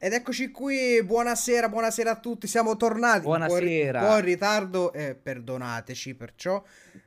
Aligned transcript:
Ed 0.00 0.12
eccoci 0.12 0.52
qui, 0.52 1.02
buonasera, 1.02 1.68
buonasera 1.68 2.12
a 2.12 2.20
tutti, 2.20 2.46
siamo 2.46 2.76
tornati 2.76 3.22
buonasera. 3.22 4.00
un 4.00 4.06
po' 4.06 4.14
in 4.18 4.24
ritardo, 4.24 4.92
eh, 4.92 5.16
perdonateci 5.16 6.14
perciò, 6.14 6.62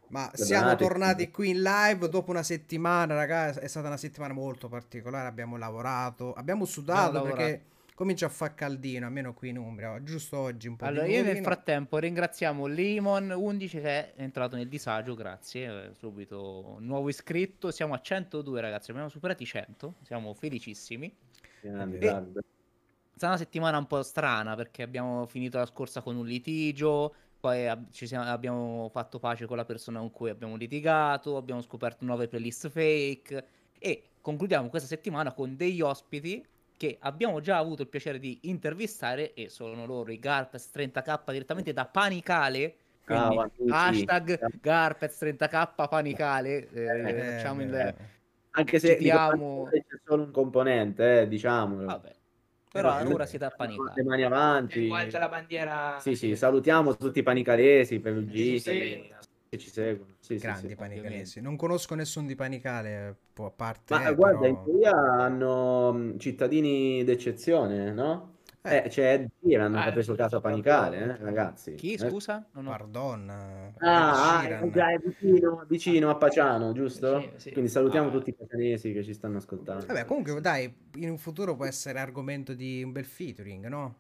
ma 0.08 0.29
siamo 0.33 0.75
tornati 0.75 1.31
qui 1.31 1.51
in 1.51 1.62
live 1.62 2.09
dopo 2.09 2.31
una 2.31 2.43
settimana, 2.43 3.15
ragazzi, 3.15 3.59
è 3.59 3.67
stata 3.67 3.88
una 3.88 3.96
settimana 3.96 4.33
molto 4.33 4.67
particolare, 4.67 5.29
abbiamo 5.29 5.55
lavorato, 5.55 6.33
abbiamo 6.33 6.65
sudato 6.65 7.19
abbiamo 7.19 7.33
perché 7.33 7.62
comincia 7.96 8.25
a 8.25 8.29
far 8.29 8.55
caldino, 8.55 9.05
almeno 9.05 9.33
qui 9.33 9.47
in 9.47 9.58
Umbria, 9.58 10.03
giusto 10.03 10.39
oggi 10.39 10.67
un 10.67 10.76
po' 10.76 10.83
allora, 10.83 11.05
io 11.05 11.23
nel 11.23 11.42
frattempo 11.42 11.97
ringraziamo 11.97 12.67
Limon11 12.67 13.69
che 13.69 13.81
è 13.81 14.13
entrato 14.17 14.58
nel 14.58 14.67
disagio, 14.67 15.15
grazie, 15.15 15.85
eh, 15.85 15.94
subito 15.94 16.76
nuovo 16.80 17.08
iscritto, 17.08 17.71
siamo 17.71 17.94
a 17.94 18.02
102 18.02 18.59
ragazzi, 18.59 18.91
abbiamo 18.91 19.08
superato 19.08 19.44
i 19.44 19.45
100, 19.45 19.94
siamo 20.03 20.34
felicissimi. 20.34 21.16
Grande, 21.62 21.98
grande 21.98 22.41
stata 23.22 23.35
una 23.35 23.38
settimana 23.38 23.77
un 23.77 23.85
po' 23.85 24.02
strana 24.02 24.55
perché 24.55 24.81
abbiamo 24.81 25.27
finito 25.27 25.59
la 25.59 25.67
scorsa 25.67 26.02
con 26.02 26.16
un 26.16 26.25
litigio, 26.25 27.13
poi 27.39 27.70
siamo, 27.91 28.25
abbiamo 28.25 28.89
fatto 28.91 29.20
pace 29.20 29.45
con 29.45 29.57
la 29.57 29.66
persona 29.66 29.99
con 29.99 30.09
cui 30.09 30.31
abbiamo 30.31 30.55
litigato, 30.55 31.38
abbiamo 31.38 31.61
scoperto 31.61 32.03
nuove 32.03 32.27
playlist 32.27 32.70
fake 32.70 33.45
e 33.77 34.03
concludiamo 34.21 34.70
questa 34.70 34.88
settimana 34.88 35.34
con 35.34 35.55
degli 35.55 35.81
ospiti 35.81 36.44
che 36.75 36.97
abbiamo 36.99 37.41
già 37.41 37.57
avuto 37.57 37.84
il 37.84 37.89
piacere 37.89 38.17
di 38.17 38.39
intervistare 38.44 39.35
e 39.35 39.49
sono 39.49 39.85
loro 39.85 40.11
i 40.11 40.17
Garpes 40.17 40.72
30k 40.73 41.31
direttamente 41.31 41.73
da 41.73 41.85
Panicale. 41.85 42.75
Quindi 43.05 43.38
ah, 43.38 43.85
hashtag 43.85 44.59
Garpez 44.59 45.22
30k 45.22 45.88
Panicale. 45.88 46.69
Eh, 46.72 46.81
eh, 46.81 47.35
facciamo 47.35 47.61
il, 47.61 47.73
eh. 47.73 47.95
Anche 48.52 48.80
se 48.80 48.95
citiamo... 48.95 49.67
c'è 49.69 49.83
solo 50.03 50.23
un 50.23 50.31
componente, 50.31 51.22
eh, 51.22 51.27
diciamo. 51.27 51.85
Vabbè. 51.85 52.19
Però 52.71 52.99
eh, 52.99 53.05
ora 53.05 53.25
siete 53.25 53.45
appanicati. 53.45 54.02
Le 54.02 54.03
mani 54.03 54.23
avanti. 54.23 54.88
Guarda 54.88 55.20
la 55.20 55.30
bandiera. 55.30 55.98
Sì, 55.99 56.16
sì, 56.16 56.35
salutiamo 56.35 56.95
tutti 56.95 57.19
i 57.19 57.23
panicalesi, 57.23 58.00
perugisi 58.00 59.09
che 59.50 59.58
ci 59.58 59.69
seguono. 59.69 60.14
Sì, 60.19 60.38
Grandi 60.38 60.61
sì, 60.61 60.67
sì, 60.69 60.75
panicalesi. 60.75 61.42
Non 61.42 61.58
conosco 61.58 61.95
nessuno 61.95 62.27
di 62.27 62.36
panicale, 62.36 63.17
a 63.36 63.49
parte... 63.53 63.94
Ma 63.94 64.08
eh, 64.08 64.16
guarda, 64.16 64.39
però... 64.39 64.52
in 64.52 64.64
teoria 64.64 64.92
hanno 64.92 66.14
cittadini 66.17 67.03
d'eccezione, 67.03 67.92
no? 67.92 68.30
Eh, 68.64 68.86
c'è 68.90 69.14
Ed 69.14 69.30
Sheeran 69.42 69.73
che 69.73 69.80
ha 69.80 69.92
preso 69.92 70.14
casa 70.14 70.38
a 70.38 70.42
panicare, 70.42 70.98
eh, 70.98 71.23
ragazzi. 71.23 71.73
Chi, 71.73 71.94
eh. 71.94 71.98
scusa? 71.98 72.45
Non 72.54 72.67
ho... 72.67 72.70
Pardon. 72.70 73.30
Ah, 73.80 74.40
ah 74.40 74.70
già, 74.70 74.92
è 74.92 75.00
vicino, 75.04 75.66
vicino 75.67 76.09
a 76.12 76.16
Paciano, 76.16 76.72
giusto? 76.72 77.17
Vicino, 77.17 77.34
sì. 77.38 77.52
Quindi 77.54 77.72
salutiamo 77.72 78.09
ah. 78.09 78.12
tutti 78.12 78.30
i 78.30 78.34
pacianesi 78.34 78.94
che 78.94 79.04
ci 79.04 79.14
stanno 79.14 79.38
ascoltando. 79.38 79.88
Vabbè, 79.88 80.06
comunque 80.06 80.39
dai, 80.42 80.72
in 80.95 81.09
un 81.09 81.17
futuro 81.17 81.56
può 81.56 81.66
essere 81.66 82.00
argomento 82.00 82.54
di 82.54 82.84
un 82.84 82.92
bel 82.92 83.06
featuring, 83.06 83.67
no? 83.67 83.95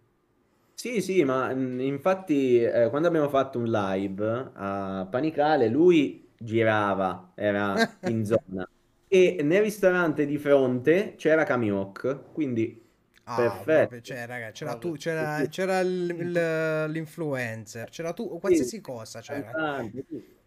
Sì, 0.75 1.01
sì, 1.01 1.23
ma 1.23 1.51
infatti 1.51 2.61
eh, 2.61 2.89
quando 2.89 3.07
abbiamo 3.07 3.29
fatto 3.29 3.57
un 3.57 3.65
live 3.65 4.51
a 4.53 5.07
Panicale, 5.09 5.69
lui 5.69 6.29
girava, 6.37 7.31
era 7.35 7.75
in 8.09 8.25
zona. 8.25 8.67
E 9.07 9.39
nel 9.43 9.61
ristorante 9.61 10.25
di 10.25 10.37
fronte 10.37 11.15
c'era 11.17 11.43
Kamiok, 11.43 12.31
quindi 12.31 12.81
Ah, 13.25 13.35
Perfetto. 13.35 14.01
Cioè, 14.01 14.25
raga, 14.25 14.49
c'era 14.51 14.75
tu, 14.75 14.93
c'era, 14.93 15.45
c'era 15.47 15.81
l'influencer, 15.81 17.89
c'era 17.89 18.13
tu, 18.13 18.39
qualsiasi 18.39 18.69
sì. 18.69 18.81
cosa 18.81 19.19
c'era. 19.21 19.85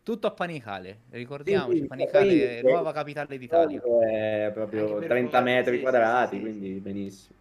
Tutto 0.02 0.26
a 0.26 0.32
Panicale, 0.32 1.02
ricordiamoci, 1.10 1.80
sì, 1.80 1.86
Panicale, 1.86 2.58
sì, 2.58 2.66
nuova 2.66 2.92
capitale 2.92 3.38
d'Italia. 3.38 3.80
È 3.80 4.50
proprio 4.52 4.98
30 4.98 5.40
metri 5.40 5.80
quadrati, 5.80 6.40
quindi 6.40 6.80
benissimo. 6.80 7.36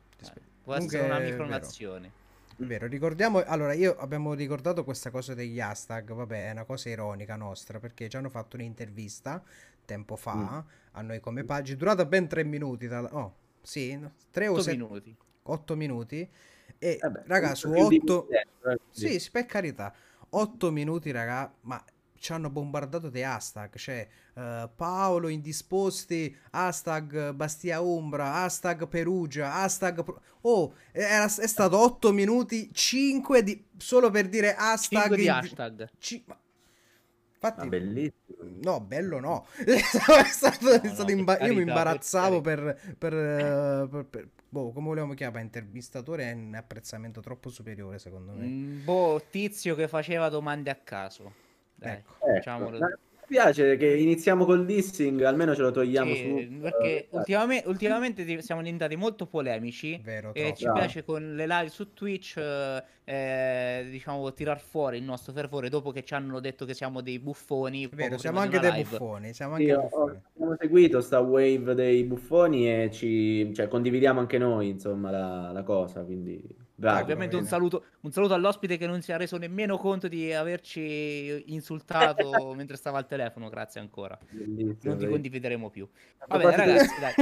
Può 0.64 0.76
essere 0.76 1.04
una 1.04 1.20
micronazione. 1.20 2.22
Vero, 2.58 2.86
ricordiamo, 2.88 3.44
allora 3.44 3.74
io 3.74 3.98
abbiamo 3.98 4.34
ricordato 4.34 4.86
questa 4.86 5.10
cosa 5.10 5.34
degli 5.34 5.60
hashtag, 5.60 6.14
vabbè 6.14 6.48
è 6.48 6.52
una 6.52 6.64
cosa 6.64 6.88
ironica 6.88 7.36
nostra 7.36 7.80
perché 7.80 8.08
ci 8.08 8.16
hanno 8.16 8.30
fatto 8.30 8.56
un'intervista 8.56 9.44
tempo 9.84 10.16
fa 10.16 10.36
mm. 10.36 10.60
a 10.92 11.02
noi 11.02 11.20
come 11.20 11.44
pagina, 11.44 11.78
durata 11.78 12.06
ben 12.06 12.28
tre 12.28 12.44
minuti, 12.44 12.88
da, 12.88 13.02
oh 13.12 13.34
sì, 13.64 14.00
3 14.30 14.48
o 14.48 14.62
6 14.62 14.78
minuti. 14.78 15.16
8 15.44 15.76
minuti. 15.76 16.30
E 16.78 16.98
Vabbè, 17.02 17.24
raga, 17.26 17.56
su 17.56 17.72
8... 17.72 18.28
Eh, 18.30 18.80
sì, 18.92 19.20
sì, 19.20 19.32
per 19.32 19.46
carità. 19.46 19.94
8 20.30 20.72
minuti, 20.72 21.12
raga, 21.12 21.52
ma 21.62 21.84
ci 22.24 22.32
hanno 22.32 22.50
bombardato 22.50 23.10
dei 23.10 23.24
hashtag, 23.24 23.76
cioè 23.76 24.08
uh, 24.36 24.70
Paolo 24.74 25.28
indisposti, 25.28 26.34
hashtag 26.52 27.32
Bastia 27.32 27.82
Umbra, 27.82 28.36
hashtag 28.36 28.88
Perugia, 28.88 29.54
hashtag... 29.56 30.04
Oh, 30.42 30.74
era, 30.92 31.26
è 31.26 31.48
stato 31.48 31.78
8 31.78 32.12
minuti, 32.12 32.70
5 32.72 33.44
di... 33.44 33.66
solo 33.78 34.10
per 34.10 34.30
dire 34.30 34.56
hashtag... 34.56 35.02
5 35.02 35.18
di 35.18 35.28
hashtag. 35.28 35.90
Ci... 35.98 36.24
Infatti, 37.44 37.66
ah, 37.66 37.68
bellissimo. 37.68 38.38
No, 38.62 38.80
bello 38.80 39.20
no. 39.20 39.46
è 39.58 39.78
stato, 40.24 40.66
no, 40.66 40.82
è 40.82 40.88
stato 40.88 41.04
no, 41.04 41.10
imba- 41.12 41.36
carità, 41.36 41.54
io 41.54 41.60
mi 41.60 41.68
imbarazzavo 41.68 42.40
per, 42.40 42.80
per, 42.98 42.98
per, 42.98 43.88
per, 43.90 44.06
per 44.06 44.30
boh, 44.48 44.72
come 44.72 44.88
volevamo 44.88 45.14
chiamare, 45.14 45.44
intervistatore 45.44 46.30
è 46.30 46.32
un 46.32 46.56
apprezzamento 46.56 47.20
troppo 47.20 47.50
superiore 47.50 48.00
secondo 48.00 48.32
me. 48.32 48.46
Mm, 48.46 48.84
boh, 48.86 49.22
tizio 49.30 49.76
che 49.76 49.90
faceva 49.90 50.30
domande 50.30 50.70
a 50.70 50.76
caso. 50.76 51.34
Dai, 51.76 51.96
ecco. 51.96 52.32
diciamolo. 52.34 52.78
Ecco 52.78 53.12
piace 53.28 53.78
che 53.78 53.96
iniziamo 53.96 54.46
col 54.46 54.66
dissing, 54.66 55.22
almeno 55.24 55.56
ce 55.56 55.62
lo 55.62 55.72
togliamo 55.72 56.14
sì, 56.14 56.50
su. 56.50 56.60
Perché 56.60 57.08
uh, 57.10 57.18
ultimamente, 57.18 57.68
ultimamente, 57.68 58.42
siamo 58.42 58.62
diventati 58.62 58.96
molto 58.96 59.26
polemici 59.26 60.00
Vero, 60.04 60.34
e 60.34 60.54
ci 60.56 60.70
piace 60.72 61.04
con 61.04 61.36
le 61.36 61.48
live 61.48 61.70
su 61.70 61.94
Twitch 61.94 62.38
eh, 63.06 63.88
diciamo 63.90 64.32
tirar 64.34 64.60
fuori 64.60 64.98
il 64.98 65.04
nostro 65.04 65.34
fervore 65.34 65.68
dopo 65.70 65.92
che 65.92 66.04
ci 66.04 66.14
hanno 66.14 66.40
detto 66.40 66.66
che 66.66 66.74
siamo 66.74 67.02
dei 67.02 67.20
buffoni. 67.20 67.88
Vero, 67.92 68.18
siamo 68.18 68.40
anche 68.40 68.60
dei 68.60 68.72
live. 68.72 68.90
buffoni, 68.90 69.34
siamo 69.34 69.54
anche 69.56 69.66
sì, 69.66 69.80
buffoni. 69.80 70.22
Abbiamo 70.36 70.56
seguito 70.60 71.02
sta 71.02 71.20
wave 71.20 71.74
dei 71.74 72.04
buffoni 72.04 72.70
e 72.70 72.90
ci 72.92 73.54
cioè, 73.54 73.68
condividiamo 73.68 74.20
anche 74.20 74.38
noi, 74.38 74.70
insomma, 74.70 75.12
la, 75.12 75.52
la 75.52 75.64
cosa, 75.64 76.02
quindi 76.04 76.42
Bravo, 76.76 77.02
ovviamente 77.02 77.36
un 77.36 77.46
saluto, 77.46 77.86
un 78.02 78.12
saluto, 78.12 78.34
all'ospite 78.34 78.78
che 78.78 78.88
non 78.88 79.02
si 79.02 79.12
è 79.12 79.18
reso 79.18 79.38
nemmeno 79.38 79.78
conto 79.78 80.08
di 80.08 80.34
averci 80.34 81.54
insultato 81.54 82.32
mentre 82.56 82.78
stava 82.78 82.98
al 82.98 83.06
telefono, 83.06 83.48
grazie 83.50 83.80
ancora. 83.80 84.18
Bellissimo, 84.30 84.78
non 84.82 84.98
ti 84.98 85.08
condivideremo 85.08 85.70
più. 85.70 85.88
Va 86.28 86.38
bene 86.38 86.56
ragazzi, 86.56 87.00
dai. 87.00 87.14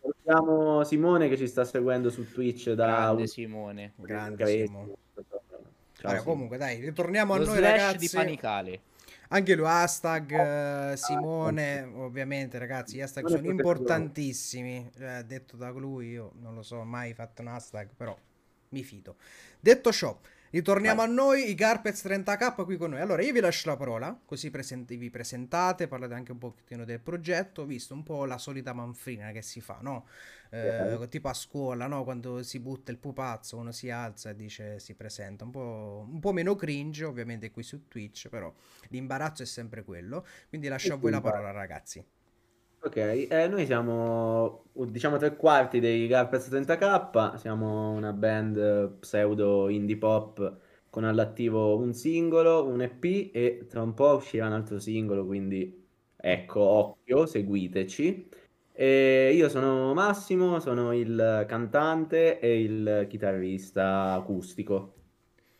Salutiamo 0.00 0.84
Simone 0.84 1.28
che 1.28 1.36
ci 1.36 1.48
sta 1.48 1.64
seguendo 1.64 2.10
su 2.10 2.30
Twitch 2.30 2.70
da 2.72 2.86
Grande 2.86 3.26
Simone. 3.26 3.92
Grande 3.96 4.46
Simone. 4.46 4.92
Ciao, 5.94 6.10
allora, 6.10 6.22
comunque 6.22 6.56
dai, 6.56 6.80
ritorniamo 6.80 7.36
Lo 7.36 7.42
a 7.42 7.46
noi 7.46 7.60
ragazzi. 7.60 7.98
di 7.98 8.08
Panicale. 8.12 8.80
Anche 9.28 9.56
lui, 9.56 9.66
hashtag 9.66 10.92
uh, 10.92 10.96
Simone, 10.96 11.82
ovviamente 11.82 12.58
ragazzi, 12.58 12.96
gli 12.96 13.00
hashtag 13.00 13.26
sono 13.26 13.50
importantissimi, 13.50 14.90
cioè, 14.96 15.24
detto 15.24 15.56
da 15.56 15.70
lui, 15.70 16.10
io 16.10 16.32
non 16.40 16.54
lo 16.54 16.62
so, 16.62 16.84
mai 16.84 17.14
fatto 17.14 17.42
un 17.42 17.48
hashtag, 17.48 17.88
però 17.96 18.16
mi 18.74 18.82
fido. 18.82 19.16
Detto 19.60 19.92
ciò, 19.92 20.18
ritorniamo 20.50 21.02
Vai. 21.02 21.08
a 21.08 21.12
noi, 21.12 21.50
i 21.50 21.54
Carpets 21.54 22.04
30k 22.04 22.64
qui 22.64 22.76
con 22.76 22.90
noi. 22.90 23.00
Allora, 23.00 23.22
io 23.22 23.32
vi 23.32 23.40
lascio 23.40 23.68
la 23.70 23.76
parola, 23.76 24.20
così 24.24 24.50
presenti, 24.50 24.96
vi 24.96 25.08
presentate, 25.10 25.86
parlate 25.86 26.14
anche 26.14 26.32
un 26.32 26.38
pochettino 26.38 26.84
del 26.84 27.00
progetto, 27.00 27.64
visto 27.64 27.94
un 27.94 28.02
po' 28.02 28.24
la 28.24 28.36
solita 28.36 28.72
manfrina 28.72 29.30
che 29.30 29.42
si 29.42 29.60
fa, 29.60 29.78
no? 29.80 30.06
Eh, 30.50 31.06
tipo 31.08 31.28
a 31.28 31.34
scuola, 31.34 31.86
no? 31.86 32.04
Quando 32.04 32.42
si 32.42 32.58
butta 32.60 32.90
il 32.90 32.98
pupazzo, 32.98 33.56
uno 33.56 33.72
si 33.72 33.90
alza 33.90 34.30
e 34.30 34.36
dice 34.36 34.78
si 34.78 34.94
presenta. 34.94 35.44
Un 35.44 35.50
po', 35.50 36.06
un 36.08 36.20
po 36.20 36.32
meno 36.32 36.54
cringe, 36.56 37.04
ovviamente 37.04 37.50
qui 37.50 37.62
su 37.62 37.88
Twitch, 37.88 38.28
però 38.28 38.52
l'imbarazzo 38.88 39.42
è 39.42 39.46
sempre 39.46 39.84
quello. 39.84 40.26
Quindi 40.48 40.68
lascio 40.68 40.92
a 40.92 40.96
voi 40.96 41.10
la 41.10 41.20
parola, 41.20 41.50
ragazzi. 41.50 42.04
Ok, 42.84 42.96
eh, 42.96 43.48
noi 43.48 43.64
siamo 43.64 44.66
diciamo 44.74 45.16
tre 45.16 45.36
quarti 45.36 45.80
dei 45.80 46.06
Carpets 46.06 46.48
30k, 46.50 47.36
siamo 47.36 47.92
una 47.92 48.12
band 48.12 48.98
pseudo 48.98 49.70
indie 49.70 49.96
pop 49.96 50.58
con 50.90 51.04
all'attivo 51.04 51.78
un 51.78 51.94
singolo, 51.94 52.66
un 52.66 52.82
EP 52.82 53.30
e 53.32 53.66
tra 53.70 53.80
un 53.80 53.94
po' 53.94 54.16
uscirà 54.16 54.46
un 54.48 54.52
altro 54.52 54.78
singolo, 54.78 55.24
quindi 55.24 55.82
ecco, 56.14 56.60
occhio, 56.60 57.24
seguiteci. 57.24 58.28
E 58.72 59.32
io 59.34 59.48
sono 59.48 59.94
Massimo, 59.94 60.60
sono 60.60 60.92
il 60.92 61.46
cantante 61.48 62.38
e 62.38 62.60
il 62.62 63.06
chitarrista 63.08 64.12
acustico. 64.12 64.94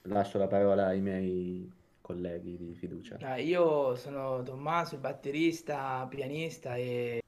Lascio 0.02 0.36
la 0.38 0.46
parola 0.46 0.88
ai 0.88 1.00
miei 1.00 1.72
colleghi 2.04 2.58
di 2.58 2.74
fiducia? 2.74 3.16
Ah, 3.22 3.38
io 3.38 3.96
sono 3.96 4.42
Tommaso, 4.42 4.96
il 4.96 5.00
batterista, 5.00 6.06
pianista 6.06 6.76
e 6.76 7.22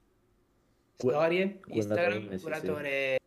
storie, 0.95 1.59
Instagram, 1.65 2.39
curatore 2.39 3.17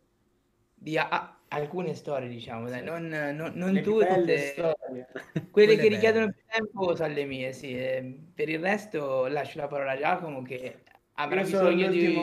di 0.73 0.97
a- 0.97 1.39
alcune 1.49 1.95
storie, 1.95 2.29
diciamo, 2.29 2.69
dai, 2.69 2.85
non, 2.85 3.09
non, 3.09 3.51
non 3.57 3.83
tutte. 3.83 4.77
Quelle 5.51 5.77
che 5.77 5.89
richiedono 5.89 6.31
più 6.31 6.43
tempo 6.47 6.95
sono 6.95 7.13
le 7.13 7.25
mie, 7.25 7.53
sì. 7.53 7.77
E 7.77 8.19
per 8.33 8.49
il 8.49 8.61
resto 8.61 9.27
lascio 9.27 9.59
la 9.59 9.67
parola 9.67 9.91
a 9.93 9.99
Giacomo 9.99 10.43
che 10.43 10.83
avrà 11.15 11.43
bisogno 11.43 11.89
di 11.89 12.15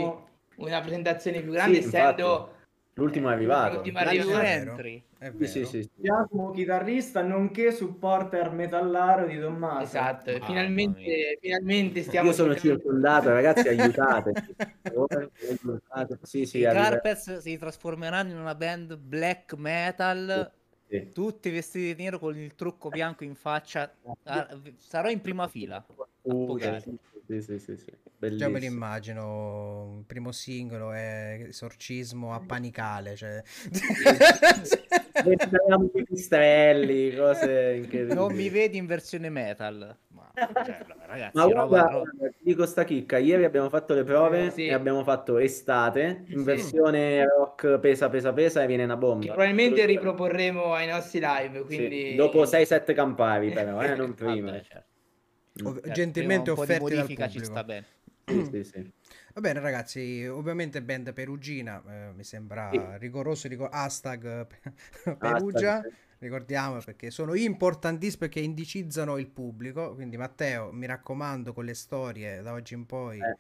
una 0.56 0.79
presentazione 0.79 1.41
più 1.41 1.51
grande, 1.51 1.81
sì, 1.81 1.88
essendo 1.88 2.56
L'ultimo 2.97 3.29
è 3.29 3.33
arrivato. 3.33 3.75
L'ultimo 3.75 3.99
La 3.99 4.05
arriva- 4.05 4.23
new 4.25 4.33
è 4.38 4.41
vero. 4.41 4.71
entry. 4.71 5.03
È 5.19 5.31
Sì, 5.45 5.65
sì. 5.65 5.89
Giacomo 5.95 6.49
chitarrista 6.51 7.21
nonché 7.21 7.71
supporter 7.71 8.51
metallaro 8.51 9.25
di 9.27 9.39
Tommaso. 9.39 9.83
Esatto, 9.83 10.31
Mamma 10.31 10.45
finalmente, 10.45 11.38
finalmente 11.39 12.01
stiamo 12.01 12.29
Io 12.29 12.33
sono 12.33 12.53
cercando- 12.53 12.77
circondato, 12.81 13.29
ragazzi, 13.29 13.67
aiutate. 13.67 14.31
Sì, 16.23 16.45
sì, 16.45 16.59
I 16.59 16.63
Carpets 16.63 17.38
si 17.38 17.57
trasformeranno 17.57 18.31
in 18.31 18.38
una 18.38 18.55
band 18.55 18.95
black 18.97 19.53
metal, 19.55 20.51
sì. 20.88 21.11
tutti 21.13 21.50
vestiti 21.51 21.93
di 21.95 22.03
nero 22.03 22.17
con 22.19 22.35
il 22.35 22.55
trucco 22.55 22.89
bianco 22.89 23.23
in 23.23 23.35
faccia. 23.35 23.91
Ah, 24.23 24.47
Sarò 24.79 25.09
in 25.09 25.21
prima 25.21 25.47
fila. 25.47 25.83
Uh. 26.23 26.57
Sì, 27.27 27.41
sì, 27.41 27.59
sì, 27.59 27.59
sì, 27.59 27.77
sì. 27.77 27.85
Già 27.91 28.47
me 28.47 28.53
Bellissimo. 28.53 28.57
l'immagino, 28.57 29.95
il 30.00 30.06
primo 30.06 30.31
singolo 30.31 30.91
è 30.91 31.45
esorcismo 31.47 32.33
a 32.33 32.39
panicale, 32.39 33.15
cioè... 33.15 33.44
Diventiamo 35.24 35.88
pipistrelli, 35.88 37.15
cose 37.15 37.74
incredibili. 37.75 38.13
Non 38.13 38.33
mi 38.33 38.50
vedi 38.50 38.77
in 38.77 38.85
versione 38.85 39.29
metal. 39.29 39.95
Ma, 40.09 40.31
cioè, 40.35 40.85
ragazzi, 41.06 41.35
Ma 41.38 41.44
roba- 41.44 41.65
guarda, 41.65 41.91
roba- 41.91 42.09
dico 42.39 42.65
sta 42.65 42.83
chicca, 42.83 43.18
ieri 43.18 43.44
abbiamo 43.44 43.69
fatto 43.69 43.94
le 43.94 44.03
prove 44.03 44.51
Sì. 44.51 44.65
e 44.68 44.74
abbiamo 44.74 45.03
fatto 45.03 45.38
estate 45.38 46.24
in 46.27 46.39
Sì. 46.39 46.44
versione 46.44 47.24
rock 47.25 47.79
pesa 47.79 48.09
pesa 48.09 48.33
pesa 48.33 48.63
e 48.63 48.68
viene 48.68 48.83
una 48.83 48.94
che 48.94 49.00
bomba. 49.00 49.25
probabilmente 49.33 49.85
riproporremo 49.85 50.74
ai 50.74 50.88
nostri 50.88 51.19
live, 51.21 51.59
Sì, 51.59 51.75
quindi 51.75 52.15
Dopo 52.15 52.45
6-7 52.45 52.94
campari 52.94 53.51
però, 53.51 53.81
eh, 53.81 53.95
non 53.95 54.13
prima. 54.13 54.51
Vabbè, 54.51 54.63
certo. 54.63 54.85
Ov- 55.63 55.74
Certo, 55.80 55.92
gentilmente 55.92 56.51
offerti 56.51 56.71
dal 56.74 56.80
modifica 57.00 57.30
ci 57.30 57.39
pubblico. 57.39 57.54
sta 57.54 57.63
bene. 57.63 57.86
Sì, 58.27 58.44
sì, 58.51 58.63
sì. 58.63 58.92
Va 59.33 59.42
bene 59.42 59.59
ragazzi, 59.59 60.25
ovviamente 60.27 60.81
band 60.81 61.13
perugina, 61.13 61.81
eh, 61.88 62.12
mi 62.13 62.24
sembra 62.24 62.69
Sì. 62.71 62.98
rigoroso, 62.98 63.48
rigo- 63.48 63.69
hashtag 63.69 64.48
pe- 64.48 64.71
Perugia, 65.18 65.77
Hashtag. 65.77 65.94
ricordiamo 66.19 66.80
perché 66.80 67.09
sono 67.12 67.36
importantissimi 67.36 68.19
perché 68.19 68.39
indicizzano 68.39 69.18
il 69.18 69.27
pubblico, 69.27 69.94
quindi 69.94 70.18
Matteo 70.18 70.71
mi 70.74 70.88
raccomando 70.88 71.54
con 71.54 71.65
le 71.65 71.74
storie 71.74 72.42
da 72.42 72.51
oggi 72.53 72.74
in 72.74 72.86
poi, 72.86 73.19
Eh, 73.19 73.36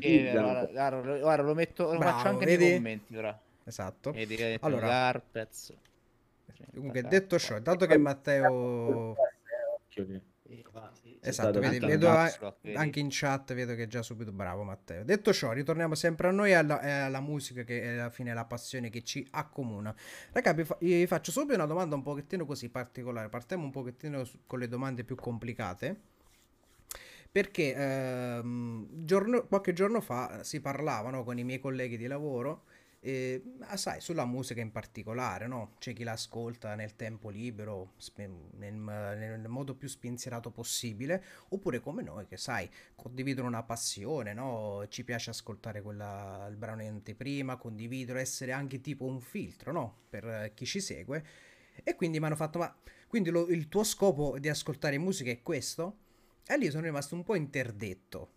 Eh, 0.00 0.30
guarda, 0.32 0.66
guarda, 0.66 1.18
guarda, 1.18 1.42
lo 1.42 1.54
metto, 1.54 1.92
lo 1.92 1.98
Bravo, 1.98 2.16
faccio 2.16 2.28
anche 2.28 2.44
vedi? 2.44 2.64
nei 2.64 2.74
commenti 2.74 3.16
ora. 3.16 3.40
esatto. 3.64 4.12
Vedi 4.12 4.36
Allora. 4.60 5.20
Comunque 6.74 7.02
detto 7.02 7.38
ciò, 7.38 7.58
dato 7.58 7.86
che 7.86 7.98
Matteo... 7.98 9.16
Occhio 9.86 10.06
che- 10.06 10.20
Esatto, 11.24 11.60
vedi, 11.60 11.78
vedo 11.92 12.08
a- 12.08 12.28
anche 12.74 12.98
in 13.00 13.06
chat, 13.10 13.54
vedo 13.54 13.74
che 13.76 13.84
è 13.84 13.86
già 13.86 14.02
subito 14.02 14.32
bravo 14.32 14.64
Matteo. 14.64 15.04
Detto 15.04 15.32
ciò, 15.32 15.52
ritorniamo 15.52 15.94
sempre 15.94 16.26
a 16.28 16.30
noi 16.32 16.50
e 16.50 16.54
alla, 16.54 16.80
alla 17.04 17.20
musica 17.20 17.62
che 17.62 17.80
è 17.80 17.98
alla 17.98 18.10
fine 18.10 18.34
la 18.34 18.44
passione 18.44 18.90
che 18.90 19.02
ci 19.04 19.26
accomuna. 19.30 19.94
Raga, 20.32 20.52
vi, 20.52 20.64
fa- 20.64 20.76
vi 20.80 21.06
faccio 21.06 21.30
subito 21.30 21.54
una 21.54 21.66
domanda 21.66 21.94
un 21.94 22.02
pochettino 22.02 22.44
così 22.44 22.68
particolare. 22.68 23.28
Partiamo 23.28 23.62
un 23.64 23.70
pochettino 23.70 24.26
con 24.46 24.58
le 24.58 24.66
domande 24.68 25.04
più 25.04 25.14
complicate. 25.14 26.00
Perché 27.30 27.72
ehm, 27.74 28.88
giorno- 29.04 29.46
qualche 29.46 29.72
giorno 29.72 30.00
fa 30.02 30.42
si 30.44 30.60
parlavano 30.60 31.24
con 31.24 31.38
i 31.38 31.44
miei 31.44 31.60
colleghi 31.60 31.96
di 31.96 32.06
lavoro, 32.06 32.64
eh, 33.04 33.42
sai, 33.74 34.00
sulla 34.00 34.24
musica 34.24 34.60
in 34.60 34.70
particolare, 34.70 35.46
no? 35.48 35.74
C'è 35.78 35.92
chi 35.92 36.04
l'ascolta 36.04 36.74
nel 36.76 36.94
tempo 36.94 37.30
libero, 37.30 37.94
nel, 38.56 38.74
nel 38.74 39.44
modo 39.48 39.74
più 39.74 39.88
spensierato 39.88 40.50
possibile, 40.50 41.22
oppure 41.48 41.80
come 41.80 42.02
noi 42.02 42.26
che, 42.26 42.36
sai, 42.36 42.70
condividono 42.94 43.48
una 43.48 43.64
passione, 43.64 44.32
no? 44.34 44.84
Ci 44.88 45.04
piace 45.04 45.30
ascoltare 45.30 45.82
quella, 45.82 46.46
il 46.48 46.56
brano 46.56 46.82
in 46.82 46.88
anteprima, 46.88 47.56
condividere, 47.56 48.20
essere 48.20 48.52
anche 48.52 48.80
tipo 48.80 49.04
un 49.04 49.20
filtro, 49.20 49.72
no? 49.72 49.96
Per 50.08 50.52
chi 50.54 50.64
ci 50.64 50.80
segue. 50.80 51.24
E 51.82 51.94
quindi 51.96 52.20
mi 52.20 52.26
hanno 52.26 52.36
fatto, 52.36 52.58
ma 52.58 52.74
quindi 53.08 53.30
lo- 53.30 53.48
il 53.48 53.68
tuo 53.68 53.82
scopo 53.84 54.38
di 54.38 54.48
ascoltare 54.48 54.96
musica 54.98 55.30
è 55.30 55.42
questo? 55.42 55.96
E 56.46 56.56
lì 56.58 56.70
sono 56.70 56.84
rimasto 56.84 57.14
un 57.14 57.22
po' 57.24 57.34
interdetto. 57.34 58.30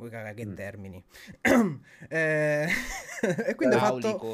Voi 0.00 0.10
caga 0.10 0.32
che 0.34 0.46
Mm. 0.46 0.54
termini. 0.54 1.04
Eh, 2.08 2.66
e 3.46 3.54
quindi 3.54 3.74
ho 3.74 3.78
fatto, 3.78 4.24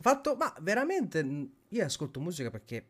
fatto, 0.00 0.36
ma 0.36 0.52
veramente 0.60 1.22
mh, 1.22 1.50
io 1.68 1.84
ascolto 1.84 2.20
musica 2.20 2.50
perché, 2.50 2.84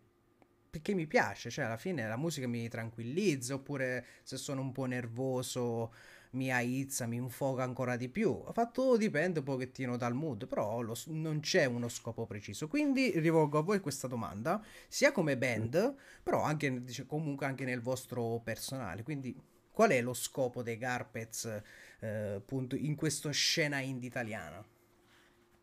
perché 0.70 0.94
mi 0.94 1.06
piace, 1.06 1.50
cioè 1.50 1.66
alla 1.66 1.76
fine 1.76 2.08
la 2.08 2.16
musica 2.16 2.46
mi 2.48 2.68
tranquillizza, 2.68 3.54
oppure 3.54 4.06
se 4.22 4.36
sono 4.38 4.60
un 4.62 4.72
po' 4.72 4.86
nervoso 4.86 5.92
mi 6.32 6.50
aizza, 6.50 7.06
mi 7.06 7.16
infoca 7.16 7.62
ancora 7.62 7.96
di 7.96 8.08
più. 8.08 8.30
Ho 8.30 8.52
fatto 8.52 8.96
dipende 8.96 9.40
un 9.40 9.44
pochettino 9.44 9.98
dal 9.98 10.14
mood, 10.14 10.46
però 10.46 10.80
lo 10.80 10.96
non 11.08 11.40
c'è 11.40 11.66
uno 11.66 11.88
scopo 11.88 12.24
preciso. 12.26 12.68
Quindi 12.68 13.10
rivolgo 13.20 13.58
a 13.58 13.62
voi 13.62 13.80
questa 13.80 14.08
domanda, 14.08 14.64
sia 14.88 15.12
come 15.12 15.36
band, 15.36 15.94
però 16.22 16.42
anche 16.42 16.82
comunque 17.06 17.44
anche 17.46 17.64
nel 17.66 17.82
vostro 17.82 18.40
personale. 18.42 19.02
Quindi 19.02 19.38
qual 19.70 19.90
è 19.90 20.00
lo 20.02 20.14
scopo 20.14 20.62
dei 20.62 20.78
Garpets 20.78 21.62
eh, 22.02 22.34
appunto 22.36 22.76
in 22.76 22.94
questa 22.94 23.30
scena 23.30 23.80
indie 23.80 24.08
italiana? 24.08 24.64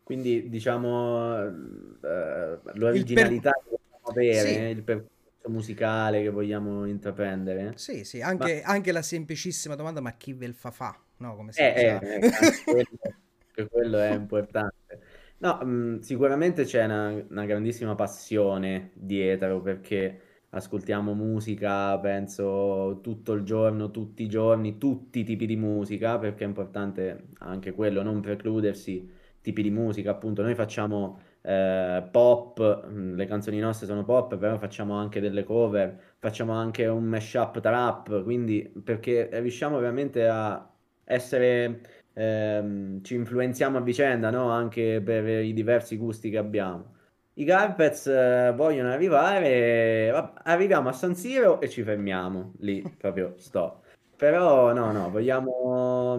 Quindi 0.02 0.48
diciamo 0.48 1.44
eh, 1.44 2.58
l'originalità 2.74 3.52
che 3.52 3.70
vogliamo 3.70 4.08
avere, 4.08 4.70
Sì. 4.70 4.76
il 4.76 4.82
percorso 4.82 5.48
musicale 5.48 6.22
che 6.22 6.30
vogliamo 6.30 6.84
intraprendere. 6.86 7.76
Sì, 7.76 8.04
sì, 8.04 8.20
anche, 8.20 8.62
anche 8.62 8.92
la 8.92 9.02
semplicissima 9.02 9.76
domanda, 9.76 10.00
ma 10.00 10.12
chi 10.16 10.32
ve 10.32 10.46
il 10.46 10.54
fa 10.54 10.70
fa? 10.70 10.98
No, 11.18 11.36
come 11.36 11.52
si 11.52 11.60
Eh, 11.60 11.98
eh, 12.02 12.16
eh, 12.16 12.20
quello, 12.64 12.88
anche 13.02 13.68
quello 13.70 13.98
è 13.98 14.12
importante. 14.12 15.00
No, 15.38 15.56
mh, 15.64 16.00
sicuramente 16.00 16.64
c'è 16.64 16.84
una, 16.84 17.24
una 17.28 17.44
grandissima 17.46 17.94
passione 17.94 18.90
dietro 18.94 19.60
perché 19.62 20.20
ascoltiamo 20.50 21.14
musica, 21.14 21.98
penso, 21.98 23.00
tutto 23.02 23.32
il 23.32 23.42
giorno, 23.44 23.90
tutti 23.90 24.22
i 24.22 24.28
giorni, 24.28 24.78
tutti 24.78 25.20
i 25.20 25.24
tipi 25.24 25.46
di 25.46 25.56
musica, 25.56 26.18
perché 26.18 26.44
è 26.44 26.46
importante 26.46 27.28
anche 27.38 27.72
quello, 27.72 28.02
non 28.02 28.20
precludersi 28.20 29.08
tipi 29.40 29.62
di 29.62 29.70
musica, 29.70 30.10
appunto. 30.10 30.42
Noi 30.42 30.54
facciamo 30.54 31.18
eh, 31.42 32.06
pop, 32.10 32.86
mh, 32.88 33.14
le 33.14 33.26
canzoni 33.26 33.58
nostre 33.58 33.86
sono 33.86 34.04
pop, 34.04 34.36
però 34.36 34.58
facciamo 34.58 34.94
anche 34.94 35.20
delle 35.20 35.44
cover, 35.44 36.14
facciamo 36.18 36.52
anche 36.52 36.86
un 36.86 37.04
mashup 37.04 37.60
trap, 37.60 38.22
quindi 38.22 38.62
perché 38.84 39.28
riusciamo 39.40 39.78
veramente 39.78 40.26
a 40.28 40.68
essere 41.04 41.80
ehm, 42.12 43.02
ci 43.02 43.14
influenziamo 43.14 43.78
a 43.78 43.80
vicenda, 43.80 44.30
no? 44.30 44.50
Anche 44.50 45.00
per 45.02 45.26
i 45.26 45.52
diversi 45.52 45.96
gusti 45.96 46.30
che 46.30 46.38
abbiamo. 46.38 46.98
I 47.40 47.44
Carpets 47.46 48.06
eh, 48.06 48.52
vogliono 48.54 48.92
arrivare, 48.92 50.10
va- 50.12 50.34
arriviamo 50.44 50.90
a 50.90 50.92
San 50.92 51.14
Siro 51.14 51.58
e 51.62 51.70
ci 51.70 51.82
fermiamo 51.82 52.52
lì, 52.58 52.82
proprio 52.98 53.32
sto. 53.38 53.80
Però 54.14 54.74
no, 54.74 54.92
no, 54.92 55.08
vogliamo, 55.10 56.18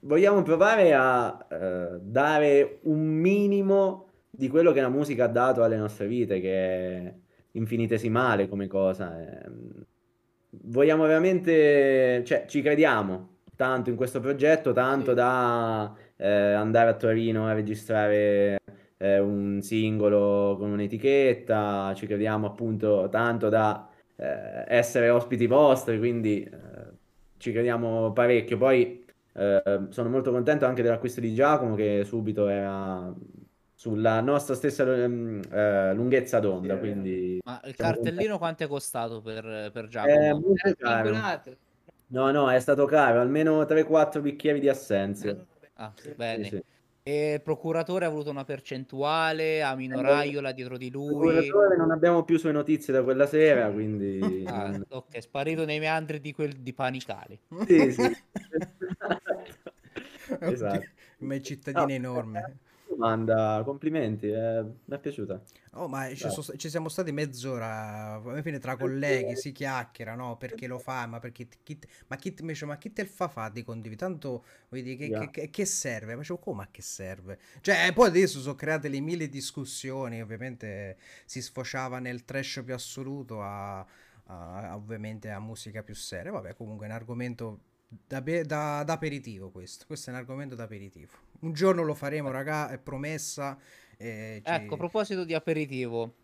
vogliamo 0.00 0.40
provare 0.40 0.94
a 0.94 1.46
eh, 1.50 1.98
dare 2.00 2.78
un 2.84 3.00
minimo 3.00 4.08
di 4.30 4.48
quello 4.48 4.72
che 4.72 4.80
la 4.80 4.88
musica 4.88 5.24
ha 5.24 5.28
dato 5.28 5.62
alle 5.62 5.76
nostre 5.76 6.06
vite, 6.06 6.40
che 6.40 6.54
è 6.54 7.14
infinitesimale 7.52 8.48
come 8.48 8.66
cosa. 8.66 9.20
ehm. 9.20 9.84
Vogliamo 10.64 11.04
veramente, 11.04 12.22
cioè, 12.24 12.46
ci 12.46 12.62
crediamo 12.62 13.40
tanto 13.56 13.90
in 13.90 13.96
questo 13.96 14.20
progetto, 14.20 14.72
tanto 14.72 15.12
da 15.12 15.94
eh, 16.16 16.28
andare 16.28 16.88
a 16.88 16.94
Torino 16.94 17.46
a 17.46 17.52
registrare 17.52 18.58
eh, 19.02 19.18
un 19.18 19.60
singolo 19.62 20.56
con 20.58 20.70
un'etichetta, 20.70 21.92
ci 21.94 22.06
crediamo 22.06 22.46
appunto 22.46 23.08
tanto 23.10 23.48
da 23.48 23.88
eh, 24.16 24.64
essere 24.68 25.10
ospiti 25.10 25.46
vostri, 25.46 25.98
quindi 25.98 26.42
eh, 26.44 26.50
ci 27.36 27.52
crediamo 27.52 28.12
parecchio. 28.12 28.56
Poi 28.58 29.04
eh, 29.34 29.86
sono 29.90 30.08
molto 30.08 30.30
contento 30.30 30.66
anche 30.66 30.82
dell'acquisto 30.82 31.20
di 31.20 31.34
Giacomo 31.34 31.74
che 31.74 32.04
subito 32.04 32.46
era 32.48 33.12
sulla 33.74 34.20
nostra 34.20 34.54
stessa 34.54 34.84
ehm, 34.84 35.40
eh, 35.50 35.94
lunghezza 35.94 36.38
d'onda, 36.38 36.74
Sì, 36.74 36.80
quindi 36.80 37.40
Ma 37.44 37.60
il 37.64 37.74
cartellino 37.74 38.38
quanto 38.38 38.62
è 38.62 38.68
costato 38.68 39.20
per, 39.20 39.70
per 39.72 39.88
contenti. 39.88 40.54
È 40.56 40.74
Giacomo? 40.78 41.40
No, 42.08 42.30
no, 42.30 42.50
è 42.50 42.60
stato 42.60 42.84
caro, 42.84 43.20
almeno 43.20 43.64
3-4 43.64 44.20
bicchieri 44.20 44.60
di 44.60 44.68
assenzio. 44.68 45.46
Ah, 45.74 45.92
Sì, 45.96 46.12
bene. 46.14 46.44
sì. 46.44 46.62
E 47.04 47.32
il 47.34 47.42
procuratore 47.42 48.04
ha 48.04 48.08
avuto 48.08 48.30
una 48.30 48.44
percentuale, 48.44 49.60
a 49.60 49.74
minoraiola 49.74 50.52
dietro 50.52 50.76
di 50.76 50.86
Il 50.86 50.92
lui. 50.92 51.32
procuratore 51.48 51.76
non 51.76 51.90
abbiamo 51.90 52.22
più 52.22 52.38
sue 52.38 52.52
notizie 52.52 52.92
da 52.92 53.02
quella 53.02 53.26
sera, 53.26 53.68
quindi... 53.72 54.44
Ah, 54.46 54.78
ok, 54.88 55.20
sparito 55.20 55.64
nei 55.64 55.80
meandri 55.80 56.20
di 56.20 56.32
quel 56.32 56.52
di 56.52 56.72
Panicali. 56.72 57.36
Sì, 57.66 57.90
sì. 57.92 58.10
Esatto. 60.38 60.86
Ma 61.18 61.34
è 61.34 61.40
cittadina 61.40 61.86
No, 61.86 61.92
enorme. 61.92 62.58
Domanda, 62.94 63.62
complimenti, 63.64 64.28
eh, 64.28 64.62
mi 64.84 64.94
è 64.96 64.98
piaciuta. 65.00 65.40
Oh, 65.74 65.88
ma 65.88 66.14
ci, 66.14 66.28
so- 66.28 66.42
ci 66.56 66.68
siamo 66.68 66.90
stati 66.90 67.12
mezz'ora, 67.12 68.14
alla 68.22 68.42
fine 68.42 68.58
tra 68.58 68.76
colleghi 68.76 69.36
si 69.36 69.52
chiacchiera, 69.52 70.14
no? 70.14 70.36
Perché 70.36 70.66
lo 70.66 70.78
fa, 70.78 71.06
ma 71.06 71.18
perché 71.18 71.48
chi, 71.62 71.78
ma 72.08 72.16
chi, 72.16 72.34
mi 72.40 72.48
dice, 72.48 72.66
ma 72.66 72.76
chi 72.76 72.92
te 72.92 73.00
il 73.02 73.08
fa 73.08 73.26
fa 73.28 73.48
di 73.48 73.62
condividere? 73.64 74.10
Tanto, 74.10 74.44
vuoi 74.68 74.82
dire, 74.82 75.10
che, 75.10 75.10
Yeah. 75.10 75.30
che- 75.30 75.48
che 75.50 75.64
serve? 75.64 76.12
Ma 76.14 76.20
dicevo, 76.20 76.38
come 76.40 76.64
a 76.64 76.68
che 76.70 76.82
serve? 76.82 77.38
Cioè, 77.62 77.90
poi 77.94 78.08
adesso 78.08 78.38
sono 78.40 78.54
create 78.54 78.88
le 78.88 79.00
mille 79.00 79.28
discussioni, 79.30 80.20
ovviamente 80.20 80.98
si 81.24 81.40
sfociava 81.40 81.98
nel 82.00 82.24
trash 82.26 82.60
più 82.64 82.74
assoluto 82.74 83.40
a, 83.42 83.78
a- 84.24 84.76
ovviamente 84.76 85.30
a 85.30 85.40
musica 85.40 85.82
più 85.82 85.94
seria. 85.94 86.32
Vabbè, 86.32 86.54
comunque 86.54 86.84
è 86.86 86.90
un 86.90 86.94
argomento 86.96 87.60
da, 87.88 88.20
be- 88.20 88.44
da- 88.44 88.82
da 88.84 88.92
aperitivo 88.92 89.50
questo, 89.50 89.84
questo 89.86 90.10
è 90.10 90.12
un 90.12 90.18
argomento 90.18 90.54
da 90.54 90.64
aperitivo. 90.64 91.30
Un 91.42 91.52
giorno 91.52 91.82
lo 91.82 91.94
faremo, 91.94 92.30
raga, 92.30 92.68
è 92.70 92.78
promessa. 92.78 93.58
e 93.96 94.42
ci- 94.44 94.50
Ecco, 94.54 94.74
a 94.74 94.76
proposito 94.76 95.24
di 95.24 95.34
aperitivo, 95.34 96.14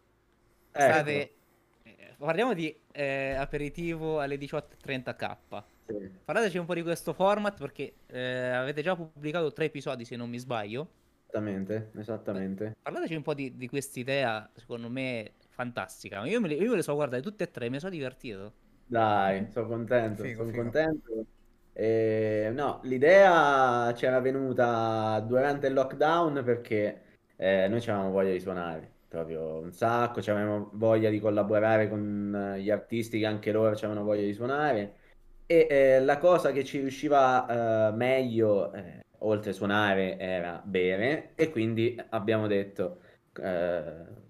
Ecco, 0.73 0.81
state... 0.93 1.35
eh, 1.83 2.15
parliamo 2.19 2.55
di 2.55 2.75
eh, 2.93 3.35
aperitivo 3.35 4.21
alle 4.21 4.37
18.30k. 4.37 5.65
sì. 5.87 6.21
Parlateci 6.25 6.59
un 6.59 6.67
po' 6.67 6.75
di 6.75 6.83
questo 6.83 7.13
format 7.15 7.59
perché 7.59 7.95
eh, 8.07 8.49
avete 8.51 8.83
già 8.83 8.95
pubblicato 8.95 9.53
tre 9.53 9.67
episodi 9.67 10.05
se 10.05 10.17
non 10.17 10.29
mi 10.31 10.39
sbaglio. 10.39 10.89
Esattamente, 11.27 11.91
esattamente. 11.97 12.77
Parlateci 12.83 13.15
un 13.15 13.23
po' 13.23 13.35
di, 13.35 13.57
di 13.57 13.69
quest'idea, 13.69 14.51
secondo 14.57 14.89
me, 14.91 15.35
fantastica. 15.51 16.25
Io 16.27 16.41
me 16.41 16.49
le, 16.49 16.55
io 16.55 16.71
me 16.71 16.77
le 16.77 16.83
so 16.83 16.95
guardare 16.95 17.23
tutte 17.23 17.45
e 17.45 17.51
tre, 17.53 17.69
mi 17.71 17.79
sono 17.79 17.93
divertito. 17.93 18.53
Dai, 18.87 19.51
sono 19.53 19.67
contento, 19.69 20.25
Figo, 20.25 20.45
sono 20.45 20.51
figo. 20.51 20.63
contento. 20.63 21.27
Eh, 21.81 22.51
no, 22.53 22.81
l'idea 22.83 23.93
c'era 23.95 24.19
venuta 24.19 25.21
durante 25.21 25.69
il 25.69 25.75
lockdown 25.75 26.43
perché 26.45 27.03
eh, 27.37 27.69
noi 27.69 27.79
avevamo 27.79 28.11
voglia 28.11 28.33
di 28.33 28.41
suonare, 28.41 28.91
proprio 29.07 29.59
un 29.59 29.71
sacco, 29.71 30.19
avevamo 30.19 30.71
voglia 30.73 31.09
di 31.09 31.21
collaborare 31.21 31.89
con 31.89 32.55
eh, 32.57 32.61
gli 32.61 32.71
artisti 32.71 33.21
che 33.21 33.27
anche 33.27 33.53
loro 33.53 33.69
avevano 33.69 34.03
voglia 34.03 34.25
di 34.25 34.33
suonare 34.33 34.95
e 35.47 35.69
eh, 35.71 36.01
la 36.01 36.19
cosa 36.19 36.51
che 36.51 36.65
ci 36.65 36.81
riusciva 36.81 37.91
eh, 37.91 37.97
meglio, 37.97 38.73
eh, 38.73 39.05
oltre 39.19 39.51
a 39.51 39.55
suonare, 39.55 40.19
era 40.19 40.61
bere 40.65 41.31
e 41.37 41.49
quindi 41.51 41.97
abbiamo 42.11 42.49
detto 42.49 43.03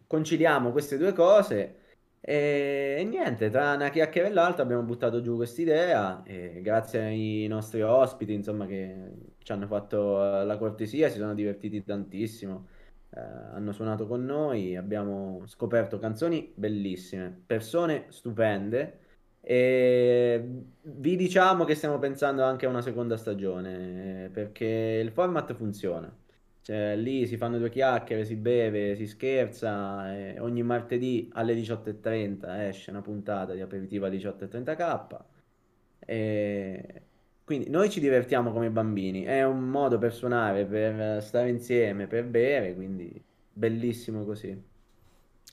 conciliamo 0.07 0.71
queste 0.71 0.99
due 0.99 1.15
cose. 1.15 1.77
E, 2.21 2.97
e 2.99 3.05
niente, 3.05 3.49
tra 3.51 3.75
una 3.75 3.91
chiacchiera 3.91 4.29
e 4.29 4.33
l'altra 4.33 4.63
abbiamo 4.63 4.83
buttato 4.83 5.21
giù 5.21 5.37
quest'idea 5.37 6.23
e 6.25 6.61
grazie 6.63 7.01
ai 7.01 7.47
nostri 7.49 7.81
ospiti, 7.83 8.33
insomma, 8.35 8.67
che 8.67 8.95
ci 9.39 9.53
hanno 9.53 9.67
fatto 9.67 10.19
la 10.43 10.59
cortesia, 10.59 11.09
si 11.09 11.19
sono 11.19 11.35
divertiti 11.35 11.83
tantissimo, 11.85 12.67
eh, 13.11 13.21
hanno 13.21 13.73
suonato 13.73 14.07
con 14.07 14.25
noi, 14.25 14.77
abbiamo 14.77 15.43
scoperto 15.47 15.99
canzoni 15.99 16.53
bellissime, 16.55 17.43
persone 17.47 18.07
stupende 18.09 18.99
e 19.41 20.45
vi 20.83 21.17
diciamo 21.17 21.65
che 21.65 21.75
stiamo 21.75 21.99
pensando 21.99 22.43
anche 22.45 22.67
a 22.67 22.69
una 22.69 22.83
seconda 22.83 23.17
stagione, 23.17 24.27
eh, 24.27 24.29
perché 24.31 24.67
il 25.03 25.11
format 25.13 25.55
funziona. 25.55 26.15
Cioè, 26.69 26.97
lì 26.97 27.27
si 27.27 27.39
fanno 27.39 27.57
due 27.57 27.71
chiacchiere, 27.71 28.27
si 28.27 28.37
beve, 28.37 28.95
si 28.95 29.07
scherza. 29.07 30.15
e 30.15 30.39
ogni 30.39 30.63
martedì 30.63 31.27
alle 31.33 31.55
18.30 31.55 32.67
esce 32.69 32.91
una 32.91 33.01
puntata 33.01 33.55
di 33.55 33.63
aperitivo 33.63 34.05
alle 34.05 34.17
18.30k. 34.17 35.25
E 36.01 37.03
quindi 37.45 37.71
noi 37.71 37.89
ci 37.89 38.01
divertiamo 38.01 38.53
come 38.53 38.69
bambini. 38.71 39.23
È 39.23 39.43
un 39.45 39.61
modo 39.67 39.97
per 39.99 40.13
suonare, 40.13 40.67
per 40.67 41.23
stare 41.23 41.49
insieme, 41.49 42.07
per 42.07 42.27
bere. 42.27 42.75
Quindi 42.75 43.19
bellissimo 43.51 44.25
così. 44.27 44.63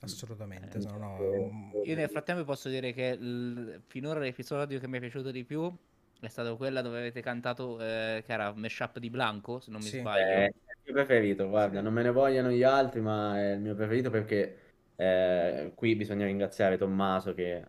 Assolutamente, 0.02 0.78
Eh, 0.78 0.82
no, 0.82 0.98
no, 0.98 1.18
eh, 1.34 1.88
Io 1.90 1.96
nel 1.96 2.10
frattempo 2.10 2.44
posso 2.44 2.68
dire 2.70 2.92
che 2.94 3.18
il- 3.20 3.82
finora 3.88 4.20
l'episodio 4.20 4.80
che 4.80 4.88
mi 4.88 4.98
è 4.98 5.00
piaciuto 5.00 5.32
di 5.32 5.44
più 5.46 5.74
è 6.20 6.28
stato 6.28 6.58
quello 6.58 6.82
dove 6.82 6.98
avete 7.00 7.22
cantato, 7.22 7.80
eh, 7.80 8.22
che 8.26 8.32
era 8.34 8.54
Mashup 8.54 9.00
di 9.00 9.10
Blanco, 9.10 9.60
se 9.60 9.72
non 9.72 9.82
mi 9.82 9.88
Sì. 9.88 10.00
sbaglio. 10.00 10.44
Il 10.44 10.54
mio 10.86 10.94
preferito, 10.94 11.48
guarda, 11.50 11.82
non 11.82 11.94
me 11.94 12.04
ne 12.04 12.12
vogliano 12.12 12.50
gli 12.50 12.64
altri, 12.64 13.02
ma 13.02 13.40
è 13.40 13.54
il 13.54 13.62
mio 13.62 13.76
preferito 13.76 14.10
perché 14.10 14.58
eh, 14.96 15.72
qui 15.76 15.96
bisogna 15.96 16.26
ringraziare 16.26 16.78
Tommaso 16.78 17.34
che 17.34 17.66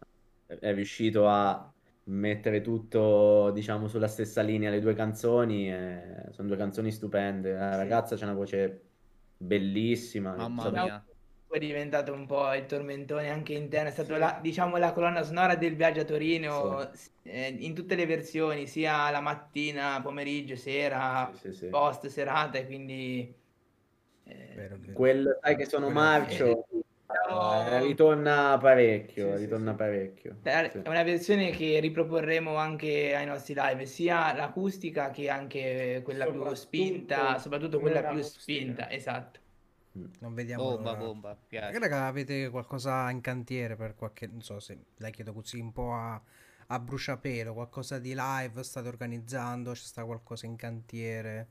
è 0.46 0.72
riuscito 0.74 1.28
a 1.28 1.72
mettere 2.04 2.60
tutto, 2.60 3.50
diciamo, 3.52 3.88
sulla 3.88 4.08
stessa 4.08 4.42
linea 4.42 4.70
le 4.70 4.80
due 4.80 4.94
canzoni. 4.94 5.72
e 5.72 6.26
sono 6.30 6.48
due 6.48 6.56
canzoni 6.56 6.92
stupende. 6.92 7.52
La 7.52 7.76
ragazza 7.76 8.16
c'ha 8.16 8.24
una 8.24 8.34
voce 8.34 8.82
bellissima. 9.36 10.34
Mamma 10.34 10.62
Sa- 10.62 10.70
mia. 10.70 11.04
Poi 11.46 11.58
è 11.58 11.60
diventato 11.60 12.12
un 12.12 12.26
po' 12.26 12.52
il 12.54 12.66
tormentone 12.66 13.30
anche 13.30 13.52
interno, 13.54 13.88
è 13.88 13.92
stato 13.92 14.16
la, 14.16 14.38
diciamo 14.42 14.76
la 14.78 14.92
colonna 14.92 15.22
sonora 15.22 15.54
del 15.54 15.76
viaggio 15.76 16.00
a 16.00 16.04
Torino 16.04 16.90
eh, 17.22 17.48
in 17.60 17.72
tutte 17.74 17.94
le 17.94 18.04
versioni, 18.06 18.66
sia 18.66 19.10
la 19.10 19.20
mattina, 19.20 20.00
pomeriggio, 20.02 20.56
sera, 20.56 21.30
Sì, 21.34 21.50
sì, 21.52 21.52
sì. 21.54 21.66
post 21.68 22.06
serata, 22.08 22.58
e 22.58 22.66
quindi 22.66 23.32
eh, 24.24 24.52
vero, 24.54 24.76
vero. 24.80 24.92
Quel, 24.92 25.38
sai 25.40 25.56
che 25.56 25.64
sono 25.66 25.86
Quello- 25.86 26.00
marcio, 26.00 26.66
eh, 27.30 27.80
ritorna 27.82 28.58
parecchio, 28.58 29.30
Sì, 29.30 29.36
sì, 29.36 29.42
ritorna 29.44 29.70
sì. 29.70 29.76
parecchio. 29.76 30.36
è 30.42 30.70
Sì. 30.72 30.78
una 30.86 31.02
versione 31.02 31.50
che 31.50 31.78
riproporremo 31.80 32.56
anche 32.56 33.14
ai 33.14 33.26
nostri 33.26 33.54
live, 33.56 33.86
sia 33.86 34.34
l'acustica 34.34 35.10
che 35.10 35.28
anche 35.28 36.00
quella 36.04 36.26
più 36.26 36.52
spinta, 36.54 37.38
soprattutto 37.38 37.78
quella 37.80 38.02
più 38.02 38.20
spinta, 38.22 38.90
esatto. 38.90 39.40
Non 40.20 40.34
vediamo 40.34 40.62
Bomba, 40.62 40.90
l'ora. 40.90 40.98
bomba, 40.98 41.36
piace. 41.36 41.78
raga, 41.78 42.06
avete 42.06 42.48
qualcosa 42.50 43.10
in 43.10 43.20
cantiere 43.20 43.76
per 43.76 43.94
qualche, 43.94 44.26
non 44.26 44.42
so 44.42 44.58
se 44.60 44.86
la 44.96 45.10
chiedo 45.10 45.32
così 45.32 45.58
un 45.60 45.72
po' 45.72 45.92
a, 45.94 46.20
a 46.68 46.80
bruciapelo, 46.80 47.52
qualcosa 47.54 47.98
di 47.98 48.14
live 48.16 48.62
state 48.62 48.88
organizzando, 48.88 49.72
c'è 49.72 49.76
sta 49.84 50.04
qualcosa 50.04 50.46
in 50.46 50.56
cantiere? 50.56 51.48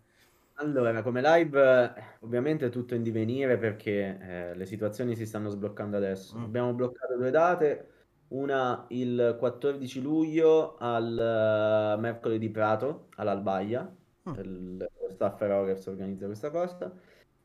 Allora, 0.57 1.01
come 1.01 1.21
live, 1.21 1.93
eh, 1.97 2.17
ovviamente 2.21 2.67
è 2.67 2.69
tutto 2.69 2.95
in 2.95 3.03
divenire 3.03 3.57
perché 3.57 4.51
eh, 4.51 4.55
le 4.55 4.65
situazioni 4.65 5.13
si 5.15 5.25
stanno 5.25 5.49
sbloccando 5.49 5.97
adesso. 5.97 6.37
Mm. 6.37 6.43
Abbiamo 6.43 6.73
bloccato 6.73 7.17
due 7.17 7.29
date, 7.29 7.89
una 8.29 8.85
il 8.89 9.35
14 9.37 10.01
luglio 10.01 10.77
al 10.77 11.97
eh, 11.97 11.99
mercoledì 11.99 12.49
Prato, 12.49 13.09
all'Albaia, 13.15 13.93
Mm. 14.27 14.33
il 14.39 14.77
lo 14.77 15.09
staff 15.11 15.39
Rogers 15.41 15.85
organizza 15.87 16.25
questa 16.25 16.49
cosa, 16.49 16.91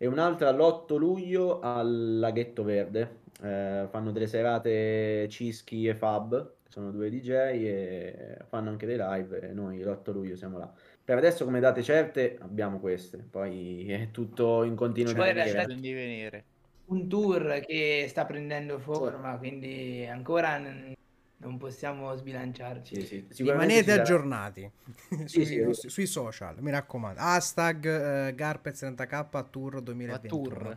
e 0.02 0.06
un'altra 0.06 0.50
l'8 0.50 0.96
luglio 0.96 1.60
al 1.60 2.18
Laghetto 2.18 2.62
Verde. 2.62 3.18
Eh, 3.42 3.86
fanno 3.90 4.12
delle 4.12 4.26
serate 4.26 5.28
Cischi 5.28 5.86
e 5.86 5.94
Fab, 5.94 6.52
sono 6.66 6.90
due 6.90 7.10
DJ, 7.10 7.30
e 7.32 8.36
fanno 8.48 8.70
anche 8.70 8.86
dei 8.86 8.96
live, 8.96 9.50
e 9.50 9.52
noi 9.52 9.82
l'8 9.82 10.10
luglio 10.10 10.36
siamo 10.36 10.56
là. 10.56 10.72
Per 11.04 11.18
adesso 11.18 11.44
come 11.44 11.60
date 11.60 11.82
certe 11.82 12.38
abbiamo 12.40 12.80
queste, 12.80 13.18
poi 13.18 13.88
è 13.90 14.10
tutto 14.10 14.62
in 14.64 14.74
continuo 14.74 15.12
Poi 15.12 15.28
in 15.28 15.34
realtà- 15.34 15.74
divenire. 15.74 16.44
Un 16.86 17.06
tour 17.06 17.60
che 17.66 18.06
sta 18.08 18.24
prendendo 18.24 18.78
forma, 18.78 19.36
quindi 19.36 20.08
ancora 20.10 20.56
non 21.40 21.58
possiamo 21.58 22.14
sbilanciarci. 22.16 23.04
Sì, 23.04 23.26
sì, 23.30 23.42
Rimanete 23.42 23.92
aggiornati 23.92 24.70
sui, 25.24 25.44
sì, 25.46 25.60
nostri- 25.60 25.88
sui 25.88 26.06
social, 26.06 26.56
mi 26.60 26.70
raccomando. 26.70 27.20
Hashtag 27.20 27.86
eh, 28.28 28.34
Garpez30k 28.34 29.44
Tour 29.50 29.80
2021. 29.80 30.74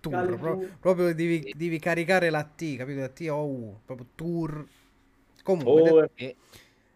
tour. 0.00 0.36
Pro- 0.38 0.60
proprio 0.80 1.14
devi, 1.14 1.48
devi 1.52 1.78
caricare 1.78 2.30
la 2.30 2.44
T, 2.44 2.76
capito? 2.76 3.00
La 3.00 3.08
T 3.08 3.26
o 3.30 3.44
U, 3.46 3.80
proprio 3.84 4.06
tour. 4.14 4.66
Comunque, 5.42 5.92
Oh, 5.92 6.08
E 6.14 6.36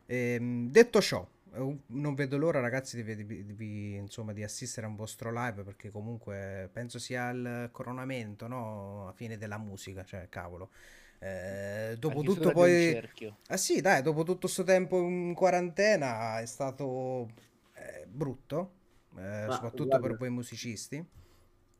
Ehm, 0.07 0.71
detto 0.71 1.01
ciò, 1.01 1.27
eh, 1.55 1.77
non 1.87 2.15
vedo 2.15 2.37
l'ora, 2.37 2.61
ragazzi, 2.61 3.03
di, 3.03 3.25
di- 3.27 3.55
di- 3.57 3.95
insomma, 3.97 4.33
di 4.33 4.43
assistere 4.43 4.87
a 4.87 4.91
un 4.91 4.97
vostro 4.97 5.33
live 5.33 5.63
perché 5.65 5.91
comunque 5.91 6.69
penso 6.73 6.99
sia 6.99 7.31
il 7.31 7.69
coronamento, 7.73 8.47
no? 8.49 9.09
A 9.09 9.13
fine 9.13 9.39
della 9.39 9.59
musica, 9.59 10.05
cioè, 10.05 10.29
cavolo. 10.29 10.71
Eh, 11.23 11.91
la 11.91 11.95
dopo 11.95 12.21
chiusura 12.21 12.51
tutto 12.51 12.65
di 12.65 12.91
un 12.91 13.01
poi... 13.01 13.37
Ah 13.47 13.57
sì, 13.57 13.81
dai, 13.81 14.03
dopo 14.03 14.25
tutto 14.25 14.41
questo 14.41 14.65
tempo 14.65 14.99
in 14.99 15.35
quarantena 15.35 16.41
è 16.41 16.47
stato 16.47 17.29
eh, 17.75 18.07
brutto, 18.09 18.73
eh, 19.17 19.47
soprattutto 19.49 19.85
guarda- 19.85 20.09
per 20.09 20.17
voi 20.17 20.31
musicisti. 20.31 21.05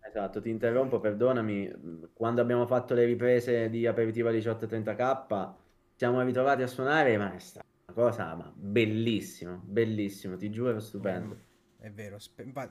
Esatto, 0.05 0.41
ti 0.41 0.49
interrompo, 0.49 1.01
perdonami. 1.01 2.11
Quando 2.13 2.41
abbiamo 2.41 2.67
fatto 2.67 2.95
le 2.95 3.05
riprese 3.05 3.69
di 3.69 3.87
Aperitiva 3.87 4.31
1830K, 4.31 5.53
siamo 5.97 6.23
ritrovati 6.23 6.63
a 6.63 6.67
suonare, 6.69 7.17
ma 7.17 7.35
è 7.35 7.39
stata 7.39 7.67
una 7.87 7.97
cosa 7.97 8.35
ma 8.35 8.53
bellissima, 8.55 9.61
bellissimo, 9.61 10.37
ti 10.37 10.51
giuro, 10.51 10.79
stupendo. 10.79 11.51
È 11.79 11.91
vero, 11.91 12.19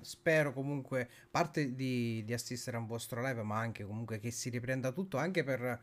spero 0.01 0.54
comunque, 0.54 1.01
a 1.01 1.28
parte 1.30 1.75
di, 1.75 2.24
di 2.24 2.34
assistere 2.34 2.78
a 2.78 2.80
un 2.80 2.86
vostro 2.86 3.22
live, 3.22 3.44
ma 3.44 3.60
anche 3.60 3.84
comunque 3.84 4.20
che 4.20 4.32
si 4.32 4.50
riprenda 4.50 4.92
tutto, 4.92 5.18
anche 5.18 5.44
per, 5.44 5.82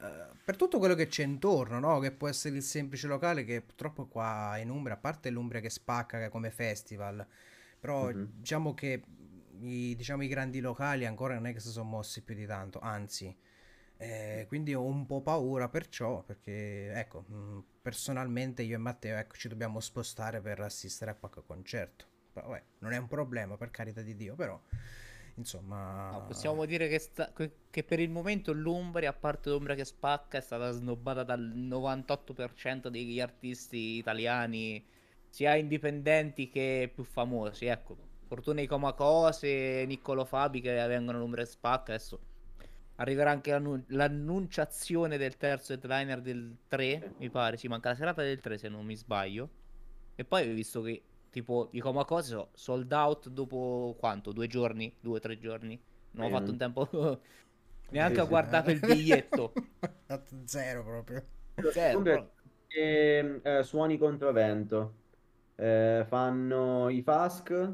eh, 0.00 0.26
per 0.44 0.56
tutto 0.56 0.78
quello 0.78 0.94
che 0.94 1.06
c'è 1.06 1.22
intorno, 1.24 1.78
no? 1.78 1.98
Che 2.00 2.12
può 2.12 2.28
essere 2.28 2.56
il 2.56 2.62
semplice 2.62 3.06
locale 3.06 3.44
che 3.44 3.60
purtroppo 3.62 4.06
qua 4.06 4.56
in 4.58 4.70
Umbria, 4.70 4.94
a 4.96 4.98
parte 4.98 5.30
l'Umbria 5.30 5.60
che 5.60 5.70
spacca 5.70 6.28
come 6.28 6.50
festival, 6.50 7.26
però 7.78 8.10
Mhm. 8.10 8.30
diciamo 8.38 8.74
che 8.74 9.02
i, 9.60 9.94
diciamo, 9.96 10.22
i 10.22 10.28
grandi 10.28 10.60
locali 10.60 11.06
ancora 11.06 11.34
non 11.34 11.46
è 11.46 11.52
che 11.52 11.60
si 11.60 11.70
sono 11.70 11.88
mossi 11.88 12.22
più 12.22 12.34
di 12.34 12.46
tanto, 12.46 12.80
anzi, 12.80 13.34
eh, 13.96 14.44
quindi 14.48 14.74
ho 14.74 14.84
un 14.84 15.06
po' 15.06 15.20
paura 15.22 15.68
perciò, 15.68 16.22
perché 16.22 16.92
ecco, 16.94 17.20
mh, 17.28 17.64
personalmente 17.82 18.62
io 18.62 18.76
e 18.76 18.78
Matteo 18.78 19.18
ecco, 19.18 19.36
ci 19.36 19.48
dobbiamo 19.48 19.80
spostare 19.80 20.40
per 20.40 20.60
assistere 20.60 21.10
a 21.12 21.14
qualche 21.14 21.42
concerto. 21.46 22.06
Vabbè, 22.32 22.62
non 22.78 22.92
è 22.92 22.96
un 22.96 23.08
problema, 23.08 23.56
per 23.56 23.70
carità 23.70 24.02
di 24.02 24.16
Dio, 24.16 24.34
però 24.34 24.60
insomma... 25.36 26.10
No, 26.10 26.24
possiamo 26.24 26.64
dire 26.64 26.88
che, 26.88 26.98
sta- 26.98 27.32
che 27.32 27.84
per 27.84 28.00
il 28.00 28.10
momento 28.10 28.52
l'Umbria, 28.52 29.10
a 29.10 29.12
parte 29.12 29.50
l'Umbria 29.50 29.74
che 29.74 29.84
spacca, 29.84 30.38
è 30.38 30.40
stata 30.40 30.70
snobbata 30.70 31.22
dal 31.22 31.40
98% 31.40 32.88
degli 32.88 33.20
artisti 33.20 33.96
italiani, 33.96 34.84
sia 35.28 35.54
indipendenti 35.54 36.48
che 36.48 36.90
più 36.92 37.04
famosi. 37.04 37.66
Ecco, 37.66 37.96
Fortuna 38.26 38.64
Comacose, 38.66 39.84
Niccolo 39.86 40.24
Fabi 40.24 40.60
che 40.60 40.72
vengono 40.86 41.18
all'Umbria 41.18 41.44
che 41.44 41.50
spacca, 41.50 41.92
adesso 41.94 42.20
arriverà 42.96 43.30
anche 43.30 43.50
l'annun- 43.50 43.84
l'annunciazione 43.88 45.16
del 45.16 45.36
terzo 45.36 45.72
headliner 45.72 46.20
del 46.20 46.56
3, 46.68 47.14
mi 47.18 47.30
pare, 47.30 47.56
sì, 47.56 47.68
manca 47.68 47.90
la 47.90 47.94
serata 47.96 48.22
del 48.22 48.40
3 48.40 48.58
se 48.58 48.68
non 48.68 48.84
mi 48.84 48.96
sbaglio. 48.96 49.48
E 50.14 50.24
poi 50.24 50.52
visto 50.52 50.82
che 50.82 51.02
tipo 51.30 51.68
i 51.72 51.80
Comacose 51.80 52.48
sold 52.54 52.92
out 52.92 53.28
dopo 53.28 53.96
quanto? 53.98 54.32
Due 54.32 54.46
giorni? 54.46 54.94
Due 55.00 55.16
o 55.16 55.20
tre 55.20 55.38
giorni? 55.38 55.80
Non 56.12 56.26
ho 56.26 56.28
Eh, 56.28 56.30
fatto 56.30 56.50
un 56.50 56.58
tempo 56.58 56.88
neanche 57.90 58.20
Sì, 58.20 58.22
ho 58.22 58.26
guardato 58.28 58.70
il 58.70 58.80
biglietto. 58.80 59.58
Zero 60.46 60.82
proprio. 60.84 61.26
Zero, 61.70 62.06
Comunque, 62.06 62.08
però. 62.08 62.30
e, 62.68 63.40
eh, 63.42 63.62
suoni 63.62 63.98
controvento. 63.98 64.98
Eh, 65.56 66.04
fanno 66.08 66.88
i 66.88 67.02
Fask, 67.02 67.72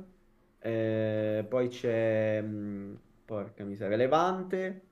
eh, 0.59 1.47
poi 1.49 1.69
c'è, 1.69 2.41
mh, 2.43 3.01
porca 3.25 3.65
miseria, 3.65 3.97
Levante 3.97 4.91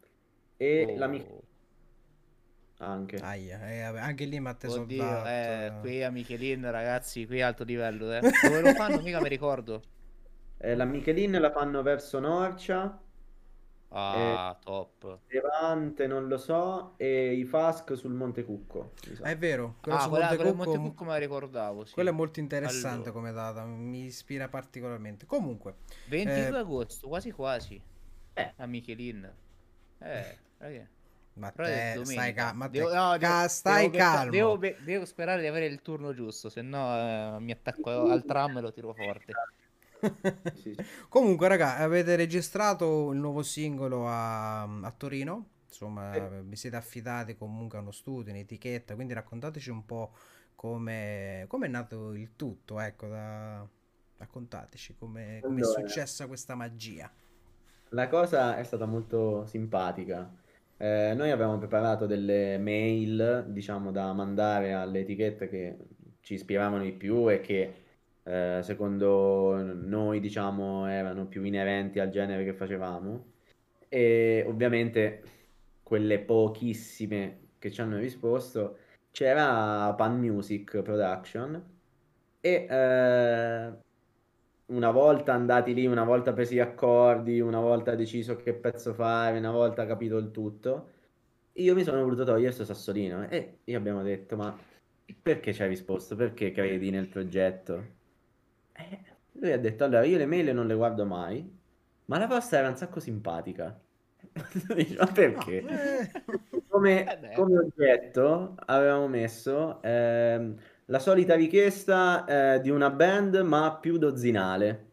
e 0.57 0.93
la 0.97 1.09
Mich- 1.09 1.29
Oh, 1.29 1.44
anche. 2.87 3.17
Aia, 3.19 3.71
eh, 3.71 3.81
anche 3.83 4.25
lì 4.25 4.39
Matteo 4.41 4.73
Oddio, 4.73 5.25
eh, 5.25 5.67
eh. 5.67 5.73
qui 5.81 6.03
a 6.03 6.11
Michelin, 6.11 6.71
ragazzi, 6.71 7.27
qui 7.27 7.39
è 7.39 7.43
alto 7.43 7.65
livello, 7.65 8.13
eh. 8.13 8.21
Dove 8.43 8.61
lo 8.61 8.73
fanno? 8.75 9.01
Mica 9.01 9.21
mi 9.21 9.29
ricordo. 9.29 9.83
Eh, 10.59 10.75
la 10.75 10.85
Michelin 10.85 11.33
la 11.41 11.51
fanno 11.51 11.83
verso 11.83 12.19
Norcia, 12.21 12.99
Ah, 13.97 14.59
top. 14.61 15.21
Levante 15.29 16.07
non 16.09 16.27
lo 16.27 16.37
so, 16.37 16.95
e 16.97 17.33
i 17.35 17.45
Fask 17.45 17.97
sul 17.97 18.13
Monte 18.13 18.45
Cucco. 18.45 18.93
Ah, 19.21 19.31
è 19.31 19.39
vero, 19.39 19.77
quello 19.81 19.99
Ah, 19.99 20.01
su 20.03 20.09
quella, 20.09 20.27
quella 20.35 20.43
di 20.51 20.57
Montecucco- 20.57 20.79
Montecucco 20.79 21.05
me 21.05 21.11
la 21.11 21.17
ricordavo, 21.19 21.85
sì. 21.85 21.93
quello 21.95 22.09
è 22.11 22.13
molto 22.13 22.41
interessante 22.41 23.11
Allora. 23.11 23.13
come 23.13 23.33
data, 23.33 23.65
mi 23.65 24.07
ispira 24.07 24.49
particolarmente. 24.49 25.27
Comunque, 25.27 25.77
22 26.07 26.57
eh, 26.57 26.61
agosto, 26.61 27.07
quasi 27.09 27.31
quasi. 27.31 27.81
Eh. 28.35 28.53
A 28.57 28.67
Michelin. 28.67 29.33
Eh, 29.99 30.39
ragazzi. 30.59 30.94
Però 31.55 31.69
è 31.69 31.73
Matteo, 31.73 32.05
stai, 32.05 32.15
domenica. 32.17 32.47
ca- 32.47 32.53
Matteo, 32.53 32.89
Devo- 32.89 32.95
no, 32.95 33.19
ca- 33.19 33.49
stai 33.49 33.91
devo 33.91 33.97
calmo. 33.99 34.31
Devo, 34.31 34.59
devo 34.85 35.05
sperare 35.05 35.41
di 35.41 35.47
avere 35.47 35.67
il 35.67 35.83
turno 35.83 36.15
giusto, 36.15 36.49
se 36.49 36.63
no 36.63 37.37
eh, 37.37 37.41
mi 37.41 37.53
attacco 37.53 38.07
al 38.09 38.25
tram 38.25 38.59
e 38.59 38.61
lo 38.61 38.73
tiro 38.73 38.93
forte. 38.95 39.33
Sì. 40.53 40.77
Comunque, 41.09 41.49
raga, 41.49 41.77
avete 41.79 42.17
registrato 42.17 43.11
il 43.13 43.19
nuovo 43.19 43.43
singolo 43.43 44.07
a, 44.09 44.63
a 44.63 44.91
Torino. 44.97 45.49
Insomma, 45.69 46.29
vi 46.43 46.57
siete 46.57 46.77
affidati 46.77 47.37
comunque 47.37 47.79
a 47.79 47.81
uno 47.81 47.91
studio, 47.91 48.33
un'etichetta. 48.33 48.95
Quindi 48.95 49.13
raccontateci 49.15 49.71
un 49.71 49.85
po' 49.85 50.13
come 50.55 51.45
come 51.49 51.67
è 51.67 51.69
nato 51.69 52.13
il 52.15 52.37
tutto. 52.37 52.79
Ecco, 52.81 53.09
da- 53.09 53.67
raccontateci 54.19 54.95
come 54.99 55.43
come 55.43 55.61
è 55.63 55.65
Allora. 55.65 55.81
successa 55.81 56.27
questa 56.27 56.55
magia. 56.55 57.11
La 57.91 58.09
cosa 58.09 58.57
è 58.59 58.63
stata 58.65 58.85
molto 58.85 59.47
simpatica. 59.47 60.31
Eh, 60.77 61.15
noi 61.15 61.31
avevamo 61.31 61.59
preparato 61.59 62.07
delle 62.07 62.59
mail, 62.59 63.45
diciamo, 63.49 63.91
da 63.91 64.13
mandare 64.13 64.73
alle 64.73 65.01
etichette 65.01 65.49
che 65.49 65.77
ci 66.21 66.35
ispiravano 66.35 66.83
di 66.83 66.93
più 66.93 67.31
e 67.31 67.41
che 67.41 67.75
eh, 68.25 68.61
secondo 68.63 69.63
noi, 69.63 70.21
diciamo, 70.21 70.87
erano 70.89 71.27
più 71.27 71.45
inerenti 71.45 72.01
al 72.01 72.11
genere 72.11 72.45
che 72.45 72.55
facevamo. 72.55 73.33
E 73.89 74.45
ovviamente 74.47 75.23
quelle 75.83 76.19
pochissime 76.19 77.41
che 77.59 77.71
ci 77.71 77.81
hanno 77.81 77.99
risposto, 77.99 78.79
c'era 79.11 79.93
Pan 79.95 80.19
Music 80.19 80.83
Production 80.83 81.63
e 82.41 82.67
eh, 82.69 83.73
una 84.67 84.91
volta 84.91 85.33
andati 85.35 85.75
lì, 85.75 85.87
una 85.87 86.05
volta 86.05 86.33
presi 86.33 86.55
gli 86.57 86.59
accordi, 86.61 87.41
una 87.41 87.61
volta 87.61 87.95
deciso 87.95 88.37
che 88.37 88.55
pezzo 88.55 88.95
fare, 88.95 89.39
una 89.39 89.51
volta 89.51 89.87
capito 89.87 90.17
il 90.19 90.31
tutto, 90.31 90.91
io 91.55 91.75
mi 91.75 91.85
sono 91.85 92.03
voluto 92.03 92.25
togliere 92.25 92.55
questo 92.55 92.65
sassolino 92.65 93.29
e 93.29 93.61
gli 93.65 93.75
abbiamo 93.75 94.03
detto, 94.03 94.37
ma 94.37 94.57
perché 95.23 95.53
ci 95.55 95.63
hai 95.63 95.69
risposto? 95.69 96.17
Perché 96.17 96.51
credi 96.53 96.91
nel 96.91 97.09
progetto? 97.09 97.97
Eh, 98.73 99.01
lui 99.33 99.53
ha 99.53 99.59
detto, 99.59 99.85
allora 99.85 100.05
io 100.05 100.19
le 100.19 100.27
mail 100.27 100.55
non 100.55 100.67
le 100.67 100.75
guardo 100.75 101.05
mai, 101.05 101.49
ma 102.07 102.19
la 102.19 102.27
vostra 102.27 102.59
era 102.59 102.69
un 102.69 102.77
sacco 102.77 103.01
simpatica. 103.01 103.79
Ma 104.99 105.07
perché? 105.13 105.65
Eh, 105.65 106.11
Come, 106.69 107.05
Eh 107.05 107.33
come 107.33 107.59
oggetto 107.59 108.55
avevamo 108.67 109.07
messo 109.09 109.81
ehm, 109.83 110.57
la 110.87 110.99
solita 110.99 111.35
richiesta 111.35 112.57
eh, 112.57 112.61
di 112.61 112.71
una 112.71 112.91
band 112.91 113.37
ma 113.37 113.77
più 113.81 113.99
dozzinale. 113.99 114.93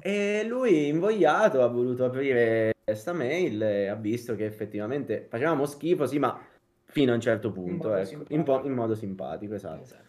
E 0.00 0.44
lui, 0.46 0.88
invogliato, 0.88 1.62
ha 1.62 1.68
voluto 1.68 2.04
aprire 2.04 2.72
questa 2.84 3.12
mail 3.12 3.62
e 3.62 3.86
ha 3.88 3.94
visto 3.94 4.36
che 4.36 4.44
effettivamente 4.44 5.26
facevamo 5.28 5.66
schifo, 5.66 6.06
sì, 6.06 6.18
ma 6.18 6.38
fino 6.84 7.12
a 7.12 7.14
un 7.14 7.20
certo 7.20 7.50
punto, 7.50 7.88
modo 7.88 8.00
ecco, 8.00 8.10
in, 8.10 8.18
po- 8.18 8.26
simpatico. 8.28 8.68
in 8.68 8.74
modo 8.74 8.94
simpatico, 8.94 9.54
esatto. 9.54 9.82
Esatto. 9.82 10.04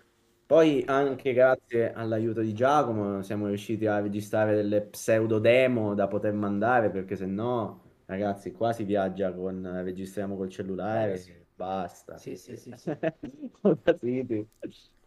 Poi 0.46 0.84
anche 0.88 1.34
grazie 1.34 1.92
all'aiuto 1.92 2.42
di 2.42 2.54
Giacomo 2.54 3.22
siamo 3.22 3.48
riusciti 3.48 3.86
a 3.86 4.00
registrare 4.00 4.56
delle 4.56 4.82
pseudo 4.82 5.40
demo 5.40 5.94
da 5.94 6.08
poter 6.08 6.34
mandare 6.34 6.90
perché 6.90 7.16
se 7.16 7.26
no, 7.26 7.82
ragazzi, 8.06 8.54
qua 8.54 8.72
si 8.72 8.86
viaggia 8.86 9.34
con 9.34 9.82
registriamo 9.84 10.38
col 10.38 10.50
cellulare, 10.50 11.14
Eh, 11.14 11.18
sì. 11.18 11.34
basta. 11.54 12.18
Sì, 12.18 12.38
sì, 12.38 12.56
sì, 12.56 12.74
sì. 12.78 12.92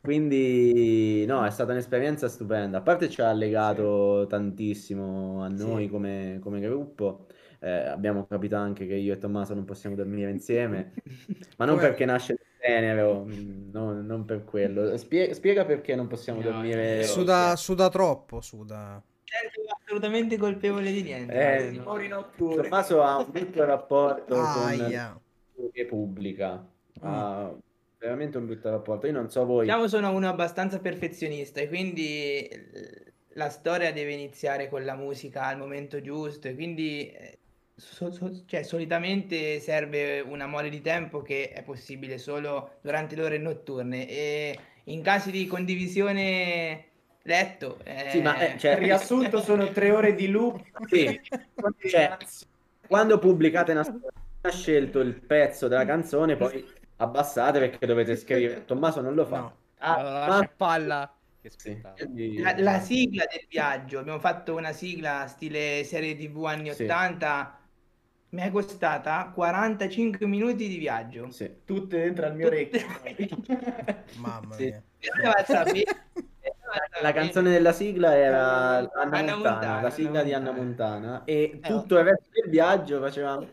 Quindi 0.00 1.24
no, 1.26 1.44
è 1.44 1.50
stata 1.50 1.72
un'esperienza 1.72 2.28
stupenda. 2.28 2.78
A 2.78 2.80
parte 2.80 3.08
ci 3.10 3.20
ha 3.20 3.32
legato 3.32 4.26
tantissimo 4.28 5.42
a 5.42 5.48
noi 5.48 5.84
Sì. 5.84 5.90
come, 5.90 6.38
come 6.42 6.60
gruppo. 6.60 7.26
Eh, 7.62 7.70
abbiamo 7.70 8.26
capito 8.26 8.56
anche 8.56 8.86
che 8.86 8.94
io 8.94 9.12
e 9.12 9.18
Tommaso 9.18 9.52
non 9.52 9.66
possiamo 9.66 9.94
dormire 9.94 10.30
insieme, 10.30 10.94
ma 11.58 11.66
non 11.66 11.74
Come- 11.76 11.88
perché 11.88 12.06
nasce 12.06 12.32
nel 12.32 12.46
tenero, 12.58 13.24
mm, 13.26 13.70
no, 13.70 14.00
non 14.00 14.24
per 14.24 14.44
quello. 14.44 14.96
Spie- 14.96 15.34
spiega 15.34 15.66
perché 15.66 15.94
non 15.94 16.06
possiamo 16.06 16.40
No, 16.40 16.50
dormire. 16.50 17.00
io- 17.00 17.04
suda, 17.04 17.54
suda 17.56 17.90
troppo, 17.90 18.40
suda. 18.40 19.02
Certo, 19.24 19.60
assolutamente 19.84 20.38
colpevole 20.38 20.90
di 20.90 21.02
niente. 21.02 21.34
Eh, 21.34 21.78
Massimo. 21.78 22.54
Tommaso 22.62 23.02
ha 23.02 23.18
un 23.18 23.26
brutto 23.30 23.64
rapporto 23.64 24.34
con 24.34 24.44
Aia. 24.44 25.20
che 25.72 25.84
pubblica. 25.84 26.66
Ha 27.02 27.52
veramente 28.00 28.38
un 28.38 28.46
brutto 28.46 28.70
rapporto. 28.70 29.06
Io 29.06 29.12
non 29.12 29.30
so 29.30 29.44
voi. 29.44 29.66
Diciamo 29.66 29.86
sono 29.86 30.10
uno 30.10 30.28
abbastanza 30.28 30.80
perfezionista 30.80 31.60
e 31.60 31.68
quindi 31.68 32.46
eh, 32.48 33.12
la 33.34 33.50
storia 33.50 33.92
deve 33.92 34.12
iniziare 34.12 34.68
con 34.68 34.84
la 34.84 34.96
musica 34.96 35.44
al 35.44 35.58
momento 35.58 36.00
giusto 36.00 36.48
e 36.48 36.54
quindi 36.54 37.10
eh, 37.10 37.38
so- 37.76 38.10
so- 38.10 38.44
cioè, 38.46 38.62
solitamente 38.62 39.60
serve 39.60 40.20
una 40.20 40.46
mole 40.46 40.70
di 40.70 40.80
tempo 40.80 41.20
che 41.20 41.50
è 41.50 41.62
possibile 41.62 42.16
solo 42.16 42.78
durante 42.80 43.14
le 43.14 43.22
ore 43.22 43.38
notturne 43.38 44.08
e 44.08 44.58
in 44.84 45.02
casi 45.02 45.30
di 45.30 45.46
condivisione 45.46 46.86
letto 47.22 47.78
eh, 47.84 48.08
Sì, 48.08 48.22
ma 48.22 48.38
eh, 48.38 48.58
cioè, 48.58 48.72
Il 48.72 48.78
riassunto 48.88 49.42
sono 49.42 49.70
tre 49.72 49.90
ore 49.90 50.14
di 50.14 50.28
loop. 50.28 50.62
Sì, 50.86 51.20
cioè, 51.86 52.16
quando 52.86 53.18
pubblicate 53.18 53.72
una 53.72 53.84
storia, 53.84 54.08
ha 54.40 54.50
scelto 54.50 55.00
il 55.00 55.14
pezzo 55.14 55.68
della 55.68 55.84
canzone, 55.84 56.34
poi 56.36 56.66
abbassate 57.00 57.58
perché 57.58 57.86
dovete 57.86 58.16
scrivere. 58.16 58.64
Tommaso 58.68 59.00
non 59.00 59.14
lo 59.14 59.26
fa. 59.26 59.38
No. 59.38 59.56
Ah, 59.78 60.26
ma- 60.28 60.50
palla. 60.56 61.14
Che 61.40 61.50
sì. 61.56 61.80
la, 62.42 62.54
la 62.58 62.78
sigla 62.80 63.24
del 63.30 63.46
viaggio 63.48 63.98
abbiamo 63.98 64.20
fatto 64.20 64.54
una 64.54 64.72
sigla 64.72 65.26
stile 65.26 65.84
serie 65.84 66.14
tv 66.14 66.44
anni 66.44 66.70
Sì. 66.74 66.82
80 66.82 67.58
mi 68.32 68.42
è 68.42 68.50
costata 68.50 69.32
45 69.34 70.26
minuti 70.26 70.68
di 70.68 70.76
viaggio 70.76 71.30
Sì. 71.30 71.50
Tutte 71.64 71.96
dentro 71.96 72.26
al 72.26 72.36
mio 72.36 72.48
orecchio. 72.48 72.86
Mamma 74.20 74.54
Sì. 74.54 74.64
mia. 74.64 74.82
La 77.02 77.12
canzone 77.12 77.50
della 77.50 77.72
sigla 77.72 78.14
era 78.14 78.76
Anna 78.76 78.90
Anna 78.92 79.32
Montana, 79.32 79.36
Montana, 79.36 79.80
la 79.80 79.90
sigla 79.90 80.10
Anna 80.10 80.22
di 80.22 80.32
Anna 80.34 80.52
Montana. 80.52 81.08
Montana 81.08 81.24
e 81.24 81.58
tutto 81.62 81.98
il 81.98 82.04
resto 82.04 82.26
del 82.30 82.50
viaggio 82.50 83.00
facevamo 83.00 83.48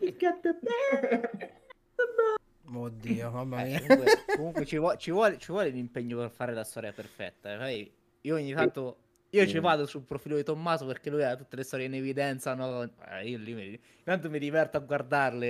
Oddio, 2.70 3.30
mamma 3.30 3.62
Eh, 3.62 3.64
mia. 3.64 3.80
comunque, 3.80 4.24
comunque 4.34 4.66
ci, 4.66 4.76
vuo- 4.78 4.96
ci 4.96 5.10
vuole, 5.10 5.38
ci 5.38 5.50
vuole 5.52 5.70
l'impegno 5.70 6.18
per 6.18 6.30
fare 6.30 6.52
la 6.54 6.64
storia 6.64 6.92
perfetta. 6.92 7.54
eh. 7.54 7.56
Poi 7.56 7.92
io 8.22 8.34
ogni 8.34 8.52
tanto 8.52 8.98
Io 9.30 9.46
ci 9.46 9.58
vado 9.58 9.84
sul 9.86 10.02
profilo 10.04 10.36
di 10.36 10.42
Tommaso 10.42 10.86
perché 10.86 11.10
lui 11.10 11.22
ha 11.22 11.36
tutte 11.36 11.56
le 11.56 11.62
storie 11.62 11.86
in 11.86 11.94
evidenza, 11.94 12.54
no? 12.54 12.82
Eh, 13.10 13.28
io 13.28 13.38
lì 13.38 13.52
mi... 13.54 13.78
Intanto 13.98 14.30
mi 14.30 14.38
diverto 14.38 14.78
a 14.78 14.80
guardarle. 14.80 15.46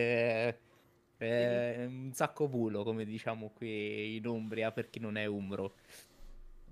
Eh, 1.19 1.27
eh, 1.27 1.85
un 1.87 2.13
sacco 2.13 2.49
pulo, 2.49 2.83
come 2.85 3.05
diciamo 3.05 3.51
qui 3.55 4.17
in 4.17 4.27
Umbria, 4.27 4.73
per 4.73 4.91
chi 4.91 4.99
non 5.01 5.17
è 5.17 5.27
umbro. 5.27 5.75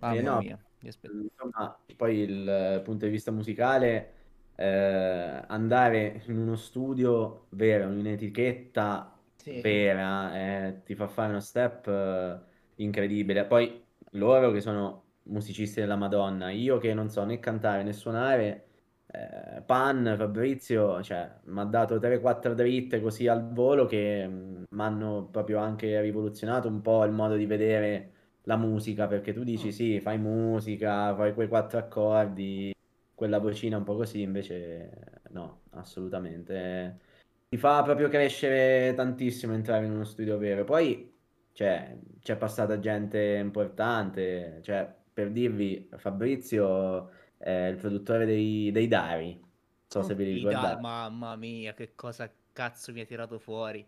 Mamma 0.01 0.15
eh 0.17 0.23
no, 0.23 0.39
mia. 0.41 0.59
Insomma, 0.81 1.79
poi 1.97 2.19
il 2.19 2.81
punto 2.85 3.05
di 3.07 3.11
vista 3.11 3.31
musicale, 3.31 4.13
eh, 4.57 5.45
andare 5.47 6.23
in 6.27 6.39
uno 6.39 6.57
studio 6.57 7.47
vero, 7.51 7.91
in 7.91 7.99
un'etichetta 7.99 9.16
sì. 9.47 9.61
vera, 9.61 10.67
eh, 10.69 10.83
ti 10.85 10.95
fa 10.95 11.07
fare 11.07 11.31
uno 11.31 11.41
step 11.41 11.87
eh, 11.89 12.39
incredibile. 12.77 13.45
Poi 13.47 13.85
loro 14.13 14.51
che 14.51 14.61
sono 14.61 15.05
musicisti 15.25 15.81
della 15.81 15.97
Madonna, 15.97 16.51
io 16.51 16.79
che 16.79 16.95
non 16.95 17.09
so 17.11 17.25
né 17.25 17.39
cantare 17.39 17.83
né 17.83 17.93
suonare, 17.93 18.65
eh, 19.07 19.63
Pan, 19.63 20.15
Fabrizio, 20.17 21.03
cioè, 21.03 21.31
mi 21.45 21.61
ha 21.61 21.65
dato 21.65 21.99
3-4 21.99 22.55
dritte 22.55 23.01
così 23.01 23.29
al 23.29 23.53
volo 23.53 23.87
che 23.87 24.27
mi 24.29 24.65
mm, 24.69 24.81
hanno 24.81 25.29
proprio 25.31 25.59
anche 25.59 26.01
rivoluzionato 26.01 26.69
un 26.69 26.81
po' 26.81 27.05
il 27.05 27.13
modo 27.13 27.37
di 27.37 27.47
vedere 27.47 28.13
la 28.43 28.57
musica, 28.57 29.07
perché 29.07 29.33
tu 29.33 29.43
dici 29.45 29.69
mm. 29.69 29.71
sì, 29.71 30.01
fai 30.01 30.19
musica, 30.19 31.15
fai 31.15 31.35
quei 31.35 31.49
quattro 31.49 31.79
accordi, 31.79 32.75
quella 33.15 33.39
vocina 33.39 33.77
un 33.77 33.85
po' 33.85 33.97
così, 33.97 34.23
invece 34.23 35.21
no, 35.31 35.63
assolutamente. 35.71 37.06
Ti 37.49 37.57
fa 37.57 37.83
proprio 37.83 38.09
crescere 38.09 38.93
tantissimo 38.95 39.55
entrare 39.55 39.87
in 39.87 39.93
uno 39.93 40.05
studio 40.05 40.37
vero. 40.39 40.65
Poi 40.65 41.15
cioè, 41.57 41.97
c'è 42.21 42.37
passata 42.37 42.79
gente 42.79 43.39
importante, 43.41 44.61
cioè, 44.63 44.93
per 45.11 45.31
dirvi, 45.31 45.89
Fabrizio 45.97 47.11
è 47.39 47.69
il 47.69 47.77
produttore 47.77 48.27
dei, 48.27 48.71
dei 48.73 48.89
Dari, 48.89 49.33
non 49.33 49.87
so 49.87 50.03
se 50.03 50.15
vi 50.15 50.25
ricordate. 50.25 50.81
Mamma 50.83 51.35
mia, 51.37 51.73
che 51.73 51.95
cosa 51.95 52.31
cazzo 52.53 52.93
mi 52.93 53.01
ha 53.01 53.07
tirato 53.07 53.39
fuori. 53.39 53.87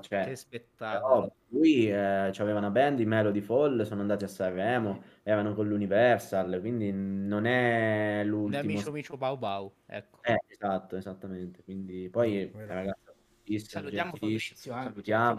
Cioè, 0.00 0.24
che 0.24 0.36
spettacolo. 0.36 1.34
Lui 1.48 1.88
eh, 1.88 1.94
aveva 1.94 2.58
una 2.58 2.70
band, 2.70 3.00
i 3.00 3.06
Melody 3.06 3.40
Fall, 3.40 3.84
sono 3.84 4.00
andati 4.00 4.24
a 4.24 4.28
Sanremo, 4.28 5.02
erano 5.22 5.54
con 5.54 5.66
l'Universal, 5.68 6.58
quindi 6.60 6.90
non 6.92 7.46
è 7.46 8.22
l'ultimo. 8.24 8.60
Amico 8.60 8.90
Micio 8.90 9.16
Bau 9.16 9.38
Bau, 9.38 9.72
ecco. 9.86 10.18
Eh, 10.22 10.42
esatto, 10.48 10.96
esattamente. 10.96 11.62
Quindi 11.62 12.08
poi, 12.10 12.50
oh, 12.54 12.66
ragazzi, 12.66 13.58
salutiamo 13.60 14.12
Fabrizio, 14.12 14.56
salutiamo, 14.56 15.36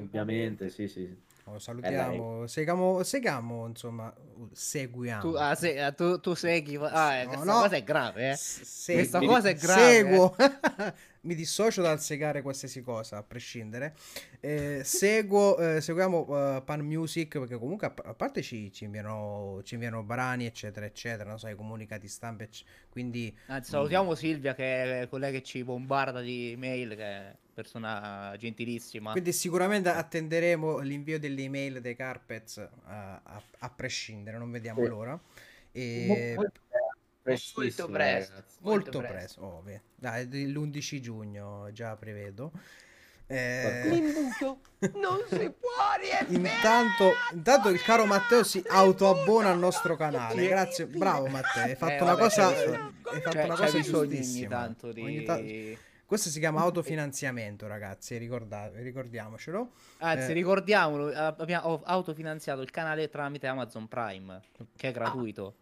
ovviamente, 0.00 0.68
sì, 0.68 0.86
sì. 0.86 1.26
Oh, 1.50 1.58
salutiamo, 1.58 2.46
seguiamo, 2.46 3.02
seguiamo, 3.02 3.66
insomma, 3.68 4.14
seguiamo. 4.52 5.20
Tu, 5.22 5.34
ah, 5.34 5.54
se, 5.54 5.80
ah, 5.80 5.92
tu, 5.92 6.20
tu 6.20 6.34
segui, 6.34 6.76
ah, 6.76 7.22
no, 7.22 7.28
questa 7.28 7.44
no. 7.44 7.60
cosa 7.60 7.76
è 7.76 7.82
grave, 7.82 8.30
eh? 8.32 8.36
Se, 8.36 8.92
questa 8.92 9.18
cosa 9.20 9.48
è 9.48 9.54
grave. 9.54 9.80
Seguo, 9.80 10.36
eh? 10.36 10.92
mi 11.22 11.34
dissocio 11.34 11.82
dal 11.82 12.00
segare 12.00 12.42
qualsiasi 12.42 12.82
cosa, 12.82 13.18
a 13.18 13.22
prescindere. 13.22 13.94
Eh, 14.40 14.82
seguo, 14.84 15.58
eh, 15.58 15.80
seguiamo 15.80 16.56
uh, 16.56 16.64
Pan 16.64 16.80
Music, 16.80 17.38
perché 17.38 17.58
comunque 17.58 17.86
a, 17.86 17.94
a 18.04 18.14
parte 18.14 18.42
ci, 18.42 18.72
ci, 18.72 18.84
inviano, 18.84 19.60
ci 19.64 19.74
inviano 19.74 20.02
brani, 20.02 20.46
eccetera, 20.46 20.86
eccetera, 20.86 21.28
non 21.28 21.38
so, 21.38 21.48
i 21.48 21.54
comunicati 21.54 22.08
stampa, 22.08 22.46
quindi... 22.88 23.36
Anzi, 23.46 23.70
salutiamo 23.70 24.12
mh. 24.12 24.14
Silvia, 24.14 24.54
che 24.54 25.02
è 25.02 25.08
quella 25.08 25.30
che 25.30 25.42
ci 25.42 25.64
bombarda 25.64 26.20
di 26.20 26.54
mail, 26.56 26.90
che 26.90 27.04
è 27.04 27.34
persona 27.52 28.36
gentilissima. 28.38 29.10
Quindi 29.10 29.32
sicuramente 29.32 29.88
attenderemo 29.88 30.78
l'invio 30.78 31.18
delle 31.18 31.42
email 31.42 31.80
dei 31.80 31.96
Carpets 31.96 32.58
a, 32.84 33.20
a, 33.22 33.42
a 33.58 33.70
prescindere, 33.70 34.38
non 34.38 34.50
vediamo 34.50 34.82
sì. 34.84 34.88
l'ora. 34.88 35.20
E... 35.72 36.36
Molto, 37.28 37.60
molto 37.60 37.86
presto. 37.88 38.42
Molto, 38.60 38.98
presto, 39.00 39.40
oh, 39.40 39.64
Dai, 39.94 40.50
l'11 40.50 41.00
giugno 41.00 41.68
già 41.72 41.96
prevedo. 41.96 42.52
Eh... 43.30 43.82
L'imbuto 43.90 44.60
non 44.94 45.18
si 45.28 45.50
può 45.50 45.68
riempire. 46.00 46.50
Intanto, 46.54 47.12
intanto 47.32 47.68
il 47.68 47.82
caro 47.82 48.06
Matteo 48.06 48.42
si 48.42 48.62
autoabbona 48.66 49.50
al 49.50 49.58
nostro 49.58 49.96
canale. 49.96 50.48
Grazie, 50.48 50.86
bravo 50.86 51.26
Matteo. 51.26 51.64
Hai 51.64 51.76
fatto 51.76 51.92
eh, 51.92 52.02
una 52.02 52.14
vabbè, 52.14 52.22
cosa. 52.22 52.46
Hai 52.48 53.20
fatto 53.20 53.30
cioè, 53.30 53.44
una 53.44 53.56
cosa 53.56 53.80
giustissima. 53.80 54.48
Tanto 54.48 54.92
di... 54.92 55.02
Ogni 55.02 55.22
tanto 55.24 55.86
questo 56.08 56.30
si 56.30 56.38
chiama 56.38 56.62
autofinanziamento, 56.64 57.66
ragazzi, 57.66 58.16
ricordiamocelo. 58.16 59.70
Anzi, 59.98 60.30
eh, 60.30 60.32
ricordiamolo, 60.32 61.12
abbiamo 61.12 61.82
autofinanziato 61.84 62.62
il 62.62 62.70
canale 62.70 63.10
tramite 63.10 63.46
Amazon 63.46 63.86
Prime, 63.88 64.40
che 64.74 64.88
è 64.88 64.92
gratuito. 64.92 65.54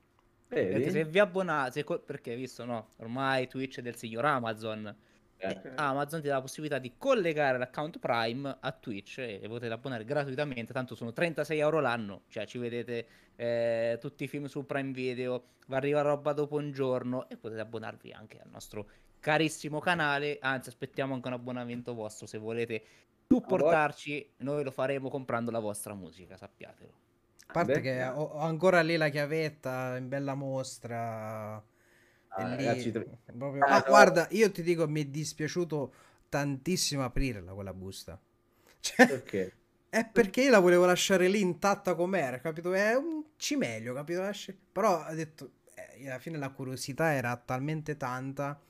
Vedi? 0.65 0.91
Se 0.91 1.05
vi 1.05 1.19
abbonate, 1.19 1.85
perché 1.85 2.35
visto, 2.35 2.65
no, 2.65 2.89
ormai 2.99 3.49
Twitch 3.49 3.79
è 3.79 3.83
del 3.83 3.97
signor 3.97 4.25
Amazon. 4.25 4.95
Eh. 5.39 5.61
Amazon 5.75 6.23
ti 6.23 6.29
dà 6.29 6.35
la 6.35 6.41
possibilità 6.41 6.79
di 6.79 6.95
collegare 6.97 7.59
l'account 7.59 7.99
Prime 7.99 8.57
a 8.59 8.73
Twitch 8.73 9.19
e 9.19 9.43
potete 9.47 9.73
abbonare 9.73 10.05
gratuitamente, 10.05 10.73
tanto 10.73 10.95
sono 10.95 11.13
36 11.13 11.59
euro 11.59 11.81
l'anno, 11.81 12.23
cioè 12.29 12.47
ci 12.47 12.57
vedete 12.57 13.07
eh, 13.37 13.99
tutti 14.01 14.25
i 14.25 14.29
film 14.29 14.47
su 14.47 14.65
Prime 14.65 14.93
Video, 14.93 15.45
va 15.67 15.77
arriva 15.77 16.01
roba 16.01 16.33
dopo 16.33 16.57
un 16.57 16.73
giorno 16.73 17.29
e 17.29 17.37
potete 17.37 17.61
abbonarvi 17.61 18.13
anche 18.13 18.41
al 18.41 18.49
nostro 18.51 18.89
carissimo 19.21 19.79
canale. 19.79 20.39
Anzi, 20.41 20.71
aspettiamo 20.71 21.13
anche 21.13 21.29
un 21.29 21.35
abbonamento 21.35 21.93
vostro 21.95 22.27
se 22.27 22.39
volete 22.39 22.83
supportarci. 23.29 24.35
Noi 24.39 24.65
lo 24.65 24.71
faremo 24.71 25.09
comprando 25.09 25.51
la 25.51 25.59
vostra 25.59 25.95
musica, 25.95 26.37
sappiatelo. 26.37 27.06
A 27.49 27.53
parte 27.53 27.81
che 27.81 28.05
ho, 28.05 28.23
ho 28.23 28.39
ancora 28.41 28.81
lì 28.83 28.97
la 28.97 29.09
chiavetta 29.09 29.97
in 29.97 30.09
bella 30.09 30.35
mostra. 30.35 31.55
Ah, 32.29 32.55
lì, 32.55 32.65
ragazzi, 32.65 32.91
proprio... 32.91 33.65
ah, 33.65 33.81
guarda, 33.81 34.27
io 34.31 34.51
ti 34.51 34.63
dico, 34.63 34.87
mi 34.89 35.03
è 35.03 35.07
dispiaciuto 35.07 35.93
tantissimo 36.29 37.05
aprirla 37.05 37.53
quella 37.55 37.73
busta. 37.73 38.21
Cioè, 38.81 39.07
perché? 39.07 39.53
È 39.89 40.07
perché 40.07 40.43
io 40.43 40.51
la 40.51 40.59
volevo 40.59 40.85
lasciare 40.85 41.29
lì 41.29 41.41
intatta 41.41 41.95
com'era, 41.95 42.39
capito? 42.41 42.73
È 42.73 42.95
un 42.95 43.25
cimelio, 43.37 43.95
capito? 43.95 44.23
Però 44.71 45.07
ho 45.07 45.15
detto, 45.15 45.53
eh, 45.75 46.07
alla 46.07 46.19
fine 46.19 46.37
la 46.39 46.51
curiosità 46.51 47.13
era 47.13 47.37
talmente 47.37 47.97
tanta 47.97 48.61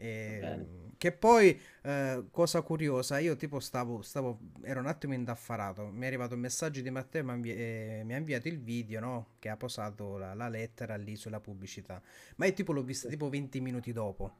e, 0.00 0.66
che 0.96 1.12
poi, 1.12 1.58
eh, 1.82 2.24
cosa 2.30 2.62
curiosa, 2.62 3.18
io 3.18 3.36
tipo 3.36 3.60
stavo, 3.60 4.00
stavo, 4.02 4.38
ero 4.62 4.80
un 4.80 4.86
attimo 4.86 5.14
indaffarato, 5.14 5.86
mi 5.86 6.04
è 6.04 6.06
arrivato 6.06 6.34
un 6.34 6.40
messaggio 6.40 6.80
di 6.80 6.90
Matteo 6.90 7.24
mi, 7.24 7.50
eh, 7.50 8.02
mi 8.04 8.14
ha 8.14 8.16
inviato 8.16 8.48
il 8.48 8.60
video, 8.60 9.00
no? 9.00 9.26
Che 9.38 9.48
ha 9.48 9.56
posato 9.56 10.16
la, 10.16 10.34
la, 10.34 10.48
lettera 10.48 10.96
lì 10.96 11.16
sulla 11.16 11.40
pubblicità. 11.40 12.02
Ma 12.36 12.46
io 12.46 12.52
tipo 12.52 12.72
l'ho 12.72 12.82
vista 12.82 13.08
tipo 13.08 13.28
20 13.28 13.60
minuti 13.60 13.92
dopo. 13.92 14.36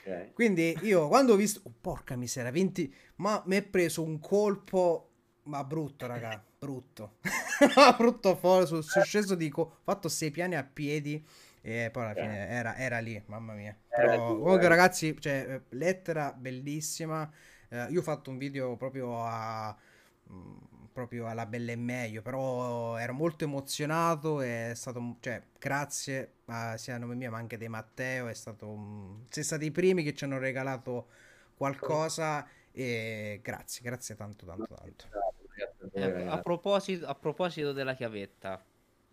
Okay. 0.00 0.32
Quindi 0.32 0.78
io 0.82 1.08
quando 1.08 1.32
ho 1.32 1.36
visto, 1.36 1.60
oh, 1.64 1.72
porca 1.78 2.16
miseria, 2.16 2.50
20, 2.50 2.94
ma 3.16 3.42
mi 3.46 3.56
è 3.56 3.62
preso 3.62 4.02
un 4.02 4.18
colpo, 4.18 5.10
ma 5.44 5.64
brutto 5.64 6.06
raga, 6.06 6.42
brutto. 6.58 7.16
brutto 7.98 8.36
fuori, 8.36 8.66
sono 8.66 8.82
sceso, 8.82 9.34
dico, 9.34 9.78
fatto 9.82 10.08
sei 10.08 10.30
piani 10.30 10.54
a 10.54 10.64
piedi 10.64 11.22
e 11.66 11.90
poi 11.90 12.04
alla 12.04 12.14
fine 12.14 12.48
era, 12.48 12.76
era 12.76 12.98
lì, 13.00 13.20
mamma 13.26 13.52
mia. 13.52 13.76
Però, 13.88 14.38
comunque, 14.38 14.68
ragazzi, 14.68 15.16
cioè, 15.18 15.46
eh, 15.48 15.62
lettera 15.76 16.32
bellissima. 16.32 17.28
Eh, 17.68 17.86
io 17.90 17.98
ho 17.98 18.02
fatto 18.04 18.30
un 18.30 18.38
video 18.38 18.76
proprio 18.76 19.24
a 19.24 19.76
mm, 20.30 20.56
proprio 20.92 21.26
alla 21.26 21.44
bella 21.44 21.72
e 21.72 21.76
meglio, 21.76 22.22
però 22.22 22.96
ero 22.96 23.12
molto 23.14 23.42
emozionato 23.42 24.40
è 24.40 24.72
stato, 24.76 25.16
cioè, 25.18 25.42
grazie 25.58 26.34
a, 26.46 26.76
sia 26.76 26.94
a 26.94 26.98
nome 26.98 27.16
mio 27.16 27.32
ma 27.32 27.38
anche 27.38 27.58
di 27.58 27.66
Matteo, 27.66 28.28
è 28.28 28.34
stato, 28.34 28.68
um, 28.68 29.24
siete 29.28 29.42
stati 29.42 29.64
i 29.64 29.72
primi 29.72 30.04
che 30.04 30.14
ci 30.14 30.22
hanno 30.22 30.38
regalato 30.38 31.08
qualcosa 31.56 32.46
e 32.70 33.40
grazie, 33.42 33.82
grazie 33.82 34.14
tanto, 34.14 34.46
tanto, 34.46 34.72
tanto. 34.72 35.04
Eh, 35.92 36.26
a, 36.28 36.38
proposito, 36.38 37.06
a 37.06 37.14
proposito 37.16 37.72
della 37.72 37.94
chiavetta, 37.94 38.64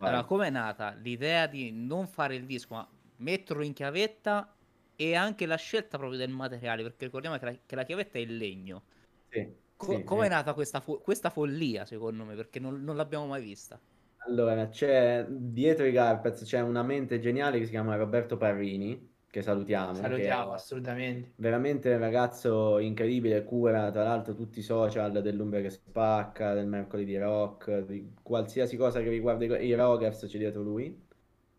allora, 0.07 0.23
come 0.23 0.47
è 0.47 0.49
nata 0.49 0.93
l'idea 1.01 1.47
di 1.47 1.71
non 1.71 2.07
fare 2.07 2.35
il 2.35 2.45
disco, 2.45 2.75
ma 2.75 2.87
metterlo 3.17 3.63
in 3.63 3.73
chiavetta 3.73 4.53
e 4.95 5.15
anche 5.15 5.45
la 5.45 5.55
scelta 5.55 5.97
proprio 5.97 6.17
del 6.17 6.29
materiale? 6.29 6.83
Perché 6.83 7.05
ricordiamo 7.05 7.37
che 7.37 7.45
la, 7.45 7.55
che 7.65 7.75
la 7.75 7.83
chiavetta 7.83 8.17
è 8.17 8.21
il 8.21 8.37
legno. 8.37 8.83
Sì. 9.29 9.61
Co- 9.75 9.97
sì 9.97 10.03
come 10.03 10.25
è 10.27 10.29
nata 10.29 10.53
questa, 10.53 10.79
fo- 10.79 10.99
questa, 10.99 11.29
follia, 11.29 11.85
secondo 11.85 12.23
me? 12.23 12.35
Perché 12.35 12.59
non, 12.59 12.83
non, 12.83 12.95
l'abbiamo 12.95 13.25
mai 13.25 13.41
vista. 13.41 13.79
Allora, 14.25 14.69
c'è 14.69 15.25
dietro 15.27 15.85
i 15.85 15.91
Garpez 15.91 16.43
c'è 16.43 16.61
una 16.61 16.83
mente 16.83 17.19
geniale 17.19 17.59
che 17.59 17.65
si 17.65 17.71
chiama 17.71 17.95
Roberto 17.95 18.37
Parrini 18.37 19.12
che 19.33 19.41
salutiamo. 19.41 19.95
Salutiamo, 19.95 20.49
che 20.49 20.53
assolutamente. 20.53 21.31
Veramente 21.37 21.91
un 21.91 21.97
ragazzo 21.97 22.77
incredibile, 22.77 23.43
cura 23.43 23.89
tra 23.89 24.03
l'altro 24.03 24.35
tutti 24.35 24.59
i 24.59 24.61
social 24.61 25.23
dell'Umbra 25.23 25.59
che 25.59 25.71
spacca, 25.71 26.53
del 26.53 26.67
mercoledì 26.67 27.17
rock, 27.17 27.79
di 27.79 28.13
qualsiasi 28.21 28.77
cosa 28.77 29.01
che 29.01 29.09
riguarda 29.09 29.57
i 29.57 29.73
rockers 29.73 30.27
c'è 30.27 30.37
dietro 30.37 30.61
lui. 30.61 31.03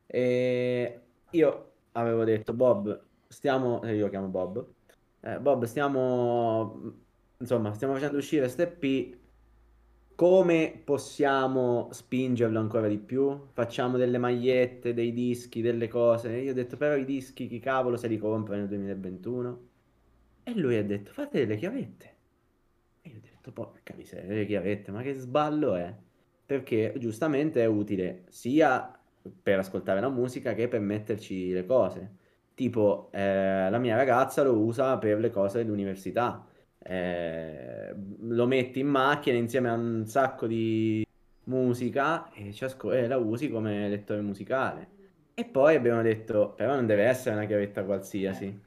E 0.06 1.00
io 1.30 1.72
avevo 1.90 2.22
detto, 2.22 2.52
Bob, 2.52 3.06
stiamo, 3.26 3.82
eh, 3.82 3.96
io 3.96 4.08
chiamo 4.08 4.28
Bob, 4.28 4.64
eh, 5.22 5.40
Bob, 5.40 5.64
stiamo, 5.64 6.92
insomma, 7.38 7.74
stiamo 7.74 7.94
facendo 7.94 8.18
uscire 8.18 8.46
Step 8.46 8.78
P, 8.78 9.16
come 10.14 10.80
possiamo 10.84 11.88
spingerlo 11.90 12.58
ancora 12.58 12.86
di 12.86 12.98
più? 12.98 13.48
Facciamo 13.52 13.96
delle 13.96 14.18
magliette, 14.18 14.94
dei 14.94 15.12
dischi, 15.12 15.60
delle 15.60 15.88
cose. 15.88 16.30
Io 16.36 16.52
ho 16.52 16.54
detto, 16.54 16.76
però 16.76 16.94
i 16.96 17.04
dischi 17.04 17.48
chi 17.48 17.58
cavolo 17.58 17.96
se 17.96 18.06
li 18.08 18.18
compra 18.18 18.56
nel 18.56 18.68
2021? 18.68 19.68
E 20.44 20.54
lui 20.54 20.76
ha 20.76 20.84
detto, 20.84 21.12
fate 21.12 21.40
delle 21.40 21.56
chiavette. 21.56 22.14
E 23.02 23.08
io 23.08 23.16
ho 23.16 23.20
detto, 23.20 23.50
porca 23.52 23.94
miseria, 23.96 24.34
le 24.34 24.46
chiavette, 24.46 24.92
ma 24.92 25.02
che 25.02 25.14
sballo 25.14 25.74
è? 25.74 25.92
Perché 26.46 26.94
giustamente 26.98 27.62
è 27.62 27.66
utile 27.66 28.24
sia 28.28 28.96
per 29.42 29.58
ascoltare 29.58 30.00
la 30.00 30.10
musica 30.10 30.54
che 30.54 30.68
per 30.68 30.80
metterci 30.80 31.50
le 31.52 31.66
cose. 31.66 32.16
Tipo, 32.54 33.08
eh, 33.12 33.68
la 33.68 33.78
mia 33.78 33.96
ragazza 33.96 34.42
lo 34.44 34.56
usa 34.56 34.96
per 34.98 35.18
le 35.18 35.30
cose 35.30 35.58
dell'università 35.58 36.46
eh, 36.86 37.94
lo 38.20 38.46
metti 38.46 38.80
in 38.80 38.88
macchina 38.88 39.36
insieme 39.38 39.70
a 39.70 39.74
un 39.74 40.06
sacco 40.06 40.46
di 40.46 41.06
musica 41.44 42.30
e, 42.32 42.52
ciasc- 42.52 42.84
e 42.92 43.06
la 43.06 43.16
usi 43.16 43.48
come 43.50 43.88
lettore 43.88 44.20
musicale. 44.20 44.92
E 45.34 45.44
poi 45.46 45.74
abbiamo 45.74 46.02
detto, 46.02 46.52
però 46.54 46.74
non 46.74 46.86
deve 46.86 47.04
essere 47.04 47.34
una 47.36 47.46
chiavetta 47.46 47.84
qualsiasi. 47.84 48.62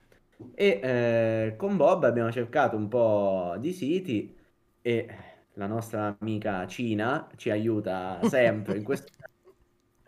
E 0.53 0.79
eh, 0.83 1.55
con 1.57 1.77
Bob 1.77 2.03
abbiamo 2.03 2.31
cercato 2.31 2.75
un 2.75 2.87
po' 2.87 3.55
di 3.59 3.73
siti 3.73 4.35
e 4.81 5.07
la 5.53 5.67
nostra 5.67 6.15
amica 6.19 6.65
Cina 6.67 7.27
ci 7.35 7.49
aiuta 7.49 8.19
sempre 8.23 8.77
in 8.77 8.83
questo. 8.83 9.11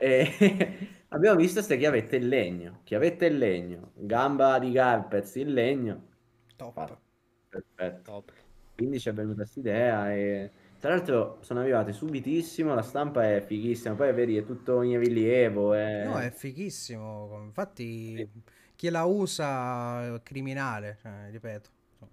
E 0.01 0.31
abbiamo 1.09 1.35
visto 1.35 1.55
queste 1.55 1.77
chiavette 1.77 2.15
in 2.15 2.29
legno, 2.29 2.79
chiavette 2.85 3.25
in 3.25 3.37
legno, 3.37 3.91
gamba 3.95 4.57
di 4.57 4.71
Garpez 4.71 5.35
in 5.35 5.53
legno. 5.53 6.07
Top. 6.55 7.08
Perfetto. 7.49 8.11
Top. 8.11 8.31
Quindi 8.75 8.99
ci 8.99 9.09
è 9.09 9.13
venuta 9.13 9.41
questa 9.41 9.59
idea 9.59 10.13
e 10.13 10.51
tra 10.79 10.91
l'altro 10.91 11.39
sono 11.41 11.59
arrivate 11.59 11.91
subitissimo, 11.91 12.73
la 12.73 12.81
stampa 12.81 13.29
è 13.29 13.41
fighissima, 13.41 13.95
poi 13.95 14.13
vedi 14.13 14.37
è 14.37 14.45
tutto 14.45 14.81
in 14.81 14.97
rilievo. 14.97 15.73
È... 15.73 16.05
No, 16.05 16.17
è 16.19 16.31
fighissimo, 16.31 17.41
infatti 17.43 18.15
sì. 18.15 18.29
chi 18.75 18.89
la 18.89 19.03
usa 19.03 20.15
è 20.15 20.21
criminale, 20.23 20.97
cioè, 21.01 21.29
ripeto. 21.31 21.69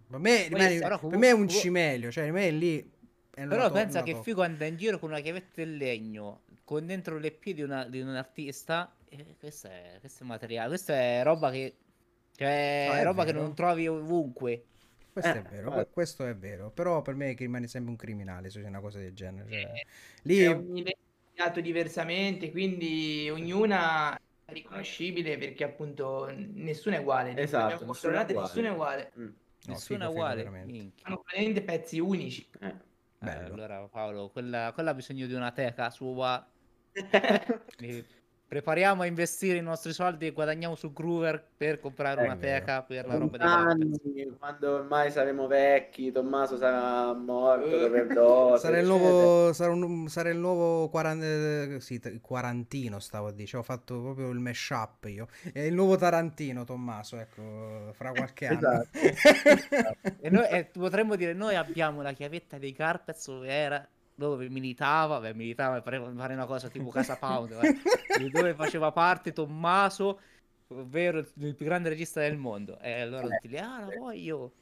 Per 0.08 0.18
me, 0.18 0.48
rimane, 0.48 0.80
comunque, 0.80 1.08
per 1.10 1.18
me, 1.18 1.28
è 1.28 1.32
un 1.32 1.48
cimelio, 1.48 2.10
cioè 2.10 2.24
per 2.24 2.32
me 2.32 2.48
è 2.48 2.50
lì... 2.50 2.94
È 3.32 3.46
però 3.46 3.70
pensa 3.70 4.02
che 4.02 4.20
figo 4.20 4.42
andare 4.42 4.70
in 4.70 4.76
giro 4.76 4.98
con 4.98 5.10
una 5.10 5.20
chiavetta 5.20 5.60
in 5.60 5.76
legno, 5.76 6.40
con 6.64 6.86
dentro 6.86 7.18
le 7.18 7.30
piedi 7.30 7.60
di, 7.60 7.64
una, 7.64 7.84
di 7.84 8.00
un 8.00 8.16
artista, 8.16 8.92
eh, 9.08 9.36
questo, 9.38 9.68
è, 9.68 9.98
questo 10.00 10.24
è 10.24 10.26
materiale, 10.26 10.68
questa 10.68 10.94
è 10.94 11.22
roba 11.22 11.52
che... 11.52 11.76
Cioè, 12.34 12.86
no, 12.88 12.94
è 12.94 13.04
roba 13.04 13.22
vero. 13.22 13.38
che 13.38 13.44
non 13.44 13.54
trovi 13.54 13.86
ovunque. 13.86 14.64
Questo 15.16 15.32
eh, 15.32 15.40
è 15.40 15.42
vero, 15.44 15.70
vabbè. 15.70 15.88
questo 15.88 16.26
è 16.26 16.36
vero, 16.36 16.70
però 16.70 17.00
per 17.00 17.14
me 17.14 17.32
rimane 17.32 17.68
sempre 17.68 17.90
un 17.90 17.96
criminale 17.96 18.50
se 18.50 18.60
c'è 18.60 18.68
una 18.68 18.80
cosa 18.80 18.98
del 18.98 19.14
genere. 19.14 19.50
Cioè, 19.50 19.60
eh, 19.62 19.86
lì 20.24 20.40
è 20.40 20.50
ogni 20.50 20.84
diversamente, 21.62 22.50
quindi 22.50 23.26
ognuna 23.30 24.14
è 24.14 24.52
riconoscibile 24.52 25.38
perché 25.38 25.64
appunto 25.64 26.30
nessuno 26.36 26.96
è 26.96 26.98
uguale. 26.98 27.34
Esatto, 27.34 27.86
nessuno 27.86 28.12
è 28.12 28.20
uguale. 28.20 28.42
Nessuno 28.44 28.66
è 28.66 28.70
uguale. 28.72 29.12
Mm. 29.18 29.24
No, 29.24 29.32
nessuno 29.72 30.04
è 30.04 30.06
uguale. 30.06 30.42
Sono 31.02 31.18
praticamente 31.22 31.62
pezzi 31.62 31.98
unici. 31.98 32.46
Eh. 32.60 32.74
Eh, 33.20 33.30
allora 33.30 33.88
Paolo, 33.88 34.28
quella, 34.28 34.70
quella 34.74 34.90
ha 34.90 34.94
bisogno 34.94 35.26
di 35.26 35.32
una 35.32 35.50
teca 35.50 35.88
sua. 35.88 36.46
prepariamo 38.48 39.02
a 39.02 39.06
investire 39.06 39.58
i 39.58 39.62
nostri 39.62 39.92
soldi 39.92 40.26
e 40.26 40.30
guadagniamo 40.30 40.76
su 40.76 40.92
Groover 40.92 41.42
per 41.56 41.80
comprare 41.80 42.22
una 42.22 42.36
teca 42.36 42.82
per 42.82 43.06
la 43.06 43.16
roba 43.16 43.36
di 43.36 43.42
anni, 43.42 44.36
quando 44.38 44.74
ormai 44.74 45.10
saremo 45.10 45.46
vecchi 45.46 46.12
Tommaso 46.12 46.56
sarà 46.56 47.12
morto 47.12 47.90
per 47.90 48.06
dose 48.06 48.62
sarà 48.62 48.78
il 48.78 48.86
nuovo 48.86 49.52
sarà, 49.52 49.72
un, 49.72 50.08
sarà 50.08 50.30
il 50.30 50.38
nuovo 50.38 50.88
quarant- 50.88 51.78
sì, 51.78 52.00
quarantino 52.20 53.00
stavo 53.00 53.28
a 53.28 53.32
dire 53.32 53.56
ho 53.56 53.62
fatto 53.62 54.00
proprio 54.00 54.30
il 54.30 54.38
mashup 54.38 55.04
io. 55.06 55.28
È 55.52 55.60
il 55.60 55.74
nuovo 55.74 55.96
Tarantino 55.96 56.64
Tommaso 56.64 57.18
ecco 57.18 57.92
fra 57.92 58.12
qualche 58.12 58.46
anno. 58.46 58.84
Esatto. 58.92 60.10
e 60.20 60.30
noi 60.30 60.46
e 60.48 60.64
potremmo 60.64 61.16
dire 61.16 61.32
noi 61.32 61.54
abbiamo 61.54 62.02
la 62.02 62.12
chiavetta 62.12 62.58
dei 62.58 62.72
Carpets 62.72 63.26
dove 63.28 63.48
era 63.48 63.88
dove 64.16 64.48
militava, 64.48 65.20
beh, 65.20 65.34
militava 65.34 65.80
per 65.82 66.12
fare 66.16 66.32
una 66.32 66.46
cosa 66.46 66.68
tipo 66.68 66.88
Casa 66.88 67.16
Pound, 67.20 67.54
dove 68.32 68.54
faceva 68.54 68.90
parte 68.90 69.32
Tommaso, 69.32 70.20
ovvero 70.68 71.18
il 71.18 71.54
più 71.54 71.66
grande 71.66 71.90
regista 71.90 72.20
del 72.20 72.36
mondo. 72.36 72.78
E 72.80 73.02
allora 73.02 73.28
tutti 73.28 73.48
lì, 73.48 73.58
ah, 73.58 73.80
la 73.80 73.96
voglio. 73.96 74.52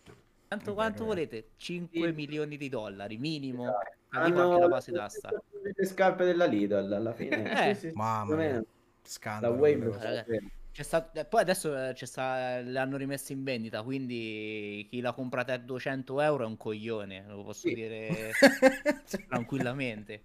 Tanto 0.48 0.74
quanto 0.74 1.04
volete? 1.04 1.50
5 1.56 2.08
sì. 2.08 2.12
milioni 2.12 2.56
di 2.56 2.68
dollari, 2.68 3.16
minimo. 3.16 3.72
Hanno 4.10 4.58
la 4.58 4.68
base 4.68 4.92
d'asta. 4.92 5.30
Le 5.62 5.86
scarpe 5.86 6.24
della 6.24 6.44
Lidl 6.44 6.92
alla 6.92 7.12
fine. 7.12 7.70
Eh. 7.70 7.74
Sì, 7.74 7.88
sì, 7.88 7.92
Mamma 7.94 8.36
mia. 8.36 8.64
Scandalo. 9.02 9.54
La 9.54 9.60
Wave 9.60 10.40
Stato, 10.82 11.20
eh, 11.20 11.24
poi 11.24 11.40
adesso 11.40 11.88
eh, 11.88 11.92
c'è 11.92 12.04
sta, 12.04 12.58
le 12.58 12.78
hanno 12.80 12.96
rimesse 12.96 13.32
in 13.32 13.44
vendita, 13.44 13.82
quindi 13.84 14.84
chi 14.90 15.00
l'ha 15.00 15.12
comprata 15.12 15.52
a 15.52 15.56
200 15.56 16.20
euro 16.20 16.42
è 16.42 16.46
un 16.46 16.56
coglione, 16.56 17.24
lo 17.28 17.44
posso 17.44 17.68
sì. 17.68 17.74
dire 17.74 18.32
tranquillamente. 19.28 20.24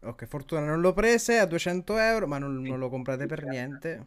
Ok, 0.00 0.26
fortuna 0.26 0.64
non 0.64 0.80
l'ho 0.80 0.92
prese 0.92 1.38
a 1.38 1.46
200 1.46 1.98
euro, 1.98 2.28
ma 2.28 2.38
non, 2.38 2.62
non 2.62 2.78
lo 2.78 2.88
comprate 2.88 3.26
per 3.26 3.44
niente. 3.44 4.06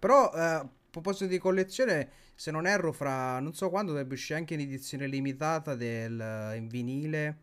Però 0.00 0.32
eh, 0.34 0.40
a 0.40 0.68
proposito 0.90 1.26
di 1.26 1.38
collezione, 1.38 2.08
se 2.34 2.50
non 2.50 2.66
erro, 2.66 2.92
fra 2.92 3.38
non 3.38 3.54
so 3.54 3.70
quando 3.70 3.92
dovrebbe 3.92 4.14
uscire 4.14 4.40
anche 4.40 4.54
in 4.54 4.60
edizione 4.60 5.06
limitata 5.06 5.76
del, 5.76 6.54
in 6.56 6.66
vinile 6.66 7.38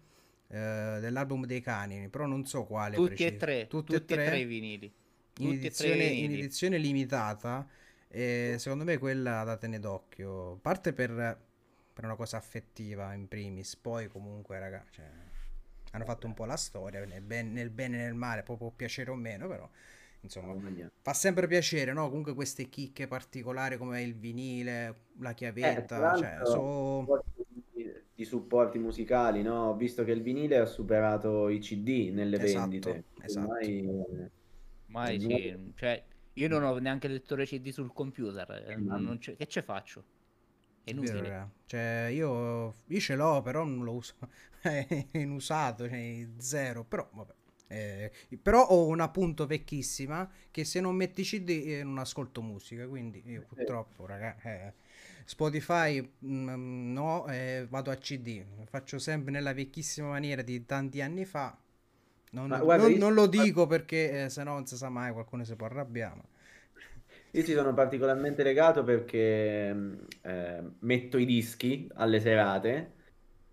eh, 0.49 0.97
dell'album 0.99 1.45
dei 1.45 1.61
cani, 1.61 2.09
però 2.09 2.25
non 2.25 2.45
so 2.45 2.65
quale. 2.65 2.97
Tutti 2.97 3.07
preciso. 3.07 3.29
e 3.29 3.37
tre, 3.37 3.67
tutti, 3.67 3.93
tutti 3.93 4.13
e 4.13 4.15
tre, 4.17 4.25
tre 4.25 4.39
i 4.39 4.45
vinili 4.45 4.93
in 5.39 5.51
edizione, 5.51 6.03
in 6.05 6.31
edizione, 6.31 6.77
limitata, 6.77 7.67
eh, 8.07 8.55
secondo 8.57 8.83
me 8.83 8.97
quella 8.97 9.43
da 9.43 9.57
tenere 9.57 9.81
d'occhio. 9.81 10.57
Parte 10.61 10.93
per, 10.93 11.39
per, 11.93 12.03
una 12.03 12.15
cosa 12.15 12.37
affettiva 12.37 13.13
in 13.13 13.27
primis, 13.27 13.75
poi 13.75 14.07
comunque, 14.07 14.59
raga, 14.59 14.85
cioè, 14.91 15.05
hanno 15.91 16.05
fatto 16.05 16.27
un 16.27 16.33
po' 16.33 16.45
la 16.45 16.55
storia, 16.55 17.03
nel, 17.05 17.21
ben, 17.21 17.51
nel 17.51 17.69
bene 17.69 17.97
e 17.97 18.03
nel 18.03 18.13
male, 18.13 18.43
poi 18.43 18.57
può 18.57 18.71
piacere 18.71 19.11
o 19.11 19.15
meno, 19.15 19.47
però 19.47 19.69
insomma 20.21 20.53
oh, 20.53 20.89
fa 21.01 21.13
sempre 21.13 21.47
piacere, 21.47 21.93
no? 21.93 22.07
Comunque 22.07 22.33
queste 22.33 22.67
chicche 22.67 23.07
particolari 23.07 23.77
come 23.77 24.01
il 24.01 24.15
vinile, 24.15 24.95
la 25.19 25.33
chiavetta, 25.33 26.15
eh, 26.15 26.17
cioè, 26.17 26.39
so... 26.43 27.23
di 28.15 28.25
supporti 28.25 28.79
musicali, 28.79 29.43
no? 29.43 29.75
Visto 29.75 30.03
che 30.03 30.11
il 30.11 30.21
vinile 30.21 30.57
ha 30.57 30.65
superato 30.65 31.49
i 31.49 31.59
CD 31.59 32.09
nelle 32.11 32.39
esatto, 32.41 32.59
vendite. 32.59 33.03
Esatto. 33.21 33.47
Ormai 33.47 34.31
Ormai 34.95 35.19
sì, 35.19 35.73
cioè, 35.75 36.01
io 36.33 36.47
non 36.47 36.63
ho 36.63 36.77
neanche 36.77 37.07
il 37.07 37.13
lettore 37.13 37.45
CD 37.45 37.69
sul 37.69 37.91
computer, 37.91 38.49
eh, 38.65 38.75
non 38.77 39.17
che 39.19 39.45
ce 39.45 39.61
faccio? 39.61 40.03
È 40.83 40.91
inutile. 40.91 41.21
Vero, 41.21 41.51
cioè, 41.65 42.09
io, 42.11 42.75
io, 42.87 42.99
ce 42.99 43.15
l'ho, 43.15 43.41
però 43.41 43.65
non 43.65 43.83
lo 43.83 43.93
uso. 43.93 44.15
è 44.61 45.07
inusato, 45.13 45.89
cioè, 45.89 46.27
zero, 46.37 46.85
però 46.85 47.07
vabbè. 47.11 47.33
Eh, 47.67 48.11
però 48.41 48.63
ho 48.67 48.85
una 48.85 49.09
punto 49.09 49.47
vecchissima 49.47 50.31
che 50.51 50.63
se 50.63 50.79
non 50.79 50.95
metti 50.95 51.23
CD 51.23 51.49
eh, 51.49 51.83
non 51.83 51.97
ascolto 51.97 52.41
musica, 52.41 52.87
quindi 52.87 53.23
io 53.25 53.43
purtroppo, 53.47 54.05
raga, 54.05 54.39
eh, 54.43 54.73
Spotify 55.25 55.99
mh, 55.99 56.51
mm, 56.51 56.93
no, 56.93 57.27
eh, 57.27 57.65
vado 57.67 57.89
a 57.89 57.95
CD, 57.95 58.45
faccio 58.69 58.99
sempre 58.99 59.31
nella 59.31 59.53
vecchissima 59.53 60.09
maniera 60.09 60.43
di 60.43 60.63
tanti 60.63 61.01
anni 61.01 61.25
fa, 61.25 61.59
non, 62.35 62.59
guarda, 62.61 62.83
non, 62.83 62.91
io... 62.91 62.97
non 62.97 63.13
lo 63.13 63.27
dico 63.27 63.67
perché 63.67 64.25
eh, 64.25 64.29
se 64.29 64.43
no 64.43 64.53
non 64.53 64.65
si 64.65 64.75
sa 64.75 64.89
mai, 64.89 65.13
qualcuno 65.13 65.43
si 65.43 65.55
può 65.55 65.67
arrabbiare. 65.67 66.21
Io 67.31 67.43
ci 67.43 67.53
sono 67.53 67.73
particolarmente 67.73 68.43
legato 68.43 68.83
perché 68.83 69.73
mm, 69.73 69.93
eh, 70.21 70.63
metto 70.79 71.17
i 71.17 71.25
dischi 71.25 71.89
alle 71.95 72.19
serate 72.19 72.93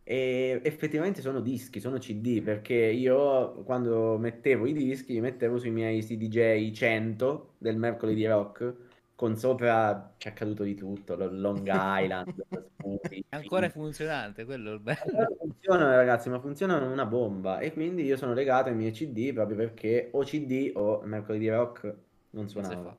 e 0.05 0.61
effettivamente 0.63 1.21
sono 1.21 1.41
dischi, 1.41 1.81
sono 1.81 1.99
CD 1.99 2.43
perché 2.43 2.75
io 2.75 3.63
quando 3.65 4.19
mettevo 4.19 4.67
i 4.67 4.73
dischi 4.73 5.13
li 5.15 5.21
mettevo 5.21 5.59
sui 5.59 5.71
miei 5.71 6.03
CDJ 6.03 6.71
100 6.73 7.55
del 7.59 7.77
mercoledì 7.77 8.27
rock 8.27 8.75
con 9.15 9.37
sopra 9.37 10.15
c'è 10.19 10.31
accaduto 10.31 10.63
di 10.63 10.75
tutto, 10.75 11.15
Long 11.17 11.69
Island. 11.71 12.47
È 12.83 13.37
ancora 13.37 13.71
funzionante, 13.71 14.45
quello 14.45 14.71
è 14.71 14.75
il 14.75 14.81
bello. 14.81 15.37
Funzionano 15.39 15.95
ragazzi, 15.95 16.29
ma 16.29 16.41
funzionano 16.41 16.91
una 16.91 17.07
bomba 17.07 17.61
e 17.61 17.73
quindi 17.73 18.03
io 18.03 18.17
sono 18.17 18.35
legato 18.35 18.69
ai 18.69 18.75
miei 18.75 18.91
CD 18.91 19.33
proprio 19.33 19.57
perché 19.57 20.09
o 20.13 20.25
CD 20.25 20.73
o 20.75 21.01
Mercoledì 21.05 21.49
Rock 21.49 21.95
non 22.31 22.49
suonava. 22.49 22.97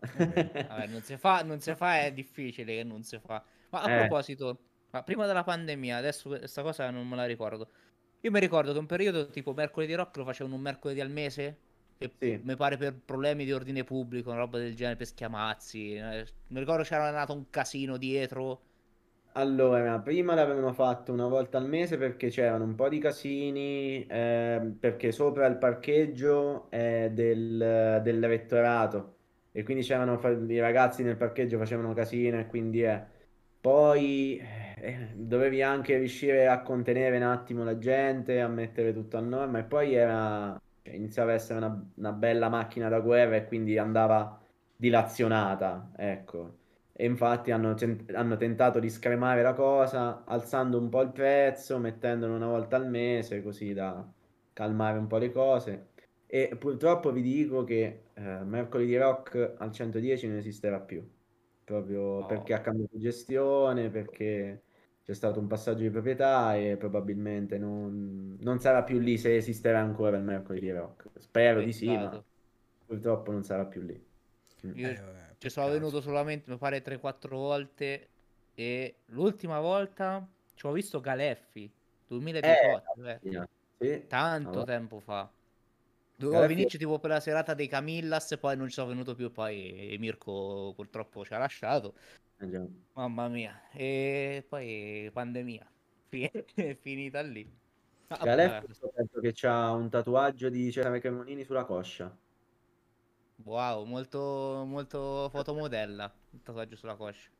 Non, 0.90 1.02
si 1.02 1.16
fa, 1.18 1.42
non 1.42 1.60
si 1.60 1.74
fa, 1.74 2.00
è 2.00 2.12
difficile 2.12 2.76
che 2.76 2.84
non 2.84 3.02
si 3.02 3.20
fa. 3.24 3.44
Ma 3.68 3.82
a 3.82 3.90
eh. 3.90 3.98
proposito, 4.00 4.58
ma 4.90 5.02
prima 5.02 5.26
della 5.26 5.44
pandemia, 5.44 5.96
adesso 5.96 6.30
questa 6.30 6.62
cosa 6.62 6.90
non 6.90 7.06
me 7.06 7.16
la 7.16 7.26
ricordo. 7.26 7.68
Io 8.22 8.30
mi 8.30 8.40
ricordo 8.40 8.72
che 8.72 8.78
un 8.78 8.86
periodo 8.86 9.28
tipo 9.28 9.52
Mercoledì 9.52 9.94
Rock 9.94 10.16
lo 10.16 10.24
facevano 10.24 10.56
un 10.56 10.62
mercoledì 10.62 11.00
al 11.00 11.10
mese 11.10 11.58
e 12.02 12.10
sì. 12.18 12.40
mi 12.42 12.56
pare 12.56 12.78
per 12.78 12.98
problemi 12.98 13.44
di 13.44 13.52
ordine 13.52 13.84
pubblico, 13.84 14.30
una 14.30 14.38
roba 14.38 14.58
del 14.58 14.74
genere, 14.74 14.96
per 14.96 15.06
schiamazzi. 15.06 15.94
Eh, 15.96 16.26
mi 16.48 16.58
ricordo 16.58 16.82
c'era 16.82 17.10
nato 17.10 17.34
un 17.34 17.50
casino 17.50 17.98
dietro. 17.98 18.62
Allora, 19.34 20.00
prima 20.00 20.34
l'avevano 20.34 20.72
fatto 20.72 21.12
una 21.12 21.28
volta 21.28 21.56
al 21.56 21.68
mese 21.68 21.96
perché 21.96 22.30
c'erano 22.30 22.64
un 22.64 22.74
po' 22.74 22.88
di 22.88 22.98
casini, 22.98 24.04
ehm, 24.08 24.76
perché 24.78 25.12
sopra 25.12 25.46
il 25.46 25.56
parcheggio 25.56 26.68
è 26.70 27.10
del, 27.12 28.00
del 28.02 28.26
rettorato 28.26 29.16
e 29.52 29.62
quindi 29.62 29.84
c'erano 29.84 30.20
i 30.48 30.58
ragazzi 30.58 31.02
nel 31.04 31.16
parcheggio 31.16 31.58
facevano 31.58 31.92
casino 31.94 32.40
e 32.40 32.46
quindi 32.46 32.82
è. 32.82 33.06
Poi 33.60 34.38
eh, 34.38 35.10
dovevi 35.14 35.62
anche 35.62 35.96
riuscire 35.98 36.48
a 36.48 36.62
contenere 36.62 37.16
un 37.16 37.22
attimo 37.22 37.62
la 37.62 37.78
gente, 37.78 38.40
a 38.40 38.48
mettere 38.48 38.92
tutto 38.92 39.16
a 39.16 39.20
norma 39.20 39.58
e 39.60 39.64
poi 39.64 39.94
era, 39.94 40.60
cioè, 40.82 40.94
iniziava 40.94 41.32
a 41.32 41.34
essere 41.34 41.58
una, 41.58 41.90
una 41.96 42.12
bella 42.12 42.48
macchina 42.48 42.88
da 42.88 43.00
guerra 43.00 43.36
e 43.36 43.46
quindi 43.46 43.78
andava 43.78 44.38
dilazionata, 44.76 45.92
ecco. 45.96 46.58
E 46.92 47.04
infatti 47.06 47.50
hanno, 47.50 47.74
cent- 47.74 48.12
hanno 48.14 48.36
tentato 48.36 48.78
di 48.78 48.90
scremare 48.90 49.42
la 49.42 49.54
cosa, 49.54 50.24
alzando 50.24 50.78
un 50.78 50.88
po' 50.88 51.00
il 51.02 51.10
prezzo, 51.12 51.78
mettendolo 51.78 52.34
una 52.34 52.46
volta 52.46 52.76
al 52.76 52.88
mese, 52.88 53.42
così 53.42 53.72
da 53.72 54.06
calmare 54.52 54.98
un 54.98 55.06
po' 55.06 55.16
le 55.18 55.30
cose. 55.32 55.88
E 56.26 56.56
purtroppo 56.58 57.10
vi 57.12 57.22
dico 57.22 57.64
che 57.64 58.04
eh, 58.14 58.20
Mercoledì 58.44 58.96
Rock 58.96 59.54
al 59.58 59.72
110 59.72 60.28
non 60.28 60.36
esisterà 60.36 60.78
più, 60.80 61.02
proprio 61.64 62.20
No. 62.20 62.26
perché 62.26 62.54
ha 62.54 62.60
cambiato 62.60 62.98
gestione, 62.98 63.90
perché 63.90 64.62
c'è 65.10 65.16
stato 65.16 65.40
un 65.40 65.48
passaggio 65.48 65.80
di 65.82 65.90
proprietà 65.90 66.54
e 66.54 66.76
probabilmente 66.76 67.58
non, 67.58 68.36
non 68.38 68.60
sarà 68.60 68.84
più 68.84 69.00
lì 69.00 69.18
se 69.18 69.34
esisterà 69.34 69.80
ancora 69.80 70.16
il 70.16 70.22
Mercoledì 70.22 70.70
Rock. 70.70 71.08
Spero 71.18 71.60
di 71.60 71.72
sì, 71.72 71.86
ma 71.96 72.24
purtroppo 72.86 73.32
non 73.32 73.42
sarà 73.42 73.66
più 73.66 73.82
lì. 73.82 74.08
Mm. 74.66 74.70
Io 74.78 74.88
Eh, 74.88 74.94
vabbè, 74.94 75.34
ci 75.38 75.50
sono 75.50 75.68
venuto 75.68 76.00
solamente, 76.00 76.48
mi 76.48 76.58
pare, 76.58 76.80
3-4 76.80 77.36
volte 77.38 78.08
e 78.54 78.94
l'ultima 79.06 79.58
volta 79.58 80.24
ci 80.54 80.64
ho 80.66 80.70
visto 80.70 81.00
Galeffi, 81.00 81.68
2018, 82.06 83.04
eh, 83.04 83.20
Sì. 83.80 84.06
tanto 84.06 84.60
Ah, 84.60 84.64
tempo 84.64 85.00
fa. 85.00 85.28
Dovevo 86.16 86.40
Galeffi- 86.40 86.54
venirci 86.54 86.78
tipo 86.78 86.98
per 87.00 87.10
la 87.10 87.20
serata 87.20 87.54
dei 87.54 87.66
Camillas, 87.66 88.36
poi 88.38 88.56
non 88.56 88.68
ci 88.68 88.74
sono 88.74 88.88
venuto 88.88 89.14
più, 89.14 89.32
poi 89.32 89.96
Mirko 89.98 90.72
purtroppo 90.76 91.24
ci 91.24 91.34
ha 91.34 91.38
lasciato. 91.38 91.94
Eh. 92.40 92.68
Mamma 92.94 93.28
mia. 93.28 93.68
E 93.72 94.44
poi 94.48 95.10
pandemia. 95.12 95.70
È 96.54 96.76
finita 96.80 97.20
lì. 97.22 97.48
Ah, 98.08 98.62
ho 98.66 98.74
scoperto 98.74 99.20
che 99.20 99.32
c'ha 99.32 99.70
un 99.70 99.88
tatuaggio 99.88 100.48
di 100.48 100.72
Cesare 100.72 100.98
Cremonini 100.98 101.44
sulla 101.44 101.64
coscia. 101.64 102.16
Wow, 103.44 103.84
molto, 103.84 104.64
molto 104.66 105.28
fotomodella. 105.30 106.12
Il 106.30 106.42
tatuaggio 106.42 106.76
sulla 106.76 106.96
coscia. 106.96 107.30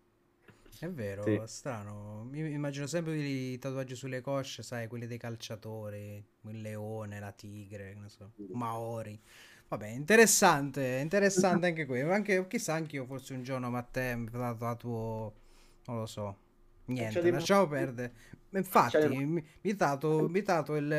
È 0.79 0.89
vero, 0.89 1.23
Sì. 1.25 1.41
strano. 1.45 2.25
Mi 2.31 2.53
immagino 2.53 2.87
sempre 2.87 3.17
i 3.17 3.59
tatuaggi 3.59 3.97
sulle 3.97 4.21
cosce, 4.21 4.63
sai, 4.63 4.87
quelli 4.87 5.07
dei 5.07 5.19
calciatori, 5.19 6.25
il 6.43 6.61
leone, 6.61 7.19
la 7.19 7.33
tigre, 7.33 7.95
ne 7.95 8.09
so, 8.09 8.31
Maori. 8.53 9.21
Vabbè, 9.71 9.87
interessante, 9.87 10.99
interessante 11.01 11.69
anche 11.69 11.87
quello. 11.87 12.13
Anche, 12.13 12.45
chissà, 12.49 12.75
anch'io 12.75 13.05
forse 13.07 13.35
un 13.35 13.43
giorno 13.45 13.71
Matteo 13.71 14.19
mi 14.19 14.29
tatuo, 14.29 15.33
non 15.87 15.99
lo 15.99 16.07
so. 16.07 16.37
Niente, 16.87 17.21
di- 17.23 17.31
lasciamo 17.31 17.69
perdere. 17.69 18.13
Infatti, 18.51 19.07
di- 19.07 19.25
mi, 19.25 19.45
mi 19.61 19.77
tato 19.77 20.75
il, 20.75 20.91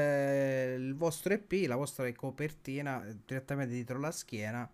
il 0.79 0.95
vostro 0.95 1.33
EP, 1.33 1.51
la 1.67 1.75
vostra 1.75 2.09
copertina, 2.13 3.05
eh, 3.05 3.17
direttamente 3.25 3.73
dietro 3.73 3.99
la 3.99 4.11
schiena. 4.11 4.71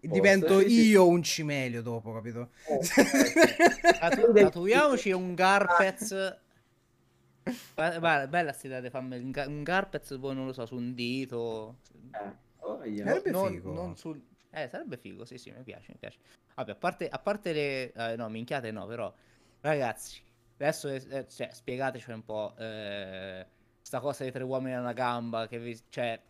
Divento 0.00 0.60
Sì, 0.60 0.68
sì. 0.68 0.86
io 0.88 1.06
un 1.06 1.22
cimelio 1.22 1.82
dopo, 1.82 2.12
capito? 2.12 2.50
Tatu- 4.00 4.32
tatuiamoci 4.36 5.12
un 5.12 5.34
Garpez. 5.34 6.12
Guarda, 7.74 7.98
guarda, 8.00 8.26
bella 8.28 8.52
sta 8.52 8.66
idea 8.66 8.80
di 8.80 8.90
farmi 8.90 9.16
un, 9.18 9.30
ga- 9.30 9.46
un 9.46 9.62
Garpez, 9.62 10.16
poi 10.20 10.34
non 10.34 10.46
lo 10.46 10.52
so, 10.52 10.66
su 10.66 10.74
un 10.76 10.94
dito. 10.94 11.78
Eh, 12.12 12.36
oh. 12.66 12.82
Sarebbe 12.84 13.30
non, 13.30 13.48
figo. 13.52 13.72
non 13.72 13.96
sul... 13.96 14.20
Eh, 14.50 14.68
sarebbe 14.68 14.96
figo, 14.96 15.24
sì, 15.24 15.38
sì, 15.38 15.50
mi 15.52 15.62
piace, 15.62 15.92
mi 15.92 15.98
piace. 15.98 16.18
Vabbè, 16.54 16.72
a 16.72 16.76
parte, 16.76 17.08
a 17.08 17.18
parte 17.18 17.52
le... 17.52 17.92
eh, 17.92 18.16
no, 18.16 18.28
minchiate 18.28 18.70
no, 18.70 18.86
però... 18.86 19.12
Ragazzi, 19.60 20.22
adesso 20.58 20.88
eh, 20.88 21.26
cioè, 21.28 21.48
spiegateci 21.52 22.10
un 22.10 22.24
po' 22.24 22.54
eh, 22.58 23.46
sta 23.80 24.00
cosa 24.00 24.22
dei 24.22 24.32
tre 24.32 24.44
uomini 24.44 24.74
a 24.74 24.80
una 24.80 24.92
gamba, 24.92 25.46
che 25.48 25.58
vi... 25.58 25.78
Cioè, 25.88 26.20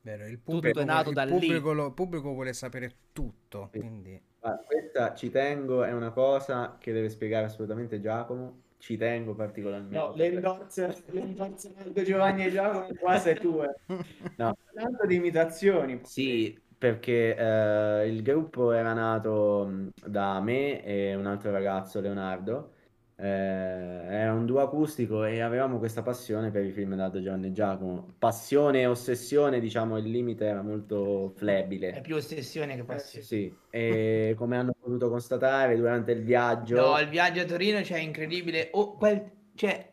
Vero, 0.00 0.26
il 0.26 0.42
Tutto 0.44 0.52
pubblico, 0.52 0.80
è 0.80 0.84
nato 0.84 1.10
il 1.10 1.14
da 1.14 1.24
lì. 1.24 1.30
pubblico, 1.32 1.72
lo- 1.72 1.86
il 1.86 1.92
pubblico 1.92 2.32
vuole 2.32 2.52
sapere 2.52 2.94
tutto, 3.12 3.68
Sì. 3.72 3.78
quindi 3.80 4.20
Guarda, 4.40 4.62
questa 4.62 5.14
ci 5.14 5.30
tengo, 5.30 5.82
è 5.84 5.92
una 5.92 6.10
cosa 6.10 6.76
che 6.78 6.92
deve 6.92 7.08
spiegare 7.08 7.46
assolutamente 7.46 8.00
Giacomo. 8.00 8.62
Ci 8.78 8.96
tengo 8.96 9.34
particolarmente. 9.34 9.96
No, 9.96 10.12
le 10.14 10.26
endorse, 10.26 11.02
le 11.06 11.20
endorse 11.20 11.74
Aldo 11.76 12.02
Giovanni 12.02 12.44
e 12.44 12.50
Giacomo 12.50 12.86
qua 12.98 13.18
sei 13.18 13.38
tue. 13.38 13.80
No. 14.36 14.56
Tanto 14.72 15.06
di 15.06 15.16
imitazioni. 15.16 16.00
Sì, 16.04 16.56
perché 16.78 17.34
eh, 17.34 18.08
il 18.08 18.22
gruppo 18.22 18.70
era 18.70 18.92
nato 18.92 19.90
da 20.06 20.40
me 20.40 20.84
e 20.84 21.16
un 21.16 21.26
altro 21.26 21.50
ragazzo, 21.50 22.00
Leonardo. 22.00 22.74
Eh, 23.20 23.24
era 23.26 24.32
un 24.32 24.46
duo 24.46 24.60
acustico 24.60 25.24
e 25.24 25.40
avevamo 25.40 25.78
questa 25.78 26.02
passione 26.02 26.52
per 26.52 26.64
i 26.64 26.70
film 26.70 26.94
da 26.94 27.10
Giovanni 27.10 27.48
e 27.48 27.52
Giacomo. 27.52 28.14
Passione 28.16 28.82
e 28.82 28.86
ossessione, 28.86 29.58
diciamo, 29.58 29.98
il 29.98 30.08
limite 30.08 30.44
era 30.44 30.62
molto 30.62 31.32
È 31.34 31.38
flebile. 31.38 32.00
più 32.00 32.14
ossessione 32.14 32.76
che 32.76 32.84
passione. 32.84 33.24
Sì, 33.24 33.52
e 33.70 34.34
come 34.36 34.56
hanno 34.56 34.72
potuto 34.78 35.08
constatare 35.08 35.76
durante 35.76 36.12
il 36.12 36.22
viaggio... 36.22 36.76
No, 36.76 36.98
il 37.00 37.08
viaggio 37.08 37.40
a 37.40 37.44
Torino, 37.44 37.82
cioè, 37.82 37.98
è 37.98 38.02
incredibile. 38.02 38.68
Oh, 38.72 38.94
quel... 38.96 39.30
Cioè... 39.54 39.92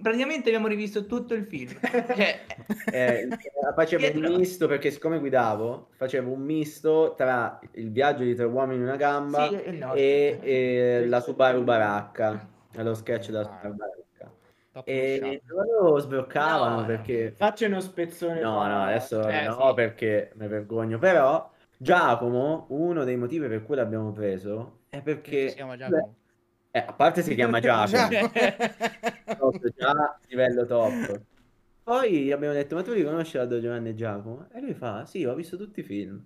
Praticamente 0.00 0.48
abbiamo 0.48 0.66
rivisto 0.68 1.06
tutto 1.06 1.34
il 1.34 1.44
film. 1.44 1.78
Cioè, 2.14 2.40
Eh, 2.88 3.28
facevo 3.74 4.06
un 4.08 4.12
Dietro. 4.12 4.36
misto 4.36 4.66
perché 4.66 4.90
siccome 4.90 5.18
guidavo, 5.18 5.90
facevo 5.96 6.32
un 6.32 6.40
misto 6.42 7.14
tra 7.16 7.58
il 7.72 7.90
viaggio 7.92 8.24
di 8.24 8.34
tre 8.34 8.44
uomini 8.46 8.76
in 8.78 8.82
una 8.86 8.96
gamba 8.96 9.48
sì, 9.48 9.54
e 9.62 9.72
no. 9.72 9.94
e, 9.94 11.04
la 11.06 11.20
Subaru 11.20 11.62
Baracca, 11.62 12.48
lo 12.72 12.94
sketch 12.94 13.26
della 13.30 13.44
Subaru 13.44 13.74
Baracca. 13.74 14.36
top 14.72 14.88
E 14.88 15.42
loro 15.46 15.98
sbroccavano 15.98 16.76
No, 16.76 16.80
no. 16.80 16.86
perché... 16.86 17.32
Faccia 17.32 17.66
uno 17.66 17.80
spezzone. 17.80 18.40
No, 18.40 18.66
no, 18.66 18.82
adesso 18.84 19.26
Eh, 19.28 19.42
no 19.42 19.68
sì. 19.68 19.74
perché 19.74 20.32
mi 20.36 20.46
vergogno, 20.48 20.98
però 20.98 21.50
Giacomo, 21.76 22.66
uno 22.70 23.04
dei 23.04 23.16
motivi 23.16 23.48
per 23.48 23.62
cui 23.64 23.76
l'abbiamo 23.76 24.12
preso 24.12 24.82
è 24.88 25.02
perché... 25.02 25.48
Si 25.48 25.54
chiama 25.56 25.76
Giacomo. 25.76 26.16
Eh, 26.72 26.78
a 26.86 26.92
parte 26.92 27.22
si 27.22 27.34
chiama 27.34 27.58
Giacomo, 27.60 28.08
già 29.76 30.18
livello 30.28 30.64
top. 30.66 31.20
Poi 31.82 32.30
abbiamo 32.30 32.54
detto, 32.54 32.76
ma 32.76 32.82
tu 32.82 32.92
li 32.92 33.02
conosci 33.02 33.38
Aldo 33.38 33.60
Giovanni 33.60 33.88
e 33.88 33.94
Giacomo? 33.94 34.46
E 34.52 34.60
lui 34.60 34.74
fa, 34.74 35.04
sì, 35.04 35.24
ho 35.24 35.34
visto 35.34 35.56
tutti 35.56 35.80
i 35.80 35.82
film. 35.82 36.22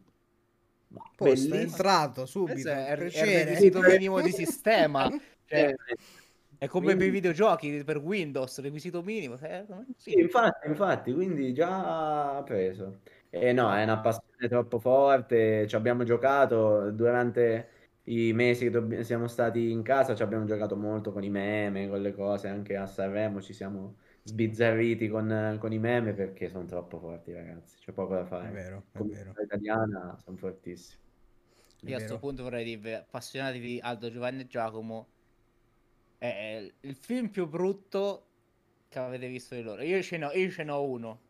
Ma 0.88 1.02
Posto, 1.16 1.54
è 1.54 1.58
entrato 1.60 2.26
subito, 2.26 2.68
è, 2.68 2.86
è 2.88 2.92
il 2.92 2.98
piacere. 2.98 3.44
requisito 3.44 3.80
minimo 3.80 4.20
di 4.20 4.30
sistema. 4.30 5.08
Cioè, 5.46 5.60
Eh, 5.68 5.76
è 6.56 6.66
come 6.68 6.86
per 6.86 6.94
i 6.94 6.96
quindi- 6.98 7.14
videogiochi, 7.16 7.82
per 7.84 7.98
Windows, 7.98 8.60
requisito 8.60 9.02
minimo. 9.02 9.38
eh, 9.42 9.64
Sì, 9.96 10.10
sì. 10.12 10.18
infatti, 10.20 10.68
infatti, 10.68 11.12
quindi 11.12 11.52
già 11.52 12.42
preso. 12.46 13.00
E 13.28 13.52
no, 13.52 13.70
è 13.74 13.82
una 13.82 13.98
passione 13.98 14.48
troppo 14.48 14.78
forte, 14.78 15.66
ci 15.66 15.74
abbiamo 15.76 16.04
giocato 16.04 16.90
durante 16.92 17.68
i 18.04 18.32
mesi 18.32 18.64
che 18.64 18.70
dobb- 18.70 19.00
siamo 19.00 19.26
stati 19.28 19.70
in 19.70 19.82
casa, 19.82 20.14
ci 20.14 20.22
abbiamo 20.22 20.44
giocato 20.44 20.76
molto 20.76 21.12
con 21.12 21.22
i 21.24 21.30
meme, 21.30 21.88
con 21.88 22.00
le 22.02 22.12
cose, 22.14 22.48
anche 22.48 22.76
a 22.76 22.86
Sanremo 22.86 23.40
ci 23.40 23.52
siamo 23.52 23.96
sbizzarriti 24.22 25.08
con, 25.08 25.56
con 25.60 25.72
i 25.72 25.78
meme 25.78 26.12
perché 26.14 26.48
sono 26.48 26.64
troppo 26.66 26.98
forti, 26.98 27.32
ragazzi, 27.32 27.78
c'è 27.78 27.92
poco 27.92 28.14
da 28.14 28.24
È 28.38 28.48
fare. 28.48 28.50
vero, 28.50 28.84
è 28.92 28.98
Come 28.98 29.10
vero. 29.10 29.36
italiana 29.42 30.16
sono 30.22 30.36
fortissimi. 30.36 31.00
è 31.82 31.86
Io 31.86 31.94
a 31.96 31.98
questo 31.98 32.18
punto 32.18 32.42
vorrei 32.42 32.64
dirvi, 32.64 32.92
appassionati 32.92 33.60
di 33.60 33.78
Aldo 33.80 34.10
Giovanni 34.10 34.42
e 34.42 34.46
Giacomo, 34.46 35.06
è 36.18 36.72
il 36.80 36.96
film 36.96 37.28
più 37.28 37.46
brutto 37.46 38.26
che 38.88 38.98
avete 38.98 39.28
visto 39.28 39.54
di 39.54 39.62
loro. 39.62 39.82
Io 39.82 40.02
ce 40.02 40.16
n'ho, 40.18 40.32
io 40.32 40.50
ce 40.50 40.64
n'ho 40.64 40.82
uno. 40.82 41.20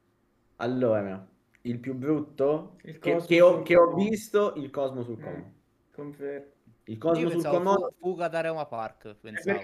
Allora, 0.56 1.24
il 1.62 1.78
più 1.78 1.94
brutto 1.94 2.76
Il 2.82 2.98
che, 2.98 3.16
che 3.26 3.40
ho, 3.40 3.62
che 3.62 3.76
ho 3.76 3.94
visto, 3.94 4.54
il 4.56 4.70
Cosmo 4.70 5.02
sul 5.04 5.20
Como. 5.20 5.36
Eh, 5.36 5.52
confermo. 5.92 6.52
Il 6.86 6.98
Cosmo 6.98 7.30
sul 7.30 7.42
fu- 7.42 7.94
Fuga 7.98 8.28
da 8.28 8.40
Roma 8.42 8.66
Park, 8.66 9.14
pensavo 9.20 9.60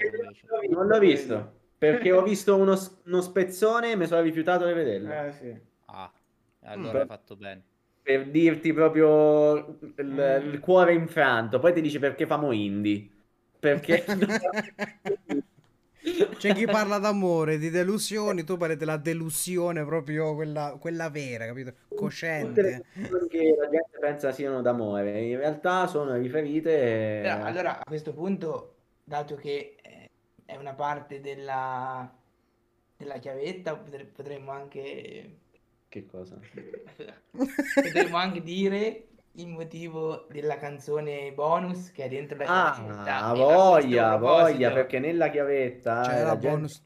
non 0.70 0.86
l'ho 0.86 0.98
visto, 0.98 1.60
perché 1.78 2.12
ho 2.12 2.22
visto 2.22 2.56
uno, 2.56 2.76
uno 3.04 3.20
spezzone 3.20 3.92
e 3.92 3.96
mi 3.96 4.06
sono 4.06 4.22
rifiutato 4.22 4.66
di 4.66 4.72
vederlo. 4.72 5.10
Eh, 5.10 5.32
sì. 5.32 5.60
Ah, 5.86 6.12
allora 6.62 6.98
Mm. 6.98 7.02
hai 7.02 7.06
fatto 7.06 7.36
bene. 7.36 7.62
Per 8.02 8.30
dirti 8.30 8.72
proprio 8.72 9.56
il, 9.56 9.94
Mm. 9.98 10.54
il 10.54 10.60
cuore 10.60 10.94
infranto. 10.94 11.58
Poi 11.58 11.72
ti 11.74 11.80
dice 11.80 11.98
perché 11.98 12.26
famo 12.26 12.52
indie. 12.52 13.08
Perché... 13.58 14.04
C'è 16.36 16.54
chi 16.54 16.66
parla 16.66 16.98
d'amore, 16.98 17.58
di 17.58 17.68
delusioni, 17.70 18.44
tu 18.44 18.56
parli 18.56 18.76
della 18.76 18.96
delusione 18.96 19.84
proprio 19.84 20.34
quella, 20.34 20.76
quella 20.80 21.10
vera, 21.10 21.44
capito? 21.46 21.74
Tutte 21.88 22.62
le 22.62 22.82
Cosciente. 22.84 22.84
che 23.28 23.54
la 23.58 23.68
gente 23.68 23.98
pensa 23.98 24.32
siano 24.32 24.62
d'amore, 24.62 25.20
in 25.22 25.36
realtà 25.36 25.86
sono 25.86 26.16
riferite... 26.16 27.20
Però, 27.22 27.44
allora, 27.44 27.78
a 27.78 27.84
questo 27.84 28.14
punto, 28.14 28.76
dato 29.04 29.34
che 29.36 29.76
eh, 29.82 30.10
è 30.46 30.56
una 30.56 30.74
parte 30.74 31.20
della, 31.20 32.10
della 32.96 33.18
chiavetta, 33.18 33.76
potre- 33.76 34.06
potremmo 34.06 34.52
anche, 34.52 35.38
Che 35.88 36.06
cosa? 36.06 36.38
potremmo 37.30 38.16
anche 38.16 38.42
dire 38.42 39.09
il 39.40 39.48
motivo 39.48 40.26
della 40.30 40.56
canzone 40.58 41.32
bonus 41.32 41.90
che 41.92 42.04
è 42.04 42.08
dentro 42.08 42.36
la 42.36 42.44
chiavetta. 42.44 43.16
Ah, 43.24 43.34
voglia, 43.34 44.16
voglia, 44.16 44.70
perché 44.72 44.98
nella 44.98 45.28
chiavetta 45.30 46.02
C'è 46.02 46.12
eh, 46.18 46.22
la 46.22 46.24
la 46.26 46.32
gente- 46.38 46.48
bonus. 46.48 46.82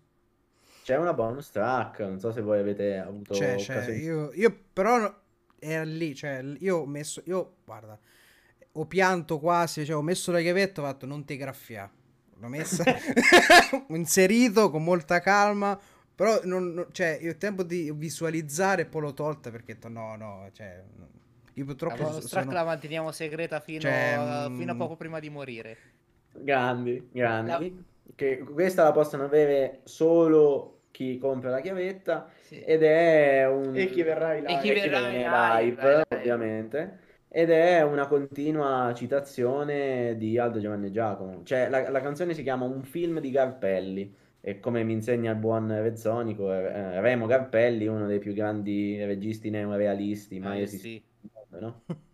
c'è 0.85 0.97
una 0.97 1.13
bonus 1.15 1.51
track, 1.51 2.01
non 2.01 2.19
so 2.19 2.33
se 2.33 2.41
voi 2.41 2.59
avete 2.59 2.97
avuto 2.99 3.35
C'è, 3.35 3.57
c'è. 3.57 3.91
Io, 3.93 4.31
io 4.35 4.57
però 4.73 5.13
era 5.59 5.83
lì, 5.85 6.15
cioè, 6.15 6.43
io 6.59 6.79
ho 6.79 6.87
messo, 6.87 7.23
io, 7.27 7.57
guarda, 7.65 7.99
ho 8.73 8.87
pianto 8.87 9.39
quasi, 9.39 9.85
cioè, 9.85 9.97
ho 9.97 10.03
messo 10.03 10.31
la 10.33 10.41
chiavetta, 10.41 10.81
ho 10.81 10.85
fatto 10.85 11.07
non 11.07 11.25
ti 11.25 11.37
graffia. 11.37 11.91
L'ho 12.39 12.49
messa, 12.49 12.83
ho 13.89 13.95
inserito 13.97 14.71
con 14.71 14.83
molta 14.85 15.21
calma, 15.21 15.79
però 16.15 16.41
non, 16.45 16.75
non- 16.75 16.87
cioè, 16.93 17.19
io 17.23 17.33
ho 17.33 17.37
tempo 17.37 17.63
di 17.63 17.91
visualizzare 17.95 18.83
e 18.83 18.87
poi 18.87 19.01
l'ho 19.03 19.15
tolta 19.15 19.51
perché 19.51 19.73
ho 19.73 19.75
detto 19.75 19.89
no, 19.89 20.17
no, 20.17 20.49
cioè, 20.53 20.83
no. 20.97 21.09
Io 21.55 21.65
La 21.87 21.97
purtroppo 21.97 22.21
track 22.29 22.29
sono... 22.29 22.53
la 22.53 22.65
manteniamo 22.65 23.11
segreta 23.13 23.61
fino, 23.61 23.81
Cioè, 23.81 24.13
a, 24.13 24.49
mm, 24.49 24.49
fino 24.49 24.73
a 24.73 24.75
poco 24.77 24.97
prima 24.97 25.21
di 25.21 25.31
morire. 25.31 25.79
Grandi, 26.37 27.09
grandi. 27.13 27.85
Che 28.15 28.39
questa 28.41 28.83
la 28.85 28.93
possono 28.93 29.25
avere 29.25 29.81
solo 29.85 30.83
chi 30.91 31.17
compra 31.19 31.51
la 31.51 31.61
chiavetta 31.61 32.31
Sì. 32.41 32.61
ed 32.61 32.83
è 32.83 33.47
un... 33.49 33.75
E 33.77 33.89
chi 33.91 34.03
verrà 34.03 34.35
in 34.35 34.47
E 34.47 34.57
chi 34.59 34.73
live. 34.73 34.81
chi 34.81 34.89
verrà 34.89 35.11
in 35.11 35.23
live, 35.23 35.31
live, 35.31 35.83
live. 35.83 36.05
ovviamente. 36.11 36.99
Ed 37.29 37.51
è 37.51 37.83
una 37.83 38.07
continua 38.07 38.93
citazione 38.95 40.17
di 40.17 40.39
Aldo 40.39 40.61
Giovanni 40.61 40.91
Giacomo. 40.93 41.43
Cioè, 41.43 41.69
la, 41.69 41.89
la 41.91 42.01
canzone 42.01 42.35
si 42.35 42.43
chiama 42.43 42.65
Un 42.67 42.83
film 42.83 43.21
di 43.21 43.31
Garpelli. 43.31 44.15
E 44.41 44.61
come 44.61 44.85
mi 44.85 44.93
insegna 44.93 45.33
il 45.33 45.39
buon 45.39 45.69
Rezzonico, 45.69 46.53
eh, 46.53 47.01
Remo 47.01 47.27
Garpelli, 47.27 47.87
uno 47.87 48.07
dei 48.07 48.19
più 48.19 48.35
grandi 48.35 49.03
registi 49.05 49.49
neorealisti 49.51 50.39
mai 50.39 50.61
Eh, 50.61 50.63
esistiti 50.63 51.03
sì. 51.03 51.03
No? 51.61 51.85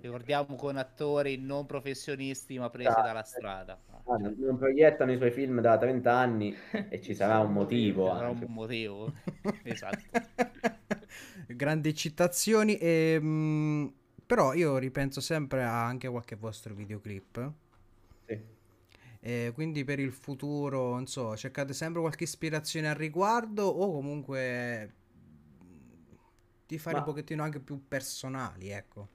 Ricordiamo 0.00 0.56
con 0.56 0.76
attori 0.76 1.36
non 1.38 1.66
professionisti 1.66 2.58
ma 2.58 2.70
presi 2.70 2.88
Esatto. 2.88 3.02
dalla 3.02 3.22
strada. 3.22 3.80
Ah, 4.04 4.16
Non 4.16 4.56
proiettano 4.58 5.12
i 5.12 5.16
suoi 5.16 5.30
film 5.30 5.60
da 5.60 5.78
30 5.78 6.12
anni 6.12 6.54
e 6.88 7.00
ci 7.00 7.14
sarà 7.14 7.38
un 7.40 7.52
motivo. 7.52 8.08
Sarà 8.08 8.28
anche. 8.28 8.44
un 8.44 8.52
motivo. 8.52 9.12
esatto. 9.62 10.04
Grandi 11.46 11.94
citazioni 11.94 12.76
e... 12.76 13.18
mh, 13.20 13.92
però 14.26 14.52
io 14.54 14.78
ripenso 14.78 15.20
sempre 15.20 15.62
a 15.64 15.84
anche 15.84 16.08
qualche 16.08 16.36
vostro 16.36 16.74
videoclip. 16.74 17.52
Sì. 18.26 18.40
E 19.22 19.50
quindi 19.54 19.84
per 19.84 19.98
il 20.00 20.12
futuro, 20.12 20.90
non 20.92 21.06
so, 21.06 21.36
cercate 21.36 21.74
sempre 21.74 22.00
qualche 22.00 22.24
ispirazione 22.24 22.88
al 22.88 22.94
riguardo 22.94 23.64
o 23.66 23.92
comunque 23.92 24.94
di 26.70 26.78
fare 26.78 26.96
Ma- 26.96 26.98
un 26.98 27.02
pochettino 27.04 27.42
anche 27.42 27.60
più 27.60 27.86
personali, 27.88 28.68
ecco. 28.70 29.08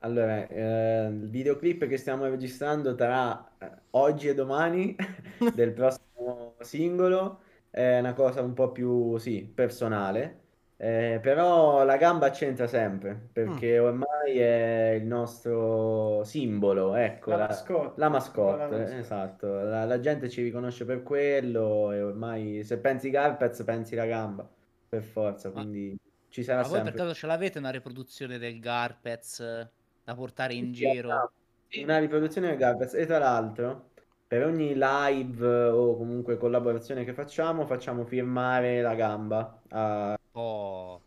Allora, 0.00 0.46
eh, 0.46 1.08
il 1.10 1.28
videoclip 1.28 1.86
che 1.88 1.96
stiamo 1.96 2.24
registrando 2.28 2.94
tra 2.94 3.56
eh, 3.58 3.70
oggi 3.90 4.28
e 4.28 4.34
domani 4.34 4.94
del 5.50 5.72
prossimo 5.72 6.54
singolo 6.60 7.40
è 7.68 7.98
una 7.98 8.12
cosa 8.14 8.40
un 8.42 8.54
po' 8.54 8.70
più, 8.70 9.16
sì, 9.18 9.44
personale, 9.52 10.44
eh, 10.76 11.18
però 11.20 11.82
la 11.84 11.96
gamba 11.96 12.30
c'entra 12.30 12.68
sempre, 12.68 13.14
perché 13.32 13.80
ormai 13.80 14.38
è 14.38 14.90
il 15.00 15.04
nostro 15.04 16.22
simbolo, 16.22 16.94
ecco, 16.94 17.32
La 17.32 17.36
la, 17.36 17.48
mascotte. 17.48 18.00
la 18.00 18.08
mascotte, 18.08 18.56
La 18.56 18.68
mascotte. 18.68 18.98
esatto, 18.98 19.48
la, 19.64 19.84
la 19.84 19.98
gente 20.00 20.28
ci 20.28 20.42
riconosce 20.42 20.84
per 20.84 21.02
quello 21.02 21.90
e 21.90 22.02
ormai 22.02 22.62
se 22.62 22.78
pensi 22.78 23.10
Garpez 23.10 23.64
pensi 23.64 23.96
la 23.96 24.06
gamba, 24.06 24.48
per 24.88 25.02
forza, 25.02 25.50
quindi 25.50 25.98
ci 26.28 26.42
sarà 26.42 26.62
Ma 26.62 26.68
voi 26.68 26.82
per 26.82 26.92
sempre. 26.92 26.94
caso 26.94 27.14
ce 27.14 27.26
l'avete 27.26 27.58
una 27.58 27.70
riproduzione 27.70 28.38
del 28.38 28.60
Garpez 28.60 29.40
eh, 29.40 29.72
da 30.04 30.14
portare 30.14 30.54
in 30.54 30.72
Sì, 30.72 30.72
giro? 30.72 31.26
abbiamo 31.70 31.84
Una 31.84 31.98
riproduzione 31.98 32.48
del 32.48 32.56
Garpez 32.56 32.94
e 32.94 33.06
tra 33.06 33.18
l'altro 33.18 33.92
per 34.26 34.44
ogni 34.44 34.74
live 34.74 35.46
o 35.46 35.96
comunque 35.96 36.36
collaborazione 36.36 37.04
che 37.04 37.12
facciamo 37.14 37.66
facciamo 37.66 38.04
firmare 38.04 38.80
la 38.82 38.94
gamba 38.94 39.62
a- 39.68 40.18
Oh, 40.34 41.02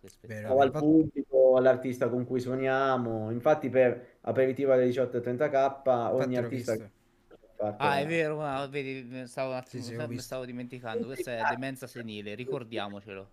o 0.47 0.59
al 0.61 0.73
pubblico, 0.75 1.55
all'artista 1.57 2.09
con 2.09 2.25
cui 2.25 2.39
suoniamo. 2.39 3.31
Infatti 3.31 3.69
per 3.69 4.17
aperitivo 4.21 4.71
alle 4.73 4.85
18.30k 4.85 6.09
ogni 6.13 6.37
artista 6.37 6.75
visto. 6.75 6.91
Ah, 7.77 7.99
è 7.99 8.05
vero, 8.07 8.37
ma 8.37 8.65
vedi, 8.67 9.27
stavo 9.27 9.49
un 9.51 9.55
attimo, 9.57 9.83
Sì, 9.83 9.95
sì, 10.07 10.19
stavo 10.19 10.45
dimenticando. 10.45 11.07
Questa 11.07 11.39
è 11.39 11.45
demenza 11.45 11.87
senile, 11.87 12.35
ricordiamocelo. 12.35 13.31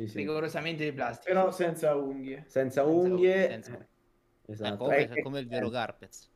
Sì, 0.00 0.08
sì. 0.08 0.16
rigorosamente 0.18 0.84
di 0.84 0.92
plastica. 0.92 1.32
Però 1.34 1.50
senza 1.50 1.94
unghie. 1.94 2.44
Senza 2.46 2.82
Senza 2.82 2.84
unghie. 2.84 3.48
senza- 3.48 3.72
Eh, 3.78 3.88
Eh, 4.46 4.52
Esatto. 4.52 4.76
come, 4.78 5.08
Eh, 5.08 5.22
come 5.22 5.40
il 5.40 5.46
vero 5.46 5.68
Garpez. 5.68 6.28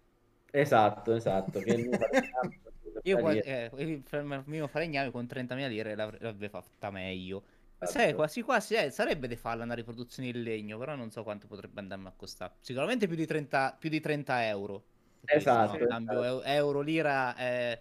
Esatto, 0.50 1.14
esatto. 1.14 1.60
Falegname- 1.60 1.98
Io 3.04 3.28
eh, 3.28 3.70
il 3.78 4.42
mio 4.46 4.66
falegname 4.68 5.10
con 5.10 5.26
30.000 5.26 5.66
lire 5.68 5.94
l'av- 5.94 6.16
l'avrebbe 6.20 6.48
fatta 6.48 6.90
meglio. 6.90 7.42
Sai, 7.80 8.02
Esatto. 8.02 8.14
quasi 8.16 8.42
quasi 8.42 8.74
eh, 8.76 8.90
sarebbe 8.90 9.26
da 9.28 9.36
farla 9.36 9.64
una 9.64 9.74
riproduzione 9.74 10.28
in 10.28 10.42
legno, 10.42 10.78
però 10.78 10.94
non 10.94 11.10
so 11.10 11.22
quanto 11.22 11.46
potrebbe 11.46 11.80
andarmi 11.80 12.06
a 12.06 12.12
costare. 12.16 12.54
Sicuramente 12.60 13.06
più 13.06 13.16
di 13.16 13.26
30, 13.26 13.76
più 13.78 13.90
di 13.90 14.00
30 14.00 14.46
euro. 14.46 14.84
Esatto, 15.24 15.84
cambio 15.86 16.22
esatto. 16.22 16.24
eu- 16.24 16.42
euro-lira 16.44 17.34
è, 17.34 17.78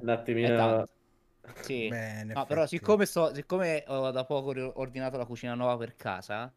Un 0.00 0.08
è 0.08 0.12
attimino. 0.12 0.88
Sì. 1.60 1.88
Beh, 1.88 2.24
No, 2.24 2.46
però 2.46 2.66
siccome, 2.66 3.04
sto, 3.06 3.34
siccome 3.34 3.84
ho 3.88 4.10
da 4.10 4.24
poco 4.24 4.78
ordinato 4.78 5.16
la 5.16 5.26
cucina 5.26 5.54
nuova 5.54 5.76
per 5.76 5.96
casa, 5.96 6.52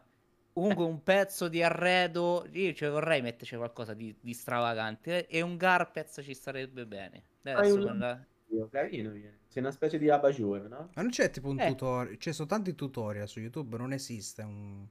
comunque 0.53 0.85
un 0.85 1.03
pezzo 1.03 1.47
di 1.47 1.61
arredo, 1.63 2.47
io 2.51 2.73
ci 2.73 2.85
vorrei 2.85 3.21
metterci 3.21 3.55
qualcosa 3.55 3.93
di, 3.93 4.15
di 4.21 4.33
stravagante 4.33 5.27
eh, 5.27 5.37
e 5.37 5.41
un 5.41 5.57
Garpez 5.57 6.19
ci 6.23 6.33
starebbe 6.33 6.85
bene. 6.85 7.23
Hai 7.43 7.53
Adesso 7.59 7.79
un- 7.79 7.83
con 7.83 7.99
la- 7.99 8.25
Carino, 8.69 9.11
viene. 9.11 9.39
Sei 9.47 9.61
una 9.61 9.71
specie 9.71 9.97
di 9.97 10.09
abajour, 10.09 10.67
no? 10.69 10.89
Ma 10.93 11.01
non 11.01 11.11
c'è 11.11 11.29
tipo 11.29 11.49
un 11.49 11.57
Eh. 11.59 11.67
tutorial, 11.69 12.17
ci 12.17 12.31
sono 12.31 12.47
tanti 12.47 12.73
tutorial 12.75 13.27
su 13.27 13.39
YouTube, 13.39 13.77
non 13.77 13.91
esiste 13.91 14.43
un... 14.43 14.87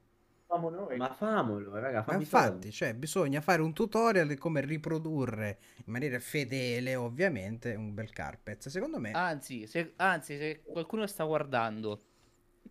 Famo 0.55 0.71
noi. 0.71 0.97
Ma 0.97 1.13
famolo, 1.13 1.77
raga, 1.81 2.05
Ma 2.07 2.15
infatti, 2.15 2.71
cioè, 2.71 2.95
bisogna 2.95 3.41
fare 3.41 3.61
un 3.61 3.73
tutorial 3.73 4.29
di 4.29 4.37
come 4.37 4.61
riprodurre 4.61 5.59
in 5.85 5.93
maniera 5.93 6.21
fedele, 6.21 6.95
ovviamente, 6.95 7.75
un 7.75 7.93
bel 7.93 8.11
carpet. 8.11 8.69
Secondo 8.69 9.01
me, 9.01 9.11
Anzi, 9.11 9.67
se, 9.67 9.95
anzi, 9.97 10.37
se 10.39 10.63
qualcuno 10.63 11.09
sta 11.09 11.25
guardando 11.25 12.01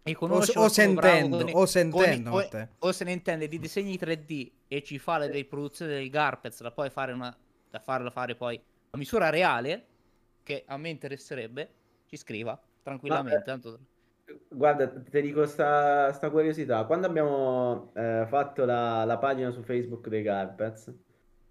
e 0.02 0.12
o, 0.12 0.16
conosce 0.16 0.52
o 0.52 0.54
qualcuno 0.70 0.94
bravo 0.94 1.16
sentendo, 1.18 1.38
con 1.38 1.48
i- 1.50 1.52
o 1.54 1.66
sentendo, 1.66 2.30
con 2.30 2.40
Matteo. 2.40 2.68
o 2.80 2.92
se 2.94 3.04
ne 3.04 3.12
intende 3.12 3.48
di 3.50 3.60
disegni 3.60 3.98
3D 3.98 4.52
e 4.70 4.82
ci 4.82 4.98
fa 4.98 5.18
le 5.18 5.28
riproduzioni 5.30 5.92
del 5.92 6.10
Garpez 6.10 6.62
da 6.62 6.72
poi 6.72 6.90
fare 6.90 7.12
una 7.12 7.36
da 7.70 7.80
farlo 7.80 8.12
fare 8.12 8.36
poi 8.36 8.62
a 8.92 8.98
misura 8.98 9.30
reale 9.30 9.86
che 10.44 10.64
a 10.68 10.78
me 10.78 10.90
interesserebbe 10.90 11.74
ci 12.06 12.18
scriva 12.18 12.60
tranquillamente 12.84 13.42
tanto 13.44 13.80
Guarda, 14.50 14.88
ti 15.04 15.22
dico 15.22 15.46
sta, 15.46 16.12
sta 16.14 16.30
curiosità. 16.30 16.86
Quando 16.86 17.08
abbiamo 17.08 17.92
eh, 17.96 18.26
fatto 18.28 18.64
la, 18.66 19.04
la 19.04 19.18
pagina 19.18 19.52
su 19.52 19.62
Facebook 19.64 20.08
dei 20.08 20.22
Garpets, 20.22 20.86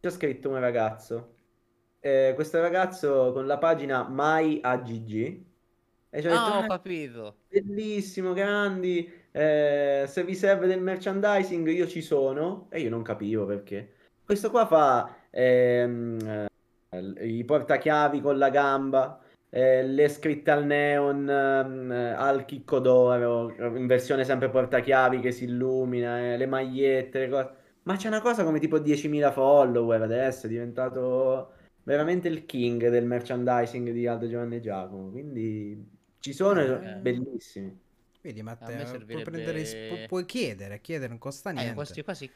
ci 0.01 0.07
ha 0.07 0.11
scritto 0.11 0.49
un 0.49 0.59
ragazzo. 0.59 1.37
Eh, 2.01 2.33
questo 2.35 2.61
ragazzo 2.61 3.33
con 3.33 3.47
la 3.47 3.59
pagina 3.59 4.07
MyAGG 4.09 5.45
e 6.11 6.21
ci 6.21 6.27
ha 6.27 6.31
detto: 6.31 6.51
ah 6.51 6.59
ho 6.59 6.65
"Ah, 6.65 6.67
capito 6.67 7.37
bellissimo, 7.49 8.33
grandi. 8.33 9.11
eh, 9.33 10.05
se 10.09 10.25
vi 10.25 10.35
serve 10.35 10.67
del 10.67 10.81
merchandising, 10.81 11.69
io 11.69 11.87
ci 11.87 12.03
sono. 12.03 12.69
E 12.71 12.81
io 12.81 12.91
non 12.91 13.03
capivo 13.03 13.45
perché. 13.47 13.95
Questo 14.25 14.51
qua 14.51 14.67
fa 14.67 15.27
ehm, 15.31 16.49
eh, 16.91 17.27
i 17.29 17.45
portachiavi 17.45 18.21
con 18.21 18.39
la 18.39 18.51
gamba, 18.51 19.21
eh, 19.55 19.83
le 19.87 20.09
scritte 20.09 20.51
al 20.51 20.65
neon, 20.65 21.29
ehm, 21.29 21.93
eh, 21.93 22.09
al 22.13 22.45
chicco 22.47 22.79
d'oro, 22.79 23.55
in 23.77 23.87
versione 23.87 24.25
sempre 24.25 24.49
portachiavi 24.49 25.21
che 25.21 25.31
si 25.31 25.45
illumina, 25.45 26.19
eh, 26.33 26.37
le 26.39 26.47
magliette, 26.47 27.19
le 27.21 27.29
cose. 27.29 27.51
Ma 27.83 27.97
c'è 27.97 28.09
una 28.09 28.21
cosa 28.23 28.45
come 28.45 28.59
tipo 28.61 28.79
10.000 28.79 29.31
follower 29.33 30.01
adesso, 30.03 30.47
è 30.47 30.49
diventato 30.49 31.53
veramente 31.83 32.29
il 32.29 32.47
king 32.47 32.89
del 32.89 33.05
merchandising 33.05 33.91
di 33.91 34.07
Aldo 34.07 34.29
Giovanni 34.29 34.57
e 34.57 34.61
Giacomo. 34.61 35.11
Quindi 35.11 35.85
ci 36.21 36.33
sono 36.33 36.61
Eh. 36.81 36.95
bellissimi. 36.97 37.79
Vedi, 38.21 38.43
Matteo, 38.43 38.77
puoi, 38.77 38.87
servirebbe- 38.87 39.31
prendere, 39.31 39.61
is- 39.61 39.75
pu- 39.75 40.07
puoi 40.07 40.25
chiedere, 40.25 40.81
chiedere 40.81 41.09
non 41.09 41.19
costa 41.19 41.51
eh, 41.51 41.55
niente. 41.55 41.75
questi 41.75 42.03
quasi 42.05 42.31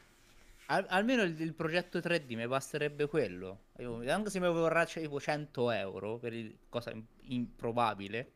al- 0.67 0.85
almeno 0.89 1.23
il, 1.23 1.39
il 1.41 1.53
progetto 1.53 1.99
3D 2.01 2.31
mi 2.33 2.47
basterebbe 2.47 3.07
quello. 3.07 3.65
Io- 3.79 4.09
anche 4.11 4.29
se 4.29 4.39
mi 4.39 4.47
vorrà 4.47 4.85
tipo 4.85 5.19
100 5.19 5.71
euro 5.71 6.17
per 6.17 6.33
il, 6.33 6.57
cosa 6.69 6.91
im- 6.91 7.05
improbabile 7.21 8.31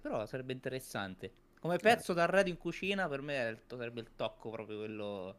però 0.00 0.24
sarebbe 0.26 0.52
interessante. 0.54 1.30
Come 1.60 1.76
pezzo 1.78 2.14
d'arredo 2.14 2.48
in 2.48 2.56
cucina 2.56 3.06
per 3.08 3.20
me 3.20 3.60
sarebbe 3.66 4.00
il 4.00 4.08
tocco 4.16 4.50
proprio 4.50 4.78
quello. 4.78 5.38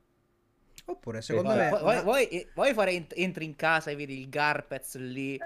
Oppure, 0.86 1.22
secondo 1.22 1.54
me... 1.56 1.70
Vuoi, 1.70 1.82
vuoi- 1.82 1.94
una- 1.96 2.04
vuoi- 2.04 2.52
vuoi 2.54 2.74
fare 2.74 2.92
ent- 2.92 3.14
entri 3.16 3.46
in 3.46 3.56
casa 3.56 3.90
e 3.92 3.96
vedi 3.96 4.20
il 4.20 4.30
Garpez 4.30 4.96
lì? 4.98 5.38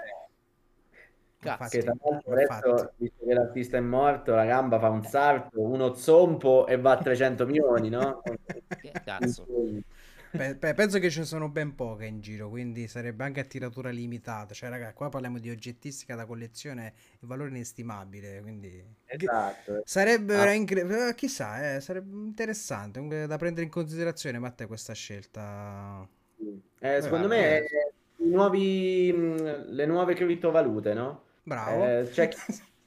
Cazzo. 1.40 1.68
Che 1.76 1.82
tra 1.82 1.94
l'altro 2.02 2.32
adesso, 2.32 2.92
visto 2.96 3.24
che 3.24 3.34
l'artista 3.34 3.76
è 3.76 3.80
morto, 3.80 4.34
la 4.34 4.44
gamba 4.44 4.78
fa 4.78 4.88
un 4.88 5.02
salto, 5.04 5.60
uno 5.60 5.94
zompo 5.94 6.66
e 6.66 6.78
va 6.78 6.92
a 6.92 6.98
300 6.98 7.46
milioni, 7.46 7.88
no? 7.90 8.22
Che 8.80 8.96
cazzo. 9.02 9.48
Pe- 10.36 10.56
pe- 10.56 10.74
penso 10.74 10.98
che 10.98 11.10
ce 11.10 11.20
ne 11.20 11.24
sono 11.26 11.48
ben 11.48 11.76
poche 11.76 12.06
in 12.06 12.20
giro, 12.20 12.48
quindi 12.48 12.88
sarebbe 12.88 13.22
anche 13.22 13.38
a 13.40 13.44
tiratura 13.44 13.90
limitata. 13.90 14.52
Cioè, 14.52 14.68
raga, 14.68 14.92
qua 14.92 15.08
parliamo 15.08 15.38
di 15.38 15.48
oggettistica 15.48 16.16
da 16.16 16.26
collezione, 16.26 16.94
il 17.20 17.28
valore 17.28 17.50
inestimabile, 17.50 18.40
quindi... 18.42 18.84
Esatto. 19.06 19.82
Sarebbe 19.84 20.36
Ah. 20.36 20.52
incre- 20.52 21.08
eh, 21.10 21.14
chissà, 21.14 21.76
eh, 21.76 21.80
sarebbe 21.80 22.16
interessante 22.16 23.26
da 23.28 23.36
prendere 23.36 23.64
in 23.64 23.70
considerazione, 23.70 24.38
Matteo, 24.40 24.66
questa 24.66 24.92
scelta. 24.92 26.06
Eh, 26.80 27.00
secondo 27.00 27.28
vabbè. 27.28 27.40
me 27.40 27.56
eh, 27.58 27.92
i 28.24 28.28
nuovi, 28.28 29.12
mh, 29.12 29.66
le 29.70 29.86
nuove 29.86 30.14
criptovalute, 30.14 30.94
no? 30.94 31.22
Bravo. 31.44 31.84
Eh, 31.84 32.08
c'è 32.10 32.26
chi 32.28 32.38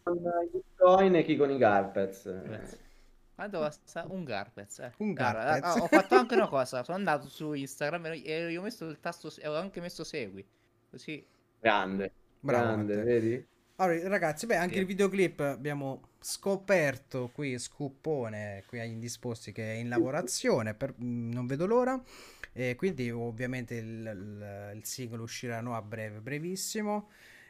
con 0.03 0.15
i 0.17 0.49
bitcoin 0.51 1.15
e 1.15 1.23
chi 1.23 1.37
con 1.37 1.49
i 1.51 1.57
Garpets. 1.57 2.41
Grazie. 2.43 2.77
Quanto 3.37 3.59
costa 3.59 4.05
un 4.09 4.23
Garpez? 4.25 4.79
eh? 4.79 4.93
Un 4.99 5.13
Garpez. 5.13 5.61
ah, 5.61 5.81
ho 5.81 5.87
fatto 5.87 6.15
anche 6.15 6.33
una 6.35 6.47
cosa, 6.49 6.83
sono 6.83 6.97
andato 6.97 7.29
su 7.29 7.53
Instagram 7.53 8.05
e 8.23 8.51
io 8.51 8.59
ho 8.59 8.63
messo 8.63 8.85
il 8.89 8.99
tasto 8.99 9.33
e 9.39 9.47
ho 9.47 9.55
anche 9.55 9.79
messo 9.79 10.03
segui. 10.03 10.45
Così 10.89 11.25
Grande, 11.61 12.13
Bravo, 12.41 12.73
grande, 12.73 12.73
Matteo. 12.73 13.05
vedi? 13.05 13.47
Allora, 13.77 14.07
ragazzi, 14.07 14.45
beh, 14.47 14.55
anche 14.55 14.79
Sì. 14.79 14.79
il 14.79 14.85
videoclip 14.85 15.39
abbiamo 15.41 16.09
scoperto 16.19 17.29
qui, 17.33 17.59
scoopone, 17.59 18.63
qui 18.67 18.79
agli 18.79 18.91
indisposti, 18.91 19.51
che 19.51 19.73
è 19.73 19.75
in 19.77 19.89
lavorazione, 19.89 20.73
per- 20.73 20.95
mm, 21.01 21.31
non 21.31 21.45
vedo 21.47 21.65
l'ora. 21.67 22.01
E 22.53 22.75
quindi 22.75 23.11
ovviamente 23.11 23.75
il, 23.75 23.85
il- 23.87 24.71
il 24.77 24.85
singolo 24.85 25.23
uscirà 25.23 25.61
no, 25.61 25.75
a 25.75 25.81
breve, 25.81 26.19
brevissimo. 26.21 27.09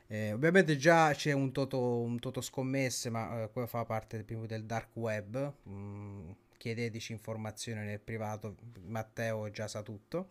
Eh, 0.10 0.32
ovviamente 0.32 0.78
già 0.78 1.12
c'è 1.14 1.34
un 1.34 1.52
toto, 1.52 1.80
un 2.00 2.18
toto 2.20 2.40
scommesse, 2.42 3.10
ma 3.10 3.44
eh, 3.44 3.50
qua 3.52 3.68
fa 3.68 3.84
parte 3.86 4.24
del 4.26 4.64
dark 4.66 4.96
web. 4.96 5.54
Mm, 5.70 6.30
chiedeteci 6.58 7.12
informazioni 7.12 7.86
nel 7.86 8.00
privato, 8.00 8.56
Matteo 8.86 9.50
già 9.52 9.68
sa 9.68 9.82
tutto. 9.82 10.30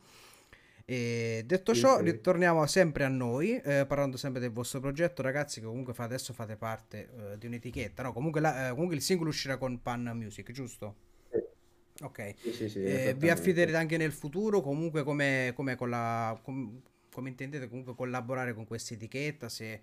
E 0.88 1.42
detto 1.44 1.74
ciò, 1.74 2.00
ritorniamo 2.00 2.64
sempre 2.66 3.04
a 3.04 3.08
noi, 3.08 3.60
eh, 3.60 3.84
parlando 3.86 4.16
sempre 4.16 4.40
del 4.40 4.52
vostro 4.52 4.78
progetto, 4.80 5.20
ragazzi, 5.20 5.60
che 5.60 5.66
comunque 5.66 5.94
fa- 5.94 6.04
adesso 6.04 6.32
fate 6.32 6.56
parte 6.56 7.08
eh, 7.32 7.38
di 7.38 7.46
un'etichetta, 7.46 8.02
no? 8.04 8.12
Comunque, 8.12 8.40
la- 8.40 8.68
eh, 8.68 8.70
comunque 8.70 8.94
il 8.94 9.02
singolo 9.02 9.30
uscirà 9.30 9.56
con 9.58 9.82
Pan 9.82 10.12
Music, 10.14 10.52
giusto? 10.52 10.94
Sì. 11.30 12.04
Ok. 12.04 12.34
Sì, 12.52 12.68
sì, 12.68 12.82
Eh, 12.84 13.14
vi 13.18 13.30
affiderete 13.30 13.76
anche 13.76 13.96
nel 13.96 14.12
futuro, 14.12 14.60
comunque 14.60 15.02
come, 15.02 15.52
come, 15.56 15.74
con 15.74 15.90
la, 15.90 16.38
com- 16.42 16.80
come 17.16 17.30
intendete 17.30 17.66
comunque 17.66 17.94
collaborare 17.94 18.52
con 18.52 18.66
questa 18.66 18.92
etichetta, 18.92 19.48
se 19.48 19.72
eh, 19.72 19.80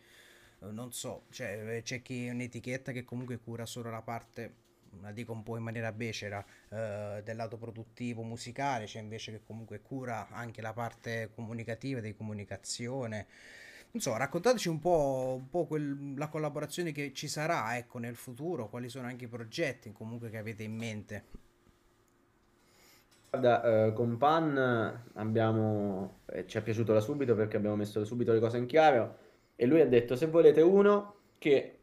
non 0.70 0.94
so, 0.94 1.24
cioè, 1.32 1.78
eh, 1.78 1.82
c'è 1.82 2.04
chi 2.04 2.28
un'etichetta 2.30 2.92
che 2.92 3.04
comunque 3.04 3.40
cura 3.40 3.66
solo 3.66 3.90
la 3.90 4.04
parte, 4.04 4.54
la 5.02 5.12
dico 5.12 5.32
un 5.32 5.42
po' 5.42 5.58
in 5.58 5.64
maniera 5.64 5.92
becera, 5.92 6.46
eh, 6.70 7.22
del 7.24 7.36
lato 7.36 7.58
produttivo 7.58 8.22
musicale, 8.22 8.86
c'è 8.86 9.00
invece 9.00 9.32
che 9.32 9.42
comunque 9.44 9.82
cura 9.82 10.28
anche 10.30 10.62
la 10.62 10.74
parte 10.74 11.32
comunicativa, 11.34 12.00
di 12.00 12.16
comunicazione. 12.16 13.26
Non 13.94 14.02
so, 14.02 14.16
raccontateci 14.16 14.70
un 14.70 14.80
po', 14.80 15.36
un 15.40 15.50
po' 15.50 15.66
quel- 15.66 16.14
la 16.16 16.28
collaborazione 16.28 16.92
che 16.92 17.14
ci 17.14 17.28
sarà, 17.28 17.76
ecco, 17.78 17.98
nel 17.98 18.16
futuro, 18.16 18.70
quali 18.70 18.90
sono 18.90 19.08
anche 19.08 19.26
i 19.26 19.28
progetti 19.28 19.92
comunque 19.92 20.30
che 20.30 20.38
avete 20.38 20.62
in 20.62 20.76
mente. 20.76 21.26
Guarda, 23.36 23.88
eh, 23.88 23.94
con 23.94 24.18
Pan 24.18 25.02
abbiamo, 25.16 26.20
eh, 26.28 26.46
ci 26.46 26.60
è 26.60 26.62
piaciuto 26.62 26.94
da 26.94 27.00
subito 27.00 27.34
perché 27.34 27.58
abbiamo 27.58 27.76
messo 27.76 28.06
subito 28.06 28.32
le 28.32 28.40
cose 28.40 28.60
in 28.60 28.68
chiaro 28.68 29.18
e 29.56 29.66
lui 29.66 29.82
ha 29.82 29.88
detto 29.88 30.16
se 30.16 30.28
volete 30.28 30.62
uno 30.62 31.16
che 31.40 31.80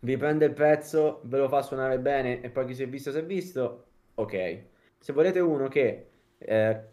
vi 0.00 0.16
prende 0.16 0.46
il 0.46 0.54
pezzo, 0.54 1.20
ve 1.24 1.36
lo 1.36 1.48
fa 1.50 1.60
suonare 1.60 1.98
bene 1.98 2.40
e 2.40 2.48
poi 2.48 2.64
chi 2.64 2.74
si 2.74 2.84
è 2.84 2.88
visto 2.88 3.10
si 3.10 3.18
è 3.18 3.24
visto, 3.24 3.84
ok. 4.14 4.62
Se 4.98 5.12
volete 5.12 5.40
uno 5.40 5.68
che 5.68 6.08
eh, 6.38 6.88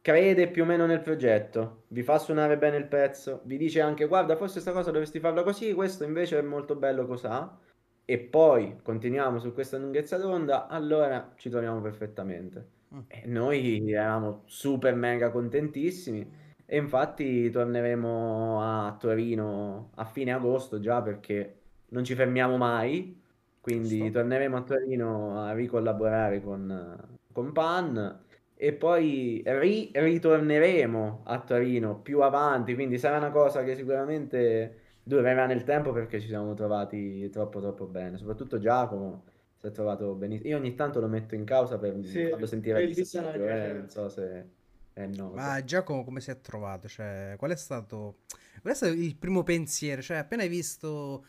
crede 0.00 0.48
più 0.48 0.62
o 0.62 0.66
meno 0.66 0.86
nel 0.86 1.02
progetto, 1.02 1.82
vi 1.88 2.02
fa 2.02 2.18
suonare 2.18 2.56
bene 2.56 2.78
il 2.78 2.86
pezzo, 2.86 3.42
vi 3.44 3.58
dice 3.58 3.82
anche 3.82 4.06
guarda 4.06 4.36
forse 4.36 4.54
questa 4.54 4.72
cosa 4.72 4.90
dovresti 4.90 5.20
farla 5.20 5.42
così, 5.42 5.74
questo 5.74 6.02
invece 6.04 6.38
è 6.38 6.42
molto 6.42 6.76
bello 6.76 7.06
cos'ha 7.06 7.58
e 8.06 8.18
poi 8.18 8.78
continuiamo 8.82 9.38
su 9.38 9.52
questa 9.52 9.76
lunghezza 9.76 10.16
d'onda, 10.16 10.66
allora 10.66 11.34
ci 11.36 11.50
troviamo 11.50 11.82
perfettamente. 11.82 12.77
E 13.06 13.26
noi 13.26 13.90
eravamo 13.90 14.42
super 14.46 14.94
mega 14.94 15.30
contentissimi 15.30 16.26
e 16.66 16.76
infatti 16.76 17.50
torneremo 17.50 18.60
a 18.62 18.96
Torino 18.98 19.90
a 19.94 20.04
fine 20.04 20.32
agosto 20.32 20.78
già 20.80 21.00
perché 21.02 21.60
non 21.88 22.04
ci 22.04 22.14
fermiamo 22.14 22.56
mai, 22.58 23.18
quindi 23.60 24.10
Giusto. 24.10 24.10
torneremo 24.10 24.56
a 24.56 24.62
Torino 24.62 25.40
a 25.40 25.52
ricollaborare 25.52 26.42
con, 26.42 27.18
con 27.32 27.52
Pan 27.52 28.24
e 28.54 28.72
poi 28.74 29.42
ri- 29.44 29.90
ritorneremo 29.94 31.22
a 31.24 31.40
Torino 31.40 32.00
più 32.00 32.20
avanti, 32.20 32.74
quindi 32.74 32.98
sarà 32.98 33.16
una 33.18 33.30
cosa 33.30 33.62
che 33.64 33.74
sicuramente 33.74 34.98
durerà 35.02 35.46
nel 35.46 35.64
tempo 35.64 35.92
perché 35.92 36.20
ci 36.20 36.26
siamo 36.28 36.52
trovati 36.54 37.28
troppo 37.30 37.60
troppo 37.60 37.86
bene, 37.86 38.18
soprattutto 38.18 38.58
Giacomo 38.58 39.24
si 39.58 39.66
è 39.66 39.70
trovato 39.70 40.14
benissimo. 40.14 40.48
Io 40.50 40.56
ogni 40.56 40.74
tanto 40.74 41.00
lo 41.00 41.08
metto 41.08 41.34
in 41.34 41.44
causa 41.44 41.78
per 41.78 42.04
Sì, 42.04 42.28
farlo 42.28 42.46
sentire 42.46 42.80
quel 42.82 42.94
disagio, 42.94 43.44
eh, 43.44 43.46
certo. 43.46 43.78
non 43.78 43.88
so 43.88 44.08
se 44.08 44.48
è 44.92 45.06
noto. 45.06 45.34
Ma 45.34 45.62
Giacomo 45.64 46.04
come 46.04 46.20
si 46.20 46.30
è 46.30 46.40
trovato? 46.40 46.88
Cioè, 46.88 47.34
qual 47.38 47.50
è 47.52 47.56
stato, 47.56 48.18
qual 48.60 48.72
è 48.72 48.76
stato 48.76 48.92
il 48.92 49.16
primo 49.16 49.42
pensiero? 49.42 50.02
Cioè, 50.02 50.18
appena 50.18 50.42
hai 50.42 50.48
visto... 50.48 51.24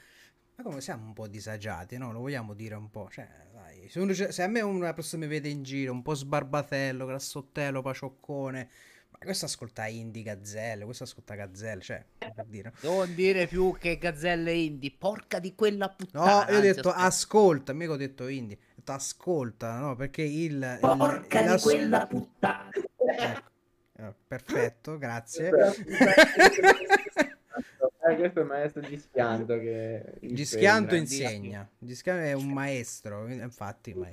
Ma 0.56 0.64
come 0.64 0.82
siamo 0.82 1.06
un 1.06 1.14
po' 1.14 1.28
disagiati, 1.28 1.98
no? 1.98 2.12
Lo 2.12 2.20
vogliamo 2.20 2.54
dire 2.54 2.76
un 2.76 2.90
po'. 2.90 3.10
Cioè, 3.10 3.28
dai, 3.54 3.88
se, 3.90 4.00
uno- 4.00 4.14
se 4.14 4.44
a 4.44 4.48
me 4.48 4.62
una 4.62 4.94
persona 4.94 5.24
mi 5.26 5.30
vede 5.32 5.50
in 5.50 5.64
giro, 5.64 5.92
un 5.94 6.02
po' 6.02 6.14
sbarbatello, 6.14 7.06
grassottello, 7.06 7.82
pacioccone... 7.82 8.70
Questo 9.20 9.46
ascolta 9.46 9.86
indie 9.88 10.24
gazzelle, 10.24 10.86
questo 10.86 11.04
ascolta 11.04 11.36
gazzelle, 11.36 11.82
cioè, 11.82 12.04
per 12.18 12.46
dire. 12.48 12.72
non 12.84 13.14
dire 13.16 13.48
più 13.48 13.76
che 13.78 13.98
gazzelle 13.98 14.54
indie, 14.54 14.96
porca 14.98 15.40
di 15.40 15.54
quella 15.56 15.88
No, 15.88 15.96
puttana. 15.98 16.50
io 16.52 16.58
ho 16.58 16.62
detto 16.62 16.90
ascolta, 16.92 17.74
mica 17.74 17.92
ho 17.92 17.98
detto 17.98 18.28
indie. 18.30 18.56
Ho 18.58 18.74
detto 18.78 18.92
ascolta, 18.94 19.78
no? 19.78 19.96
Perché 19.98 20.22
il... 20.22 20.54
il- 20.54 20.80
Porca 20.80 21.42
di 21.42 21.48
l'ass- 21.48 21.64
quella 21.64 22.08
puttana. 22.08 22.70
Ecco. 22.72 23.48
Eh, 23.98 24.14
perfetto, 24.26 24.98
grazie. 24.98 25.50
Eh, 28.12 28.16
questo 28.18 28.40
è 28.40 28.42
il 28.42 28.48
maestro 28.48 28.82
Gischianto 28.82 29.60
che 29.60 30.04
Gischianto 30.22 30.96
insegna. 30.96 31.68
Gischianto 31.78 32.24
è 32.24 32.34
un 32.34 32.48
maestro, 32.54 33.28
infatti. 33.28 33.94
ma- 33.94 34.08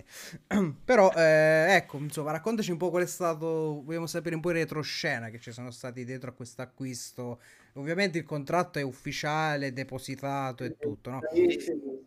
Però, 0.84 1.12
eh, 1.14 1.74
ecco, 1.76 1.98
insomma, 1.98 2.32
raccontaci 2.32 2.70
un 2.70 2.76
po' 2.78 2.90
qual 2.90 3.02
è 3.02 3.06
stato. 3.06 3.82
Vogliamo 3.84 4.06
sapere 4.06 4.34
un 4.34 4.40
po' 4.40 4.50
in 4.50 4.56
retroscena 4.56 5.30
che 5.30 5.38
ci 5.38 5.52
sono 5.52 5.70
stati 5.70 6.04
dietro 6.04 6.30
a 6.30 6.32
questo 6.32 6.62
acquisto. 6.62 7.40
Ovviamente 7.74 8.18
il 8.18 8.24
contratto 8.24 8.78
è 8.78 8.82
ufficiale, 8.82 9.72
depositato 9.72 10.64
e 10.64 10.76
tutto, 10.78 11.10
no? 11.10 11.20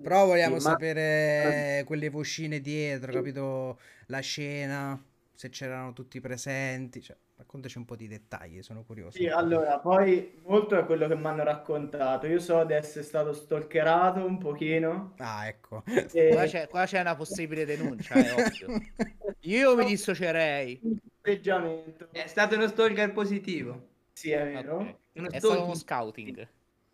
Però 0.02 0.26
vogliamo 0.26 0.60
sapere 0.60 1.84
quelle 1.86 2.10
vocine 2.10 2.60
dietro, 2.60 3.12
capito? 3.12 3.80
La 4.08 4.20
scena, 4.20 5.00
se 5.36 5.50
c'erano 5.50 5.94
tutti 5.94 6.20
presenti. 6.20 7.02
Cioè, 7.02 7.16
raccontaci 7.40 7.78
un 7.78 7.86
po' 7.86 7.96
di 7.96 8.08
dettagli, 8.08 8.62
sono 8.62 8.84
curioso. 8.84 9.18
Sì, 9.18 9.28
allora, 9.28 9.80
poi 9.80 10.40
molto 10.46 10.78
è 10.78 10.86
quello 10.86 11.08
che 11.08 11.16
mi 11.16 11.26
hanno 11.26 11.44
raccontato. 11.44 12.28
Io 12.28 12.40
so 12.40 12.66
di 12.66 12.74
essere 12.74 13.06
stato 13.06 13.32
stalkerato 13.32 14.24
un 14.26 14.38
pochino. 14.38 15.14
Ah, 15.20 15.48
ecco. 15.48 15.84
E... 15.86 16.30
Qua 16.34 16.46
c'è, 16.46 16.68
qua 16.68 16.86
c'è 16.86 17.00
una 17.00 17.16
possibile 17.16 17.66
denuncia, 17.66 18.16
è 18.16 18.34
ovvio. 18.34 18.82
Io 19.42 19.76
mi 19.76 19.86
dissocierei. 19.86 20.82
atteggiamento. 21.22 22.10
È 22.12 22.28
stato 22.28 22.56
uno 22.56 22.68
stalker 22.68 23.12
positivo. 23.14 23.88
Sì, 24.12 24.32
è 24.32 24.44
vero. 24.44 24.80
Ok. 24.80 24.96
Uno 25.14 25.28
È 25.30 25.40
stato 25.40 25.46
stalking. 25.46 25.66
uno 25.66 25.76
scouting. 25.76 26.48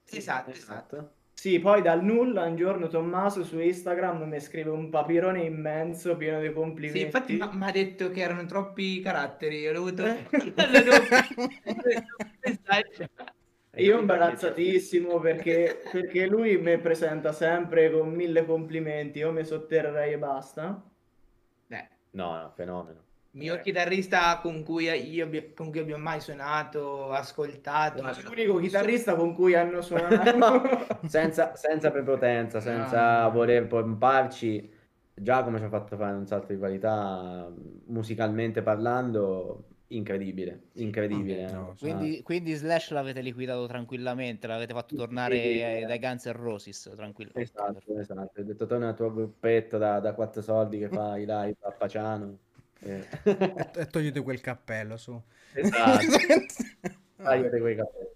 Esatto, 0.10 0.52
esatto. 0.52 0.96
Esatto. 0.96 1.14
Sì, 1.36 1.60
poi 1.60 1.84
dal 1.84 2.04
nulla 2.04 2.46
un 2.46 2.56
giorno 2.56 2.88
Tommaso 2.88 3.44
su 3.44 3.60
Instagram 3.60 4.24
mi 4.24 4.40
scrive 4.40 4.72
un 4.72 4.90
papirone 4.90 5.44
immenso 5.44 6.16
pieno 6.16 6.40
di 6.40 6.52
complimenti. 6.52 7.00
Sì, 7.00 7.06
infatti 7.06 7.34
mi 7.34 7.68
ha 7.68 7.72
detto 7.72 8.10
che 8.10 8.22
erano 8.22 8.46
troppi 8.46 9.02
caratteri. 9.02 9.68
Ho 9.68 9.74
dovuto... 9.74 10.06
Eh. 10.06 10.26
Io 13.78 14.00
imbarazzatissimo 14.00 15.20
perché, 15.20 15.82
perché 15.92 16.28
lui 16.28 16.58
mi 16.58 16.80
presenta 16.80 17.34
sempre 17.34 17.92
con 17.92 18.10
mille 18.10 18.46
complimenti, 18.46 19.20
io 19.20 19.34
mi 19.34 19.44
sotterrei 19.44 20.14
e 20.14 20.18
basta. 20.18 20.82
Beh, 21.68 21.90
No, 22.12 22.38
no, 22.38 22.54
fenomeno. 22.56 23.05
Il 23.36 23.42
miglior 23.42 23.60
chitarrista 23.60 24.40
con 24.42 24.64
cui 24.64 24.86
io, 24.86 25.30
con 25.54 25.70
cui 25.70 25.80
abbia 25.80 25.98
mai 25.98 26.22
suonato, 26.22 27.12
ascoltato. 27.12 28.02
L'unico 28.02 28.58
chitarrista 28.60 29.16
con 29.16 29.34
cui 29.36 29.54
hanno 29.54 29.82
suonato. 29.82 30.62
senza, 31.06 31.54
senza 31.56 31.92
prepotenza, 31.92 32.62
senza 32.62 33.24
Ah. 33.24 33.28
voler 33.30 33.68
pomparci, 33.68 34.72
Giacomo 35.14 35.58
ci 35.58 35.66
ha 35.66 35.70
fatto 35.70 35.98
fare 35.98 36.16
un 36.16 36.26
salto 36.26 36.54
di 36.54 36.58
qualità 36.58 37.52
musicalmente 37.88 38.62
parlando 38.62 39.66
incredibile, 39.88 40.70
incredibile. 40.76 41.52
No, 41.52 41.72
eh. 41.72 41.78
Quindi, 41.78 42.22
quindi 42.24 42.54
Slash 42.54 42.92
l'avete 42.92 43.20
liquidato 43.20 43.68
tranquillamente, 43.68 44.48
l'avete 44.48 44.74
fatto 44.74 44.96
tornare 44.96 45.36
Sì, 45.36 45.60
eh, 45.60 45.82
eh. 45.82 45.86
dai 45.86 46.00
Guns 46.00 46.26
N' 46.26 46.32
Roses 46.32 46.92
tranquillamente. 46.96 47.52
Esatto, 47.54 48.00
esatto. 48.00 48.40
Ho 48.40 48.44
detto 48.44 48.66
torna 48.66 48.90
al 48.90 48.96
tuo 48.96 49.14
gruppetto 49.14 49.78
da, 49.78 50.00
da 50.00 50.14
quattro 50.14 50.42
soldi 50.42 50.80
che 50.80 50.88
fa 50.90 51.18
i 51.18 51.26
live 51.26 51.58
a 51.62 51.72
Paciano. 51.72 52.40
Eh. 52.86 53.08
E, 53.24 53.66
e 53.76 53.88
togliti 53.88 54.20
quel 54.20 54.42
cappello 54.42 54.98
su. 54.98 55.20
esatto. 55.54 56.06
Tagliate 57.18 57.60
quei 57.60 57.76
capelli. 57.76 58.14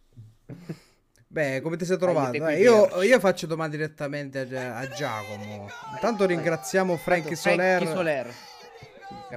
Beh, 1.32 1.62
come 1.62 1.78
ti 1.78 1.86
sei 1.86 1.98
trovato? 1.98 2.48
Eh, 2.48 2.60
io, 2.60 3.02
io 3.04 3.20
faccio 3.20 3.46
domande 3.46 3.78
direttamente 3.78 4.48
a, 4.58 4.78
a 4.78 4.88
Giacomo. 4.88 5.70
Intanto 5.94 6.26
ringraziamo 6.26 6.98
Frankie 6.98 7.36
Soler. 7.36 7.86
Soler. 7.88 8.34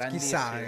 Chissà, 0.09 0.59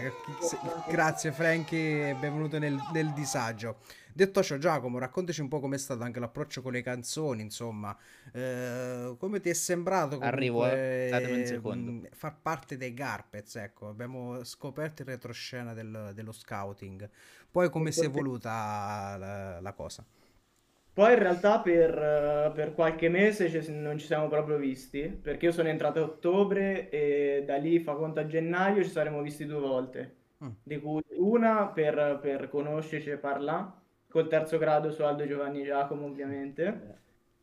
grazie 0.86 1.32
Frankie 1.32 2.14
benvenuto 2.14 2.58
nel, 2.58 2.78
nel 2.92 3.10
disagio. 3.12 3.76
Detto 4.16 4.42
ciò, 4.44 4.58
Giacomo, 4.58 4.98
raccontaci 4.98 5.40
un 5.40 5.48
po' 5.48 5.58
com'è 5.58 5.76
stato 5.76 6.04
anche 6.04 6.20
l'approccio 6.20 6.62
con 6.62 6.70
le 6.72 6.82
canzoni, 6.82 7.42
insomma, 7.42 7.96
eh, 8.32 9.16
come 9.18 9.40
ti 9.40 9.48
è 9.50 9.52
sembrato 9.54 10.20
Arrivo, 10.20 10.64
comunque, 10.64 10.66
eh. 10.66 11.26
Un 11.32 11.44
secondo. 11.44 12.00
mh, 12.02 12.08
far 12.12 12.40
parte 12.40 12.76
dei 12.76 12.94
Garpez, 12.94 13.56
ecco, 13.56 13.88
abbiamo 13.88 14.44
scoperto 14.44 15.02
il 15.02 15.08
retroscena 15.08 15.74
del- 15.74 16.12
dello 16.14 16.30
scouting, 16.32 17.10
poi 17.50 17.68
come 17.70 17.90
si 17.90 18.04
è 18.04 18.06
evoluta 18.08 19.16
la, 19.18 19.60
la 19.60 19.72
cosa? 19.72 20.04
Poi 20.92 21.12
in 21.12 21.18
realtà 21.18 21.60
per, 21.60 21.90
eh, 21.98 22.52
per 22.54 22.72
qualche 22.74 23.08
mese 23.08 23.50
ci- 23.50 23.72
non 23.72 23.98
ci 23.98 24.06
siamo 24.06 24.28
proprio 24.28 24.56
visti, 24.58 25.08
perché 25.08 25.46
io 25.46 25.52
sono 25.52 25.68
entrato 25.68 25.98
a 25.98 26.02
ottobre 26.04 26.88
e 26.88 27.42
da 27.44 27.56
lì 27.56 27.80
fa 27.80 27.94
conto 27.94 28.20
a 28.20 28.26
gennaio 28.26 28.82
ci 28.84 28.90
saremmo 28.90 29.20
visti 29.20 29.44
due 29.44 29.58
volte, 29.58 30.16
Mm. 30.40 30.54
di 30.62 30.78
cui 30.80 31.02
una 31.18 31.66
per, 31.68 32.20
per 32.22 32.48
conoscerci 32.48 33.10
e 33.10 33.16
parlare, 33.18 33.72
col 34.14 34.28
terzo 34.28 34.58
grado 34.58 34.92
su 34.92 35.02
Aldo 35.02 35.26
Giovanni 35.26 35.64
Giacomo 35.64 36.06
ovviamente, 36.06 36.92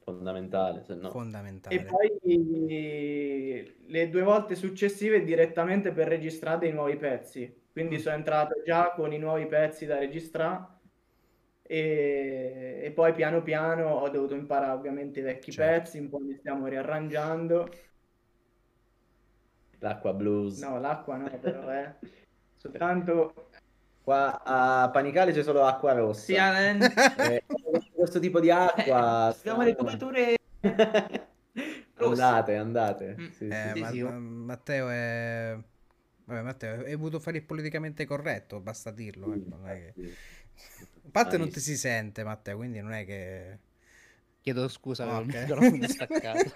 Fondamentale, 0.03 0.81
se 0.85 0.95
no. 0.95 1.09
Fondamentale. 1.09 1.75
e 1.75 1.83
poi 1.83 3.75
le 3.87 4.09
due 4.09 4.21
volte 4.21 4.55
successive 4.55 5.21
direttamente 5.25 5.91
per 5.91 6.07
registrare 6.07 6.59
dei 6.59 6.71
nuovi 6.71 6.95
pezzi, 6.95 7.53
quindi 7.73 7.97
Mm. 7.97 7.99
sono 7.99 8.15
entrato 8.15 8.61
già 8.63 8.93
con 8.93 9.11
i 9.11 9.17
nuovi 9.19 9.47
pezzi 9.47 9.85
da 9.85 9.97
registrare. 9.99 10.79
E, 11.63 12.79
e 12.83 12.91
poi 12.91 13.13
piano 13.13 13.41
piano 13.43 13.89
ho 13.95 14.09
dovuto 14.09 14.33
imparare 14.33 14.71
ovviamente 14.71 15.19
i 15.19 15.23
vecchi 15.23 15.51
Certo. 15.51 15.81
pezzi, 15.83 15.99
un 15.99 16.07
po' 16.09 16.19
li 16.19 16.35
stiamo 16.37 16.67
riarrangiando. 16.67 17.69
L'acqua 19.79 20.13
blues. 20.13 20.61
No, 20.61 20.79
l'acqua 20.79 21.17
no, 21.17 21.29
però 21.39 21.67
è 21.67 21.95
soltanto 22.55 23.49
Qua 24.03 24.41
a 24.43 24.89
Panicale 24.89 25.31
c'è 25.31 25.43
solo 25.43 25.63
acqua 25.63 25.93
rossa. 25.93 26.21
Sì, 26.21 26.33
eh, 26.33 26.77
Eh, 27.35 27.43
questo 27.93 28.19
tipo 28.19 28.39
di 28.39 28.49
acqua. 28.49 29.27
abbiamo 29.27 29.61
le 29.63 29.75
coperture. 29.75 30.35
Andate, 31.95 32.55
andate. 32.55 33.15
Mm. 33.19 33.27
Sì, 33.29 33.47
Eh, 33.47 33.71
sì. 33.73 33.79
ma- 33.79 33.89
sì, 33.91 34.01
ma- 34.01 34.19
Matteo 34.19 34.89
è... 34.89 35.57
Vabbè, 36.25 36.41
Matteo, 36.41 36.83
hai 36.83 36.95
voluto 36.95 37.19
fare 37.19 37.37
il 37.37 37.43
politicamente 37.43 38.05
corretto, 38.05 38.59
basta 38.59 38.89
dirlo. 38.91 39.33
ecco, 39.33 39.55
non 39.57 39.67
è 39.69 39.75
che- 39.75 39.93
Sì. 39.95 40.17
A 41.03 41.09
parte 41.11 41.37
non 41.37 41.49
ti 41.49 41.59
si 41.59 41.75
sente, 41.77 42.23
Matteo, 42.23 42.57
quindi 42.57 42.79
non 42.81 42.93
è 42.93 43.05
che... 43.05 43.59
Chiedo 44.41 44.67
scusa, 44.67 45.03
Ah, 45.03 45.17
avevo 45.17 45.31
il 45.31 45.39
microfono 45.39 45.87
staccato. 45.87 46.53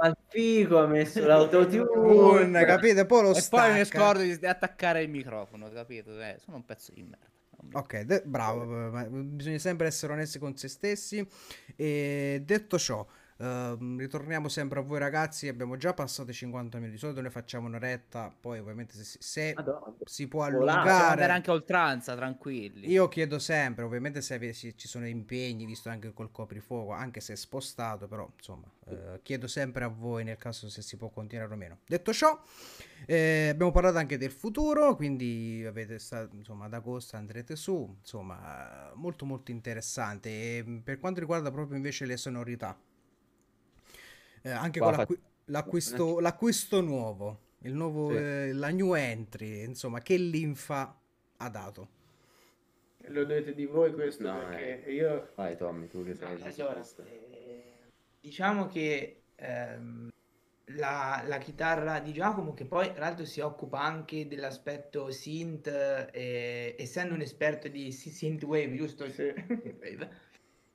Il 0.00 0.16
figo, 0.28 0.78
ha 0.78 0.86
messo 0.86 1.26
l'autotune. 1.26 1.82
Un, 1.82 2.64
capite? 2.64 3.04
Poi 3.04 3.22
lo 3.22 3.34
e 3.34 3.44
poi 3.50 3.72
mi 3.72 3.84
stacca. 3.84 3.84
scordo 3.84 4.22
di 4.22 4.46
attaccare 4.46 5.02
il 5.02 5.10
microfono, 5.10 5.70
capito? 5.70 6.18
Eh, 6.20 6.36
sono 6.38 6.58
un 6.58 6.64
pezzo 6.64 6.92
di 6.92 7.02
merda. 7.02 7.26
Ok, 7.72 8.00
de- 8.02 8.22
bravo, 8.24 8.64
ma 8.64 9.04
bisogna 9.04 9.58
sempre 9.58 9.88
essere 9.88 10.12
onesti 10.12 10.38
con 10.38 10.56
se 10.56 10.68
stessi. 10.68 11.26
E 11.74 12.40
detto 12.44 12.78
ciò, 12.78 13.04
ehm, 13.38 13.98
ritorniamo 13.98 14.48
sempre 14.48 14.80
a 14.80 14.82
voi 14.82 14.98
ragazzi, 14.98 15.48
abbiamo 15.48 15.76
già 15.76 15.94
passato 15.94 16.30
i 16.30 16.34
50 16.34 16.76
minuti, 16.78 16.94
di 16.94 17.00
solito 17.00 17.20
ne 17.20 17.30
facciamo 17.30 17.66
una 17.66 17.78
retta, 17.78 18.32
poi 18.38 18.58
ovviamente 18.58 18.94
se, 18.94 19.18
se 19.20 19.52
Madonna. 19.56 19.94
si 20.04 20.28
può 20.28 20.44
allungare... 20.44 21.24
anche 21.24 21.50
a 21.50 21.54
oltranza, 21.54 22.14
tranquilli. 22.14 22.88
Io 22.90 23.08
chiedo 23.08 23.38
sempre, 23.38 23.84
ovviamente 23.84 24.20
se 24.20 24.34
ave- 24.34 24.52
se 24.52 24.74
ci 24.76 24.88
sono 24.88 25.06
impegni, 25.06 25.64
visto 25.64 25.88
anche 25.88 26.12
col 26.12 26.30
coprifuoco, 26.30 26.92
anche 26.92 27.20
se 27.20 27.32
è 27.32 27.36
spostato, 27.36 28.08
però 28.08 28.28
insomma, 28.36 28.70
eh, 28.86 29.20
chiedo 29.22 29.46
sempre 29.46 29.84
a 29.84 29.88
voi 29.88 30.24
nel 30.24 30.36
caso 30.36 30.68
se 30.68 30.82
si 30.82 30.96
può 30.96 31.08
continuare 31.08 31.52
o 31.52 31.56
meno. 31.56 31.78
Detto 31.86 32.12
ciò, 32.12 32.40
eh, 33.06 33.48
abbiamo 33.50 33.70
parlato 33.70 33.98
anche 33.98 34.18
del 34.18 34.32
futuro, 34.32 34.96
quindi 34.96 35.64
avete 35.66 35.98
sta- 35.98 36.28
insomma, 36.32 36.66
ad 36.66 36.74
agosto 36.74 37.16
andrete 37.16 37.56
su, 37.56 37.96
insomma, 38.00 38.92
molto 38.94 39.24
molto 39.24 39.50
interessante. 39.50 40.28
E 40.58 40.62
mh, 40.64 40.78
per 40.80 40.98
quanto 40.98 41.20
riguarda 41.20 41.50
proprio 41.50 41.76
invece 41.76 42.06
le 42.06 42.16
sonorità, 42.16 42.78
eh, 44.42 44.50
anche 44.50 44.78
Qua 44.78 44.88
con 44.88 44.94
fa- 44.94 45.00
l'acqui- 45.02 45.20
l'acquisto, 45.46 46.20
l'acquisto 46.20 46.80
nuovo, 46.80 47.40
il 47.62 47.74
nuovo, 47.74 48.10
Sì. 48.10 48.16
eh, 48.16 48.52
la 48.52 48.68
new 48.70 48.94
entry, 48.94 49.64
insomma, 49.64 50.00
che 50.00 50.16
linfa 50.16 50.98
ha 51.36 51.48
dato? 51.48 51.96
lo 53.10 53.22
dovete 53.24 53.54
di 53.54 53.64
voi 53.64 53.92
questo 53.94 54.24
No, 54.24 54.38
perché 54.38 54.90
io 54.90 55.30
Vai 55.34 55.56
Tommy, 55.56 55.86
tu 55.88 56.04
che 56.04 56.14
sei 56.14 56.38
No, 56.38 56.44
allora, 56.44 56.84
eh, 57.06 57.62
diciamo 58.20 58.66
che 58.66 59.22
ehm, 59.36 60.08
la, 60.72 61.22
la 61.26 61.38
chitarra 61.38 62.00
di 62.00 62.12
Giacomo, 62.12 62.52
che 62.52 62.66
poi 62.66 62.92
tra 62.92 63.06
l'altro 63.06 63.24
si 63.24 63.40
occupa 63.40 63.80
anche 63.80 64.26
dell'aspetto 64.28 65.10
synth, 65.10 65.68
eh, 66.12 66.74
essendo 66.78 67.14
un 67.14 67.22
esperto 67.22 67.68
di 67.68 67.90
sy- 67.92 68.10
synthwave, 68.10 68.74
giusto? 68.76 69.08
Sì. 69.10 69.32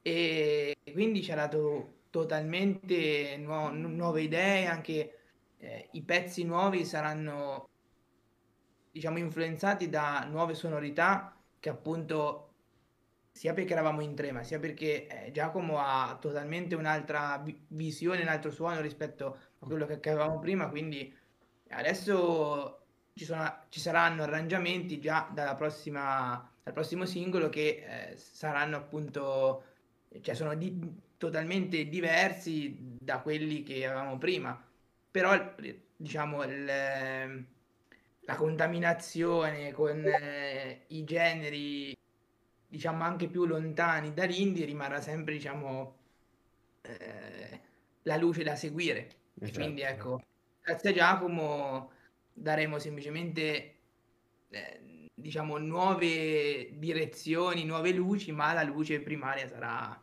E 0.01 0.76
quindi 0.91 1.22
ci 1.24 1.32
ha 1.32 1.36
dato 1.36 2.01
totalmente 2.14 3.38
nuo- 3.38 3.72
nu- 3.72 3.89
nuove 3.89 4.22
idee, 4.22 4.68
anche 4.68 5.18
eh, 5.57 5.89
i 5.93 6.03
pezzi 6.03 6.43
nuovi 6.43 6.86
saranno, 6.86 7.70
diciamo, 8.91 9.18
influenzati 9.18 9.89
da 9.89 10.26
nuove 10.30 10.53
sonorità 10.53 11.36
che 11.59 11.70
appunto 11.70 12.49
sia 13.32 13.53
perché 13.53 13.74
eravamo 13.74 14.01
in 14.01 14.16
tre, 14.16 14.32
ma 14.32 14.43
sia 14.43 14.59
perché 14.59 15.07
eh, 15.07 15.32
Giacomo 15.32 15.80
ha 15.80 16.18
totalmente 16.22 16.76
un'altra 16.76 17.38
vi- 17.39 17.59
visione, 17.70 18.22
un 18.22 18.28
altro 18.28 18.51
suono 18.51 18.82
rispetto 18.82 19.38
a 19.59 19.66
quello 19.66 19.86
che, 19.88 19.99
che 19.99 20.09
avevamo 20.11 20.39
prima, 20.39 20.70
quindi 20.70 21.11
adesso 21.70 22.82
ci, 23.14 23.26
sono, 23.26 23.66
ci 23.70 23.80
saranno 23.80 24.24
arrangiamenti 24.24 24.99
già 24.99 25.30
dalla 25.34 25.55
prossima, 25.55 26.47
dal 26.61 26.74
prossimo 26.74 27.05
singolo 27.05 27.49
che 27.49 28.11
eh, 28.11 28.18
saranno 28.18 28.78
appunto, 28.78 29.64
cioè 30.22 30.36
sono 30.36 30.53
di- 30.55 31.01
totalmente 31.18 31.88
diversi 31.88 32.76
da 32.80 33.20
quelli 33.22 33.64
che 33.64 33.86
avevamo 33.86 34.18
prima, 34.18 34.61
però 35.11 35.55
diciamo 35.95 36.43
il- 36.43 37.45
la 38.26 38.36
contaminazione 38.36 39.72
con 39.74 40.05
eh, 40.05 40.86
i 40.88 41.03
generi 41.03 41.95
diciamo 42.68 43.03
anche 43.03 43.28
più 43.28 43.45
lontani 43.45 44.14
dall'indie 44.14 44.66
rimarrà 44.66 45.01
sempre 45.01 45.34
diciamo 45.34 45.97
eh, 46.82 47.61
la 48.03 48.18
luce 48.18 48.43
da 48.43 48.55
seguire 48.55 49.07
Esatto. 49.39 49.59
quindi 49.59 49.82
ecco 49.82 50.22
grazie 50.61 50.89
a 50.91 50.93
Giacomo 50.93 51.91
daremo 52.34 52.80
semplicemente 52.80 53.80
eh, 54.49 55.09
diciamo 55.14 55.57
nuove 55.57 56.78
direzioni 56.80 57.66
nuove 57.66 57.91
luci 57.91 58.32
ma 58.32 58.53
la 58.53 58.64
luce 58.64 59.01
primaria 59.01 59.47
sarà 59.47 60.03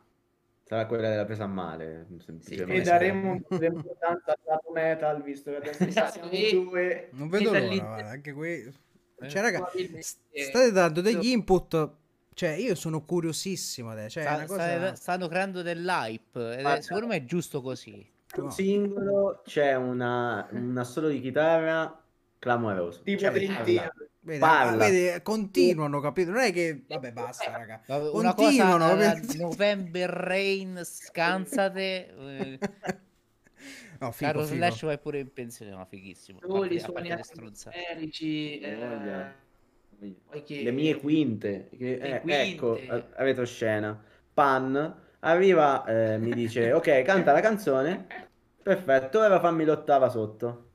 Sarà 0.71 0.85
quella 0.85 1.09
della 1.09 1.25
presa 1.25 1.43
a 1.43 1.47
male, 1.47 2.07
e 2.17 2.23
semplicemente. 2.23 2.81
daremo 2.83 3.31
un 3.31 3.41
po' 3.41 3.57
di 3.57 3.65
importanza 3.65 4.31
al 4.31 4.37
lato 4.45 4.71
metal 4.71 5.21
visto 5.21 5.51
che 5.51 5.57
adesso 5.57 5.91
siamo 6.09 6.29
e- 6.31 6.49
due 6.53 7.09
Non 7.11 7.27
vedo 7.27 7.51
l'ora, 7.51 7.67
guarda, 7.67 8.09
anche 8.09 8.31
qui... 8.31 8.73
Eh, 9.19 9.27
Cioè, 9.27 9.41
raga, 9.41 9.69
s- 9.99 10.15
state 10.31 10.71
dando 10.71 11.01
degli 11.01 11.25
input... 11.27 11.91
Cioè, 12.33 12.51
io 12.51 12.75
sono 12.75 13.03
curiosissimo 13.03 13.89
adesso. 13.91 14.21
Cioè, 14.21 14.23
Sta- 14.23 14.35
una 14.35 14.45
cosa... 14.45 14.95
stanno 14.95 15.27
creando 15.27 15.61
dell'hype 15.61 16.57
ed 16.59 16.65
è- 16.65 16.81
secondo 16.81 17.07
me 17.07 17.15
è 17.17 17.25
giusto 17.25 17.61
così. 17.61 18.09
No. 18.37 18.49
singolo 18.49 19.41
c'è 19.43 19.75
una, 19.75 20.47
un 20.51 20.77
assolo 20.77 21.09
di 21.09 21.19
chitarra 21.19 22.01
clamoroso. 22.39 23.01
tipo 23.01 23.19
Cioè, 23.19 23.31
Dream 23.33 23.55
parla. 23.55 23.65
Team. 23.65 23.89
Vedi, 24.23 24.39
Parla. 24.39 24.77
vedi, 24.87 25.21
continuano, 25.23 25.99
capito? 25.99 26.29
Non 26.29 26.41
è 26.41 26.53
che... 26.53 26.83
Vabbè, 26.87 27.11
basta, 27.11 27.57
raga. 27.57 27.81
Vabbè, 27.87 28.09
Una 28.11 28.35
Continuano, 28.35 28.89
cosa? 28.89 29.19
November 29.37 30.09
Rain, 30.11 30.79
scansate. 30.83 32.13
eh, 32.15 32.59
No, 33.99 34.11
figo, 34.11 34.31
Carlo 34.31 34.43
figo. 34.43 34.55
Slash 34.57 34.81
vai 34.85 34.99
pure 34.99 35.19
in 35.19 35.33
pensione, 35.33 35.71
no, 35.71 35.85
fighissimo. 35.85 36.39
Soli, 36.39 36.79
suoni 36.79 37.11
atmosferici, 37.11 38.59
eh, 38.59 39.33
che- 40.43 40.61
Le 40.63 40.71
mie 40.71 40.95
quinte. 40.97 41.69
che- 41.75 41.97
Le 41.97 42.15
eh, 42.17 42.21
quinte. 42.21 42.41
Ecco, 42.51 42.79
a- 42.89 43.07
a 43.15 43.23
retroscena. 43.23 44.03
Pan 44.33 44.95
arriva, 45.19 45.83
eh, 45.85 46.17
mi 46.19 46.31
dice, 46.33 46.73
ok, 46.73 47.01
canta 47.01 47.31
la 47.31 47.41
canzone. 47.41 48.07
Perfetto, 48.61 49.19
ora 49.19 49.39
fammi 49.39 49.65
l'ottava 49.65 50.09
sotto. 50.09 50.69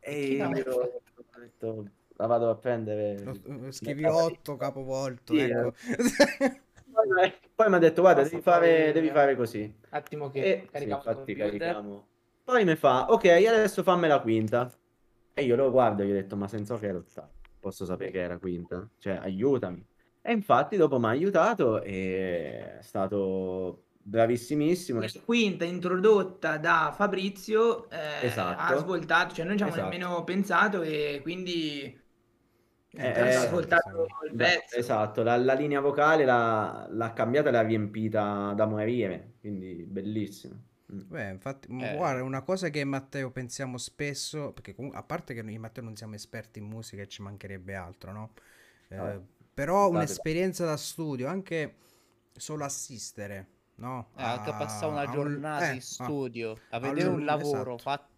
E 0.00 0.20
io? 0.26 1.02
Ho 1.36 1.40
detto, 1.40 1.84
la 2.16 2.26
vado 2.26 2.50
a 2.50 2.54
prendere. 2.56 3.22
Lo, 3.22 3.70
scrivi 3.70 4.04
8 4.04 4.56
capovolto. 4.56 5.34
Sì, 5.34 5.40
ecco. 5.40 5.74
eh. 7.22 7.38
Poi 7.54 7.68
mi 7.68 7.74
ha 7.74 7.78
detto, 7.78 8.00
guarda, 8.02 8.22
devi 8.22 8.40
fare, 8.40 8.92
devi 8.92 9.10
fare 9.10 9.36
così. 9.36 9.72
Attimo 9.90 10.30
che 10.30 10.42
e, 10.42 10.68
carichiamo 10.70 11.02
sì, 11.02 11.08
infatti 11.08 11.34
carichiamo. 11.34 12.06
Poi 12.44 12.64
mi 12.64 12.76
fa, 12.76 13.10
ok, 13.10 13.24
adesso 13.24 13.82
fammi 13.82 14.06
la 14.06 14.20
quinta. 14.20 14.70
E 15.32 15.42
io 15.42 15.56
lo 15.56 15.70
guardo 15.70 16.02
e 16.02 16.06
gli 16.06 16.10
ho 16.10 16.14
detto, 16.14 16.36
ma 16.36 16.46
senza 16.46 16.78
che 16.78 16.86
ero 16.86 17.04
posso 17.58 17.84
sapere 17.84 18.10
che 18.10 18.20
era 18.20 18.38
quinta? 18.38 18.88
Cioè, 18.98 19.14
aiutami. 19.14 19.84
E 20.20 20.32
infatti 20.32 20.76
dopo 20.76 20.98
mi 20.98 21.06
ha 21.06 21.08
aiutato 21.08 21.82
e 21.82 22.78
è 22.78 22.82
stato 22.82 23.83
bravissimissimo. 24.06 25.00
La 25.00 25.08
quinta 25.24 25.64
introdotta 25.64 26.58
da 26.58 26.92
Fabrizio 26.94 27.88
eh, 27.90 28.26
esatto. 28.26 28.60
ha 28.60 28.76
svoltato, 28.76 29.34
cioè 29.34 29.46
noi 29.46 29.56
ci 29.56 29.62
abbiamo 29.62 29.80
esatto. 29.80 29.98
nemmeno 29.98 30.24
pensato 30.24 30.82
e 30.82 31.20
quindi 31.22 31.82
eh, 32.90 33.06
eh, 33.06 33.34
ascoltato 33.34 34.06
il 34.30 34.36
pezzo. 34.36 34.76
Esatto, 34.76 35.22
la, 35.22 35.36
la 35.36 35.54
linea 35.54 35.80
vocale 35.80 36.24
l'ha, 36.24 36.86
l'ha 36.90 37.12
cambiata 37.14 37.48
e 37.48 37.52
l'ha 37.52 37.62
riempita 37.62 38.52
da 38.54 38.66
morire, 38.66 39.34
quindi 39.40 39.84
bellissimo. 39.88 40.62
Mm. 40.92 41.00
Beh, 41.06 41.30
infatti, 41.30 41.68
eh. 41.80 41.96
guarda, 41.96 42.22
una 42.22 42.42
cosa 42.42 42.68
che 42.68 42.84
Matteo 42.84 43.30
pensiamo 43.30 43.78
spesso, 43.78 44.52
perché 44.52 44.74
comunque, 44.74 45.00
a 45.00 45.02
parte 45.02 45.32
che 45.32 45.40
noi 45.40 45.56
Matteo 45.56 45.82
non 45.82 45.96
siamo 45.96 46.14
esperti 46.14 46.58
in 46.58 46.66
musica 46.66 47.02
e 47.02 47.08
ci 47.08 47.22
mancherebbe 47.22 47.74
altro, 47.74 48.12
no? 48.12 48.32
Eh, 48.88 48.96
no. 48.96 49.26
Però 49.54 49.88
un'esperienza 49.88 50.66
da 50.66 50.76
studio, 50.76 51.26
anche 51.26 51.76
solo 52.36 52.64
assistere, 52.64 53.46
no? 53.76 54.08
Eh, 54.16 54.22
anche 54.22 54.50
passare 54.50 54.92
una 54.92 55.10
giornata 55.10 55.68
un... 55.68 55.74
in 55.74 55.80
studio, 55.82 56.52
a, 56.70 56.76
a 56.76 56.78
vedere 56.80 57.08
un 57.08 57.24
lavoro 57.24 57.74
esatto. 57.74 57.78
fatto, 57.78 58.08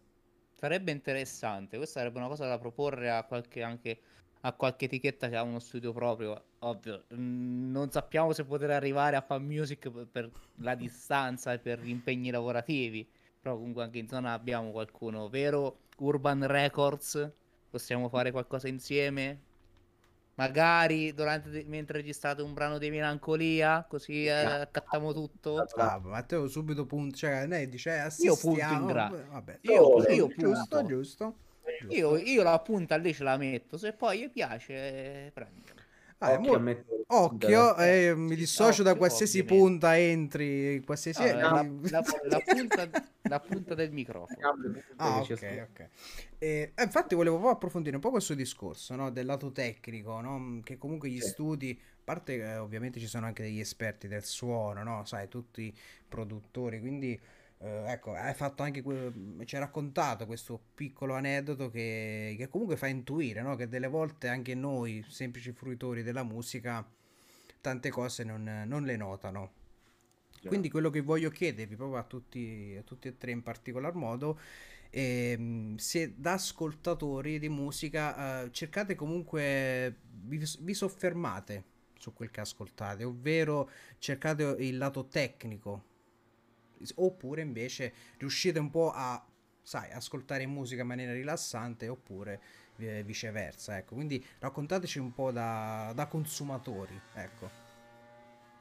sarebbe 0.55 0.93
interessante. 0.93 1.77
Questa 1.77 2.01
sarebbe 2.01 2.19
una 2.19 2.29
cosa 2.29 2.47
da 2.47 2.59
proporre 2.59 3.11
a 3.11 3.25
qualche 3.25 3.63
anche 3.63 4.01
a 4.47 4.53
qualche 4.53 4.85
etichetta 4.85 5.29
che 5.29 5.37
ha 5.37 5.43
uno 5.43 5.59
studio 5.59 5.93
proprio, 5.93 6.41
ovvio. 6.61 7.05
Mm, 7.15 7.73
non 7.73 7.91
sappiamo 7.91 8.33
se 8.33 8.45
poter 8.45 8.71
arrivare 8.71 9.17
a 9.17 9.21
fan 9.21 9.45
music 9.45 9.89
per 9.89 10.31
la 10.57 10.77
distanza 10.77 11.53
e 11.53 11.59
per 11.59 11.81
gli 11.81 11.89
impegni 11.89 12.31
lavorativi, 12.31 13.09
però 13.41 13.57
comunque 13.57 13.83
anche 13.83 13.99
in 13.99 14.09
zona 14.09 14.33
abbiamo 14.33 14.71
qualcuno, 14.71 15.29
vero? 15.29 15.79
Urban 15.99 16.47
Records, 16.47 17.33
possiamo 17.69 18.09
fare 18.09 18.31
qualcosa 18.31 18.69
insieme? 18.69 19.41
Magari 20.37 21.15
durante, 21.15 21.65
mentre 21.67 21.99
registrate 21.99 22.43
un 22.43 22.53
brano 22.53 22.77
di 22.77 22.91
melancolia, 22.91 23.87
così 23.89 24.27
eh, 24.27 24.31
accattiamo 24.33 25.15
tutto. 25.15 25.65
Ah, 25.77 25.99
Matteo 25.99 26.47
subito 26.47 26.85
punto, 26.85 27.17
cioè 27.17 27.47
lei 27.47 27.69
dice 27.69 28.05
eh, 28.05 28.13
io 28.19 28.37
punto 28.37 28.61
in 28.61 28.87
grado. 28.87 29.25
Vabbè, 29.31 29.59
io, 29.63 30.03
io, 30.03 30.09
io 30.11 30.27
punto. 30.29 30.47
giusto, 30.47 30.85
giusto. 30.85 31.37
Io, 31.89 32.17
io 32.17 32.43
la 32.43 32.59
punta 32.59 32.97
lì 32.97 33.15
ce 33.15 33.25
la 33.25 33.37
metto, 33.39 33.79
se 33.79 33.93
poi 33.93 34.21
gli 34.21 34.31
piace 34.31 35.31
prendo. 35.33 35.76
Ah, 36.19 36.33
occhio, 36.33 36.59
mo... 36.59 36.77
occhio 37.09 37.77
eh, 37.77 38.15
mi 38.17 38.37
dissocio 38.37 38.71
occhio, 38.71 38.85
da 38.85 38.95
qualsiasi 38.95 39.41
ovviamente. 39.41 39.69
punta 39.69 39.99
entri, 39.99 40.83
qualsiasi... 40.85 41.23
Ah, 41.23 41.35
la, 41.35 41.41
la, 41.43 42.03
la, 42.25 42.41
punta, 42.41 42.89
la, 43.23 43.41
punta, 43.41 43.75
del 43.75 43.93
microfono. 43.93 44.39
Ah, 44.97 45.19
ok, 45.21 45.69
ok. 45.71 45.89
E, 46.39 46.73
eh, 46.75 46.83
infatti 46.83 47.15
volevo 47.15 47.51
approfondire 47.51 47.97
un 47.97 48.01
po' 48.01 48.11
questo 48.11 48.33
discorso, 48.33 48.95
no? 48.95 49.11
Del 49.11 49.27
lato 49.27 49.53
tecnico, 49.53 50.21
no? 50.23 50.61
Che 50.65 50.79
comunque 50.79 51.11
gli 51.11 51.21
sì. 51.21 51.29
studi, 51.29 51.79
a 51.79 52.01
parte 52.03 52.39
che 52.39 52.57
ovviamente 52.57 52.99
ci 52.99 53.07
sono 53.07 53.27
anche 53.27 53.43
degli 53.43 53.61
esperti 53.61 54.09
del 54.09 54.25
suono, 54.25 54.83
no? 54.83 55.05
Sai, 55.05 55.29
tutti 55.29 55.77
produttori, 56.09 56.81
quindi 56.81 57.21
Uh, 57.59 57.89
ecco, 57.89 58.13
hai 58.13 58.35
fatto 58.35 58.63
anche 58.63 58.83
que- 58.83 59.13
ci 59.47 59.55
hai 59.55 59.63
raccontato 59.63 60.27
questo 60.27 60.61
piccolo 60.75 61.15
aneddoto 61.15 61.71
che, 61.71 62.35
che 62.37 62.49
comunque 62.49 62.77
fa 62.77 62.87
intuire 62.87 63.41
no? 63.41 63.57
che 63.57 63.67
delle 63.67 63.89
volte 63.89 64.29
anche 64.29 64.55
noi, 64.55 65.03
semplici 65.09 65.53
fruitori 65.53 66.03
della 66.03 66.23
musica, 66.23 66.87
tante 67.61 67.91
cose 67.91 68.25
non, 68.25 68.65
non 68.67 68.85
le 68.85 68.97
notano. 68.97 69.53
Yeah. 70.41 70.49
Quindi 70.49 70.69
quello 70.69 70.91
che 70.91 71.01
voglio 71.01 71.31
chiedervi 71.31 71.77
proprio 71.77 71.99
a 71.99 72.05
tutti, 72.05 72.77
a 72.79 72.83
tutti 72.83 73.09
e 73.09 73.17
tre 73.17 73.31
in 73.31 73.43
particolar 73.43 73.95
modo 73.95 74.39
eh, 74.91 75.75
se 75.77 76.15
da 76.17 76.33
ascoltatori 76.33 77.39
di 77.39 77.49
musica 77.49 78.45
eh, 78.45 78.53
cercate 78.53 78.95
comunque 78.95 79.97
vi, 80.11 80.43
vi, 80.61 80.75
soffermate 80.75 81.65
su 81.99 82.13
quel 82.15 82.31
che 82.31 82.41
ascoltate 82.41 83.05
ovvero 83.05 83.69
cercate 83.99 84.57
il 84.61 84.79
lato 84.79 85.07
tecnico 85.07 85.85
oppure 86.97 87.41
invece 87.41 87.93
riuscite 88.19 88.59
un 88.59 88.71
po' 88.71 88.91
a 88.95 89.25
sai, 89.63 89.91
ascoltare 89.91 90.47
musica 90.47 90.83
in 90.83 90.89
maniera 90.89 91.13
rilassante 91.13 91.89
oppure 91.89 92.41
eh, 92.77 93.03
viceversa 93.03 93.77
ecco. 93.77 93.95
Quindi 93.95 94.25
raccontateci 94.39 94.99
un 94.99 95.13
po' 95.13 95.33
da, 95.33 95.93
da 95.95 96.07
consumatori 96.07 97.01
ecco. 97.15 97.65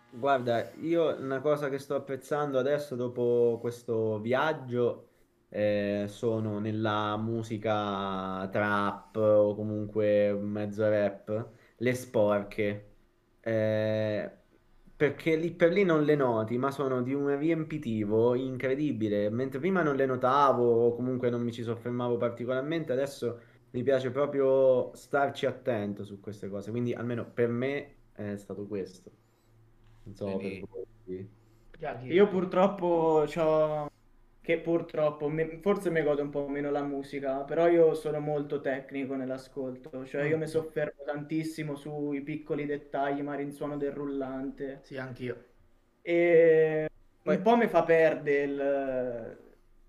Guarda 0.09 0.71
io 0.79 1.15
una 1.19 1.41
cosa 1.41 1.69
che 1.69 1.77
sto 1.77 1.95
apprezzando 1.95 2.57
adesso 2.57 2.95
dopo 2.95 3.57
questo 3.61 4.19
viaggio 4.19 5.09
eh, 5.49 6.05
sono 6.07 6.59
nella 6.59 7.17
musica 7.17 8.47
trap 8.51 9.15
o 9.17 9.55
comunque 9.55 10.33
mezzo 10.33 10.87
rap 10.89 11.49
le 11.77 11.93
sporche. 11.93 12.93
Eh, 13.41 14.31
perché 14.95 15.35
lì 15.35 15.51
per 15.51 15.71
lì 15.71 15.83
non 15.83 16.03
le 16.03 16.15
noti, 16.15 16.57
ma 16.57 16.71
sono 16.71 17.01
di 17.01 17.13
un 17.13 17.37
riempitivo 17.37 18.33
incredibile. 18.33 19.29
Mentre 19.29 19.59
prima 19.59 19.83
non 19.83 19.95
le 19.95 20.05
notavo 20.05 20.85
o 20.85 20.95
comunque 20.95 21.29
non 21.29 21.41
mi 21.41 21.51
ci 21.51 21.63
soffermavo 21.63 22.17
particolarmente, 22.17 22.93
adesso 22.93 23.39
mi 23.71 23.83
piace 23.83 24.09
proprio 24.11 24.93
starci 24.95 25.45
attento 25.45 26.03
su 26.03 26.19
queste 26.21 26.47
cose. 26.47 26.71
Quindi 26.71 26.93
almeno 26.93 27.25
per 27.25 27.49
me 27.49 27.95
è 28.13 28.35
stato 28.37 28.65
questo. 28.65 29.11
Non 30.03 30.15
so 30.15 30.25
Quindi... 30.25 30.65
per 31.03 31.27
voi. 31.89 32.13
Io 32.13 32.27
purtroppo 32.29 33.25
ho 33.35 33.87
che 34.45 34.59
purtroppo 34.59 35.27
me, 35.27 35.57
forse 35.59 35.89
mi 35.89 36.03
gode 36.03 36.21
un 36.21 36.29
po' 36.29 36.47
meno 36.47 36.69
la 36.69 36.83
musica, 36.83 37.39
però 37.39 37.67
io 37.67 37.95
sono 37.95 38.19
molto 38.19 38.61
tecnico 38.61 39.15
nell'ascolto, 39.15 40.05
cioè 40.05 40.25
io 40.25 40.37
mi 40.37 40.45
soffermo 40.45 41.01
tantissimo 41.03 41.73
sui 41.75 42.21
piccoli 42.21 42.67
dettagli, 42.67 43.23
magari 43.23 43.41
in 43.41 43.51
suono 43.51 43.75
del 43.75 43.91
rullante. 43.91 44.81
Sì, 44.83 44.97
anch'io. 44.97 45.45
E 46.03 46.87
Poi... 47.23 47.37
un 47.37 47.41
po' 47.41 47.57
mi 47.57 47.65
fa 47.67 47.81
perdere 47.81 48.43
il, 48.43 49.37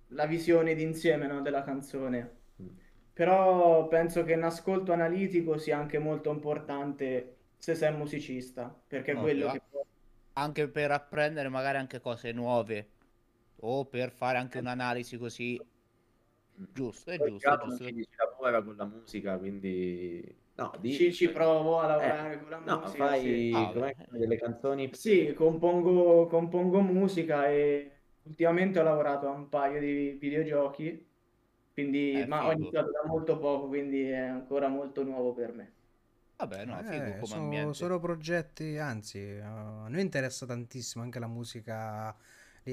la 0.06 0.24
visione 0.24 0.74
d'insieme 0.74 1.26
no, 1.26 1.42
della 1.42 1.62
canzone. 1.62 2.36
Mm. 2.62 2.66
Però 3.12 3.86
penso 3.88 4.24
che 4.24 4.32
un 4.32 4.44
ascolto 4.44 4.90
analitico 4.94 5.58
sia 5.58 5.76
anche 5.76 5.98
molto 5.98 6.30
importante 6.30 7.36
se 7.58 7.74
sei 7.74 7.92
musicista, 7.94 8.74
perché 8.88 9.12
è 9.12 9.16
quello 9.16 9.50
che... 9.50 9.60
Anche 10.32 10.68
per 10.68 10.92
apprendere 10.92 11.50
magari 11.50 11.76
anche 11.76 12.00
cose 12.00 12.32
nuove 12.32 12.92
o 13.66 13.84
per 13.84 14.10
fare 14.10 14.38
anche 14.38 14.58
un'analisi 14.58 15.16
così 15.16 15.60
giusto, 16.72 17.10
è 17.10 17.18
giusto, 17.18 17.52
è 17.52 17.58
giusto. 17.58 17.84
Ci 17.84 18.08
lavora 18.16 18.62
con 18.62 18.76
la 18.76 18.84
musica, 18.84 19.36
quindi 19.38 20.34
no, 20.54 20.72
di... 20.78 20.92
ci, 20.92 21.12
ci 21.12 21.30
provo 21.30 21.80
a 21.80 21.86
lavorare 21.86 22.34
eh, 22.34 22.40
con 22.40 22.50
la 22.50 22.58
no, 22.58 22.78
musica. 22.80 23.06
Fai 23.06 23.20
sì. 23.20 23.52
ah, 23.54 23.92
delle 24.10 24.36
canzoni. 24.36 24.90
Sì, 24.92 25.32
compongo, 25.34 26.26
compongo 26.26 26.80
musica 26.80 27.48
e 27.48 27.90
ultimamente 28.22 28.78
ho 28.78 28.82
lavorato 28.82 29.28
a 29.28 29.30
un 29.30 29.48
paio 29.48 29.80
di 29.80 30.16
videogiochi, 30.20 31.06
quindi 31.72 32.12
eh, 32.12 32.26
ma 32.26 32.46
ho 32.46 32.52
iniziato 32.52 32.90
da 32.90 33.06
molto 33.06 33.38
poco, 33.38 33.68
quindi 33.68 34.08
è 34.08 34.16
ancora 34.16 34.68
molto 34.68 35.02
nuovo 35.02 35.32
per 35.32 35.52
me. 35.52 35.72
Vabbè, 36.36 36.66
no, 36.66 36.78
eh, 36.90 37.20
sono, 37.22 37.72
sono, 37.72 37.98
progetti, 37.98 38.76
anzi, 38.76 39.38
uh, 39.40 39.84
a 39.84 39.88
noi 39.88 40.02
interessa 40.02 40.44
tantissimo 40.44 41.02
anche 41.02 41.18
la 41.18 41.28
musica 41.28 42.14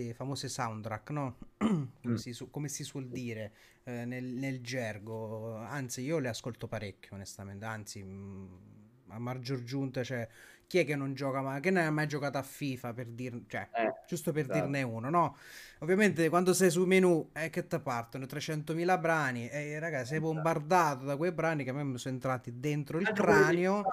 le 0.01 0.13
famose 0.13 0.49
soundtrack, 0.49 1.09
no? 1.11 1.37
come, 1.57 1.89
mm. 2.07 2.15
si, 2.15 2.47
come, 2.49 2.67
si, 2.67 2.83
suol 2.83 3.07
dire 3.07 3.53
eh, 3.83 4.05
nel, 4.05 4.23
nel, 4.23 4.61
gergo. 4.61 5.55
Anzi, 5.57 6.01
io 6.01 6.19
le 6.19 6.29
ascolto 6.29 6.67
parecchio, 6.67 7.15
onestamente. 7.15 7.65
Anzi, 7.65 8.03
mh, 8.03 8.07
mm, 8.07 9.11
a 9.11 9.19
maggior 9.19 9.63
giunta, 9.63 10.03
cioè, 10.03 10.27
chi 10.65 10.79
è 10.79 10.85
che 10.85 10.95
non 10.95 11.13
gioca 11.13 11.41
mai, 11.41 11.61
che 11.61 11.69
non 11.69 11.83
ha 11.83 11.91
mai 11.91 12.07
giocato 12.07 12.39
a 12.39 12.41
FIFA 12.41 12.93
per 12.93 13.07
dir, 13.07 13.43
cioè, 13.47 13.69
eh, 13.75 13.93
giusto 14.07 14.31
per 14.31 14.43
esatto. 14.43 14.59
dirne 14.59 14.81
uno, 14.81 15.09
no? 15.09 15.37
Ovviamente 15.79 16.27
quando 16.29 16.53
sei 16.53 16.71
sul 16.71 16.87
menu 16.87 17.29
è 17.31 17.45
eh, 17.45 17.49
che 17.49 17.67
ti 17.67 17.79
partono 17.79 18.25
300.000 18.25 18.99
brani 18.99 19.49
e 19.49 19.77
ragazzi 19.77 20.07
sei 20.07 20.17
esatto. 20.17 20.33
bombardato 20.33 21.05
da 21.05 21.17
quei 21.17 21.31
brani 21.31 21.63
che 21.63 21.69
a 21.69 21.73
me 21.73 21.83
mi 21.83 21.97
sono 21.97 22.15
entrati 22.15 22.59
dentro 22.59 22.99
il 22.99 23.11
cranio 23.11 23.83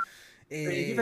e 0.46 0.94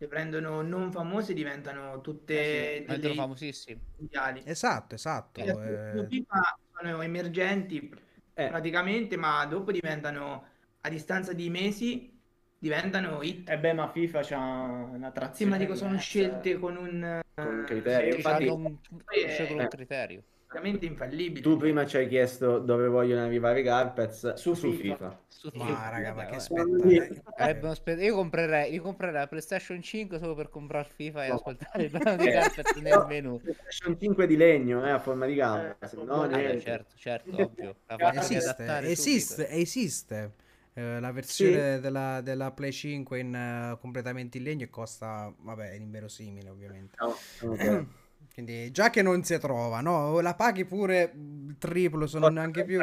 le 0.00 0.06
prendono 0.08 0.62
non 0.62 0.90
famose 0.90 1.34
diventano 1.34 2.00
tutte 2.00 2.84
eh 2.84 2.86
sì, 2.88 3.00
delle 3.00 3.14
famosissimi 3.14 3.78
mondiali. 3.98 4.42
Esatto, 4.46 4.94
esatto. 4.94 5.40
Eh... 5.40 6.24
sono 6.72 7.02
emergenti 7.02 7.94
eh. 8.32 8.48
praticamente, 8.48 9.18
ma 9.18 9.44
dopo 9.44 9.70
diventano 9.70 10.44
a 10.80 10.88
distanza 10.88 11.34
di 11.34 11.50
mesi 11.50 12.18
diventano 12.58 13.20
hit. 13.20 13.50
E 13.50 13.52
eh 13.52 13.58
beh, 13.58 13.74
ma 13.74 13.90
FIFA 13.90 14.22
c'ha 14.22 14.38
una 14.38 15.10
trazione. 15.10 15.52
Sì, 15.52 15.58
ma 15.58 15.62
dico, 15.62 15.76
sono 15.76 15.98
scelte 15.98 16.58
con 16.58 16.78
un, 16.78 17.20
con 17.34 17.58
un 17.58 17.64
criterio. 17.66 18.12
Sì, 18.12 18.16
Infatti, 18.16 18.46
un, 18.46 18.78
eh, 19.10 19.46
con 19.48 19.58
un 19.58 19.68
criterio. 19.68 20.22
Assolutamente 20.50 20.86
infallibile. 20.86 21.40
Tu 21.40 21.56
prima 21.56 21.86
ci 21.86 21.96
hai 21.96 22.08
chiesto 22.08 22.58
dove 22.58 22.88
vogliono 22.88 23.24
arrivare 23.24 23.60
i 23.60 23.62
Garpez 23.62 24.34
Su 24.34 24.54
su, 24.54 24.72
FIFA. 24.72 24.96
FIFA. 24.96 25.20
Su 25.28 25.50
Ma 25.52 25.64
FIFA, 25.66 25.90
raga, 25.90 26.14
ma 26.14 26.24
che 26.26 26.30
vabbè. 26.30 26.36
aspetta. 26.36 27.32
Sarebbe 27.36 27.64
uno 27.64 27.74
spe- 27.74 28.04
Io 28.04 28.14
comprerei, 28.14 28.72
io 28.74 28.82
comprerei 28.82 29.14
la 29.14 29.26
PlayStation 29.28 29.80
5 29.80 30.18
solo 30.18 30.34
per 30.34 30.48
comprare 30.50 30.88
FIFA 30.92 31.24
e 31.24 31.28
No. 31.28 31.34
ascoltare 31.36 31.84
il 31.84 31.90
brano 31.98 32.16
di 32.16 32.26
Eh, 32.26 32.32
Carpet 32.32 32.74
nel 32.80 32.98
no, 32.98 33.06
menu. 33.06 33.40
PlayStation 33.40 33.98
5 33.98 34.26
di 34.26 34.36
legno, 34.36 34.84
eh, 34.84 34.90
a 34.90 34.98
forma 34.98 35.26
di 35.26 35.34
gamba. 35.34 35.78
Eh, 35.80 36.04
no, 36.04 36.22
Ah, 36.22 36.26
beh, 36.28 36.36
niente. 36.36 36.60
certo, 36.60 36.96
certo, 36.96 37.36
ovvio. 37.46 37.76
Esiste, 38.14 38.78
esiste, 38.82 39.48
esiste. 39.48 40.34
Eh, 40.72 41.00
la 41.00 41.10
versione 41.12 41.80
della, 41.80 42.20
della 42.20 42.52
Play 42.52 42.72
5 42.72 43.18
in 43.18 43.34
eh, 43.34 43.78
completamente 43.80 44.38
in 44.38 44.44
legno 44.44 44.64
e 44.64 44.70
costa, 44.70 45.32
vabbè, 45.36 45.70
è 45.70 45.74
inverosimile 45.74 46.48
ovviamente. 46.48 46.96
No, 47.00 47.14
ok. 47.40 47.86
Quindi 48.32 48.70
già 48.70 48.90
che 48.90 49.02
non 49.02 49.22
si 49.24 49.38
trova, 49.38 49.80
no? 49.80 50.20
La 50.20 50.34
paghi 50.34 50.64
pure 50.64 51.12
il 51.14 51.56
triplo, 51.58 52.06
se 52.06 52.18
non 52.18 52.34
neanche 52.34 52.64
più. 52.64 52.80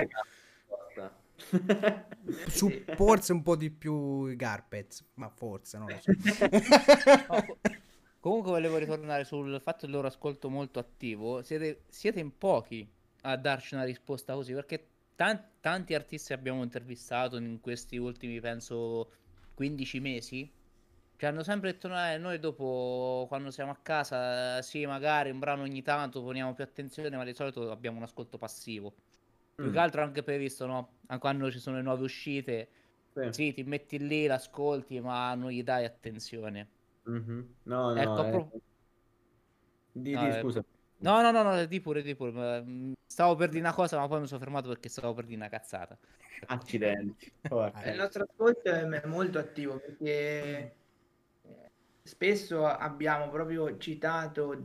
Su, 2.48 2.70
forse 2.96 3.32
un 3.32 3.42
po' 3.42 3.56
di 3.56 3.70
più 3.70 4.26
i 4.26 4.36
Garpez, 4.36 5.06
ma 5.16 5.30
forse, 5.30 5.78
non 5.78 5.88
lo 5.88 6.00
so. 6.00 6.12
Comunque 8.20 8.52
volevo 8.52 8.78
ritornare 8.78 9.24
sul 9.24 9.62
fatto 9.62 9.86
del 9.86 9.96
loro 9.96 10.08
ascolto 10.08 10.50
molto 10.50 10.80
attivo. 10.80 11.42
Siete, 11.44 11.84
siete 11.88 12.20
in 12.20 12.38
pochi 12.38 12.86
a 13.22 13.38
darci 13.38 13.76
una 13.76 13.84
risposta 13.84 14.34
così, 14.34 14.54
perché 14.54 14.88
tan- 15.16 15.52
tanti 15.62 15.94
artisti 15.94 16.34
abbiamo 16.34 16.64
intervistato 16.64 17.38
in 17.38 17.60
questi 17.62 17.98
ultimi, 17.98 18.40
penso, 18.40 19.12
15 19.54 20.00
mesi. 20.00 20.52
Ci 21.18 21.26
hanno 21.26 21.42
sempre 21.44 21.72
detto, 21.72 21.88
"No, 21.88 21.98
eh, 22.12 22.18
noi 22.20 22.38
dopo, 22.40 23.26
quando 23.28 23.50
siamo 23.50 23.72
a 23.72 23.78
casa, 23.82 24.62
sì, 24.62 24.86
magari 24.86 25.32
un 25.32 25.40
brano 25.40 25.64
ogni 25.64 25.82
tanto 25.82 26.22
poniamo 26.22 26.54
più 26.54 26.64
attenzione, 26.64 27.16
ma 27.18 27.24
di 27.24 27.34
solito 27.34 27.72
abbiamo 27.72 27.98
un 27.98 28.04
ascolto 28.04 28.38
passivo. 28.38 28.94
Più 29.60 29.72
Mm. 29.72 29.74
che 29.74 29.80
altro 29.80 30.04
anche 30.04 30.22
previsto, 30.22 30.68
no? 30.68 31.00
Anche 31.08 31.20
quando 31.22 31.50
ci 31.52 31.58
sono 31.60 31.78
le 31.78 31.82
nuove 31.82 32.04
uscite, 32.04 32.70
Sì. 33.16 33.22
sì, 33.32 33.52
ti 33.54 33.64
metti 33.64 33.98
lì, 33.98 34.28
l'ascolti, 34.28 35.00
ma 35.02 35.34
non 35.34 35.50
gli 35.50 35.64
dai 35.64 35.86
attenzione. 35.86 36.70
Mhm. 37.06 37.56
No, 37.66 37.94
no, 37.96 38.02
Ecco, 38.04 38.22
eh. 38.24 38.32
pro- 38.32 38.62
Di, 39.92 40.12
No, 40.14 40.20
di, 40.22 40.28
eh, 40.30 40.40
scusa. 40.40 40.64
No, 41.00 41.22
no, 41.22 41.32
no, 41.32 41.44
no, 41.44 41.66
di 41.66 41.80
pure, 41.82 42.02
di 42.02 42.16
pure. 42.16 42.62
mm, 42.64 42.94
Stavo 43.06 43.36
per 43.36 43.50
dire 43.50 43.62
una 43.62 43.74
cosa, 43.74 43.98
ma 43.98 44.08
poi 44.08 44.22
mi 44.22 44.28
sono 44.28 44.40
fermato 44.40 44.68
perché 44.68 44.90
stavo 44.90 45.14
per 45.14 45.26
dire 45.26 45.38
una 45.38 45.50
cazzata. 45.50 45.98
Accidenti. 46.48 47.32
Eh, 47.84 47.92
Il 47.92 47.98
nostro 47.98 48.24
ascolto 48.24 48.70
è 48.70 49.06
molto 49.06 49.40
attivo 49.40 49.80
perché 49.80 50.06
eh, 50.06 50.77
spesso 52.08 52.66
abbiamo 52.66 53.30
proprio 53.30 53.78
citato 53.78 54.58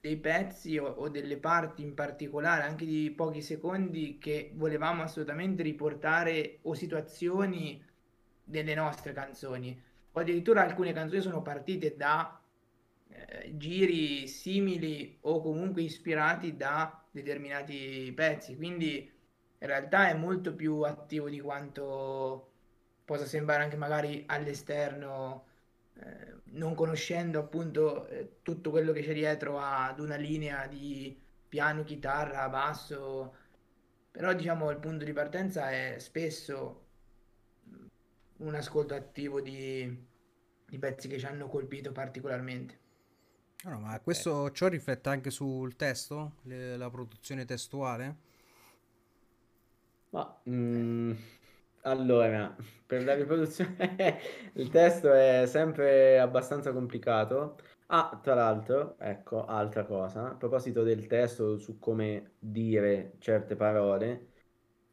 dei 0.00 0.16
pezzi 0.16 0.76
o, 0.78 0.86
o 0.86 1.08
delle 1.08 1.36
parti 1.38 1.82
in 1.82 1.94
particolare, 1.94 2.64
anche 2.64 2.84
di 2.84 3.12
pochi 3.12 3.40
secondi, 3.40 4.18
che 4.18 4.50
volevamo 4.54 5.02
assolutamente 5.02 5.62
riportare 5.62 6.58
o 6.62 6.74
situazioni 6.74 7.82
delle 8.42 8.74
nostre 8.74 9.12
canzoni. 9.12 9.80
O 10.12 10.20
addirittura 10.20 10.62
alcune 10.62 10.92
canzoni 10.92 11.22
sono 11.22 11.40
partite 11.40 11.96
da 11.96 12.40
eh, 13.08 13.56
giri 13.56 14.26
simili 14.26 15.18
o 15.22 15.40
comunque 15.40 15.82
ispirati 15.82 16.56
da 16.56 17.00
determinati 17.10 18.12
pezzi. 18.14 18.56
Quindi 18.56 19.10
in 19.60 19.66
realtà 19.66 20.08
è 20.08 20.14
molto 20.14 20.54
più 20.54 20.82
attivo 20.82 21.28
di 21.28 21.40
quanto 21.40 22.50
possa 23.04 23.26
sembrare 23.26 23.62
anche 23.62 23.76
magari 23.76 24.24
all'esterno, 24.26 25.46
eh, 26.00 26.34
non 26.52 26.74
conoscendo 26.74 27.38
appunto 27.40 28.06
eh, 28.08 28.38
tutto 28.42 28.70
quello 28.70 28.92
che 28.92 29.02
c'è 29.02 29.12
dietro 29.12 29.58
ad 29.58 30.00
una 30.00 30.16
linea 30.16 30.66
di 30.66 31.18
piano, 31.48 31.84
chitarra, 31.84 32.48
basso. 32.48 33.34
Però 34.10 34.32
diciamo 34.32 34.70
il 34.70 34.78
punto 34.78 35.04
di 35.04 35.12
partenza 35.12 35.70
è 35.70 35.96
spesso 35.98 36.86
mm, 37.68 37.86
un 38.38 38.54
ascolto 38.54 38.94
attivo 38.94 39.40
di, 39.40 40.06
di 40.66 40.78
pezzi 40.78 41.08
che 41.08 41.18
ci 41.18 41.26
hanno 41.26 41.48
colpito 41.48 41.92
particolarmente. 41.92 42.86
No, 43.64 43.70
no, 43.70 43.80
ma 43.80 43.98
questo 44.00 44.52
ciò 44.52 44.68
riflette 44.68 45.08
anche 45.08 45.30
sul 45.30 45.74
testo, 45.74 46.36
Le- 46.42 46.76
la 46.76 46.90
produzione 46.90 47.44
testuale? 47.44 48.16
Ma, 50.10 50.40
mm, 50.48 51.12
allora, 51.82 52.54
per 52.86 53.04
la 53.04 53.14
riproduzione 53.14 54.18
il 54.54 54.68
testo 54.70 55.12
è 55.12 55.44
sempre 55.46 56.18
abbastanza 56.18 56.72
complicato. 56.72 57.58
Ah, 57.86 58.18
tra 58.22 58.34
l'altro, 58.34 58.96
ecco, 58.98 59.44
altra 59.46 59.84
cosa, 59.84 60.30
a 60.30 60.34
proposito 60.34 60.82
del 60.82 61.06
testo 61.06 61.56
su 61.56 61.78
come 61.78 62.32
dire 62.38 63.14
certe 63.18 63.56
parole, 63.56 64.26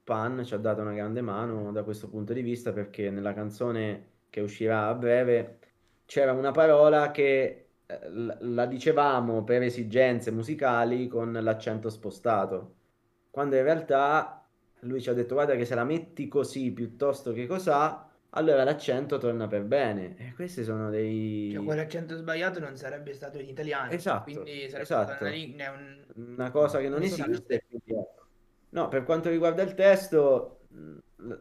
Pan 0.03 0.43
ci 0.45 0.53
ha 0.53 0.57
dato 0.57 0.81
una 0.81 0.93
grande 0.93 1.21
mano 1.21 1.71
da 1.71 1.83
questo 1.83 2.07
punto 2.09 2.31
di 2.33 2.41
vista 2.41 2.71
perché 2.71 3.09
nella 3.09 3.33
canzone 3.33 4.11
che 4.29 4.39
uscirà 4.41 4.87
a 4.87 4.93
breve 4.95 5.59
c'era 6.05 6.31
una 6.31 6.51
parola 6.51 7.11
che 7.11 7.69
eh, 7.85 8.09
la 8.39 8.65
dicevamo 8.65 9.43
per 9.43 9.63
esigenze 9.63 10.31
musicali 10.31 11.07
con 11.07 11.33
l'accento 11.33 11.89
spostato, 11.89 12.75
quando 13.29 13.55
in 13.55 13.63
realtà 13.63 14.44
lui 14.81 15.01
ci 15.01 15.09
ha 15.09 15.13
detto 15.13 15.33
guarda 15.33 15.55
che 15.55 15.65
se 15.65 15.75
la 15.75 15.83
metti 15.83 16.27
così 16.27 16.71
piuttosto 16.71 17.33
che 17.33 17.47
cos'ha, 17.47 18.09
allora 18.31 18.63
l'accento 18.63 19.17
torna 19.17 19.47
per 19.47 19.63
bene. 19.63 20.15
E 20.17 20.33
questi 20.35 20.63
sono 20.63 20.89
dei... 20.89 21.51
Cioè, 21.53 21.63
quell'accento 21.63 22.15
sbagliato 22.17 22.59
non 22.59 22.75
sarebbe 22.75 23.13
stato 23.13 23.39
in 23.39 23.47
italiano, 23.47 23.91
Esatto, 23.91 24.23
quindi 24.23 24.67
sarebbe 24.67 24.81
esatto. 24.81 25.13
stata 25.15 25.25
una 25.25 25.71
un... 25.71 26.03
una 26.35 26.51
cosa 26.51 26.79
che 26.79 26.89
non 26.89 26.99
Non 26.99 27.03
esiste. 27.03 27.63
No, 28.69 28.89
per 28.89 29.05
quanto 29.05 29.29
riguarda 29.29 29.61
il 29.63 29.73
testo, 29.73 30.59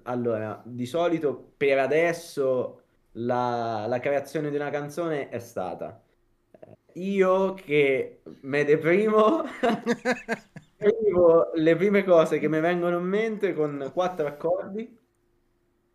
allora, 0.05 0.63
di 0.65 0.87
solito 0.87 1.53
per 1.57 1.79
adesso 1.79 2.83
la, 3.13 3.87
la 3.89 3.99
creazione 3.99 4.51
di 4.51 4.57
una 4.57 4.71
canzone 4.71 5.29
è 5.29 5.39
stata 5.39 6.01
eh, 6.61 6.77
io 7.01 7.55
che 7.55 8.23
me 8.43 8.65
deprimo, 8.65 9.43
scrivo 10.79 11.51
le 11.55 11.77
prime 11.77 12.05
cose 12.05 12.39
che 12.39 12.49
mi 12.49 12.61
vengono 12.61 12.99
in 12.99 13.05
mente 13.05 13.55
con 13.55 13.91
quattro 13.93 14.27
accordi 14.27 14.99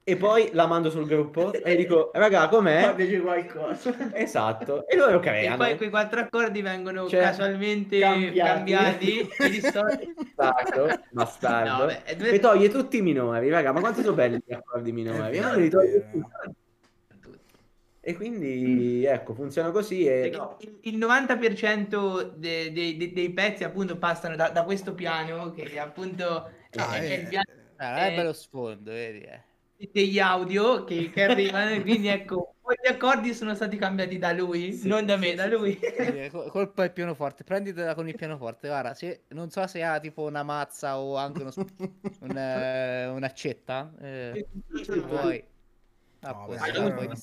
e 0.04 0.16
poi 0.16 0.50
la 0.54 0.66
mando 0.66 0.90
sul 0.90 1.06
gruppo 1.06 1.54
e 1.54 1.76
dico, 1.76 2.10
raga, 2.14 2.48
com'è? 2.50 2.96
Dici 2.96 3.20
qualcosa. 3.20 3.94
Esatto. 4.16 4.88
E 4.88 4.96
loro 4.98 5.18
E 5.18 5.20
creano. 5.20 5.58
poi 5.58 5.78
quei 5.78 5.90
quattro 5.92 6.20
accordi 6.22 6.62
vengono 6.64 7.08
Cioè, 7.08 7.22
casualmente 7.22 8.00
cambiati. 8.00 8.38
cambiati 8.40 9.30
e 9.38 9.50
distorti. 9.50 10.14
Bastardo, 10.34 10.88
bastardo. 11.12 11.84
No, 11.86 11.90
è 12.04 12.16
due- 12.16 12.32
E 12.32 12.40
toglie 12.40 12.70
tutti 12.70 12.98
i 12.98 13.02
minori, 13.04 13.50
raga, 13.50 13.72
ma 13.72 13.82
quanto 13.82 14.02
sono 14.02 14.16
belli 14.16 14.42
gli 14.44 14.54
accordi 14.54 14.92
minori? 14.92 15.38
È 15.38 15.42
Ma 15.42 15.48
vero, 15.50 15.60
li 15.60 15.70
toglie 15.70 15.92
vero. 15.92 16.10
tutti. 16.12 16.58
E 18.02 18.16
quindi, 18.16 19.04
ecco, 19.06 19.34
funziona 19.34 19.72
così 19.72 20.06
e... 20.06 20.30
Perché 20.30 20.66
il- 20.66 20.78
Il 20.84 20.98
90% 20.98 22.34
de- 22.38 22.72
de- 22.72 22.96
de- 22.98 23.12
dei 23.14 23.30
pezzi 23.32 23.64
appunto 23.66 23.98
passano 23.98 24.36
da, 24.36 24.50
da 24.50 24.64
questo 24.64 24.94
piano 24.94 25.52
che 25.52 25.78
appunto 25.80 26.46
è, 26.70 26.80
Ah, 26.80 26.96
è 26.96 27.04
eh, 27.12 27.16
il 27.16 27.28
piano 27.28 27.46
Ah, 27.78 28.08
è 28.08 28.12
Eh. 28.12 28.16
bello 28.16 28.34
sfondo, 28.34 28.92
vedi? 28.92 29.20
eh. 29.22 29.42
degli 29.94 30.20
audio 30.20 30.84
che, 30.84 31.10
che 31.10 31.24
arrivano 31.24 31.80
quindi 31.82 32.08
ecco 32.10 32.56
quegli 32.62 32.88
accordi 32.88 33.34
sono 33.34 33.56
stati 33.56 33.78
cambiati 33.78 34.18
da 34.18 34.32
lui 34.34 34.74
Sì, 34.74 34.88
non 34.90 35.06
da 35.06 35.16
me 35.16 35.30
sì, 35.30 35.36
da 35.36 35.44
sì, 35.46 35.50
lui 35.50 35.80
eh, 35.80 36.30
col- 36.30 36.50
colpa 36.52 36.84
il 36.84 36.92
pianoforte, 36.92 37.44
prenditela 37.44 37.96
con 37.96 38.08
il 38.08 38.16
pianoforte. 38.16 38.68
Guarda, 38.68 38.94
se, 38.94 39.24
non 39.30 39.50
so 39.50 39.66
se 39.68 39.82
ha 39.84 40.00
tipo 40.00 40.24
una 40.24 40.44
mazza 40.44 41.00
o 41.00 41.16
anche 41.16 41.42
uno, 41.42 41.52
un, 42.22 42.38
eh, 42.38 43.08
un'accetta. 43.08 43.94
Eh. 44.02 44.46
Ah, 46.22 46.32
No, 46.32 46.46
poi- 46.46 46.58
beh, 46.58 46.62
però, 46.66 46.82
allora- 46.82 46.96
poi, 46.96 47.08
No. 47.08 47.14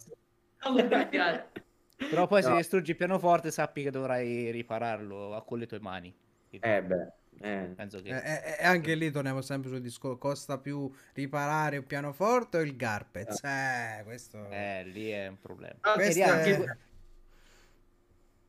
Però 2.08 2.26
poi 2.26 2.42
se 2.42 2.48
No. 2.50 2.56
distruggi 2.56 2.90
il 2.90 2.96
pianoforte 2.96 3.50
sappi 3.50 3.82
che 3.82 3.90
dovrai 3.90 4.50
ripararlo 4.50 5.34
a- 5.34 5.42
con 5.42 5.58
le 5.58 5.66
tue 5.66 5.80
mani. 5.80 6.14
Eh 6.50 6.82
beh, 6.82 7.12
eh. 7.40 7.72
penso 7.76 8.00
che... 8.00 8.08
E 8.10 8.14
e- 8.14 8.56
e 8.60 8.64
anche 8.64 8.94
lì 8.94 9.10
torniamo 9.10 9.40
sempre 9.42 9.68
sul 9.70 9.80
discorso, 9.80 10.16
costa 10.18 10.58
più 10.58 10.90
riparare 11.14 11.76
un 11.78 11.86
pianoforte 11.86 12.58
o 12.58 12.60
il 12.60 12.76
Garpez? 12.76 13.42
Eh, 13.42 14.02
questo... 14.04 14.48
Eh, 14.50 14.84
lì 14.86 15.10
è 15.10 15.26
un 15.28 15.38
problema. 15.40 15.76
Anche 15.82 16.08
è- 16.08 16.76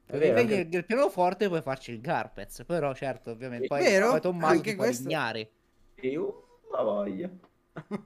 È 0.06 0.12
Per 0.12 0.20
vero, 0.20 0.40
il 0.40 0.54
anche- 0.68 0.84
pianoforte 0.84 1.48
puoi 1.50 1.62
farci 1.62 1.92
il 1.92 2.00
Garpez, 2.00 2.64
però 2.66 2.94
certo, 2.94 3.32
ovviamente 3.32 3.68
poi, 3.68 3.84
Vero? 3.84 4.12
poi 4.12 4.22
Tommaso 4.22 4.54
Anche 4.54 4.70
ti 4.72 4.76
questo- 4.78 5.04
lignare. 5.08 5.50
Io 6.02 6.60
la 6.72 6.82
voglio. 6.84 7.30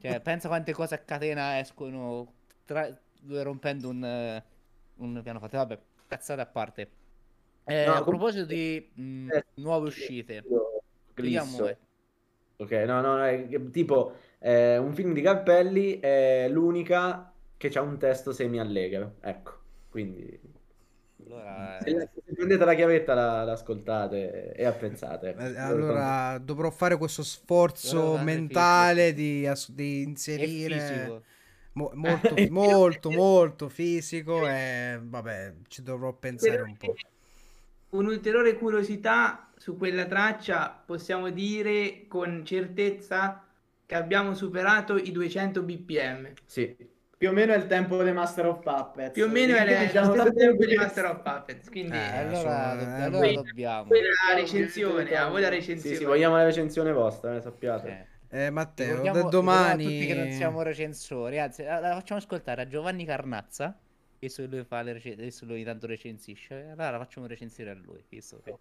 Cioè, 0.02 0.20
pensa 0.20 0.48
quante 0.48 0.74
cose 0.74 0.96
a 0.96 0.98
catena 0.98 1.60
escono 1.60 2.34
tra- 2.66 2.90
rompendo 3.28 3.90
un, 3.90 4.04
eh, 4.04 4.44
un 4.96 5.22
pianoforte. 5.24 5.58
Vabbè, 5.58 5.80
cazzate 6.08 6.42
a 6.42 6.46
parte. 6.46 6.90
Eh, 7.66 7.86
No, 7.86 7.94
a 7.94 7.96
com- 8.02 8.06
proposito 8.06 8.46
di 8.46 8.92
mh, 8.94 9.30
Eh, 9.32 9.46
nuove 9.56 9.88
uscite, 9.88 10.44
vediamo. 11.14 11.70
Ok, 12.58 12.72
no, 12.72 13.02
no, 13.02 13.18
no, 13.18 13.26
è 13.26 13.48
tipo 13.72 14.14
eh, 14.40 14.78
un 14.78 14.94
film 14.94 15.14
di 15.14 15.22
Carpelli 15.22 16.00
è 16.00 16.48
l'unica 16.50 17.34
che 17.58 17.68
ha 17.70 17.82
un 17.82 17.98
testo 17.98 18.32
semi-allegro, 18.32 19.16
ecco, 19.22 19.60
quindi 19.90 20.40
Allora, 21.26 21.80
se, 21.82 22.10
prendete 22.36 22.66
la 22.66 22.74
chiavetta 22.76 23.14
la, 23.14 23.44
l'ascoltate 23.44 24.54
e 24.54 24.66
apprezzate. 24.66 25.36
Eh, 25.38 25.58
allora 25.58 26.38
dovrò 26.40 26.70
fare 26.70 26.98
questo 26.98 27.24
sforzo 27.24 28.18
mentale 28.18 29.14
di, 29.14 29.50
di 29.70 30.02
inserire 30.04 31.24
mo- 31.74 31.92
molto, 31.96 32.36
molto, 32.50 33.12
molto 33.12 33.70
fisico 33.70 34.48
e 34.48 35.00
vabbè, 35.02 35.54
ci 35.68 35.82
dovrò 35.82 36.14
pensare 36.14 36.62
un 36.62 36.78
po'. 36.78 36.96
Un'ulteriore 37.90 38.56
curiosità 38.56 39.50
su 39.58 39.78
quella 39.78 40.06
traccia, 40.06 40.82
possiamo 40.86 41.30
dire 41.30 42.06
con 42.08 42.44
certezza 42.46 43.46
che 43.86 43.96
abbiamo 43.96 44.34
superato 44.34 44.96
i 44.96 45.12
200 45.12 45.62
bpm. 45.62 46.34
Sì, 46.46 46.74
più 47.22 47.30
o 47.30 47.34
meno 47.34 47.54
è 47.54 47.58
il 47.58 47.68
tempo 47.68 48.02
di 48.02 48.12
Master 48.12 48.48
of 48.48 48.64
Puppets. 48.64 49.12
Più 49.12 49.26
o 49.26 49.28
meno 49.28 49.56
è 49.56 49.62
il 49.62 49.88
diciamo, 49.88 50.12
stesso 50.14 50.34
tempo 50.34 50.66
di 50.66 50.76
Master 50.76 51.06
of 51.06 51.22
Puppets. 51.22 51.70
Quindi, 51.70 51.96
eh, 51.96 52.18
allora, 52.18 52.80
so, 52.80 52.86
allora 52.86 53.10
voi, 53.10 53.36
dobbiamo. 53.36 53.84
Voi 53.84 54.00
la 54.02 54.36
recensione, 54.36 55.16
ah, 55.16 55.28
voi 55.28 55.42
la 55.42 55.50
recensione. 55.50 55.96
Sì, 55.96 56.02
sì, 56.02 56.08
vogliamo 56.08 56.38
la 56.38 56.46
recensione 56.46 56.92
vostra, 56.92 57.36
eh, 57.36 57.42
sappiate. 57.42 57.88
Eh. 57.88 58.11
Eh, 58.34 58.50
Matteo, 58.50 59.02
da 59.02 59.24
domani 59.24 59.84
tutti 59.84 60.06
che 60.06 60.14
non 60.14 60.32
siamo 60.32 60.62
recensori, 60.62 61.38
anzi, 61.38 61.64
la 61.64 61.94
facciamo 61.94 62.20
ascoltare 62.20 62.62
a 62.62 62.68
Giovanni 62.68 63.04
Carnazza, 63.04 63.78
visto 64.20 64.42
che 64.42 64.48
lui 64.48 64.64
fa 64.64 64.82
le 64.82 64.94
recensioni, 64.94 65.28
adesso 65.28 65.46
lui 65.46 65.64
tanto 65.66 65.86
recensisce, 65.86 66.70
allora 66.70 66.98
facciamo 66.98 67.28
recensire 67.28 67.72
a 67.72 67.74
lui, 67.74 68.02
visto 68.08 68.40
che 68.42 68.56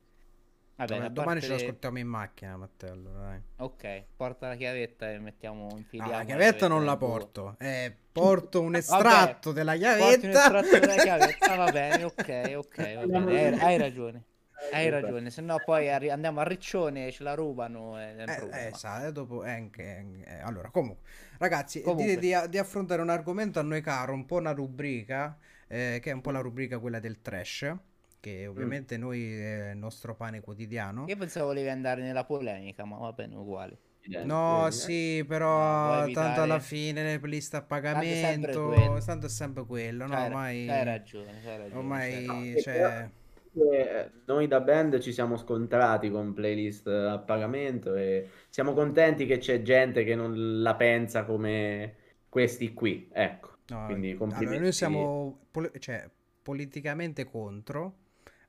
Vabbè, 0.81 0.95
domani, 0.95 1.13
domani 1.13 1.41
ce 1.43 1.49
lo 1.49 1.55
ascoltiamo 1.57 1.99
in 1.99 2.07
macchina, 2.07 2.57
Matteo. 2.57 2.93
Allora, 2.93 3.19
dai. 3.19 3.41
Ok, 3.59 4.05
porta 4.17 4.49
la 4.49 4.55
chiavetta 4.55 5.11
e 5.11 5.19
mettiamo 5.19 5.69
in 5.77 5.85
fila. 5.85 6.05
Ah, 6.05 6.09
la 6.09 6.25
chiavetta 6.25 6.69
non 6.69 6.87
la 6.87 6.97
porto. 6.97 7.57
Eh, 7.59 7.95
porto 8.11 8.63
un 8.63 8.75
estratto 8.77 9.53
della 9.53 9.77
chiavetta. 9.77 10.27
un 10.27 10.33
estratto 10.33 10.79
della 10.79 10.95
chiavetta. 10.95 11.55
va 11.55 11.69
bene, 11.71 12.05
ok, 12.05 12.53
ok. 12.57 13.07
Va 13.07 13.21
bene. 13.21 13.59
Hai, 13.59 13.65
hai 13.73 13.77
ragione. 13.77 14.25
Hai 14.73 14.89
ragione, 14.89 15.31
se 15.31 15.41
no 15.41 15.57
poi 15.65 15.91
arri- 15.91 16.11
andiamo 16.11 16.41
a 16.41 16.45
Riccione, 16.45 17.11
ce 17.11 17.23
la 17.23 17.35
rubano. 17.35 18.01
E 18.01 18.15
eh, 18.17 18.49
eh, 18.53 18.67
esatto, 18.73 19.11
dopo 19.11 19.45
eh, 19.45 19.51
anche, 19.51 20.23
eh, 20.25 20.41
allora, 20.41 20.71
comunque, 20.71 21.09
ragazzi, 21.39 21.83
comunque. 21.83 22.17
Di, 22.17 22.29
di, 22.29 22.37
di, 22.49 22.59
affrontare 22.59 23.03
un 23.03 23.11
argomento 23.11 23.59
a 23.59 23.63
noi 23.63 23.81
caro, 23.81 24.13
un 24.13 24.27
po' 24.27 24.37
una 24.37 24.53
rubrica, 24.53 25.37
eh, 25.67 25.99
che 26.03 26.11
è 26.11 26.13
un 26.13 26.21
po' 26.21 26.31
la 26.31 26.41
rubrica 26.41 26.79
quella 26.79 26.99
del 26.99 27.21
trash 27.21 27.75
che 28.21 28.45
mm. 28.45 28.51
ovviamente 28.51 28.99
mm. 28.99 29.01
noi 29.01 29.41
è 29.41 29.71
il 29.71 29.79
nostro 29.79 30.15
pane 30.15 30.41
quotidiano. 30.41 31.07
Io 31.09 31.17
pensavo 31.17 31.47
volevi 31.47 31.71
andare 31.71 32.03
nella 32.03 32.25
polemica, 32.25 32.85
ma 32.85 32.99
va 32.99 33.13
bene, 33.13 33.35
uguale. 33.35 33.79
No, 34.25 34.67
eh. 34.67 34.73
sì, 34.73 35.25
però 35.27 36.07
tanto 36.11 36.43
alla 36.43 36.59
fine 36.59 37.03
le 37.03 37.19
playlist 37.19 37.55
a 37.55 37.63
pagamento, 37.63 38.73
tanto 38.73 38.97
è 38.97 39.01
sempre, 39.01 39.29
sempre 39.29 39.67
quello, 39.67 40.07
no, 40.07 40.25
ormai... 40.25 40.69
Hai 40.69 40.85
ragione, 40.85 41.31
hai 41.45 41.59
ragione. 41.59 41.79
Ormai, 41.79 42.25
no, 42.25 42.61
cioè... 42.61 43.11
Noi 43.53 44.47
da 44.47 44.61
band 44.61 44.99
ci 45.01 45.13
siamo 45.13 45.37
scontrati 45.37 46.11
con 46.11 46.33
playlist 46.33 46.87
a 46.87 47.19
pagamento 47.19 47.95
e 47.97 48.29
siamo 48.49 48.75
contenti 48.75 49.27
che 49.27 49.39
c'è 49.39 49.63
gente 49.63 50.05
che 50.05 50.15
non 50.15 50.63
la 50.63 50.77
pensa 50.77 51.25
come 51.25 51.97
questi 52.29 52.73
qui, 52.73 53.09
ecco. 53.13 53.59
No, 53.69 53.85
Quindi 53.87 54.11
allora, 54.13 54.59
noi 54.59 54.73
siamo 54.73 55.47
pol- 55.51 55.73
cioè, 55.79 56.09
politicamente 56.43 57.25
contro, 57.25 57.99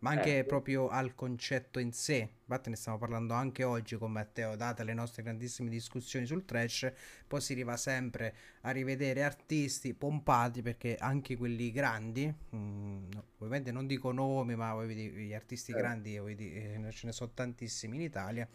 ma 0.01 0.11
anche 0.11 0.39
eh. 0.39 0.43
proprio 0.43 0.89
al 0.89 1.15
concetto 1.15 1.79
in 1.79 1.91
sé. 1.91 2.29
Infatti 2.41 2.69
ne 2.69 2.75
stiamo 2.75 2.97
parlando 2.97 3.33
anche 3.33 3.63
oggi 3.63 3.97
con 3.97 4.11
Matteo, 4.11 4.55
date 4.55 4.83
le 4.83 4.93
nostre 4.93 5.23
grandissime 5.23 5.69
discussioni 5.69 6.25
sul 6.25 6.43
trash, 6.43 6.91
poi 7.27 7.39
si 7.39 7.53
arriva 7.53 7.77
sempre 7.77 8.35
a 8.61 8.71
rivedere 8.71 9.23
artisti 9.23 9.93
pompati 9.93 10.61
perché 10.61 10.97
anche 10.97 11.37
quelli 11.37 11.71
grandi, 11.71 12.25
mh, 12.27 12.57
mm, 12.57 13.09
ovviamente 13.37 13.71
non 13.71 13.87
dico 13.87 14.11
nomi, 14.11 14.55
ma 14.55 14.83
gli 14.83 15.33
artisti 15.33 15.71
eh. 15.71 15.75
grandi 15.75 16.15
eh, 16.15 16.87
ce 16.91 17.05
ne 17.05 17.11
sono 17.11 17.31
tantissimi 17.33 17.95
in 17.95 18.01
Italia 18.01 18.47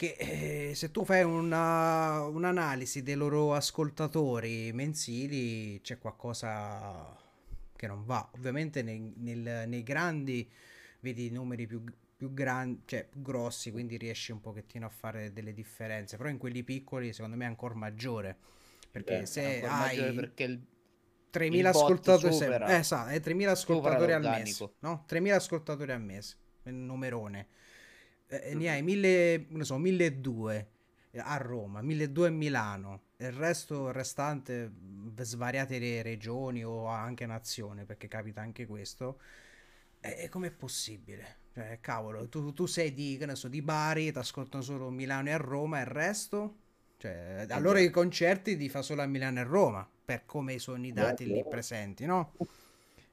che 0.00 0.16
eh, 0.18 0.74
se 0.74 0.90
tu 0.90 1.04
fai 1.04 1.22
una, 1.24 2.22
un'analisi 2.22 3.02
dei 3.02 3.16
loro 3.16 3.52
ascoltatori 3.52 4.72
mensili 4.72 5.78
c'è 5.82 5.98
qualcosa 5.98 7.29
che 7.80 7.86
non 7.86 8.04
va. 8.04 8.28
Ovviamente 8.34 8.82
nei, 8.82 9.14
nel, 9.16 9.64
nei 9.66 9.82
grandi 9.82 10.46
vedi 11.00 11.26
i 11.26 11.30
numeri 11.30 11.66
più, 11.66 11.82
più 12.14 12.34
grandi, 12.34 12.82
cioè 12.84 13.06
più 13.08 13.22
grossi, 13.22 13.70
quindi 13.70 13.96
riesci 13.96 14.32
un 14.32 14.40
pochettino 14.42 14.84
a 14.84 14.90
fare 14.90 15.32
delle 15.32 15.54
differenze, 15.54 16.18
però 16.18 16.28
in 16.28 16.36
quelli 16.36 16.62
piccoli 16.62 17.14
secondo 17.14 17.36
me 17.36 17.44
è 17.44 17.48
ancora 17.48 17.74
maggiore. 17.74 18.36
Perché 18.90 19.20
Beh, 19.20 19.26
se 19.26 19.62
hai 19.62 20.12
perché 20.12 20.44
il, 20.44 20.60
3.000 21.32 21.64
ascoltatori, 21.64 22.34
se, 22.34 22.54
eh, 22.54 22.74
esatto, 22.74 23.10
3.000 23.10 23.48
ascoltatori 23.48 24.12
al 24.12 24.22
mese, 24.22 24.72
no? 24.80 25.06
3.000 25.08 25.32
ascoltatori 25.32 25.92
al 25.92 26.02
mese, 26.02 26.36
numerone. 26.64 27.46
Eh, 28.26 28.54
ne 28.56 28.68
hai 28.68 28.82
1.000, 28.82 29.46
non 29.48 29.64
so, 29.64 29.78
1.200 29.78 30.66
a 31.14 31.36
Roma, 31.38 31.80
1.200 31.80 32.24
a 32.26 32.30
Milano, 32.30 33.02
il 33.20 33.32
resto 33.32 33.88
il 33.88 33.94
restante 33.94 34.70
svariate 35.20 36.02
regioni 36.02 36.64
o 36.64 36.86
anche 36.86 37.26
nazioni, 37.26 37.84
perché 37.84 38.08
capita 38.08 38.40
anche 38.40 38.66
questo. 38.66 39.20
E 40.00 40.28
com'è 40.28 40.50
possibile? 40.50 41.38
Cioè, 41.52 41.78
cavolo, 41.80 42.28
tu, 42.28 42.52
tu 42.54 42.66
sei 42.66 42.94
di, 42.94 43.16
che 43.18 43.26
ne 43.26 43.34
so, 43.34 43.48
di 43.48 43.60
Bari, 43.60 44.12
ti 44.12 44.18
ascoltano 44.18 44.62
solo 44.62 44.88
Milano 44.88 45.28
e 45.28 45.36
Roma 45.36 45.78
e 45.78 45.82
il 45.82 45.88
resto? 45.88 46.56
Cioè, 46.96 47.46
allora 47.50 47.80
i 47.80 47.90
concerti 47.90 48.56
li 48.56 48.68
fa 48.68 48.82
solo 48.82 49.02
a 49.02 49.06
Milano 49.06 49.40
e 49.40 49.44
Roma, 49.44 49.88
per 50.04 50.24
come 50.24 50.58
sono 50.58 50.86
i 50.86 50.92
dati 50.92 51.26
lì 51.26 51.44
presenti, 51.46 52.06
no? 52.06 52.32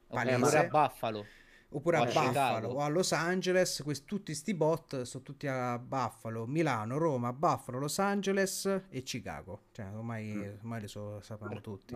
Palese. 0.06 0.44
Okay, 0.44 0.64
a 0.64 0.68
Buffalo 0.68 1.26
oppure 1.70 1.98
a, 1.98 2.02
a 2.02 2.04
Buffalo 2.06 2.68
o 2.68 2.80
a 2.80 2.88
Los 2.88 3.12
Angeles, 3.12 3.82
questi, 3.82 4.06
tutti 4.06 4.34
sti 4.34 4.54
bot 4.54 5.02
sono 5.02 5.22
tutti 5.22 5.46
a 5.46 5.78
Buffalo, 5.78 6.46
Milano, 6.46 6.96
Roma, 6.98 7.32
Buffalo, 7.32 7.78
Los 7.78 7.98
Angeles 7.98 8.84
e 8.88 9.02
Chicago. 9.02 9.64
Cioè, 9.72 9.86
ormai, 9.94 10.32
mm. 10.32 10.42
ormai 10.60 10.80
li 10.80 10.88
so, 10.88 11.20
sappiamo 11.20 11.60
tutti. 11.60 11.94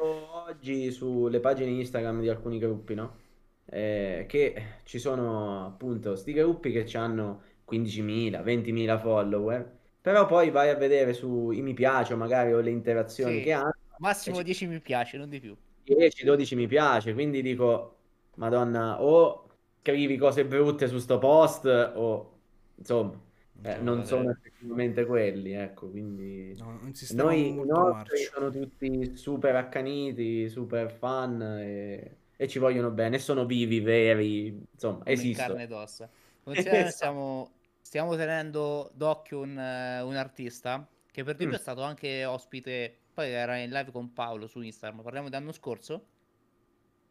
Oggi 0.00 0.90
sulle 0.90 1.40
pagine 1.40 1.70
Instagram 1.70 2.20
di 2.20 2.28
alcuni 2.28 2.58
gruppi, 2.58 2.94
no? 2.94 3.26
Eh, 3.70 4.24
che 4.26 4.62
ci 4.84 4.98
sono 4.98 5.66
appunto 5.66 6.16
sti 6.16 6.32
gruppi 6.32 6.72
che 6.72 6.88
hanno 6.96 7.42
15.000, 7.70 8.42
20.000 8.42 8.98
follower, 8.98 9.78
però 10.00 10.24
poi 10.24 10.50
vai 10.50 10.70
a 10.70 10.74
vedere 10.74 11.12
sui 11.12 11.60
mi 11.60 11.74
piace 11.74 12.14
o 12.14 12.16
magari 12.16 12.54
o 12.54 12.60
le 12.60 12.70
interazioni 12.70 13.38
sì. 13.38 13.42
che 13.42 13.52
hanno. 13.52 13.74
Massimo 13.98 14.42
10 14.42 14.66
mi 14.68 14.80
piace, 14.80 15.18
non 15.18 15.28
di 15.28 15.40
più. 15.40 15.54
10-12 15.86 16.54
mi 16.54 16.66
piace, 16.66 17.12
quindi 17.12 17.42
dico 17.42 17.97
Madonna, 18.38 19.02
o 19.02 19.48
scrivi 19.80 20.16
cose 20.16 20.44
brutte 20.44 20.86
su 20.86 20.98
sto 20.98 21.18
post 21.18 21.64
o 21.66 22.38
insomma, 22.76 23.20
eh, 23.62 23.78
non 23.78 24.04
sono 24.04 24.30
effettivamente 24.30 25.04
quelli, 25.04 25.52
ecco, 25.52 25.90
quindi 25.90 26.56
no, 26.58 26.78
noi 27.14 27.48
i 27.48 27.64
nostri 27.64 28.18
sono 28.32 28.50
tutti 28.50 29.16
super 29.16 29.56
accaniti, 29.56 30.48
super 30.48 30.90
fan 30.92 31.42
e, 31.42 32.16
e, 32.36 32.48
ci 32.48 32.60
vogliono 32.60 32.90
bene, 32.90 33.18
sono 33.18 33.44
vivi, 33.44 33.80
veri, 33.80 34.66
insomma, 34.72 34.98
Come 34.98 35.12
esistono. 35.12 35.48
carne 35.48 35.62
ed 35.64 35.72
ossa. 35.72 36.08
Esatto. 36.48 36.90
Stiamo, 36.90 37.52
stiamo 37.82 38.16
tenendo 38.16 38.90
d'occhio 38.94 39.40
un, 39.40 39.50
un 39.50 40.16
artista 40.16 40.88
che 41.10 41.22
per 41.22 41.34
esempio 41.34 41.56
mm. 41.56 41.60
è 41.60 41.62
stato 41.62 41.82
anche 41.82 42.24
ospite, 42.24 42.96
poi 43.12 43.30
era 43.30 43.58
in 43.58 43.68
live 43.68 43.90
con 43.90 44.14
Paolo 44.14 44.46
su 44.46 44.62
Instagram, 44.62 45.02
parliamo 45.02 45.28
dell'anno 45.28 45.52
scorso 45.52 46.06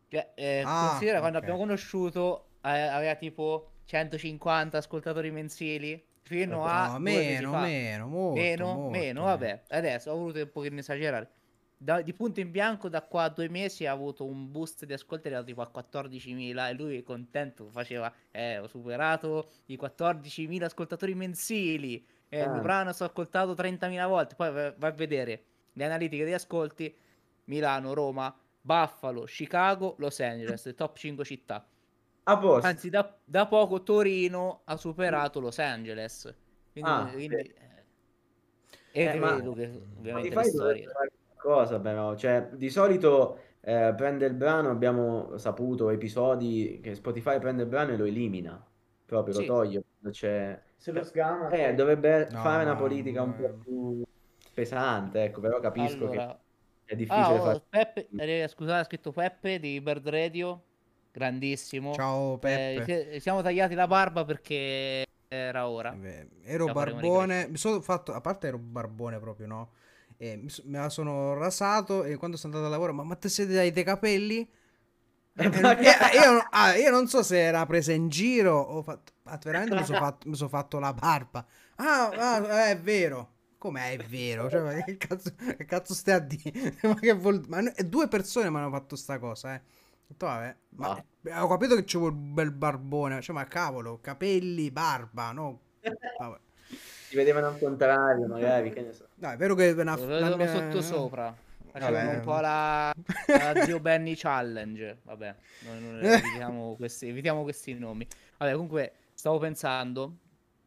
cioè, 0.10 0.32
eh, 0.36 0.64
ah, 0.66 0.90
considera 0.90 1.20
quando 1.20 1.38
abbiamo 1.38 1.58
conosciuto 1.58 2.48
eh, 2.62 2.70
aveva 2.70 3.16
tipo 3.16 3.72
150 3.86 4.78
ascoltatori 4.78 5.32
mensili 5.32 6.04
fino 6.22 6.66
a 6.66 6.92
no, 6.92 7.00
meno, 7.00 7.52
meno, 7.60 8.08
molto, 8.08 8.40
meno, 8.40 8.66
molto, 8.66 8.90
meno, 8.90 9.24
vabbè. 9.24 9.64
Adesso 9.70 10.12
ho 10.12 10.18
voluto 10.18 10.40
un 10.40 10.52
pochino 10.52 10.80
esagerare. 10.80 11.32
Da, 11.80 12.02
di 12.02 12.14
punto 12.14 12.40
in 12.40 12.50
bianco 12.50 12.90
da 12.90 13.04
qua 13.04 13.24
a 13.24 13.30
due 13.30 13.48
mesi 13.50 13.86
ha 13.86 13.92
avuto 13.92 14.26
un 14.26 14.52
boost 14.52 14.86
di 14.86 14.94
ascolti 14.94 15.28
arrivato 15.28 15.46
tipo 15.46 15.62
a 15.62 15.72
14.000 15.72 16.70
e 16.70 16.74
lui 16.74 16.98
è 16.98 17.04
contento 17.04 17.70
faceva 17.70 18.12
eh 18.32 18.58
ho 18.58 18.66
superato 18.66 19.52
i 19.68 19.78
14.000 19.80 20.64
ascoltatori 20.64 21.14
mensili 21.14 22.04
e 22.30 22.42
ah. 22.42 22.56
il 22.56 22.62
brano 22.62 22.94
sto 22.94 23.04
ascoltato 23.04 23.54
30.000 23.54 24.08
volte 24.08 24.34
poi 24.34 24.52
vai 24.52 24.74
a 24.80 24.92
vedere 24.92 25.44
le 25.74 25.86
analitiche 25.86 26.26
di 26.26 26.34
ascolti 26.34 26.96
Milano, 27.44 27.94
Roma, 27.94 28.36
Buffalo, 28.68 29.24
Chicago, 29.24 29.96
Los 30.00 30.20
Angeles, 30.20 30.66
le 30.66 30.74
top 30.74 30.98
5 30.98 31.24
città. 31.24 31.66
A 32.24 32.38
posto. 32.38 32.68
Anzi, 32.68 32.90
da, 32.90 33.18
da, 33.24 33.48
poco 33.48 33.82
Torino 33.82 34.62
ha 34.66 34.76
superato 34.76 35.40
Los 35.40 35.58
Angeles. 35.60 36.36
Quindi, 36.74 36.90
ah, 36.90 37.10
quindi 37.10 37.36
eh, 37.36 37.54
e 38.92 39.04
eh, 39.06 39.20
vedo 39.20 39.54
che 39.54 39.82
ovviamente 39.98 40.36
le 40.36 40.44
storie. 40.44 40.88
Cosa 41.38 41.80
però, 41.80 42.14
cioè, 42.16 42.50
di 42.52 42.70
solito 42.70 43.40
eh, 43.62 43.94
prende 43.96 44.26
il 44.26 44.34
brano, 44.34 44.70
abbiamo 44.70 45.38
saputo 45.38 45.90
episodi 45.90 46.82
che 46.84 46.94
Spotify 46.94 47.40
prende 47.40 47.64
il 47.64 47.70
brano 47.70 47.94
e 47.94 47.98
lo 47.98 48.04
elimina, 48.04 48.62
proprio 49.06 49.34
sì. 49.34 49.46
lo 49.46 49.54
toglie. 49.54 49.84
Cioè, 50.12 50.62
Se 50.76 50.92
lo 50.92 51.04
sgama. 51.04 51.48
Eh, 51.52 51.74
dovrebbe 51.74 52.28
no, 52.30 52.42
fare 52.42 52.64
una 52.64 52.76
politica 52.76 53.22
no, 53.22 53.28
un 53.28 53.36
po' 53.36 53.58
più 53.64 54.04
pesante, 54.54 55.24
ecco, 55.24 55.40
però 55.40 55.62
capisco 55.62 56.10
allora, 56.10 56.28
che 56.28 56.38
è 56.88 56.96
difficile 56.96 57.22
ah, 57.22 57.34
oh, 57.34 57.44
fare... 57.44 57.62
Peppe, 57.70 58.08
eh, 58.18 58.48
scusate, 58.48 58.80
ha 58.80 58.84
scritto 58.86 59.12
Peppe 59.12 59.60
di 59.60 59.80
Bird 59.82 60.08
Radio. 60.08 60.64
grandissimo. 61.12 61.94
Ciao 61.94 62.38
Peppe. 62.38 63.12
Eh, 63.12 63.20
siamo 63.20 63.42
tagliati 63.42 63.76
la 63.76 63.88
barba 63.88 64.24
perché 64.24 65.06
era 65.28 65.68
ora. 65.68 65.94
Eh, 66.02 66.28
ero 66.44 66.72
barbone, 66.72 67.48
mi 67.50 67.58
sono 67.58 67.82
fatto, 67.82 68.14
a 68.14 68.22
parte 68.22 68.48
ero 68.48 68.58
barbone 68.58 69.20
proprio, 69.20 69.48
no? 69.48 69.72
E 70.16 70.38
mi, 70.38 70.50
me 70.64 70.80
la 70.80 70.90
sono 70.90 71.34
rasato 71.34 72.06
e 72.06 72.16
quando 72.16 72.38
sono 72.38 72.56
andato 72.56 72.72
a 72.72 72.76
lavoro, 72.76 72.94
ma, 72.94 73.04
ma 73.04 73.16
te 73.16 73.28
siete 73.28 73.54
dai 73.54 73.72
dei 73.72 73.84
capelli? 73.84 74.50
E, 75.40 75.46
e, 75.46 75.50
io, 75.50 76.48
ah, 76.50 76.76
io, 76.76 76.90
non 76.90 77.08
so 77.08 77.22
se 77.22 77.40
era 77.40 77.66
presa 77.66 77.92
in 77.92 78.08
giro 78.08 78.58
o 78.58 78.82
fatto, 78.82 79.12
veramente 79.44 79.76
mi 79.76 79.84
sono 79.84 80.00
fatto, 80.00 80.34
son 80.34 80.50
fatto, 80.50 80.80
la 80.80 80.94
barba. 80.94 81.46
Ah, 81.76 82.08
ah, 82.08 82.70
è 82.70 82.80
vero. 82.80 83.36
Com'è 83.68 83.98
è 83.98 83.98
vero? 83.98 84.50
Cioè, 84.50 84.62
ma 84.62 84.82
che 84.82 84.96
cazzo, 84.96 85.30
che 85.36 85.66
cazzo 85.66 85.94
stai 85.94 86.14
a 86.14 86.20
dire? 86.20 86.78
ma 86.84 86.96
che 86.96 87.12
vuol... 87.12 87.44
ma 87.50 87.62
due 87.86 88.08
persone 88.08 88.50
mi 88.50 88.56
hanno 88.56 88.70
fatto 88.70 88.96
sta 88.96 89.20
cosa, 89.20 89.56
eh. 89.56 89.62
Detto, 90.08 90.26
vabbè, 90.26 90.56
ma 90.70 91.04
ah. 91.32 91.44
ho 91.44 91.50
capito 91.50 91.76
che 91.76 91.84
c'è 91.84 91.98
un 91.98 92.34
bel 92.34 92.52
barbone, 92.52 93.20
cioè, 93.20 93.36
ma 93.36 93.44
cavolo, 93.44 94.00
capelli, 94.00 94.72
barba, 94.72 95.34
no? 95.34 95.60
Vabbè. 96.18 96.38
Si 97.10 97.16
vedevano 97.18 97.48
al 97.48 97.60
contrario, 97.60 98.26
magari, 98.26 98.72
che 98.72 98.82
ne 98.84 98.94
so. 98.94 99.06
No, 99.16 99.32
è 99.32 99.36
vero 99.36 99.54
che 99.54 99.72
una, 99.72 99.96
una 99.96 100.36
mia... 100.38 100.48
sotto 100.48 100.82
sopra. 100.82 101.36
Facevano 101.70 102.12
un 102.12 102.22
po' 102.22 102.40
la, 102.40 102.94
la 103.28 103.54
Zio 103.66 103.82
Benny 103.82 104.16
Challenge. 104.16 105.00
Vabbè, 105.04 105.36
noi 105.66 105.82
non 105.82 106.06
evitiamo 106.06 106.76
questi, 106.78 107.10
evitiamo 107.10 107.44
questi 107.44 107.74
nomi. 107.74 108.08
Vabbè, 108.38 108.54
comunque, 108.54 108.94
stavo 109.14 109.40
pensando, 109.40 110.20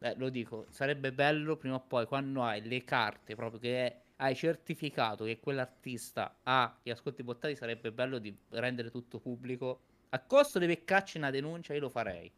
eh, 0.03 0.15
lo 0.17 0.29
dico, 0.29 0.65
sarebbe 0.69 1.13
bello 1.13 1.57
prima 1.57 1.75
o 1.75 1.81
poi 1.81 2.07
quando 2.07 2.43
hai 2.43 2.61
le 2.67 2.83
carte 2.83 3.35
proprio 3.35 3.59
che 3.59 3.95
hai 4.17 4.35
certificato 4.35 5.25
che 5.25 5.39
quell'artista 5.39 6.39
ha 6.43 6.79
gli 6.81 6.89
ascolti 6.89 7.23
bottati, 7.23 7.55
sarebbe 7.55 7.91
bello 7.91 8.17
di 8.17 8.35
rendere 8.49 8.89
tutto 8.89 9.19
pubblico. 9.19 9.81
A 10.09 10.19
costo 10.19 10.59
di 10.59 10.67
peccacci 10.67 11.17
una 11.17 11.29
denuncia, 11.29 11.73
io 11.73 11.81
lo 11.81 11.89
farei. 11.89 12.31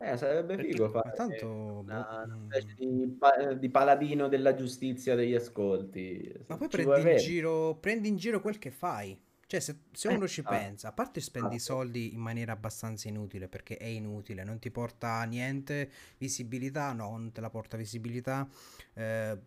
Eh, 0.00 0.16
sarebbe 0.16 0.54
Perché, 0.54 0.70
figo 0.70 0.90
fare 0.90 1.12
tanto... 1.16 1.46
una, 1.48 2.22
una 2.24 2.38
specie 2.46 2.74
di, 2.76 3.18
di, 3.58 3.68
paladino 3.68 4.28
della 4.28 4.54
giustizia 4.54 5.16
degli 5.16 5.34
ascolti. 5.34 6.32
Ma 6.46 6.56
poi 6.56 6.68
prendi 6.68 7.10
in, 7.10 7.16
giro, 7.16 7.76
prendi 7.80 8.08
in, 8.08 8.16
giro, 8.16 8.40
quel 8.40 8.58
che 8.58 8.70
fai. 8.70 9.20
Cioè, 9.48 9.60
se, 9.60 9.78
se 9.92 10.08
uno 10.08 10.26
eh, 10.26 10.28
ci 10.28 10.42
ah, 10.44 10.48
pensa, 10.48 10.88
a 10.88 10.92
parte 10.92 11.20
spendi 11.20 11.56
ah, 11.56 11.58
soldi 11.58 12.12
in 12.12 12.20
maniera 12.20 12.52
abbastanza 12.52 13.08
inutile, 13.08 13.48
perché 13.48 13.78
è 13.78 13.86
inutile, 13.86 14.44
non 14.44 14.58
ti 14.58 14.70
porta 14.70 15.24
niente 15.24 15.90
visibilità, 16.18 16.92
no, 16.92 17.10
non 17.10 17.32
te 17.32 17.40
la 17.40 17.50
porta 17.50 17.76
visibilità. 17.76 18.46
Eh, 18.92 19.38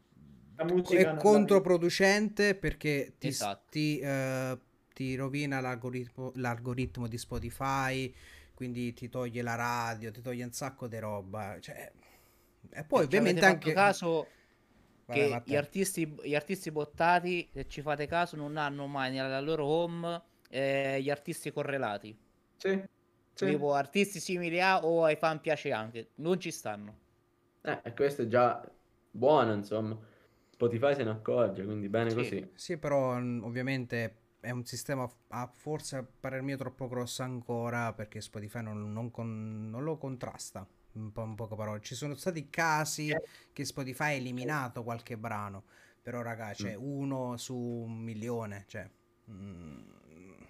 è 0.55 1.15
controproducente 1.17 2.55
perché 2.55 3.13
ti, 3.17 3.27
esatto. 3.27 3.69
ti, 3.69 3.99
eh, 3.99 4.57
ti 4.93 5.15
rovina 5.15 5.59
l'algoritmo, 5.59 6.31
l'algoritmo 6.35 7.07
di 7.07 7.17
Spotify 7.17 8.13
quindi 8.61 8.93
ti 8.93 9.09
toglie 9.09 9.41
la 9.41 9.55
radio, 9.55 10.11
ti 10.11 10.21
toglie 10.21 10.43
un 10.43 10.51
sacco 10.51 10.87
di 10.87 10.99
roba. 10.99 11.57
Cioè, 11.59 11.91
e 12.69 12.83
poi 12.83 13.05
ovviamente 13.05 13.43
anche... 13.43 13.73
caso 13.73 14.27
che 15.11 15.29
Vai, 15.29 15.41
gli, 15.45 15.55
artisti, 15.55 16.15
gli 16.23 16.35
artisti 16.35 16.71
bottati, 16.71 17.47
se 17.51 17.67
ci 17.67 17.81
fate 17.81 18.07
caso, 18.07 18.35
non 18.35 18.57
hanno 18.57 18.87
mai 18.87 19.11
nella 19.11 19.39
loro 19.39 19.65
home 19.65 20.21
eh, 20.49 21.01
gli 21.01 21.09
artisti 21.09 21.51
correlati. 21.51 22.17
Sì. 22.57 22.81
sì. 23.33 23.45
Tipo 23.45 23.73
artisti 23.73 24.19
simili 24.19 24.61
a 24.61 24.85
o 24.85 25.03
ai 25.03 25.15
fan 25.15 25.39
piace 25.41 25.71
anche. 25.71 26.09
Non 26.15 26.39
ci 26.39 26.51
stanno. 26.51 26.97
Eh, 27.61 27.79
e 27.83 27.93
questo 27.93 28.23
è 28.23 28.27
già 28.27 28.61
buono, 29.11 29.53
insomma. 29.53 29.97
Spotify 30.49 30.95
se 30.95 31.03
ne 31.03 31.11
accorge, 31.11 31.63
quindi 31.63 31.89
bene 31.89 32.09
sì. 32.09 32.15
così. 32.15 32.51
Sì, 32.53 32.77
però 32.77 33.15
ovviamente 33.17 34.17
è 34.39 34.49
un 34.49 34.65
sistema 34.65 35.09
a 35.29 35.47
forse 35.53 35.97
a 35.97 36.05
parer 36.19 36.41
mio 36.41 36.57
troppo 36.57 36.87
grosso 36.87 37.21
ancora 37.23 37.93
perché 37.93 38.21
Spotify 38.21 38.61
non, 38.61 38.91
non, 38.91 39.11
con, 39.11 39.69
non 39.69 39.83
lo 39.83 39.97
contrasta 39.97 40.67
un 40.93 41.11
po' 41.11 41.23
in 41.23 41.35
poche 41.35 41.55
parole. 41.55 41.81
Ci 41.81 41.95
sono 41.95 42.15
stati 42.15 42.49
casi 42.49 43.09
eh. 43.09 43.21
che 43.53 43.65
Spotify 43.65 44.03
ha 44.03 44.11
eliminato 44.11 44.83
qualche 44.83 45.17
brano 45.17 45.63
però 46.01 46.23
ragazzi 46.23 46.67
mm. 46.67 46.75
uno 46.79 47.37
su 47.37 47.55
un 47.55 47.99
milione 47.99 48.63
cioè 48.67 48.89
mm, 49.29 49.79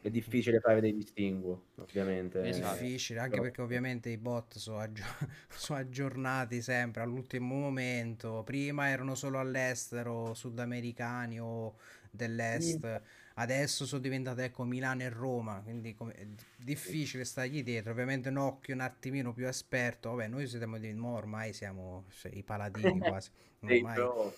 è 0.01 0.09
difficile 0.09 0.59
fare 0.59 0.81
dei 0.81 0.95
distinguo 0.95 1.65
ovviamente. 1.75 2.41
È 2.41 2.51
difficile 2.51 3.19
anche 3.19 3.31
però... 3.33 3.43
perché 3.43 3.61
ovviamente 3.61 4.09
i 4.09 4.17
bot 4.17 4.57
sono, 4.57 4.79
aggi- 4.79 5.03
sono, 5.47 5.77
aggiornati 5.77 6.59
sempre 6.63 7.03
all'ultimo 7.03 7.53
momento. 7.53 8.41
Prima 8.43 8.89
erano 8.89 9.13
solo 9.13 9.37
all'estero 9.37 10.33
sudamericani 10.33 11.39
o 11.39 11.75
dell'est. 12.09 12.83
Mm 12.83 12.95
adesso 13.41 13.85
sono 13.85 14.01
diventate 14.01 14.45
ecco 14.45 14.63
Milano 14.63 15.01
e 15.01 15.09
Roma 15.09 15.61
quindi 15.63 15.95
è 16.13 16.27
difficile 16.57 17.25
stargli 17.25 17.63
dietro. 17.63 17.91
Ovviamente 17.91 18.29
un 18.29 18.37
occhio 18.37 18.73
un 18.73 18.81
attimino 18.81 19.33
più 19.33 19.47
esperto. 19.47 20.11
Vabbè 20.11 20.27
noi 20.27 20.47
siamo 20.47 20.77
di 20.77 20.95
ormai 20.99 21.53
siamo 21.53 22.05
cioè, 22.09 22.31
i 22.33 22.43
paladini 22.43 22.99
quasi 23.01 23.29
ormai. 23.61 24.31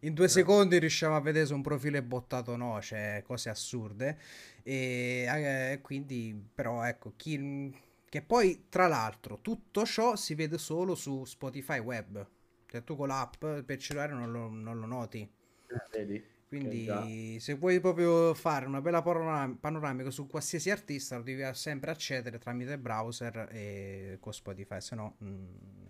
in 0.00 0.14
due 0.14 0.28
secondi 0.28 0.78
riusciamo 0.78 1.16
a 1.16 1.20
vedere 1.20 1.46
se 1.46 1.54
un 1.54 1.62
profilo 1.62 1.96
è 1.96 2.02
bottato 2.02 2.52
o 2.52 2.56
no 2.56 2.80
cioè 2.80 3.22
cose 3.24 3.50
assurde. 3.50 4.18
E 4.62 5.26
eh, 5.28 5.80
quindi 5.82 6.48
però 6.54 6.82
ecco 6.84 7.12
chi 7.16 7.74
che 8.08 8.22
poi 8.22 8.66
tra 8.68 8.86
l'altro 8.86 9.38
tutto 9.42 9.84
ciò 9.84 10.16
si 10.16 10.34
vede 10.34 10.58
solo 10.58 10.94
su 10.94 11.24
Spotify 11.24 11.78
web. 11.78 12.26
Cioè 12.68 12.82
tu 12.82 12.96
con 12.96 13.08
l'app 13.08 13.44
per 13.64 13.76
cellulare 13.78 14.12
non 14.12 14.32
lo, 14.32 14.48
non 14.48 14.78
lo 14.78 14.86
noti. 14.86 15.20
Eh, 15.20 15.88
vedi 15.90 16.34
quindi 16.58 17.40
se 17.40 17.54
vuoi 17.54 17.80
proprio 17.80 18.34
fare 18.34 18.66
una 18.66 18.80
bella 18.80 19.02
panoram- 19.02 19.58
panoramica 19.58 20.10
su 20.10 20.26
qualsiasi 20.26 20.70
artista 20.70 21.16
lo 21.16 21.22
devi 21.22 21.42
sempre 21.54 21.90
accedere 21.90 22.38
tramite 22.38 22.78
browser 22.78 23.48
e 23.50 24.18
con 24.20 24.32
Spotify, 24.32 24.80
se 24.80 24.94
no 24.94 25.16
mh, 25.18 25.26
mm, 25.26 25.44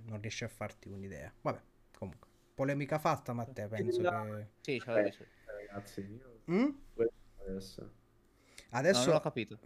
non 0.07 0.21
riesci 0.21 0.45
a 0.45 0.49
farti 0.49 0.89
un'idea. 0.89 1.33
Vabbè, 1.41 1.61
comunque. 1.97 2.29
Polemica 2.55 2.99
fatta, 2.99 3.33
Matteo, 3.35 3.69
penso 3.69 4.01
che... 4.01 4.47
Sì, 4.61 4.81
ciao, 4.81 4.97
eh, 4.97 5.13
ragazzi. 5.45 6.01
Io... 6.01 6.41
Mm? 6.51 6.69
Adesso. 7.47 7.91
Adesso... 8.71 9.01
No, 9.01 9.07
non 9.07 9.17
ho 9.17 9.21
capito. 9.21 9.59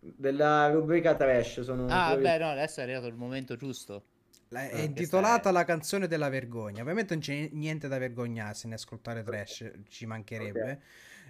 Della 0.00 0.68
rubrica 0.70 1.14
trash 1.14 1.60
sono... 1.60 1.86
Ah, 1.88 2.16
beh, 2.16 2.38
no, 2.38 2.50
adesso 2.50 2.80
è 2.80 2.82
arrivato 2.82 3.06
il 3.06 3.14
momento 3.14 3.56
giusto. 3.56 4.04
La, 4.48 4.68
è 4.68 4.80
intitolata 4.80 5.50
è... 5.50 5.52
La 5.52 5.64
canzone 5.64 6.06
della 6.06 6.28
vergogna. 6.28 6.82
Ovviamente 6.82 7.14
non 7.14 7.22
c'è 7.22 7.48
niente 7.52 7.88
da 7.88 7.98
vergognarsi 7.98 8.66
né 8.68 8.74
ascoltare 8.74 9.22
trash, 9.22 9.70
ci 9.88 10.06
mancherebbe. 10.06 10.60
Okay. 10.60 10.78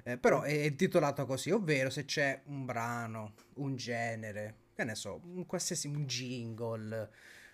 Eh, 0.05 0.19
però 0.19 0.43
è 0.43 0.53
intitolata 0.53 1.25
così, 1.25 1.51
ovvero 1.51 1.91
se 1.91 2.05
c'è 2.05 2.43
un 2.47 2.65
brano, 2.65 3.35
un 3.55 3.77
genere, 3.77 4.55
che 4.75 4.85
ne 4.85 4.95
so, 4.95 5.21
un 5.25 5.45
qualsiasi 5.45 5.89
un 5.89 6.07
jingle 6.07 7.11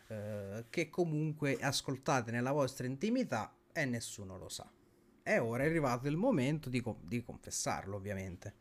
eh, 0.08 0.64
che 0.68 0.88
comunque 0.90 1.56
ascoltate 1.60 2.30
nella 2.30 2.52
vostra 2.52 2.86
intimità 2.86 3.56
e 3.72 3.84
nessuno 3.86 4.36
lo 4.38 4.48
sa. 4.48 4.70
E 5.22 5.38
ora 5.38 5.62
è 5.62 5.66
arrivato 5.66 6.06
il 6.06 6.16
momento 6.16 6.68
di, 6.68 6.80
co- 6.80 7.00
di 7.02 7.22
confessarlo, 7.24 7.96
ovviamente. 7.96 8.54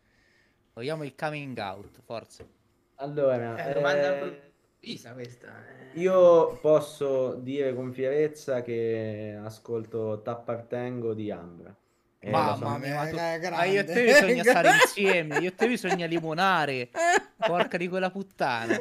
Vogliamo 0.73 1.03
il 1.03 1.13
coming 1.13 1.57
out, 1.57 2.01
forse. 2.03 2.47
Allora, 2.95 3.63
eh, 3.63 3.73
domanda 3.73 4.51
Pisa 4.83 5.13
questa. 5.13 5.47
Eh. 5.47 5.97
Io 6.01 6.57
posso 6.59 7.35
dire 7.35 7.73
con 7.73 7.93
fierezza 7.93 8.61
che 8.61 9.39
ascolto 9.41 10.21
T'appartengo 10.21 11.13
di 11.13 11.31
Ambra. 11.31 11.73
Eh, 12.19 12.29
Mamma 12.29 12.77
mia, 12.79 13.07
tu... 13.07 13.15
ah, 13.15 13.63
io 13.63 13.79
e 13.79 13.83
te 13.85 14.03
bisogna 14.03 14.43
stare 14.43 14.71
insieme, 14.83 15.37
io 15.37 15.47
e 15.47 15.55
te 15.55 15.67
bisogna 15.69 16.05
limonare. 16.05 16.89
Porca 17.37 17.77
di 17.77 17.87
quella 17.87 18.11
puttana. 18.11 18.73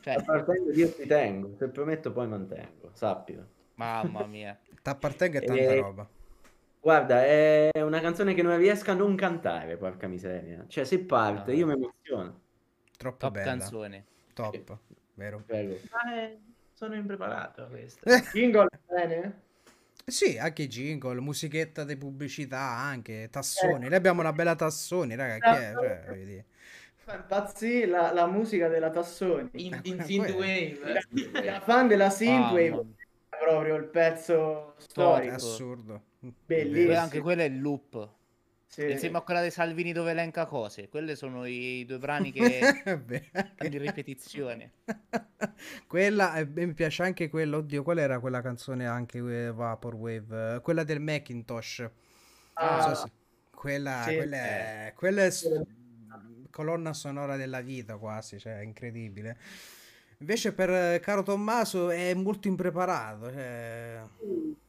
Cioè... 0.00 0.14
T'appartengo 0.14 0.72
io 0.72 0.94
ti 0.94 1.06
tengo, 1.06 1.54
se 1.58 1.68
prometto 1.68 2.10
poi 2.10 2.26
mantengo, 2.26 2.88
sappilo. 2.94 3.46
Mamma 3.74 4.24
mia. 4.24 4.58
T'appartengo 4.80 5.36
è 5.36 5.44
tanta 5.44 5.60
e... 5.60 5.78
roba. 5.78 6.08
Guarda, 6.80 7.22
è 7.26 7.70
una 7.74 8.00
canzone 8.00 8.32
che 8.32 8.40
non 8.40 8.56
riesco 8.56 8.92
a 8.92 8.94
non 8.94 9.14
cantare, 9.14 9.76
porca 9.76 10.08
miseria. 10.08 10.64
Cioè, 10.66 10.84
se 10.84 11.00
parte, 11.00 11.52
no. 11.52 11.58
io 11.58 11.66
mi 11.66 11.72
emoziono. 11.74 12.40
Troppo 12.96 13.18
Top 13.18 13.32
bella. 13.32 13.44
canzone. 13.44 14.04
Top 14.32 14.78
vero? 15.20 15.42
Prego. 15.44 15.78
Ah, 15.90 16.14
eh, 16.14 16.38
sono 16.72 16.94
impreparato 16.94 17.62
a 17.62 17.66
questo. 17.66 18.00
Jingle 18.32 18.68
bene? 18.86 19.42
Sì, 20.06 20.38
anche 20.38 20.66
jingle, 20.66 21.20
musichetta 21.20 21.84
di 21.84 21.96
pubblicità 21.96 22.58
anche, 22.58 23.28
tassoni. 23.30 23.84
Eh. 23.84 23.88
Noi 23.88 23.96
abbiamo 23.96 24.20
una 24.20 24.32
bella 24.32 24.56
tassoni, 24.56 25.14
raga, 25.14 25.38
chi 25.38 25.62
è? 25.62 25.72
Cioè, 25.74 26.04
vedi. 26.08 26.44
Pazzi, 27.26 27.86
la, 27.86 28.12
la, 28.12 28.26
musica 28.26 28.68
della 28.68 28.90
Tassoni. 28.90 29.50
In, 29.54 29.80
in 29.82 30.00
Synthwave. 30.00 30.78
La 31.42 31.60
fan 31.60 31.88
della 31.88 32.08
Synthwave. 32.08 32.84
Ah, 33.30 33.36
proprio 33.36 33.74
il 33.74 33.86
pezzo 33.86 34.74
storico. 34.78 35.34
Assurdo. 35.34 36.02
Bellissimo. 36.46 36.98
Anche 37.00 37.20
quello 37.20 37.42
è 37.42 37.46
il 37.46 37.60
loop. 37.60 38.08
Sì. 38.70 38.88
Insieme 38.88 39.18
a 39.18 39.22
quella 39.22 39.40
dei 39.40 39.50
Salvini 39.50 39.92
dove 39.92 40.12
elenca 40.12 40.46
cose. 40.46 40.88
Quelle 40.88 41.16
sono 41.16 41.44
i 41.44 41.84
due 41.84 41.98
brani 41.98 42.30
che 42.30 43.02
di 43.68 43.78
ripetizione. 43.78 44.74
quella, 45.88 46.36
eh, 46.36 46.46
mi 46.46 46.72
piace 46.72 47.02
anche 47.02 47.28
quella, 47.28 47.56
oddio, 47.56 47.82
qual 47.82 47.98
era 47.98 48.20
quella 48.20 48.40
canzone 48.40 48.86
anche 48.86 49.18
uh, 49.18 49.52
Vaporwave? 49.52 50.60
Quella 50.62 50.84
del 50.84 51.00
Macintosh. 51.00 51.90
Ah, 52.52 52.94
so 52.94 53.06
se... 53.06 53.10
quella, 53.50 54.04
sì. 54.06 54.14
quella, 54.14 54.36
è, 54.36 54.92
quella 54.94 55.24
è 55.24 55.30
colonna 56.50 56.92
sonora 56.92 57.34
della 57.34 57.62
vita 57.62 57.96
quasi, 57.96 58.38
cioè 58.38 58.60
è 58.60 58.62
incredibile. 58.62 59.36
Invece 60.18 60.52
per 60.52 61.00
caro 61.00 61.24
Tommaso 61.24 61.90
è 61.90 62.14
molto 62.14 62.46
impreparato. 62.46 63.32
Cioè... 63.32 64.00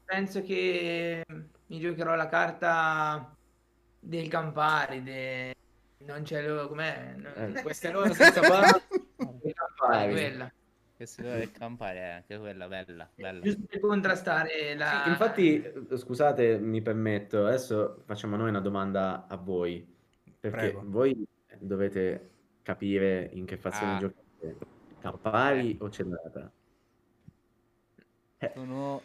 Penso 0.05 0.41
che 0.41 1.23
mi 1.67 1.79
giocherò 1.79 2.15
la 2.15 2.27
carta 2.27 3.35
del 4.01 4.27
Campari, 4.27 5.03
de... 5.03 5.55
non 5.99 6.23
c'è 6.23 6.45
lo... 6.45 6.67
com'è? 6.67 7.15
Eh. 7.35 7.61
Queste 7.61 7.91
loro 7.91 8.13
senza 8.13 8.41
qua... 8.41 8.61
Campari, 9.53 10.11
quella. 10.11 10.51
Questa 10.95 11.21
del 11.21 11.51
Campari 11.51 11.97
è 11.97 12.09
anche 12.09 12.37
quella 12.37 12.67
bella, 12.67 13.09
bella. 13.15 13.39
Giusto 13.39 13.61
per 13.67 13.79
contrastare 13.79 14.75
la... 14.75 15.01
Sì, 15.03 15.09
infatti, 15.09 15.73
scusate, 15.95 16.59
mi 16.59 16.81
permetto, 16.81 17.45
adesso 17.45 18.03
facciamo 18.05 18.35
noi 18.35 18.49
una 18.49 18.59
domanda 18.59 19.25
a 19.27 19.35
voi, 19.35 19.87
perché 20.39 20.57
Prego. 20.57 20.83
voi 20.85 21.25
dovete 21.57 22.29
capire 22.61 23.29
in 23.33 23.45
che 23.45 23.57
fazione 23.57 23.95
ah. 23.95 23.99
giocate. 23.99 24.57
Campari 24.99 25.77
eh. 25.77 25.83
o 25.83 25.89
Celata? 25.89 26.51
Eh. 28.37 28.51
Sono... 28.53 29.01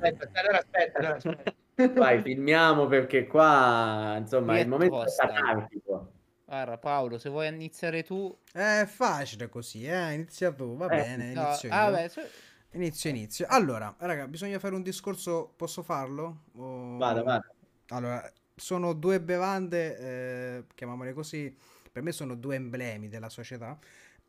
Aspetta, 0.00 0.40
allora 0.40 0.58
aspetta, 0.58 0.98
allora 0.98 1.14
aspetta. 1.16 1.54
Vai, 1.94 2.20
filmiamo 2.22 2.86
perché 2.86 3.26
qua, 3.26 4.16
insomma, 4.18 4.56
è 4.56 4.60
il 4.60 4.68
momento 4.68 5.04
catartico. 5.16 6.12
Guarda 6.44 6.78
Paolo, 6.78 7.18
se 7.18 7.28
vuoi 7.28 7.48
iniziare 7.48 8.02
tu... 8.02 8.36
È 8.50 8.84
facile 8.86 9.48
così, 9.48 9.84
eh? 9.84 10.14
Inizia 10.14 10.50
tu, 10.50 10.76
va 10.76 10.86
eh, 10.86 10.96
bene, 10.96 11.32
no, 11.34 11.42
inizio 11.42 11.68
ah, 11.70 11.90
beh, 11.90 12.08
cioè... 12.08 12.28
Inizio, 12.72 13.10
inizio. 13.10 13.46
Allora, 13.48 13.94
raga, 13.98 14.26
bisogna 14.26 14.58
fare 14.58 14.74
un 14.74 14.82
discorso, 14.82 15.52
posso 15.56 15.82
farlo? 15.82 16.44
O... 16.54 16.96
Vada, 16.96 17.22
vada. 17.22 17.54
Allora, 17.88 18.32
sono 18.54 18.92
due 18.92 19.20
bevande, 19.20 19.98
eh, 19.98 20.64
chiamiamole 20.74 21.12
così, 21.12 21.54
per 21.92 22.02
me 22.02 22.12
sono 22.12 22.34
due 22.34 22.56
emblemi 22.56 23.08
della 23.08 23.28
società 23.28 23.78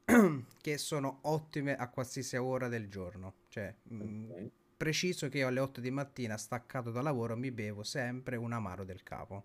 che 0.62 0.78
sono 0.78 1.20
ottime 1.24 1.76
a 1.76 1.90
qualsiasi 1.90 2.36
ora 2.36 2.68
del 2.68 2.90
giorno. 2.90 3.34
Cioè, 3.48 3.74
mm, 3.94 4.00
okay. 4.30 4.44
mh, 4.44 4.52
preciso 4.80 5.28
che 5.28 5.40
io 5.40 5.48
alle 5.48 5.60
8 5.60 5.82
di 5.82 5.92
mattina, 5.92 6.38
staccato 6.38 6.90
da 6.90 7.02
lavoro, 7.02 7.36
mi 7.36 7.52
bevo 7.52 7.84
sempre 7.84 8.38
un 8.38 8.54
amaro 8.54 8.86
del 8.86 9.04
capo. 9.04 9.44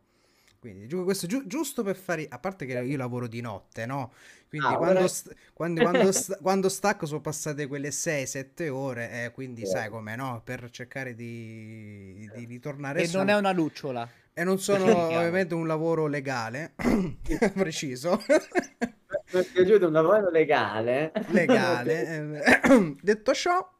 Quindi 0.61 0.86
questo 0.86 1.27
giu- 1.27 1.44
giusto 1.44 1.82
per 1.82 1.97
fare, 1.97 2.24
a 2.31 2.39
parte 2.39 2.66
che 2.66 2.73
io 2.78 2.97
lavoro 2.97 3.27
di 3.27 3.40
notte, 3.40 3.85
no? 3.85 4.12
Quindi 4.48 4.69
ah, 4.69 4.77
quando, 4.77 5.09
st- 5.09 5.35
quando, 5.52 5.82
quando, 5.82 6.12
st- 6.12 6.40
quando, 6.40 6.69
stacco 6.69 7.05
sono 7.05 7.20
passate 7.20 7.66
quelle 7.66 7.89
6-7 7.89 8.69
ore, 8.69 9.24
eh, 9.24 9.31
quindi 9.32 9.62
yeah. 9.62 9.70
sai 9.70 9.89
come 9.90 10.15
no? 10.15 10.40
Per 10.44 10.70
cercare 10.70 11.16
di, 11.16 12.31
di 12.32 12.44
ritornare 12.44 13.02
E 13.02 13.09
su. 13.09 13.16
non 13.16 13.28
è 13.28 13.36
una 13.36 13.51
lucciola. 13.51 14.09
E 14.32 14.44
non 14.44 14.61
sono 14.61 14.85
ovviamente 15.06 15.55
un 15.55 15.66
lavoro 15.66 16.06
legale, 16.06 16.74
preciso. 17.55 18.23
Mi 18.27 19.40
è 19.40 19.44
piaciuto 19.52 19.86
un 19.86 19.93
lavoro 19.93 20.31
legale. 20.31 21.12
Legale. 21.27 22.52
Eh, 22.65 22.94
detto 23.02 23.35
ciò, 23.35 23.73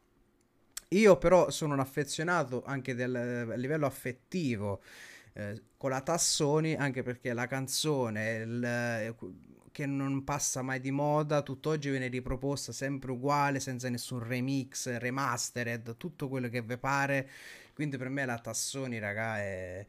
io 0.99 1.17
però 1.19 1.51
sono 1.51 1.75
un 1.75 1.81
affezionato 1.81 2.63
anche 2.65 2.95
del, 2.95 3.15
a 3.15 3.55
livello 3.55 3.87
affettivo 3.87 4.83
eh, 5.35 5.63
con 5.77 5.91
la 5.91 6.01
Tassoni, 6.01 6.75
anche 6.75 7.03
perché 7.03 7.33
la 7.33 7.47
canzone 7.47 8.35
il, 8.37 8.65
eh, 8.65 9.15
che 9.73 9.87
non 9.87 10.23
passa 10.25 10.63
mai 10.63 10.81
di 10.81 10.91
moda, 10.93 11.43
tutt'oggi 11.43 11.91
viene 11.91 12.07
riproposta 12.09 12.73
sempre 12.73 13.11
uguale, 13.11 13.59
senza 13.61 13.89
nessun 13.89 14.23
remix, 14.25 14.97
remastered, 14.99 15.97
tutto 15.97 16.29
quello 16.29 16.49
che 16.49 16.63
vi 16.63 16.79
pare. 16.79 17.29
Quindi 17.75 17.97
per 17.97 18.09
me 18.09 18.25
la 18.25 18.39
Tassoni, 18.39 18.99
raga, 19.01 19.39
è... 19.41 19.85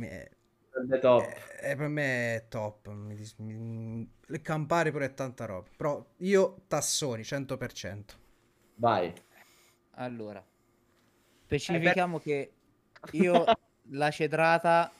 è 0.00 0.30
è, 1.60 1.76
per 1.76 1.88
me 1.88 2.34
è 2.36 2.48
top. 2.48 2.88
Mi, 2.88 3.14
mi, 3.38 4.10
il 4.28 4.40
Campari 4.40 4.90
pure 4.90 5.06
è 5.06 5.14
tanta 5.14 5.44
roba. 5.44 5.68
Però 5.76 6.04
io 6.18 6.62
Tassoni 6.66 7.22
100%. 7.22 8.16
Vai. 8.76 9.12
Allora, 9.96 10.44
specifichiamo 11.44 12.18
che 12.18 12.52
io 13.12 13.44
la 13.90 14.10
cedrata 14.10 14.90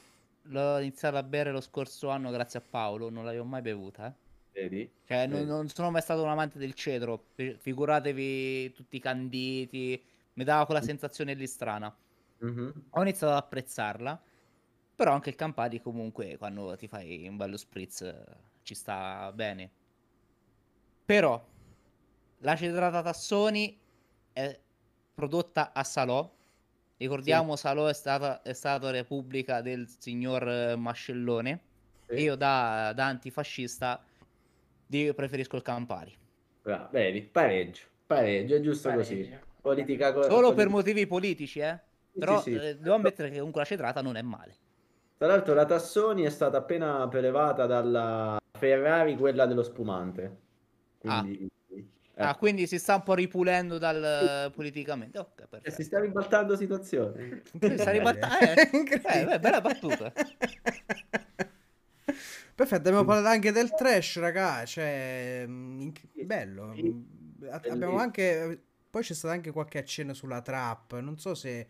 l'ho 0.47 0.79
iniziata 0.79 1.17
a 1.17 1.23
bere 1.23 1.51
lo 1.51 1.61
scorso 1.61 2.09
anno 2.09 2.31
grazie 2.31 2.59
a 2.59 2.63
Paolo, 2.67 3.09
non 3.09 3.25
l'avevo 3.25 3.45
mai 3.45 3.61
bevuta. 3.61 4.07
Eh. 4.07 4.21
Vedi? 4.53 4.91
Cioè, 5.05 5.27
Vedi. 5.27 5.45
Non, 5.45 5.45
non, 5.45 5.69
sono 5.69 5.89
mai 5.89 6.01
stato 6.01 6.21
un 6.21 6.29
amante 6.29 6.59
del 6.59 6.73
cedro. 6.73 7.25
Figuratevi 7.35 8.71
tutti 8.73 8.99
canditi, 8.99 10.01
mi 10.33 10.43
dava 10.43 10.65
quella 10.65 10.81
sensazione 10.81 11.33
lì 11.33 11.47
strana. 11.47 11.95
Mm-hmm. 12.43 12.69
Ho 12.91 13.01
iniziato 13.01 13.33
ad 13.33 13.39
apprezzarla, 13.39 14.21
però 14.95 15.13
anche 15.13 15.29
il 15.29 15.35
Campari 15.35 15.81
comunque 15.81 16.37
quando 16.37 16.75
ti 16.75 16.87
fai 16.87 17.27
un 17.27 17.37
bello 17.37 17.57
spritz 17.57 18.13
ci 18.61 18.75
sta 18.75 19.31
bene. 19.33 19.71
Però 21.05 21.43
la 22.39 22.55
cedrata 22.55 23.01
Tassoni 23.01 23.79
è 24.31 24.59
prodotta 25.13 25.71
a 25.73 25.83
Salò 25.83 26.29
Ricordiamo, 27.03 27.55
sì. 27.55 27.61
Salò 27.61 27.87
è 27.87 27.93
stata, 27.93 28.41
è 28.41 28.53
stata 28.53 28.89
repubblica 28.89 29.61
del 29.61 29.87
signor 29.99 30.47
eh, 30.47 30.75
Mascellone. 30.75 31.59
Sì. 32.07 32.15
io 32.15 32.35
da, 32.35 32.91
da, 32.93 33.07
antifascista 33.07 34.01
preferisco 34.87 35.55
il 35.55 35.61
Campari. 35.61 36.15
Ah, 36.63 36.87
vedi, 36.91 37.21
pareggio, 37.23 37.83
pareggio, 38.05 38.55
è 38.55 38.61
giusto 38.61 38.89
pareggio. 38.89 39.09
così. 39.09 39.37
Politica 39.61 40.13
co- 40.13 40.23
Solo 40.23 40.33
politica. 40.33 40.55
per 40.55 40.69
motivi 40.69 41.07
politici, 41.07 41.59
eh? 41.59 41.79
Però 42.17 42.41
sì, 42.41 42.53
eh, 42.53 42.77
devo 42.77 42.95
ammettere 42.95 43.29
che 43.29 43.37
comunque 43.37 43.61
la 43.61 43.67
cedrata 43.67 44.01
non 44.01 44.15
è 44.15 44.21
male. 44.21 44.55
Tra 45.17 45.27
l'altro 45.27 45.53
la 45.53 45.65
Tassoni 45.65 46.23
è 46.23 46.29
stata 46.29 46.57
appena 46.57 47.07
prelevata 47.07 47.65
dalla 47.65 48.39
Ferrari, 48.51 49.17
quella 49.17 49.45
dello 49.45 49.63
spumante. 49.63 50.37
Ah. 51.05 51.21
Quindi... 51.21 51.45
Ah. 51.45 51.61
Eh. 52.15 52.23
Ah, 52.23 52.35
quindi 52.35 52.67
si 52.67 52.77
sta 52.77 52.95
un 52.95 53.03
po' 53.03 53.15
ripulendo 53.15 53.79
dal 53.79 54.51
politicamente. 54.53 55.17
Okay, 55.17 55.61
eh, 55.63 55.71
si 55.71 55.81
sta 55.81 55.99
ribaltando 55.99 56.55
situazione. 56.55 57.41
Si 57.59 57.77
sta 57.77 57.89
ribaltando. 57.89 58.37
Eh, 58.45 59.31
eh, 59.31 59.39
bella 59.39 59.61
battuta. 59.61 60.13
Perfetto, 62.55 62.87
abbiamo 62.87 63.03
parlato 63.03 63.29
anche 63.29 63.51
del 63.51 63.73
trash, 63.73 64.19
raga. 64.19 64.63
Cioè, 64.63 65.45
mm, 65.47 65.89
bello. 66.23 66.75
Abbiamo 67.49 67.97
anche. 67.97 68.61
Poi 68.91 69.01
c'è 69.01 69.15
stato 69.15 69.33
anche 69.33 69.49
qualche 69.49 69.79
accenno 69.79 70.13
sulla 70.13 70.41
trap. 70.41 70.99
Non 70.99 71.17
so 71.17 71.33
se. 71.33 71.67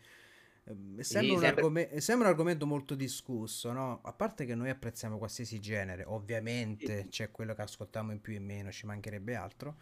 Ehm, 0.66 1.00
sembra, 1.00 1.30
sì, 1.30 1.38
un 1.38 1.46
argom- 1.46 1.96
sembra, 1.98 2.28
un 2.28 2.34
argomento 2.34 2.66
molto 2.66 2.96
discusso, 2.96 3.72
no? 3.72 4.02
A 4.04 4.12
parte 4.12 4.44
che 4.44 4.56
noi 4.56 4.70
apprezziamo 4.70 5.18
qualsiasi 5.18 5.62
genere, 5.62 6.04
ovviamente 6.06 7.04
sì. 7.04 7.08
c'è 7.08 7.32
quello 7.32 7.54
che 7.54 7.62
ascoltiamo 7.62 8.12
in 8.12 8.20
più 8.20 8.34
e 8.34 8.38
in 8.38 8.46
meno, 8.46 8.72
ci 8.72 8.86
mancherebbe 8.86 9.36
altro. 9.36 9.78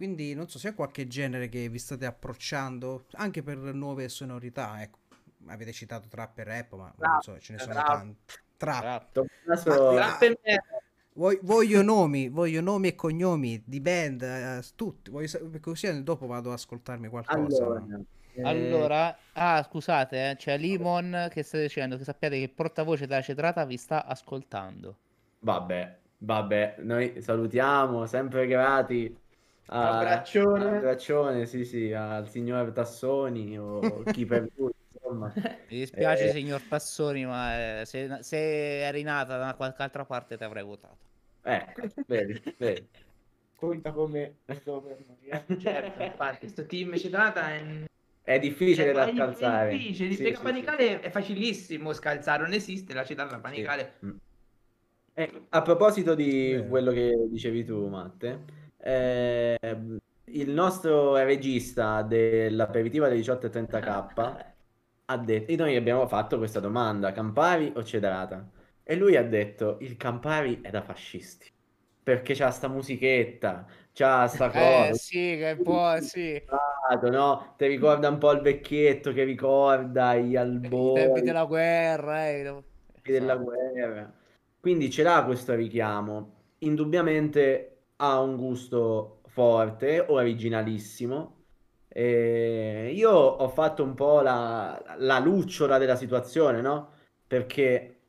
Quindi 0.00 0.32
non 0.32 0.48
so 0.48 0.58
se 0.58 0.70
c'è 0.70 0.74
qualche 0.74 1.06
genere 1.06 1.50
che 1.50 1.68
vi 1.68 1.78
state 1.78 2.06
approcciando 2.06 3.04
anche 3.16 3.42
per 3.42 3.58
nuove 3.58 4.08
sonorità. 4.08 4.80
Ecco, 4.80 4.98
avete 5.48 5.72
citato 5.72 6.08
trap 6.08 6.38
e 6.38 6.44
rap, 6.44 6.74
ma 6.74 6.90
trap, 6.96 7.10
non 7.10 7.20
so, 7.20 7.38
ce 7.38 7.52
ne 7.52 7.58
sono 7.58 7.74
trap. 7.74 7.86
tanti. 7.86 8.34
Trap. 8.56 8.80
trap. 8.80 10.40
trap. 10.40 11.38
Voglio, 11.42 11.82
nomi, 11.82 12.30
voglio 12.30 12.62
nomi 12.62 12.88
e 12.88 12.94
cognomi 12.94 13.62
di 13.66 13.78
band, 13.82 14.22
uh, 14.22 14.66
tutti. 14.74 15.10
Voglio, 15.10 15.28
così 15.60 16.02
dopo 16.02 16.26
vado 16.26 16.48
ad 16.48 16.54
ascoltarmi 16.54 17.08
qualcosa. 17.08 17.62
Allora, 17.62 17.84
eh... 18.32 18.42
allora 18.42 19.18
ah, 19.34 19.62
scusate, 19.62 20.30
eh, 20.30 20.36
c'è 20.36 20.56
Limon 20.56 21.28
che 21.30 21.42
sta 21.42 21.58
dicendo 21.58 21.98
che 21.98 22.04
sappiate 22.04 22.36
che 22.36 22.44
il 22.44 22.50
portavoce 22.50 23.06
della 23.06 23.20
cetrata 23.20 23.66
vi 23.66 23.76
sta 23.76 24.06
ascoltando. 24.06 24.96
Vabbè, 25.40 25.98
vabbè, 26.20 26.76
noi 26.78 27.20
salutiamo, 27.20 28.06
sempre 28.06 28.46
grati 28.46 29.19
abbraccione. 29.78 30.76
abbraccione, 30.76 31.46
sì, 31.46 31.64
sì, 31.64 31.92
al 31.92 32.28
signor 32.28 32.72
Tassoni 32.72 33.58
o 33.58 34.02
chi 34.12 34.24
per 34.26 34.48
lui. 34.56 34.72
Insomma. 34.92 35.32
Mi 35.68 35.78
dispiace, 35.78 36.28
eh... 36.28 36.32
signor 36.32 36.62
Tassoni, 36.62 37.24
ma 37.24 37.80
eh, 37.80 37.86
se, 37.86 38.18
se 38.20 38.82
eri 38.82 39.02
nata 39.02 39.38
da 39.38 39.54
qualche 39.54 39.82
altra 39.82 40.04
parte 40.04 40.36
ti 40.36 40.44
avrei 40.44 40.64
votato. 40.64 41.08
Ecco, 41.42 41.82
vedi, 42.06 42.42
vedi. 42.58 42.88
Conta 43.54 43.92
come 43.92 44.36
certo, 44.46 46.02
infatti, 46.02 46.38
questo 46.38 46.64
team 46.66 46.96
Cetrata 46.96 47.50
è... 47.50 47.88
È 48.22 48.38
difficile 48.38 48.92
cioè, 48.92 48.92
da 48.92 49.12
scalzare. 49.12 49.70
È 49.70 49.72
difficile, 49.76 50.14
sì, 50.14 50.34
sì, 50.34 50.42
panicale 50.42 50.86
sì. 50.86 50.94
è 50.94 51.10
facilissimo 51.10 51.92
scalzare, 51.92 52.42
non 52.42 52.52
esiste 52.52 52.94
la 52.94 53.04
città 53.04 53.26
panicale. 53.26 53.94
Sì. 53.98 54.06
Mm. 54.06 54.16
Eh, 55.14 55.42
a 55.48 55.62
proposito 55.62 56.14
di 56.14 56.54
Beh. 56.54 56.68
quello 56.68 56.92
che 56.92 57.26
dicevi 57.28 57.64
tu, 57.64 57.88
Matte, 57.88 58.44
eh, 58.82 59.58
il 60.24 60.50
nostro 60.50 61.16
regista 61.16 62.02
dell'aperitivo 62.02 63.06
alle 63.06 63.16
18.30k 63.16 64.48
ha 65.06 65.16
detto, 65.16 65.56
noi 65.56 65.74
abbiamo 65.74 66.06
fatto 66.06 66.38
questa 66.38 66.60
domanda, 66.60 67.12
Campari 67.12 67.72
o 67.74 67.82
Cedrata? 67.82 68.48
E 68.82 68.94
lui 68.94 69.16
ha 69.16 69.24
detto, 69.24 69.78
il 69.80 69.96
Campari 69.96 70.60
è 70.62 70.70
da 70.70 70.82
fascisti, 70.82 71.50
perché 72.02 72.34
c'ha 72.34 72.50
sta 72.50 72.68
musichetta, 72.68 73.66
c'ha 73.92 74.28
sta 74.28 74.46
eh, 74.46 74.50
cosa. 74.50 74.88
Eh 74.88 74.94
sì, 74.94 75.36
che 75.36 75.58
poi 75.62 76.02
sì. 76.02 76.42
No? 77.10 77.54
Ti 77.56 77.66
ricorda 77.66 78.08
un 78.08 78.18
po' 78.18 78.32
il 78.32 78.40
vecchietto 78.40 79.12
che 79.12 79.24
ricorda 79.24 80.16
gli 80.16 80.36
albori. 80.36 81.02
I 81.02 81.04
tempi 81.04 81.20
della 81.22 81.44
guerra. 81.44 82.28
Eh. 82.28 82.62
della 83.02 83.36
guerra. 83.36 84.12
Quindi 84.60 84.90
ce 84.90 85.02
l'ha 85.02 85.24
questo 85.24 85.54
richiamo. 85.54 86.38
Indubbiamente 86.58 87.69
ha 88.02 88.20
un 88.20 88.36
gusto 88.36 89.20
forte, 89.28 90.00
originalissimo. 90.00 91.36
E 91.88 92.92
io 92.94 93.10
ho 93.10 93.48
fatto 93.48 93.82
un 93.82 93.94
po' 93.94 94.20
la, 94.20 94.80
la 94.98 95.18
lucciola 95.18 95.76
della 95.78 95.96
situazione, 95.96 96.60
no? 96.60 96.90
Perché 97.26 98.00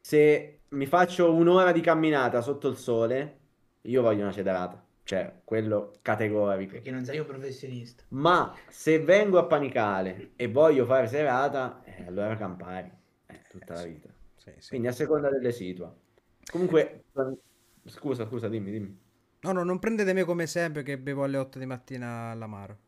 se 0.00 0.60
mi 0.70 0.86
faccio 0.86 1.32
un'ora 1.32 1.72
di 1.72 1.80
camminata 1.80 2.40
sotto 2.40 2.68
il 2.68 2.76
sole, 2.76 3.38
io 3.82 4.02
voglio 4.02 4.22
una 4.22 4.32
cedarata. 4.32 4.84
Cioè, 5.02 5.40
quello 5.44 5.92
categorico. 6.02 6.72
Perché 6.72 6.90
non 6.90 7.04
sei 7.04 7.18
un 7.18 7.26
professionista. 7.26 8.02
Ma 8.08 8.54
se 8.68 8.98
vengo 9.00 9.38
a 9.38 9.44
panicale 9.44 10.32
e 10.36 10.48
voglio 10.48 10.84
fare 10.84 11.06
serata, 11.06 11.82
eh, 11.84 12.04
allora 12.06 12.36
campari. 12.36 12.90
Eh, 13.26 13.40
tutta 13.48 13.74
la 13.74 13.82
vita. 13.84 14.08
Sì, 14.36 14.52
sì. 14.58 14.68
Quindi 14.70 14.88
a 14.88 14.92
seconda 14.92 15.30
delle 15.30 15.52
situa. 15.52 15.94
Comunque, 16.50 17.04
scusa, 17.84 18.26
scusa, 18.26 18.48
dimmi, 18.48 18.70
dimmi. 18.70 19.04
No, 19.40 19.52
no, 19.52 19.62
non 19.62 19.78
prendete 19.78 20.24
come 20.24 20.46
sempre 20.46 20.82
che 20.82 20.98
bevo 20.98 21.24
alle 21.24 21.36
8 21.36 21.58
di 21.58 21.66
mattina 21.66 22.30
all'amaro. 22.30 22.78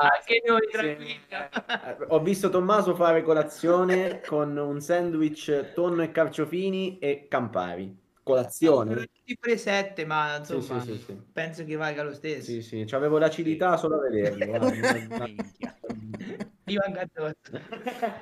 Anche 0.00 0.42
noi, 0.46 0.60
Sì. 0.64 0.70
tranquilli. 0.72 1.20
Eh, 1.28 1.96
Ho 2.08 2.20
visto 2.20 2.50
Tommaso 2.50 2.94
fare 2.94 3.22
colazione 3.22 4.20
con 4.20 4.56
un 4.56 4.80
sandwich 4.80 5.72
tonno 5.72 6.02
e 6.02 6.10
carciofini 6.10 6.98
e 6.98 7.26
campari. 7.28 8.04
Colazione. 8.22 8.94
Tutti 8.94 9.36
presette, 9.38 10.04
ma 10.04 10.36
insomma, 10.38 10.80
sì, 10.80 10.92
sì, 10.94 11.02
sì. 11.06 11.16
penso 11.32 11.64
che 11.64 11.76
valga 11.76 12.02
lo 12.02 12.12
stesso. 12.12 12.50
Sì, 12.50 12.60
sì, 12.60 12.84
c'avevo 12.84 13.18
l'acidità 13.18 13.76
solo 13.76 13.96
a 13.96 14.08
vederlo. 14.08 14.66
Io 16.68 16.80
anche 16.84 16.98
addosso. 17.00 17.60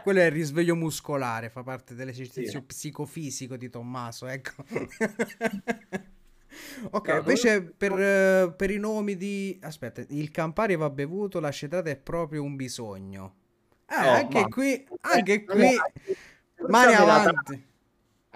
Quello 0.03 0.21
è 0.21 0.25
il 0.27 0.31
risveglio 0.33 0.75
muscolare, 0.75 1.49
fa 1.49 1.63
parte 1.63 1.95
dell'esercizio 1.95 2.61
Sì. 2.61 2.65
psicofisico 2.67 3.57
di 3.57 3.71
Tommaso, 3.71 4.27
ecco. 4.27 4.65
ok, 6.91 7.09
No, 7.09 7.17
invece 7.19 7.55
comunque- 7.57 7.75
per, 7.77 8.01
eh, 8.01 8.53
per 8.55 8.71
i 8.71 8.79
nomi 8.79 9.17
di... 9.17 9.59
Aspetta, 9.63 10.05
il 10.09 10.31
Campari 10.31 10.77
va 10.77 10.91
bevuto, 10.91 11.41
la 11.41 11.51
cetata 11.51 11.89
è 11.91 11.97
proprio 11.97 12.43
un 12.43 12.55
bisogno. 12.57 13.35
Ah, 13.87 14.07
Oh, 14.09 14.11
anche 14.13 14.41
ma- 14.41 14.49
qui, 14.49 14.87
anche 15.01 15.33
Eh, 15.33 15.45
qui, 15.45 15.55
allora, 15.57 16.69
mani 16.69 16.95
avanti. 16.95 17.67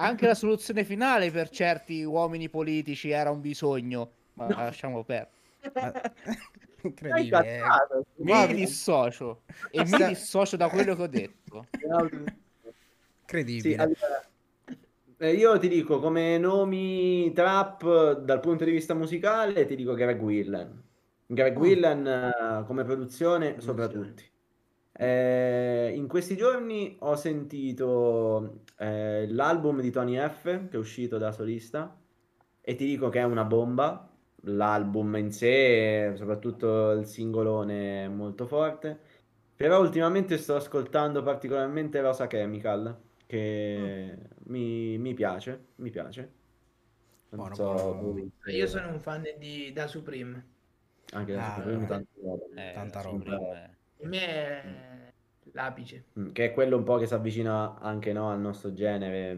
Anche 0.01 0.26
la 0.26 0.35
soluzione 0.35 0.85
finale 0.85 1.30
per 1.30 1.48
certi 1.51 2.02
uomini 2.05 2.48
politici 2.48 3.10
era 3.10 3.30
un 3.30 3.40
bisogno, 3.40 4.10
ma 4.35 4.47
No. 4.47 4.56
lasciamo 4.56 5.02
perdere. 5.05 5.36
Incredibile. 6.82 7.56
eh. 7.56 8.05
Mi 8.16 8.55
dissocio 8.55 9.42
e 9.70 9.84
mi 9.84 10.06
dissocio 10.09 10.56
da 10.56 10.68
quello 10.68 10.94
che 10.94 11.02
ho 11.02 11.06
detto. 11.06 11.66
Incredibile. 13.20 13.74
Sì, 13.74 13.74
allora, 13.74 14.28
eh, 15.18 15.32
io 15.32 15.59
ti 15.59 15.68
dico 15.68 15.98
come 15.98 16.38
nomi 16.38 17.32
trap 17.32 18.20
dal 18.20 18.40
punto 18.40 18.64
di 18.64 18.70
vista 18.70 18.94
musicale, 18.94 19.66
ti 19.66 19.74
dico 19.76 19.94
Greg 19.94 20.20
Willen. 20.22 20.82
Greg 21.26 21.56
Oh. 21.56 21.60
Willen 21.60 22.06
eh, 22.06 22.64
come 22.66 22.84
produzione 22.84 23.60
sopra 23.60 23.88
tutti. 23.88 24.24
Eh, 24.92 25.92
in 25.94 26.09
questi 26.09 26.36
giorni 26.36 26.96
ho 27.00 27.14
sentito 27.16 28.64
eh, 28.78 29.28
l'album 29.28 29.80
di 29.80 29.90
Tony 29.90 30.16
F 30.18 30.42
che 30.68 30.70
è 30.72 30.76
uscito 30.76 31.18
da 31.18 31.30
solista 31.30 31.96
e 32.60 32.74
ti 32.74 32.84
dico 32.86 33.09
che 33.09 33.20
è 33.20 33.24
una 33.24 33.44
bomba. 33.44 34.09
L'album 34.48 35.16
in 35.16 35.30
sé, 35.32 36.14
soprattutto 36.16 36.90
il 36.92 37.06
singolone, 37.06 38.04
è 38.04 38.08
molto 38.08 38.46
forte. 38.46 38.98
Però 39.54 39.80
ultimamente 39.80 40.38
sto 40.38 40.54
ascoltando 40.56 41.22
particolarmente 41.22 42.00
Rosa 42.00 42.26
Chemical, 42.26 42.96
che 43.26 44.16
mi, 44.46 44.98
mi 44.98 45.14
piace, 45.14 45.66
mi 45.76 45.90
piace. 45.90 46.32
Non 47.30 47.40
Buono, 47.40 47.54
so 47.54 47.94
buono. 47.94 48.30
Io 48.46 48.66
sono 48.66 48.88
un 48.90 49.00
fan 49.00 49.22
di 49.38 49.72
Da 49.72 49.86
Supreme. 49.86 50.46
Anche 51.12 51.32
da 51.34 51.54
Ah, 51.54 51.54
Supreme, 51.56 51.84
eh. 51.84 51.86
tante 51.86 52.20
robe. 52.22 52.44
Eh, 52.54 52.72
Tanta 52.72 53.00
roba. 53.02 53.36
Per 53.96 54.06
me 54.08 54.18
è 54.26 55.12
l'apice. 55.52 56.04
Mm, 56.18 56.30
Che 56.32 56.44
è 56.46 56.52
quello 56.52 56.76
un 56.76 56.84
po' 56.84 56.96
che 56.98 57.06
si 57.06 57.14
avvicina 57.14 57.78
anche 57.78 58.12
no, 58.12 58.30
al 58.30 58.40
nostro 58.40 58.72
genere. 58.72 59.36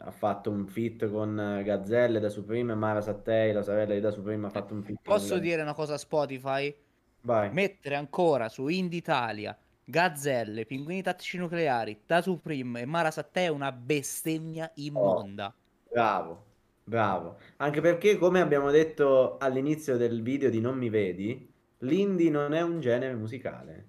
Ha 0.00 0.10
fatto 0.10 0.50
un 0.50 0.66
feat 0.66 1.10
con 1.10 1.38
eh, 1.38 1.62
Gazzelle 1.62 2.20
da 2.20 2.28
Supreme 2.28 2.72
e 2.72 2.74
Mara 2.76 3.00
Sattei, 3.00 3.52
la 3.52 3.62
sorella 3.62 3.94
di 3.94 4.00
da 4.00 4.10
Supreme, 4.10 4.46
ha 4.46 4.50
fatto 4.50 4.74
un 4.74 4.82
con 4.82 4.96
Posso 5.02 5.34
lei. 5.34 5.38
dire 5.38 5.62
una 5.62 5.74
cosa 5.74 5.94
a 5.94 5.98
Spotify? 5.98 6.74
Vai. 7.22 7.50
Mettere 7.50 7.94
ancora 7.96 8.48
su 8.48 8.68
Indie 8.68 8.98
Italia, 8.98 9.58
Gazzelle, 9.84 10.66
Pinguini 10.66 11.02
Tattici 11.02 11.38
Nucleari, 11.38 12.02
Da 12.06 12.20
Supreme 12.22 12.80
e 12.82 12.86
Mara 12.86 13.10
Sattei 13.10 13.46
è 13.46 13.48
una 13.48 13.72
bestemmia 13.72 14.70
immonda. 14.76 15.54
Bravo, 15.90 16.44
bravo. 16.84 17.38
Anche 17.56 17.80
perché, 17.80 18.18
come 18.18 18.40
abbiamo 18.40 18.70
detto 18.70 19.38
all'inizio 19.38 19.96
del 19.96 20.22
video 20.22 20.50
di 20.50 20.60
Non 20.60 20.76
mi 20.76 20.88
vedi, 20.90 21.50
l'indie 21.78 22.30
non 22.30 22.52
è 22.52 22.60
un 22.62 22.80
genere 22.80 23.14
musicale. 23.14 23.88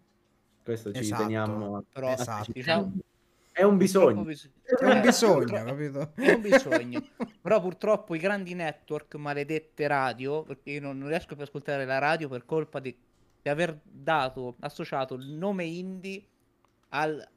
Questo 0.63 0.93
ci 0.93 1.03
Esatto, 1.03 1.21
teniamo 1.23 1.77
a 1.77 1.83
Però 1.91 2.17
Esatto. 2.17 2.51
diciamo, 2.51 2.93
È 3.59 3.63
un 3.63 3.77
bisogno. 3.77 4.23
bis- 4.23 4.49
È 4.63 4.85
un 4.85 4.91
eh, 4.97 5.01
bisogno, 5.01 5.63
capito? 5.65 6.11
È 6.15 6.31
un 6.31 6.41
bisogno. 6.41 7.01
Però 7.41 7.59
purtroppo 7.61 8.15
i 8.15 8.19
grandi 8.19 8.53
network, 8.53 9.15
maledette 9.15 9.85
radio, 9.87 10.43
perché 10.43 10.71
io 10.71 10.81
non, 10.81 10.97
non 10.97 11.09
riesco 11.09 11.27
più 11.33 11.35
ad 11.35 11.41
ascoltare 11.47 11.83
la 11.85 11.97
radio 11.97 12.29
per 12.29 12.45
colpa 12.45 12.79
di, 12.79 12.95
di 13.41 13.49
aver 13.49 13.77
dato, 13.83 14.55
associato 14.61 15.15
il 15.15 15.27
nome 15.27 15.65
indie 15.65 16.23
al, 16.89 17.27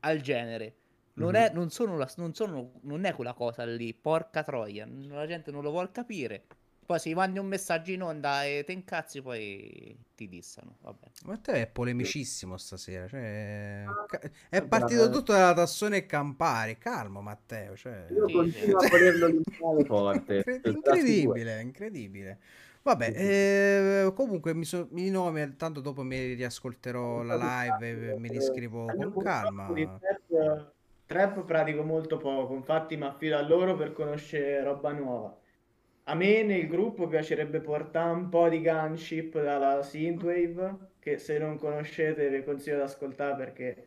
al 0.00 0.20
genere. 0.20 0.74
Non, 1.14 1.34
è, 1.36 1.48
Mhm. 1.50 1.54
non, 1.56 1.70
sono 1.70 1.96
la- 1.96 2.10
non 2.16 2.34
sono- 2.34 2.72
non 2.82 3.04
è 3.04 3.14
quella 3.14 3.32
cosa 3.34 3.64
lì, 3.64 3.94
porca 3.94 4.42
troia, 4.42 4.86
la 5.08 5.26
gente 5.26 5.50
non 5.52 5.62
lo 5.62 5.70
vuole 5.70 5.90
capire. 5.92 6.44
Poi 6.88 6.98
se 6.98 7.14
mandi 7.14 7.38
un 7.38 7.44
messaggio 7.46 7.92
in 7.92 8.00
onda 8.00 8.46
e 8.46 8.64
te 8.64 8.72
incazzi, 8.72 9.20
poi 9.20 9.94
ti 10.14 10.26
dissano. 10.26 10.76
Vabbè. 10.80 11.06
Ma 11.24 11.36
te 11.36 11.52
è 11.60 11.66
polemicissimo 11.66 12.56
stasera. 12.56 13.06
Cioè, 13.06 13.84
ca- 14.06 14.20
è 14.48 14.66
partito 14.66 15.10
tutto 15.10 15.32
dalla 15.32 15.52
tassone 15.52 15.98
e 15.98 16.06
Campari. 16.06 16.78
Calmo, 16.78 17.20
Matteo. 17.20 17.76
Cioè... 17.76 18.06
Io 18.08 18.26
Sì, 18.26 18.32
continuo 18.32 18.80
sì. 18.80 18.86
a 18.86 18.88
volerlo 18.88 19.26
limitare 19.26 19.84
forte. 19.84 20.44
Incredibile, 20.64 21.60
incredibile. 21.60 22.38
Vabbè, 22.80 23.12
eh, 23.14 24.12
comunque 24.14 24.54
mi 24.54 24.64
so- 24.64 24.88
i 24.94 25.10
nomi, 25.10 25.56
tanto 25.56 25.82
dopo 25.82 26.02
mi 26.02 26.32
riascolterò 26.32 27.20
la 27.20 27.36
live 27.36 28.12
e 28.12 28.18
me 28.18 28.28
li 28.28 28.40
scrivo 28.40 28.86
Io 28.98 29.10
con 29.10 29.22
calma. 29.22 30.00
trap 31.04 31.44
pratico 31.44 31.82
molto 31.82 32.16
poco, 32.16 32.54
infatti 32.54 32.96
mi 32.96 33.04
affido 33.04 33.36
a 33.36 33.42
loro 33.42 33.76
per 33.76 33.92
conoscere 33.92 34.62
roba 34.62 34.90
nuova. 34.92 35.36
A 36.08 36.14
me 36.14 36.42
nel 36.42 36.66
gruppo 36.68 37.06
piacerebbe 37.06 37.60
portare 37.60 38.14
un 38.14 38.30
po' 38.30 38.48
di 38.48 38.62
gunship 38.62 39.42
dalla 39.42 39.82
Synthwave, 39.82 40.92
che 40.98 41.18
se 41.18 41.36
non 41.36 41.58
conoscete 41.58 42.30
vi 42.30 42.42
consiglio 42.42 42.76
di 42.76 42.82
ascoltare 42.82 43.36
perché 43.36 43.74
è 43.74 43.86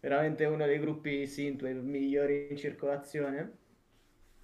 veramente 0.00 0.44
uno 0.44 0.66
dei 0.66 0.78
gruppi 0.78 1.26
Synthwave 1.26 1.80
migliori 1.80 2.48
in 2.50 2.56
circolazione. 2.58 3.56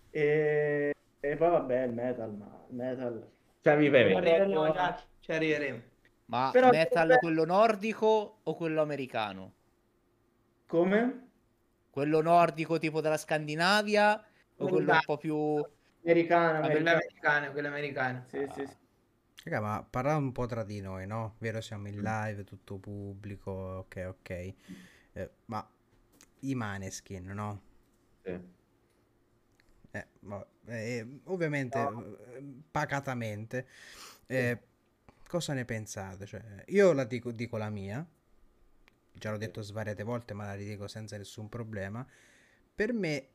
E, 0.09 0.95
e 1.21 1.37
poi 1.37 1.51
vabbè 1.51 1.83
il 1.83 1.93
metal, 1.93 2.35
ma 2.35 2.65
il 2.71 2.75
metal... 2.75 3.31
Cioè, 3.61 3.77
mi 3.77 3.85
Ci 3.85 3.89
vedi. 3.91 4.15
arriveremo, 4.15 4.73
già, 4.73 5.03
ci 5.21 5.33
arriveremo. 5.33 5.81
Ma 6.25 6.49
Però- 6.51 6.71
metal 6.71 7.19
quello 7.21 7.45
nordico 7.45 8.39
o 8.43 8.55
quello 8.55 8.81
americano? 8.81 9.53
Come? 10.67 11.29
Quello 11.91 12.23
nordico 12.23 12.79
tipo 12.79 13.03
della 13.03 13.19
Scandinavia 13.19 14.25
o 14.57 14.67
quello 14.69 14.93
un 14.93 15.01
po' 15.05 15.19
più... 15.19 15.63
Americana, 16.05 16.61
Quella 16.61 16.93
americana. 16.93 17.51
quella 17.53 17.69
americana. 17.69 18.25
Sì, 18.29 18.47
sì, 18.53 18.67
sì. 18.67 18.77
Raga, 19.45 19.61
ma 19.61 19.83
parlare 19.89 20.19
un 20.19 20.33
po' 20.33 20.47
tra 20.47 20.63
di 20.65 20.81
noi, 20.81 21.07
no? 21.07 21.37
Vero, 21.39 21.61
siamo 21.61 21.89
in 21.89 22.03
live, 22.03 22.45
tutto 22.45 22.77
pubblico, 22.79 23.51
ok, 23.51 24.05
ok. 24.09 24.31
Eh, 25.13 25.31
ma 25.47 25.67
i 26.41 26.55
Maneskin, 26.55 27.27
no? 27.27 27.63
Sì. 28.25 28.41
Eh, 29.93 30.07
ma- 30.21 30.47
eh, 30.67 31.21
ovviamente, 31.25 31.79
eh, 31.81 32.43
pacatamente, 32.71 33.67
eh, 34.27 34.59
cosa 35.27 35.53
ne 35.53 35.65
pensate? 35.65 36.27
Cioè, 36.27 36.65
io 36.69 36.93
la 36.93 37.05
dico, 37.05 37.33
dico 37.33 37.57
la 37.57 37.71
mia, 37.71 38.07
già 39.13 39.31
l'ho 39.31 39.37
detto 39.39 39.63
svariate 39.63 40.03
volte, 40.03 40.35
ma 40.35 40.45
la 40.47 40.55
ridico 40.55 40.87
senza 40.89 41.17
nessun 41.17 41.49
problema. 41.49 42.07
Per 42.75 42.93
me, 42.93 43.29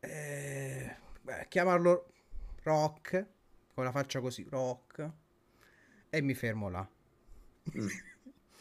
eh, 0.00 0.96
beh, 1.26 1.46
chiamarlo 1.48 2.12
rock, 2.62 3.26
con 3.74 3.84
la 3.84 3.90
faccia 3.90 4.20
così, 4.20 4.46
rock, 4.48 5.10
e 6.08 6.20
mi 6.22 6.34
fermo 6.34 6.68
là. 6.68 6.88
Mm. 7.76 7.86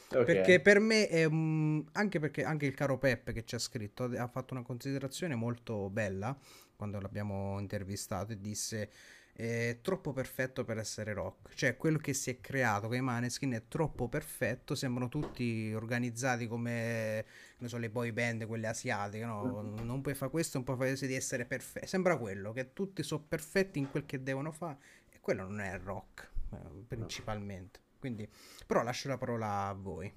Ok. 0.07 0.23
Perché 0.23 0.61
per 0.61 0.79
me 0.79 1.07
è 1.07 1.25
un... 1.25 1.83
anche 1.93 2.19
perché 2.19 2.43
anche 2.43 2.67
il 2.67 2.75
caro 2.75 2.99
Peppe 2.99 3.33
che 3.33 3.43
ci 3.43 3.55
ha 3.55 3.59
scritto 3.59 4.03
ha 4.03 4.27
fatto 4.27 4.53
una 4.53 4.61
considerazione 4.61 5.33
molto 5.33 5.89
bella 5.89 6.37
quando 6.75 6.99
l'abbiamo 7.01 7.59
intervistato 7.59 8.31
e 8.31 8.39
disse 8.39 8.91
è 9.37 9.79
troppo 9.81 10.13
perfetto 10.13 10.63
per 10.63 10.77
essere 10.77 11.11
rock. 11.11 11.53
Cioè, 11.53 11.75
quello 11.75 11.97
che 11.97 12.13
si 12.13 12.29
è 12.29 12.39
creato 12.39 12.87
con 12.87 12.95
i 12.95 13.01
Maneskin 13.01 13.51
è 13.51 13.63
troppo 13.67 14.07
perfetto. 14.07 14.75
Sembrano 14.75 15.09
tutti 15.09 15.73
organizzati 15.73 16.47
come 16.47 17.25
non 17.57 17.67
so, 17.67 17.77
le 17.77 17.89
boy 17.89 18.11
band, 18.11 18.45
quelle 18.47 18.67
asiatiche. 18.67 19.25
No? 19.25 19.61
Mm. 19.61 19.85
Non 19.85 19.99
puoi 19.99 20.13
fare 20.13 20.31
questo, 20.31 20.55
non 20.55 20.63
puoi 20.65 20.77
fare 20.77 20.89
questo 20.89 21.05
di 21.05 21.15
essere 21.15 21.43
perfetto. 21.43 21.85
Sembra 21.85 22.17
quello 22.17 22.53
che 22.53 22.71
tutti 22.71 23.03
sono 23.03 23.25
perfetti 23.27 23.77
in 23.77 23.91
quel 23.91 24.05
che 24.05 24.23
devono 24.23 24.53
fare. 24.53 24.77
E 25.11 25.19
quello 25.19 25.43
non 25.43 25.59
è 25.59 25.77
rock, 25.83 26.29
eh, 26.53 26.57
principalmente. 26.87 27.79
Quindi, 27.99 28.29
però 28.65 28.83
lascio 28.83 29.09
la 29.09 29.17
parola 29.17 29.67
a 29.67 29.73
voi. 29.73 30.13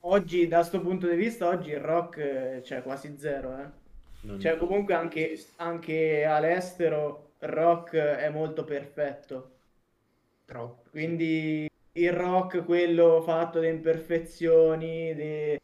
Oggi, 0.00 0.48
da 0.48 0.58
questo 0.58 0.80
punto 0.80 1.08
di 1.08 1.16
vista, 1.16 1.46
oggi 1.46 1.70
il 1.70 1.80
rock 1.80 2.20
c'è 2.20 2.62
cioè, 2.62 2.82
quasi 2.82 3.16
zero. 3.18 3.58
Eh. 3.58 3.82
Non 4.22 4.40
cioè, 4.40 4.56
comunque 4.56 4.94
anche, 4.94 5.38
anche 5.56 6.24
all'estero 6.24 7.33
rock 7.44 7.96
è 7.96 8.28
molto 8.30 8.64
perfetto. 8.64 9.50
Troppo. 10.44 10.90
Quindi 10.90 11.68
il 11.92 12.12
rock, 12.12 12.64
quello 12.64 13.22
fatto 13.22 13.60
di 13.60 13.68
imperfezioni, 13.68 15.14
di 15.14 15.58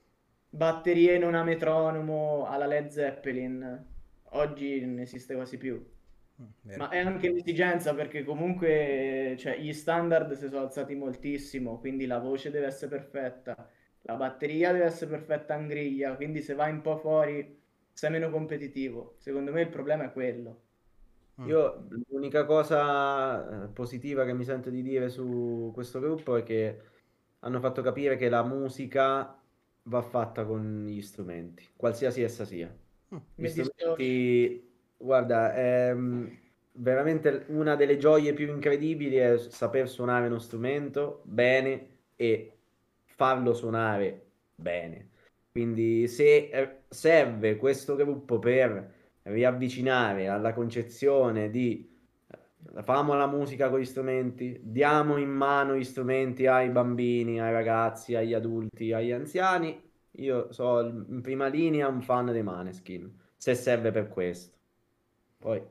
batterie 0.48 1.18
non 1.18 1.34
a 1.34 1.42
metronomo 1.44 2.46
alla 2.46 2.66
Led 2.66 2.88
Zeppelin, 2.88 3.86
oggi 4.30 4.84
non 4.84 4.98
esiste 5.00 5.34
quasi 5.34 5.58
più. 5.58 5.84
Mm, 6.42 6.74
Ma 6.76 6.88
è 6.88 6.98
anche 6.98 7.30
l'esigenza 7.30 7.94
perché 7.94 8.24
comunque 8.24 9.36
cioè, 9.38 9.58
gli 9.58 9.72
standard 9.72 10.32
si 10.32 10.48
sono 10.48 10.62
alzati 10.62 10.94
moltissimo, 10.94 11.78
quindi 11.78 12.06
la 12.06 12.18
voce 12.18 12.50
deve 12.50 12.66
essere 12.66 12.90
perfetta, 12.90 13.68
la 14.02 14.14
batteria 14.16 14.72
deve 14.72 14.84
essere 14.84 15.10
perfetta 15.10 15.54
in 15.56 15.66
griglia, 15.66 16.16
quindi 16.16 16.40
se 16.40 16.54
vai 16.54 16.70
un 16.72 16.80
po' 16.80 16.96
fuori 16.96 17.58
sei 17.92 18.10
meno 18.10 18.30
competitivo. 18.30 19.16
Secondo 19.18 19.52
me 19.52 19.62
il 19.62 19.68
problema 19.68 20.04
è 20.04 20.12
quello. 20.12 20.62
Mm. 21.40 21.48
Io 21.48 21.86
l'unica 22.08 22.44
cosa 22.44 23.64
eh, 23.64 23.68
positiva 23.68 24.24
che 24.24 24.34
mi 24.34 24.44
sento 24.44 24.68
di 24.68 24.82
dire 24.82 25.08
su 25.08 25.70
questo 25.72 26.00
gruppo 26.00 26.36
è 26.36 26.42
che 26.42 26.80
hanno 27.40 27.60
fatto 27.60 27.80
capire 27.82 28.16
che 28.16 28.28
la 28.28 28.42
musica 28.42 29.38
va 29.84 30.02
fatta 30.02 30.44
con 30.44 30.84
gli 30.86 31.00
strumenti, 31.00 31.66
qualsiasi 31.76 32.22
essa 32.22 32.44
sia. 32.44 32.74
Mm, 33.14 33.18
gli 33.34 33.48
strumenti, 33.48 34.70
guarda, 34.98 35.54
è 35.54 35.94
mm, 35.94 36.26
veramente 36.72 37.44
una 37.48 37.74
delle 37.74 37.96
gioie 37.96 38.34
più 38.34 38.52
incredibili 38.52 39.16
è 39.16 39.38
saper 39.38 39.88
suonare 39.88 40.26
uno 40.26 40.38
strumento 40.38 41.22
bene 41.24 41.88
e 42.16 42.58
farlo 43.04 43.54
suonare 43.54 44.26
bene. 44.54 45.08
Quindi 45.50 46.06
se 46.06 46.50
eh, 46.52 46.76
serve 46.88 47.56
questo 47.56 47.96
gruppo 47.96 48.38
per 48.38 48.98
riavvicinare 49.22 50.28
alla 50.28 50.52
concezione 50.52 51.50
di 51.50 51.88
eh, 52.74 52.82
famo 52.82 53.14
la 53.14 53.26
musica 53.26 53.68
con 53.68 53.80
gli 53.80 53.84
strumenti, 53.84 54.58
diamo 54.62 55.16
in 55.16 55.30
mano 55.30 55.76
gli 55.76 55.84
strumenti 55.84 56.46
ai 56.46 56.70
bambini, 56.70 57.40
ai 57.40 57.52
ragazzi, 57.52 58.14
agli 58.14 58.34
adulti, 58.34 58.92
agli 58.92 59.12
anziani. 59.12 59.88
Io 60.14 60.52
sono 60.52 60.88
in 61.08 61.20
prima 61.20 61.46
linea 61.46 61.88
un 61.88 62.02
fan 62.02 62.26
dei 62.26 62.42
Maneskin, 62.42 63.12
se 63.36 63.54
serve 63.54 63.90
per 63.90 64.08
questo. 64.08 64.56
Poi 65.38 65.62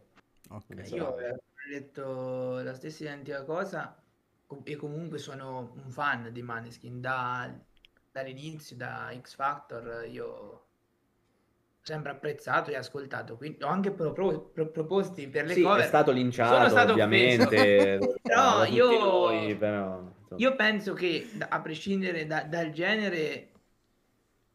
okay. 0.50 0.86
so. 0.86 0.96
io 0.96 1.08
ho 1.08 1.16
detto 1.70 2.62
la 2.64 2.74
stessa 2.74 3.04
identica 3.04 3.44
cosa 3.44 4.02
e 4.64 4.76
comunque 4.76 5.20
sono 5.20 5.74
un 5.76 5.92
fan 5.92 6.32
di 6.32 6.42
Maneskin 6.42 7.00
da, 7.00 7.54
dall'inizio, 8.12 8.76
da 8.76 9.14
X 9.22 9.36
Factor, 9.36 10.08
io 10.08 10.69
sempre 11.82 12.12
apprezzato 12.12 12.72
e 12.72 12.76
ascoltato. 12.76 13.38
Quindi 13.38 13.64
ho 13.64 13.68
anche 13.68 13.92
pro- 13.92 14.12
pro- 14.12 14.50
pro- 14.54 14.70
proposti 14.70 15.28
per 15.28 15.46
le 15.46 15.54
sì, 15.54 15.62
cover. 15.62 15.82
è 15.82 15.88
stato 15.88 16.12
linciato, 16.12 16.70
stato 16.70 16.92
ovviamente. 16.92 18.00
però 18.22 18.66
io, 18.66 19.00
noi, 19.00 19.56
però, 19.56 20.04
io 20.36 20.56
penso 20.56 20.94
che 20.94 21.30
a 21.48 21.62
prescindere 21.62 22.26
da, 22.26 22.44
dal 22.44 22.72
genere 22.72 23.52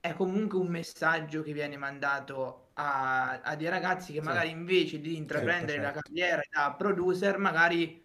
è 0.00 0.12
comunque 0.12 0.58
un 0.58 0.68
messaggio 0.68 1.42
che 1.42 1.52
viene 1.52 1.76
mandato 1.76 2.68
a, 2.74 3.40
a 3.40 3.56
dei 3.56 3.68
ragazzi 3.68 4.12
che 4.12 4.20
magari 4.20 4.48
sì. 4.48 4.54
invece 4.54 5.00
di 5.00 5.16
intraprendere 5.16 5.80
certo, 5.80 5.82
certo. 5.82 5.96
la 5.96 6.02
carriera 6.02 6.42
da 6.50 6.74
producer 6.76 7.38
magari 7.38 8.02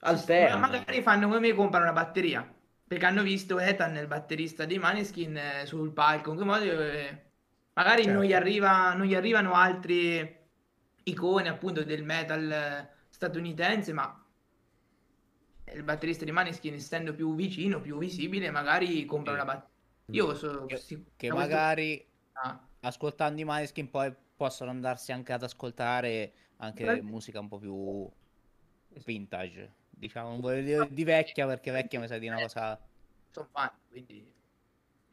Alterna. 0.00 0.56
magari 0.58 1.02
fanno 1.02 1.26
come 1.26 1.40
me 1.40 1.52
comprano 1.52 1.86
una 1.86 1.94
batteria 1.94 2.57
perché 2.88 3.04
hanno 3.04 3.22
visto 3.22 3.58
Ethan, 3.58 3.96
il 3.96 4.06
batterista 4.06 4.64
dei 4.64 4.78
Maneskin, 4.78 5.36
eh, 5.36 5.66
sul 5.66 5.92
palco. 5.92 6.32
In 6.32 6.38
che 6.38 6.44
modo 6.44 6.64
eh, 6.64 7.22
magari 7.74 8.04
certo. 8.04 8.18
non, 8.18 8.26
gli 8.26 8.32
arriva, 8.32 8.94
non, 8.94 9.06
gli 9.06 9.14
arrivano 9.14 9.52
altre 9.52 10.46
icone 11.04 11.48
appunto 11.50 11.84
del 11.84 12.02
metal 12.02 12.50
eh, 12.50 12.88
statunitense, 13.10 13.92
ma 13.92 14.26
il 15.74 15.82
batterista 15.82 16.24
di 16.24 16.32
Maneskin, 16.32 16.72
essendo 16.72 17.12
più 17.12 17.34
vicino, 17.34 17.78
più 17.82 17.98
visibile, 17.98 18.50
magari 18.50 19.04
compra 19.04 19.36
la 19.36 19.44
batteria. 19.44 19.76
Io 20.06 20.34
so, 20.34 20.64
che, 20.64 20.78
sì, 20.78 21.04
che 21.14 21.30
magari 21.30 22.02
ah. 22.42 22.58
ascoltando 22.80 23.38
i 23.38 23.44
Maneskin 23.44 23.90
poi 23.90 24.10
possono 24.34 24.70
andarsi 24.70 25.12
anche 25.12 25.34
ad 25.34 25.42
ascoltare 25.42 26.32
anche 26.56 26.84
Beh. 26.84 27.02
musica 27.02 27.38
un 27.38 27.48
po' 27.48 27.58
più 27.58 28.10
vintage 29.04 29.74
diciamo, 29.98 30.28
non 30.30 30.40
voglio 30.40 30.62
dire 30.62 30.88
di 30.90 31.04
vecchia 31.04 31.46
perché 31.46 31.70
vecchia 31.70 32.00
mi 32.00 32.06
sa 32.06 32.18
di 32.18 32.28
una 32.28 32.40
cosa... 32.40 32.78
Sono 33.30 33.48
fan, 33.50 33.70
quindi... 33.88 34.36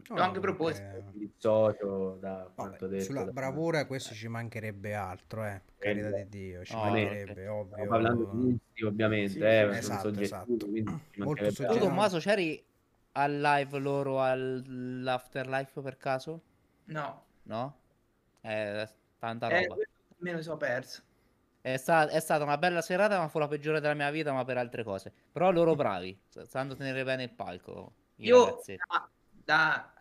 No, 0.07 0.17
Ho 0.17 0.19
anche 0.19 0.39
proposto. 0.39 0.83
Il 1.15 1.31
socio 1.35 2.17
da 2.19 2.47
quanto 2.53 2.85
detto, 2.85 3.05
sulla 3.05 3.23
da... 3.23 3.31
bravura 3.31 3.87
questo 3.87 4.13
ci 4.13 4.27
mancherebbe 4.27 4.93
altro, 4.93 5.43
eh. 5.43 5.61
Carità 5.79 6.11
di 6.11 6.29
Dio, 6.29 6.63
ci 6.63 6.75
oh, 6.75 6.77
mancherebbe, 6.77 7.47
ovvio. 7.47 7.73
Stiamo 7.73 7.89
parlando 7.89 8.23
di 8.25 8.51
gusti, 8.51 8.83
ovviamente, 8.83 9.29
sì, 9.31 9.39
eh, 9.39 9.77
esatto, 9.77 10.09
esatto. 10.09 10.57
Molto 11.15 11.51
tu 11.51 11.77
Tommaso 11.79 12.19
c'eri 12.19 12.63
al 13.13 13.39
live 13.39 13.79
loro 13.79 14.21
all'Afterlife 14.21 15.81
per 15.81 15.97
caso? 15.97 16.41
No. 16.85 17.23
No? 17.43 17.77
Eh, 18.41 18.87
tanta 19.17 19.49
eh, 19.49 19.67
roba. 19.67 19.81
Eh, 19.81 19.87
me 20.17 20.33
lo 20.33 20.41
so 20.43 20.55
perso. 20.55 21.01
È, 21.65 21.77
sta- 21.77 22.07
è, 22.07 22.19
stata 22.19 22.43
una 22.43 22.59
bella 22.59 22.83
serata, 22.83 23.17
ma 23.17 23.27
fu 23.27 23.39
la 23.39 23.47
peggiore 23.47 23.79
della 23.79 23.95
mia 23.95 24.11
vita, 24.11 24.31
ma 24.31 24.45
per 24.45 24.55
altre 24.55 24.83
cose. 24.83 25.11
Però 25.31 25.49
loro 25.49 25.73
bravi, 25.73 26.15
sanno 26.47 26.75
tenere 26.75 27.03
bene 27.03 27.23
il 27.23 27.31
palco. 27.31 27.93
Io 28.17 28.61
da, 28.87 29.09
da, 29.43 29.93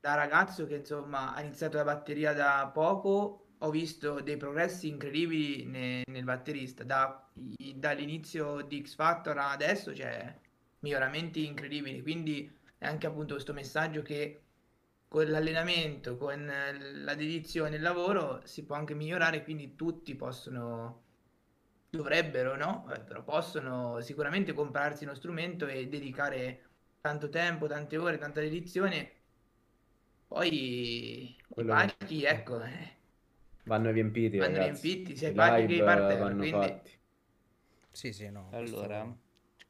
da, 0.00 0.14
ragazzo 0.14 0.66
che 0.66 0.76
insomma 0.76 1.34
ha 1.34 1.42
iniziato 1.42 1.76
la 1.76 1.84
batteria 1.84 2.32
da 2.32 2.70
poco, 2.72 3.48
ho 3.58 3.70
visto 3.70 4.20
dei 4.20 4.38
progressi 4.38 4.88
incredibili 4.88 5.66
ne, 5.66 6.04
nel 6.06 6.24
batterista. 6.24 6.84
Da, 6.84 7.28
i, 7.34 7.78
dall'inizio 7.78 8.62
di 8.62 8.82
X 8.82 8.94
Factor 8.94 9.36
adesso 9.36 9.92
c'è 9.92 9.96
cioè, 9.96 10.38
miglioramenti 10.78 11.44
incredibili. 11.44 12.00
Quindi 12.00 12.50
è 12.78 12.86
anche 12.86 13.06
appunto 13.06 13.34
questo 13.34 13.52
messaggio 13.52 14.00
che 14.00 14.40
con 15.08 15.26
l'allenamento, 15.30 16.18
con 16.18 16.46
la 16.46 17.14
dedizione, 17.14 17.76
il 17.76 17.82
lavoro 17.82 18.42
si 18.44 18.64
può 18.64 18.76
anche 18.76 18.94
migliorare, 18.94 19.42
quindi 19.42 19.74
tutti 19.74 20.14
possono, 20.14 21.02
dovrebbero, 21.88 22.56
no? 22.56 22.86
Eh, 22.94 23.00
però 23.00 23.24
possono 23.24 24.00
sicuramente 24.00 24.52
comprarsi 24.52 25.04
uno 25.04 25.14
strumento 25.14 25.66
e 25.66 25.88
dedicare 25.88 26.66
tanto 27.00 27.30
tempo, 27.30 27.66
tante 27.66 27.96
ore, 27.96 28.18
tanta 28.18 28.40
dedizione. 28.40 29.12
Poi 30.26 31.34
Quello 31.48 31.72
i 31.72 31.74
palchi, 31.74 32.18
che... 32.20 32.28
ecco, 32.28 32.62
eh. 32.62 32.96
vanno 33.64 33.90
riempiti. 33.90 34.36
Vanno 34.36 34.58
ragazzi. 34.58 34.88
riempiti, 34.88 35.16
sia 35.16 35.30
i 35.30 35.32
palchi 35.32 35.76
che 35.76 35.82
vanno 35.82 36.36
quindi... 36.36 36.50
fatti. 36.50 36.90
Sì, 37.90 38.12
sì, 38.12 38.30
no. 38.30 38.50
Allora, 38.52 39.00
questo... 39.04 39.18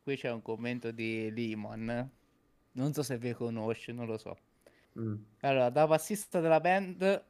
qui 0.02 0.16
c'è 0.16 0.32
un 0.32 0.43
commento 0.43 0.90
di 0.90 1.32
Limon. 1.32 2.10
Non 2.73 2.93
so 2.93 3.05
se 3.05 3.16
vi 3.19 3.32
conosce, 3.32 3.93
non 3.93 4.06
lo 4.06 4.19
so. 4.19 4.36
Mm. 4.99 5.15
Allora, 5.41 5.70
da 5.70 5.87
bassista 5.87 6.41
della 6.41 6.61
band... 6.61 7.25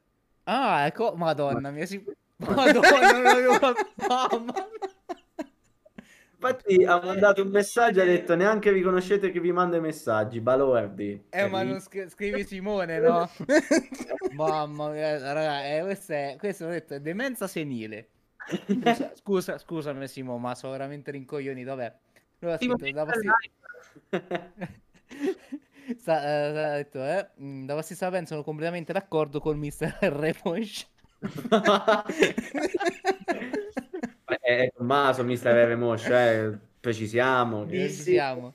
Ah, 0.45 0.87
ecco, 0.87 1.15
madonna 1.15 1.71
mia, 1.71 1.87
si... 1.87 2.03
Madonna, 2.39 3.13
non 3.13 3.27
avevo... 3.27 3.59
Mamma 4.09 4.55
Infatti 6.41 6.85
ha 6.85 7.01
mandato 7.03 7.43
un 7.43 7.49
messaggio 7.49 7.99
e 7.99 8.03
ha 8.05 8.07
detto 8.07 8.37
neanche 8.37 8.73
vi 8.73 8.81
conoscete 8.81 9.33
che 9.33 9.41
vi 9.41 9.51
manda 9.51 9.77
i 9.77 9.81
messaggi, 9.81 10.41
Balordi. 10.41 11.25
Eh, 11.31 11.49
ma 11.49 11.65
non 11.65 11.81
scri- 11.81 12.09
scrivi 12.09 12.45
Simone, 12.45 13.01
no? 13.01 13.29
Mamma 14.35 14.91
mia, 14.91 15.33
raga, 15.33 15.67
eh, 15.67 15.81
questo 15.83 16.13
è, 16.13 16.37
questo 16.39 16.67
ho 16.67 16.69
detto, 16.69 16.95
è 16.95 17.01
demenza 17.01 17.49
senile. 17.49 18.11
Scusa, 18.67 19.13
scusa, 19.17 19.59
scusami 19.59 20.07
Simo, 20.07 20.39
ma 20.39 20.55
sono 20.55 20.73
veramente 20.73 21.11
rincoglioni, 21.11 21.65
dov'è? 21.65 21.93
Allora, 22.39 22.57
scritto, 22.57 22.91
da 22.93 23.05
bassista... 23.05 23.37
Sta, 25.97 26.23
eh, 26.23 26.59
ha 26.59 26.77
detto, 26.77 27.05
eh, 27.05 27.31
mm, 27.41 27.65
da 27.65 27.81
stessa 27.83 28.11
pensa 28.11 28.33
sono 28.33 28.45
completamente 28.45 28.93
d'accordo 28.93 29.41
con 29.41 29.59
Mr. 29.59 29.97
Remosh. 30.13 30.87
è 34.41 34.71
Tommaso, 34.75 35.25
Mr. 35.25 35.67
Remosh, 35.67 36.09
eh, 36.09 36.59
precisiamo. 36.81 37.65
Precisiamo. 37.65 38.55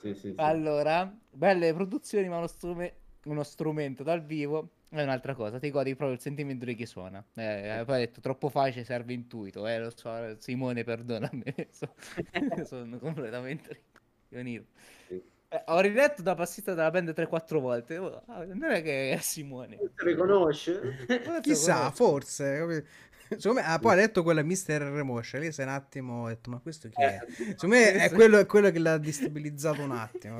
Sì, 0.00 0.14
sì, 0.14 0.20
sì. 0.20 0.34
Allora, 0.36 1.12
belle 1.30 1.74
produzioni, 1.74 2.28
ma 2.28 2.38
uno, 2.38 2.46
strume- 2.46 2.94
uno 3.24 3.42
strumento 3.42 4.04
dal 4.04 4.24
vivo 4.24 4.70
è 4.90 5.02
un'altra 5.02 5.34
cosa, 5.34 5.58
ti 5.58 5.70
godi 5.70 5.94
proprio 5.94 6.16
il 6.16 6.22
sentimento 6.22 6.64
di 6.64 6.74
chi 6.74 6.86
suona. 6.86 7.22
Eh, 7.34 7.82
poi 7.84 7.96
hai 7.96 8.06
detto 8.06 8.20
troppo 8.20 8.48
facile, 8.48 8.84
serve 8.84 9.12
intuito. 9.12 9.66
Eh, 9.66 9.80
lo 9.80 9.92
so, 9.94 10.36
Simone, 10.38 10.82
perdonami, 10.84 11.42
sono 12.64 12.98
completamente 12.98 13.82
rincoglionito. 14.28 14.66
Eh, 15.50 15.62
ho 15.68 15.80
riletto 15.80 16.20
da 16.20 16.34
passita 16.34 16.74
della 16.74 16.90
band 16.90 17.08
3-4 17.10 17.58
volte. 17.58 17.96
Oh, 17.96 18.22
ah, 18.26 18.44
non 18.44 18.70
è 18.70 18.82
che 18.82 19.12
è 19.12 19.18
Simone. 19.18 19.76
Non 19.76 19.94
ti 19.94 20.04
riconosce? 20.04 21.06
Chissà, 21.40 21.90
forse. 21.90 22.84
Secondo 23.28 23.60
me, 23.60 23.66
ah, 23.66 23.78
poi 23.78 23.92
ha 23.92 23.96
detto 23.96 24.22
quella 24.22 24.42
Mister 24.42 24.82
Remoscia. 24.82 25.38
Lì 25.38 25.50
sei 25.50 25.64
un 25.64 25.72
attimo 25.72 26.24
ho 26.24 26.28
detto, 26.28 26.50
ma 26.50 26.58
questo 26.58 26.88
chi 26.88 27.00
è? 27.02 27.18
Eh, 27.26 27.34
Secondo 27.52 27.76
me 27.76 27.92
è 27.94 28.10
quello, 28.10 28.38
è 28.38 28.46
quello 28.46 28.70
che 28.70 28.78
l'ha 28.78 28.98
destabilizzato 28.98 29.82
un 29.82 29.92
attimo. 29.92 30.36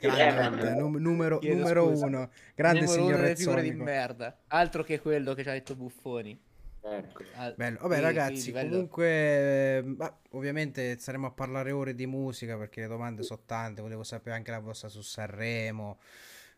Grande, 0.00 0.74
num- 0.74 0.96
numero, 0.96 1.40
numero 1.42 1.88
uno, 1.88 2.30
grande 2.54 2.86
numero 2.86 3.34
signor 3.36 3.54
uno 3.54 3.62
di 3.62 3.72
merda. 3.72 4.38
Altro 4.48 4.82
che 4.82 5.00
quello 5.00 5.34
che 5.34 5.42
ci 5.42 5.48
ha 5.48 5.52
detto 5.52 5.74
Buffoni. 5.74 6.38
Ecco. 6.86 7.24
Bello. 7.56 7.78
Vabbè, 7.80 8.00
ragazzi, 8.00 8.52
comunque, 8.52 9.82
ma, 9.82 10.14
ovviamente 10.30 10.98
saremo 10.98 11.28
a 11.28 11.30
parlare 11.30 11.70
ore 11.70 11.94
di 11.94 12.06
musica 12.06 12.58
perché 12.58 12.82
le 12.82 12.88
domande 12.88 13.22
sono 13.22 13.40
tante. 13.46 13.80
Volevo 13.80 14.04
sapere 14.04 14.36
anche 14.36 14.50
la 14.50 14.58
vostra 14.58 14.88
su 14.88 15.00
Sanremo. 15.00 15.98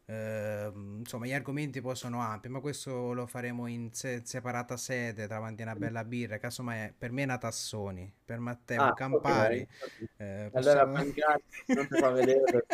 Uh, 0.08 0.98
insomma, 0.98 1.26
gli 1.26 1.32
argomenti 1.32 1.80
poi 1.80 1.96
sono 1.96 2.20
ampi, 2.20 2.48
ma 2.48 2.60
questo 2.60 3.12
lo 3.12 3.26
faremo 3.26 3.66
in 3.66 3.92
se- 3.92 4.22
separata 4.24 4.76
sede 4.76 5.26
davanti 5.26 5.62
a 5.62 5.64
una 5.64 5.74
bella 5.74 6.04
birra. 6.04 6.38
Casomai 6.38 6.94
per 6.96 7.10
me 7.10 7.22
è 7.22 7.24
una 7.24 7.38
Tassoni, 7.38 8.12
per 8.24 8.38
Matteo 8.38 8.82
ah, 8.82 8.94
Campari. 8.94 9.66
Okay. 9.66 10.44
Eh, 10.44 10.50
possiamo... 10.52 10.80
Allora, 10.80 11.40
non 11.66 11.88
ti 11.88 11.98
fa 11.98 12.10
vedere 12.10 12.66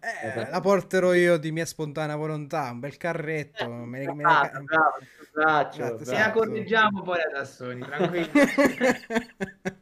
eh, 0.00 0.48
la 0.48 0.60
porterò 0.60 1.12
io 1.12 1.36
di 1.36 1.52
mia 1.52 1.66
spontanea 1.66 2.16
volontà. 2.16 2.70
Un 2.70 2.80
bel 2.80 2.96
carretto. 2.96 3.68
me 3.68 3.98
ne, 3.98 4.06
me 4.06 4.14
ne... 4.14 4.22
Bravo, 4.22 4.62
bravo, 4.64 5.72
bravo, 5.74 6.04
Se 6.04 6.18
la 6.18 6.30
correggiamo 6.30 7.02
poi 7.02 7.18
la 7.18 7.38
Tassoni, 7.38 7.80
tranquillo. 7.80 8.30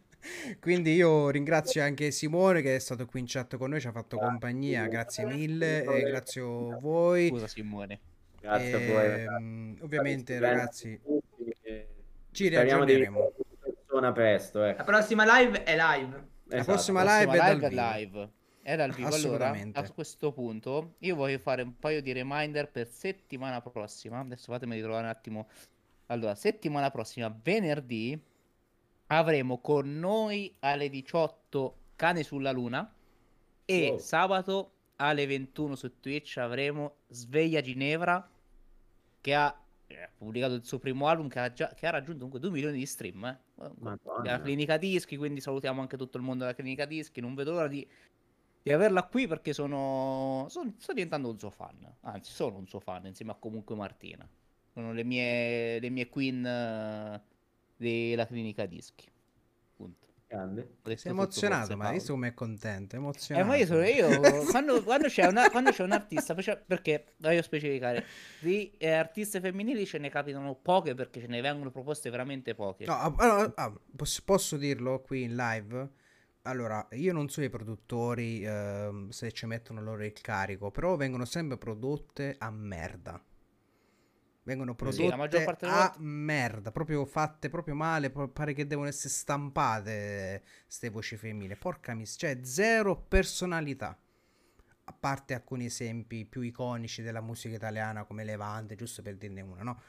Quindi 0.61 0.95
io 0.95 1.31
ringrazio 1.31 1.83
anche 1.83 2.11
Simone 2.11 2.63
che 2.63 2.77
è 2.77 2.79
stato 2.79 3.07
qui 3.07 3.21
in 3.21 3.27
chat 3.29 3.57
con 3.57 3.71
noi, 3.71 3.81
ci 3.81 3.87
ha 3.87 3.93
fatto 3.93 4.17
compagnia, 4.17 4.87
grazie 4.87 5.25
mille 5.25 5.85
e 5.85 6.03
grazie 6.03 6.41
a 6.41 6.79
voi. 6.79 7.29
Scusa 7.29 7.49
Simone. 7.49 8.01
Grazie 8.41 8.71
e, 8.71 8.75
a 8.75 8.93
voi. 8.93 9.05
Ehm, 9.05 9.27
ragazzi. 9.27 9.85
Ovviamente 9.85 10.39
ragazzi, 10.39 11.01
ci 12.33 12.49
riaggiorneremo. 12.49 13.33
Presto, 14.15 14.63
ecco. 14.65 14.79
La 14.79 14.85
prossima 14.85 15.39
live 15.39 15.65
è 15.65 15.77
live. 15.77 16.27
La 16.45 16.57
esatto. 16.57 16.73
prossima 16.73 17.03
live, 17.03 17.25
prossima 17.27 17.47
è, 17.47 17.55
live 17.55 17.67
è 17.67 17.71
live. 17.71 18.31
È 18.63 18.77
dal 18.77 18.93
vivo. 18.93 19.15
Allora, 19.15 19.55
a 19.73 19.91
questo 19.91 20.33
punto, 20.33 20.95
io 20.99 21.17
voglio 21.17 21.39
fare 21.39 21.63
un 21.63 21.77
paio 21.79 22.01
di 22.01 22.13
reminder 22.13 22.71
per 22.71 22.89
settimana 22.89 23.61
prossima. 23.61 24.21
Adesso 24.21 24.53
fatemi 24.53 24.77
ritrovare 24.77 25.03
un 25.03 25.09
attimo. 25.11 25.49
Allora, 26.07 26.35
settimana 26.35 26.91
prossima, 26.91 27.37
venerdì, 27.43 28.21
avremo 29.19 29.59
con 29.59 29.99
noi 29.99 30.55
alle 30.61 30.89
18 30.89 31.77
Cane 31.97 32.23
sulla 32.23 32.51
Luna 32.51 32.93
e 33.65 33.89
wow. 33.91 33.99
sabato 33.99 34.73
alle 34.97 35.27
21 35.27 35.75
su 35.77 36.01
Twitch 36.01 36.39
avremo 36.39 36.97
Sveglia 37.09 37.61
Ginevra 37.61 38.29
che 39.21 39.35
ha 39.35 39.57
eh, 39.87 40.09
pubblicato 40.17 40.55
il 40.55 40.65
suo 40.65 40.79
primo 40.79 41.07
album 41.07 41.29
che 41.29 41.39
ha, 41.39 41.53
già, 41.53 41.69
che 41.75 41.87
ha 41.87 41.91
raggiunto 41.91 42.25
comunque 42.25 42.41
2 42.41 42.51
milioni 42.51 42.79
di 42.79 42.87
stream. 42.87 43.25
Eh. 43.25 43.39
La 44.25 44.41
clinica 44.41 44.77
dischi, 44.77 45.17
quindi 45.17 45.41
salutiamo 45.41 45.81
anche 45.81 45.97
tutto 45.97 46.17
il 46.17 46.25
mondo 46.25 46.45
della 46.45 46.57
clinica 46.57 46.87
dischi. 46.87 47.21
Non 47.21 47.35
vedo 47.35 47.53
l'ora 47.53 47.69
di, 47.69 47.87
di 48.63 48.73
averla 48.73 49.05
qui 49.05 49.29
perché 49.29 49.53
sono, 49.53 50.47
sono, 50.49 50.75
sto 50.79 50.93
diventando 50.93 51.29
un 51.29 51.39
suo 51.39 51.51
fan. 51.51 51.97
Anzi, 52.01 52.33
sono 52.33 52.57
un 52.57 52.67
suo 52.67 52.81
fan 52.81 53.07
insieme 53.07 53.33
a 53.33 53.37
comunque 53.37 53.77
Martina. 53.77 54.29
Sono 54.73 54.93
le 54.93 55.05
mie, 55.05 55.79
le 55.79 55.91
mie 55.91 56.09
queen 56.09 56.45
uh, 56.45 57.32
della 57.83 58.27
clinica 58.27 58.65
dischi. 58.67 59.11
Punto. 59.75 60.09
Grande. 60.27 60.77
Sei 60.95 61.11
emozionato, 61.11 61.77
ma 61.77 61.91
visto 61.91 62.13
come 62.13 62.29
è 62.29 62.35
contento, 62.35 62.97
emozionato. 62.97 63.45
Eh, 63.45 63.49
ma 63.49 63.57
io 63.57 63.67
sono 63.67 63.85
io, 63.85 64.09
quando, 64.51 64.83
quando, 64.83 65.09
c'è 65.09 65.27
una, 65.27 65.51
quando, 65.51 65.73
c'è 65.73 65.83
un 65.83 65.93
artista, 65.93 66.35
perché 66.35 67.13
voglio 67.19 67.43
specificare, 67.43 68.07
di 68.41 68.73
eh, 68.79 68.93
artiste 68.93 69.41
femminili 69.41 69.85
ce 69.85 69.99
ne 69.99 70.09
capitano 70.09 70.55
poche 70.55 70.95
perché 70.95 71.21
ce 71.21 71.27
ne 71.27 71.43
vengono 71.43 71.71
proposte 71.71 72.09
veramente 72.09 72.55
poche. 72.55 72.87
No, 72.87 73.15
allora, 73.19 73.53
ah, 73.57 73.79
posso, 73.95 74.23
posso 74.25 74.57
dirlo 74.57 75.03
qui 75.03 75.25
in 75.25 75.37
live? 75.37 75.91
Allora, 76.43 76.89
io 76.93 77.13
non 77.13 77.29
so 77.29 77.43
i 77.43 77.51
produttori 77.51 78.43
eh, 78.43 79.07
se 79.11 79.33
ci 79.33 79.45
mettono 79.45 79.83
loro 79.83 80.03
il 80.03 80.13
carico, 80.13 80.71
però 80.71 80.97
vengono 80.97 81.27
sempre 81.27 81.59
prodotte 81.59 82.37
a 82.39 82.51
merda 82.51 83.23
vengono 84.45 84.75
prodotte 84.75 85.57
sì, 85.59 85.65
a 85.65 85.95
merda, 85.99 86.73
proprio 86.73 87.05
fatte 87.05 87.49
proprio 87.49 87.75
male, 87.75 88.11
pare 88.11 88.55
che 88.55 88.67
devono 88.67 88.89
essere 88.89 89.11
stampate 89.11 90.43
queste 90.65 90.91
voci 90.91 91.17
femminili. 91.17 91.57
Porca 91.57 91.95
miseria, 91.95 92.35
cioè 92.35 92.45
zero 92.45 92.97
personalità. 92.97 93.97
A 94.85 94.93
parte 94.93 95.35
alcuni 95.35 95.67
esempi 95.67 96.25
più 96.25 96.41
iconici 96.41 97.03
della 97.03 97.21
musica 97.21 97.55
italiana 97.55 98.05
come 98.05 98.25
Levante, 98.25 98.75
giusto 98.75 99.01
per 99.01 99.17
dirne 99.17 99.41
una, 99.41 99.63
no? 99.63 99.81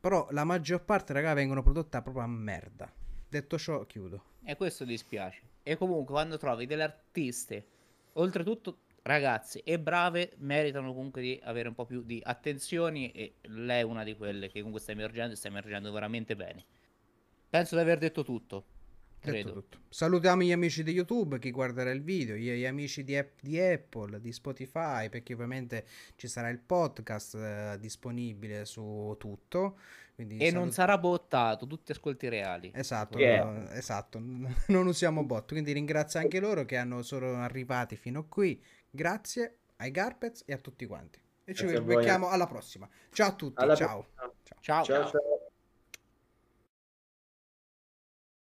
Però 0.00 0.26
la 0.30 0.44
maggior 0.44 0.84
parte, 0.84 1.12
raga, 1.12 1.34
vengono 1.34 1.62
prodotte 1.62 2.00
proprio 2.02 2.24
a 2.24 2.26
merda. 2.26 2.92
Detto 3.28 3.58
ciò, 3.58 3.84
chiudo. 3.84 4.22
E 4.44 4.56
questo 4.56 4.84
dispiace. 4.84 5.42
E 5.62 5.76
comunque 5.76 6.14
quando 6.14 6.36
trovi 6.36 6.66
delle 6.66 6.84
artiste, 6.84 7.66
oltretutto 8.14 8.78
ragazze 9.02 9.62
e 9.62 9.78
brave 9.78 10.32
meritano 10.38 10.92
comunque 10.92 11.22
di 11.22 11.40
avere 11.42 11.68
un 11.68 11.74
po' 11.74 11.86
più 11.86 12.02
di 12.02 12.20
attenzioni 12.22 13.10
e 13.12 13.36
lei 13.42 13.80
è 13.80 13.84
una 13.84 14.04
di 14.04 14.16
quelle 14.16 14.48
che 14.48 14.58
comunque 14.58 14.80
sta 14.80 14.92
emergendo 14.92 15.32
e 15.32 15.36
sta 15.36 15.48
emergendo 15.48 15.90
veramente 15.92 16.36
bene. 16.36 16.64
Penso 17.48 17.74
di 17.76 17.80
aver 17.80 17.98
detto 17.98 18.22
tutto. 18.22 18.64
Credo. 19.20 19.52
Tutto. 19.52 19.78
Salutiamo 19.88 20.42
gli 20.42 20.52
amici 20.52 20.82
di 20.82 20.92
YouTube, 20.92 21.38
chi 21.38 21.50
guarderà 21.50 21.90
il 21.90 22.02
video, 22.02 22.36
gli, 22.36 22.64
amici 22.64 23.02
di, 23.02 23.20
di, 23.40 23.58
Apple, 23.58 24.20
di 24.20 24.32
Spotify, 24.32 25.08
perché 25.08 25.32
ovviamente 25.32 25.84
ci 26.14 26.28
sarà 26.28 26.48
il 26.50 26.60
podcast 26.60 27.34
eh, 27.34 27.76
disponibile 27.80 28.64
su 28.64 29.16
tutto. 29.18 29.78
Quindi 30.14 30.36
e 30.36 30.46
salut- 30.46 30.54
non 30.56 30.72
sarà 30.72 30.98
bottato, 30.98 31.66
tutti 31.66 31.92
ascolti 31.92 32.28
reali. 32.28 32.70
Esatto, 32.74 33.18
yeah. 33.18 33.72
esatto, 33.74 34.20
non 34.68 34.86
usiamo 34.86 35.24
bot. 35.24 35.48
Quindi 35.50 35.72
ringrazio 35.72 36.20
anche 36.20 36.38
loro 36.38 36.64
che 36.64 36.76
hanno, 36.76 37.02
sono 37.02 37.36
arrivati 37.36 37.96
fino 37.96 38.20
a 38.20 38.24
qui. 38.24 38.60
Grazie 38.90 39.58
ai 39.76 39.90
Garpets 39.90 40.42
e 40.46 40.52
a 40.52 40.58
tutti 40.58 40.86
quanti. 40.86 41.20
E 41.44 41.54
ci 41.54 41.64
becchiamo 41.80 42.28
alla 42.28 42.46
prossima. 42.46 42.88
Ciao 43.10 43.28
a 43.28 43.32
tutti. 43.32 43.64
Ciao. 43.64 43.74
ciao. 43.76 44.06
ciao. 44.60 44.84
ciao. 44.84 45.37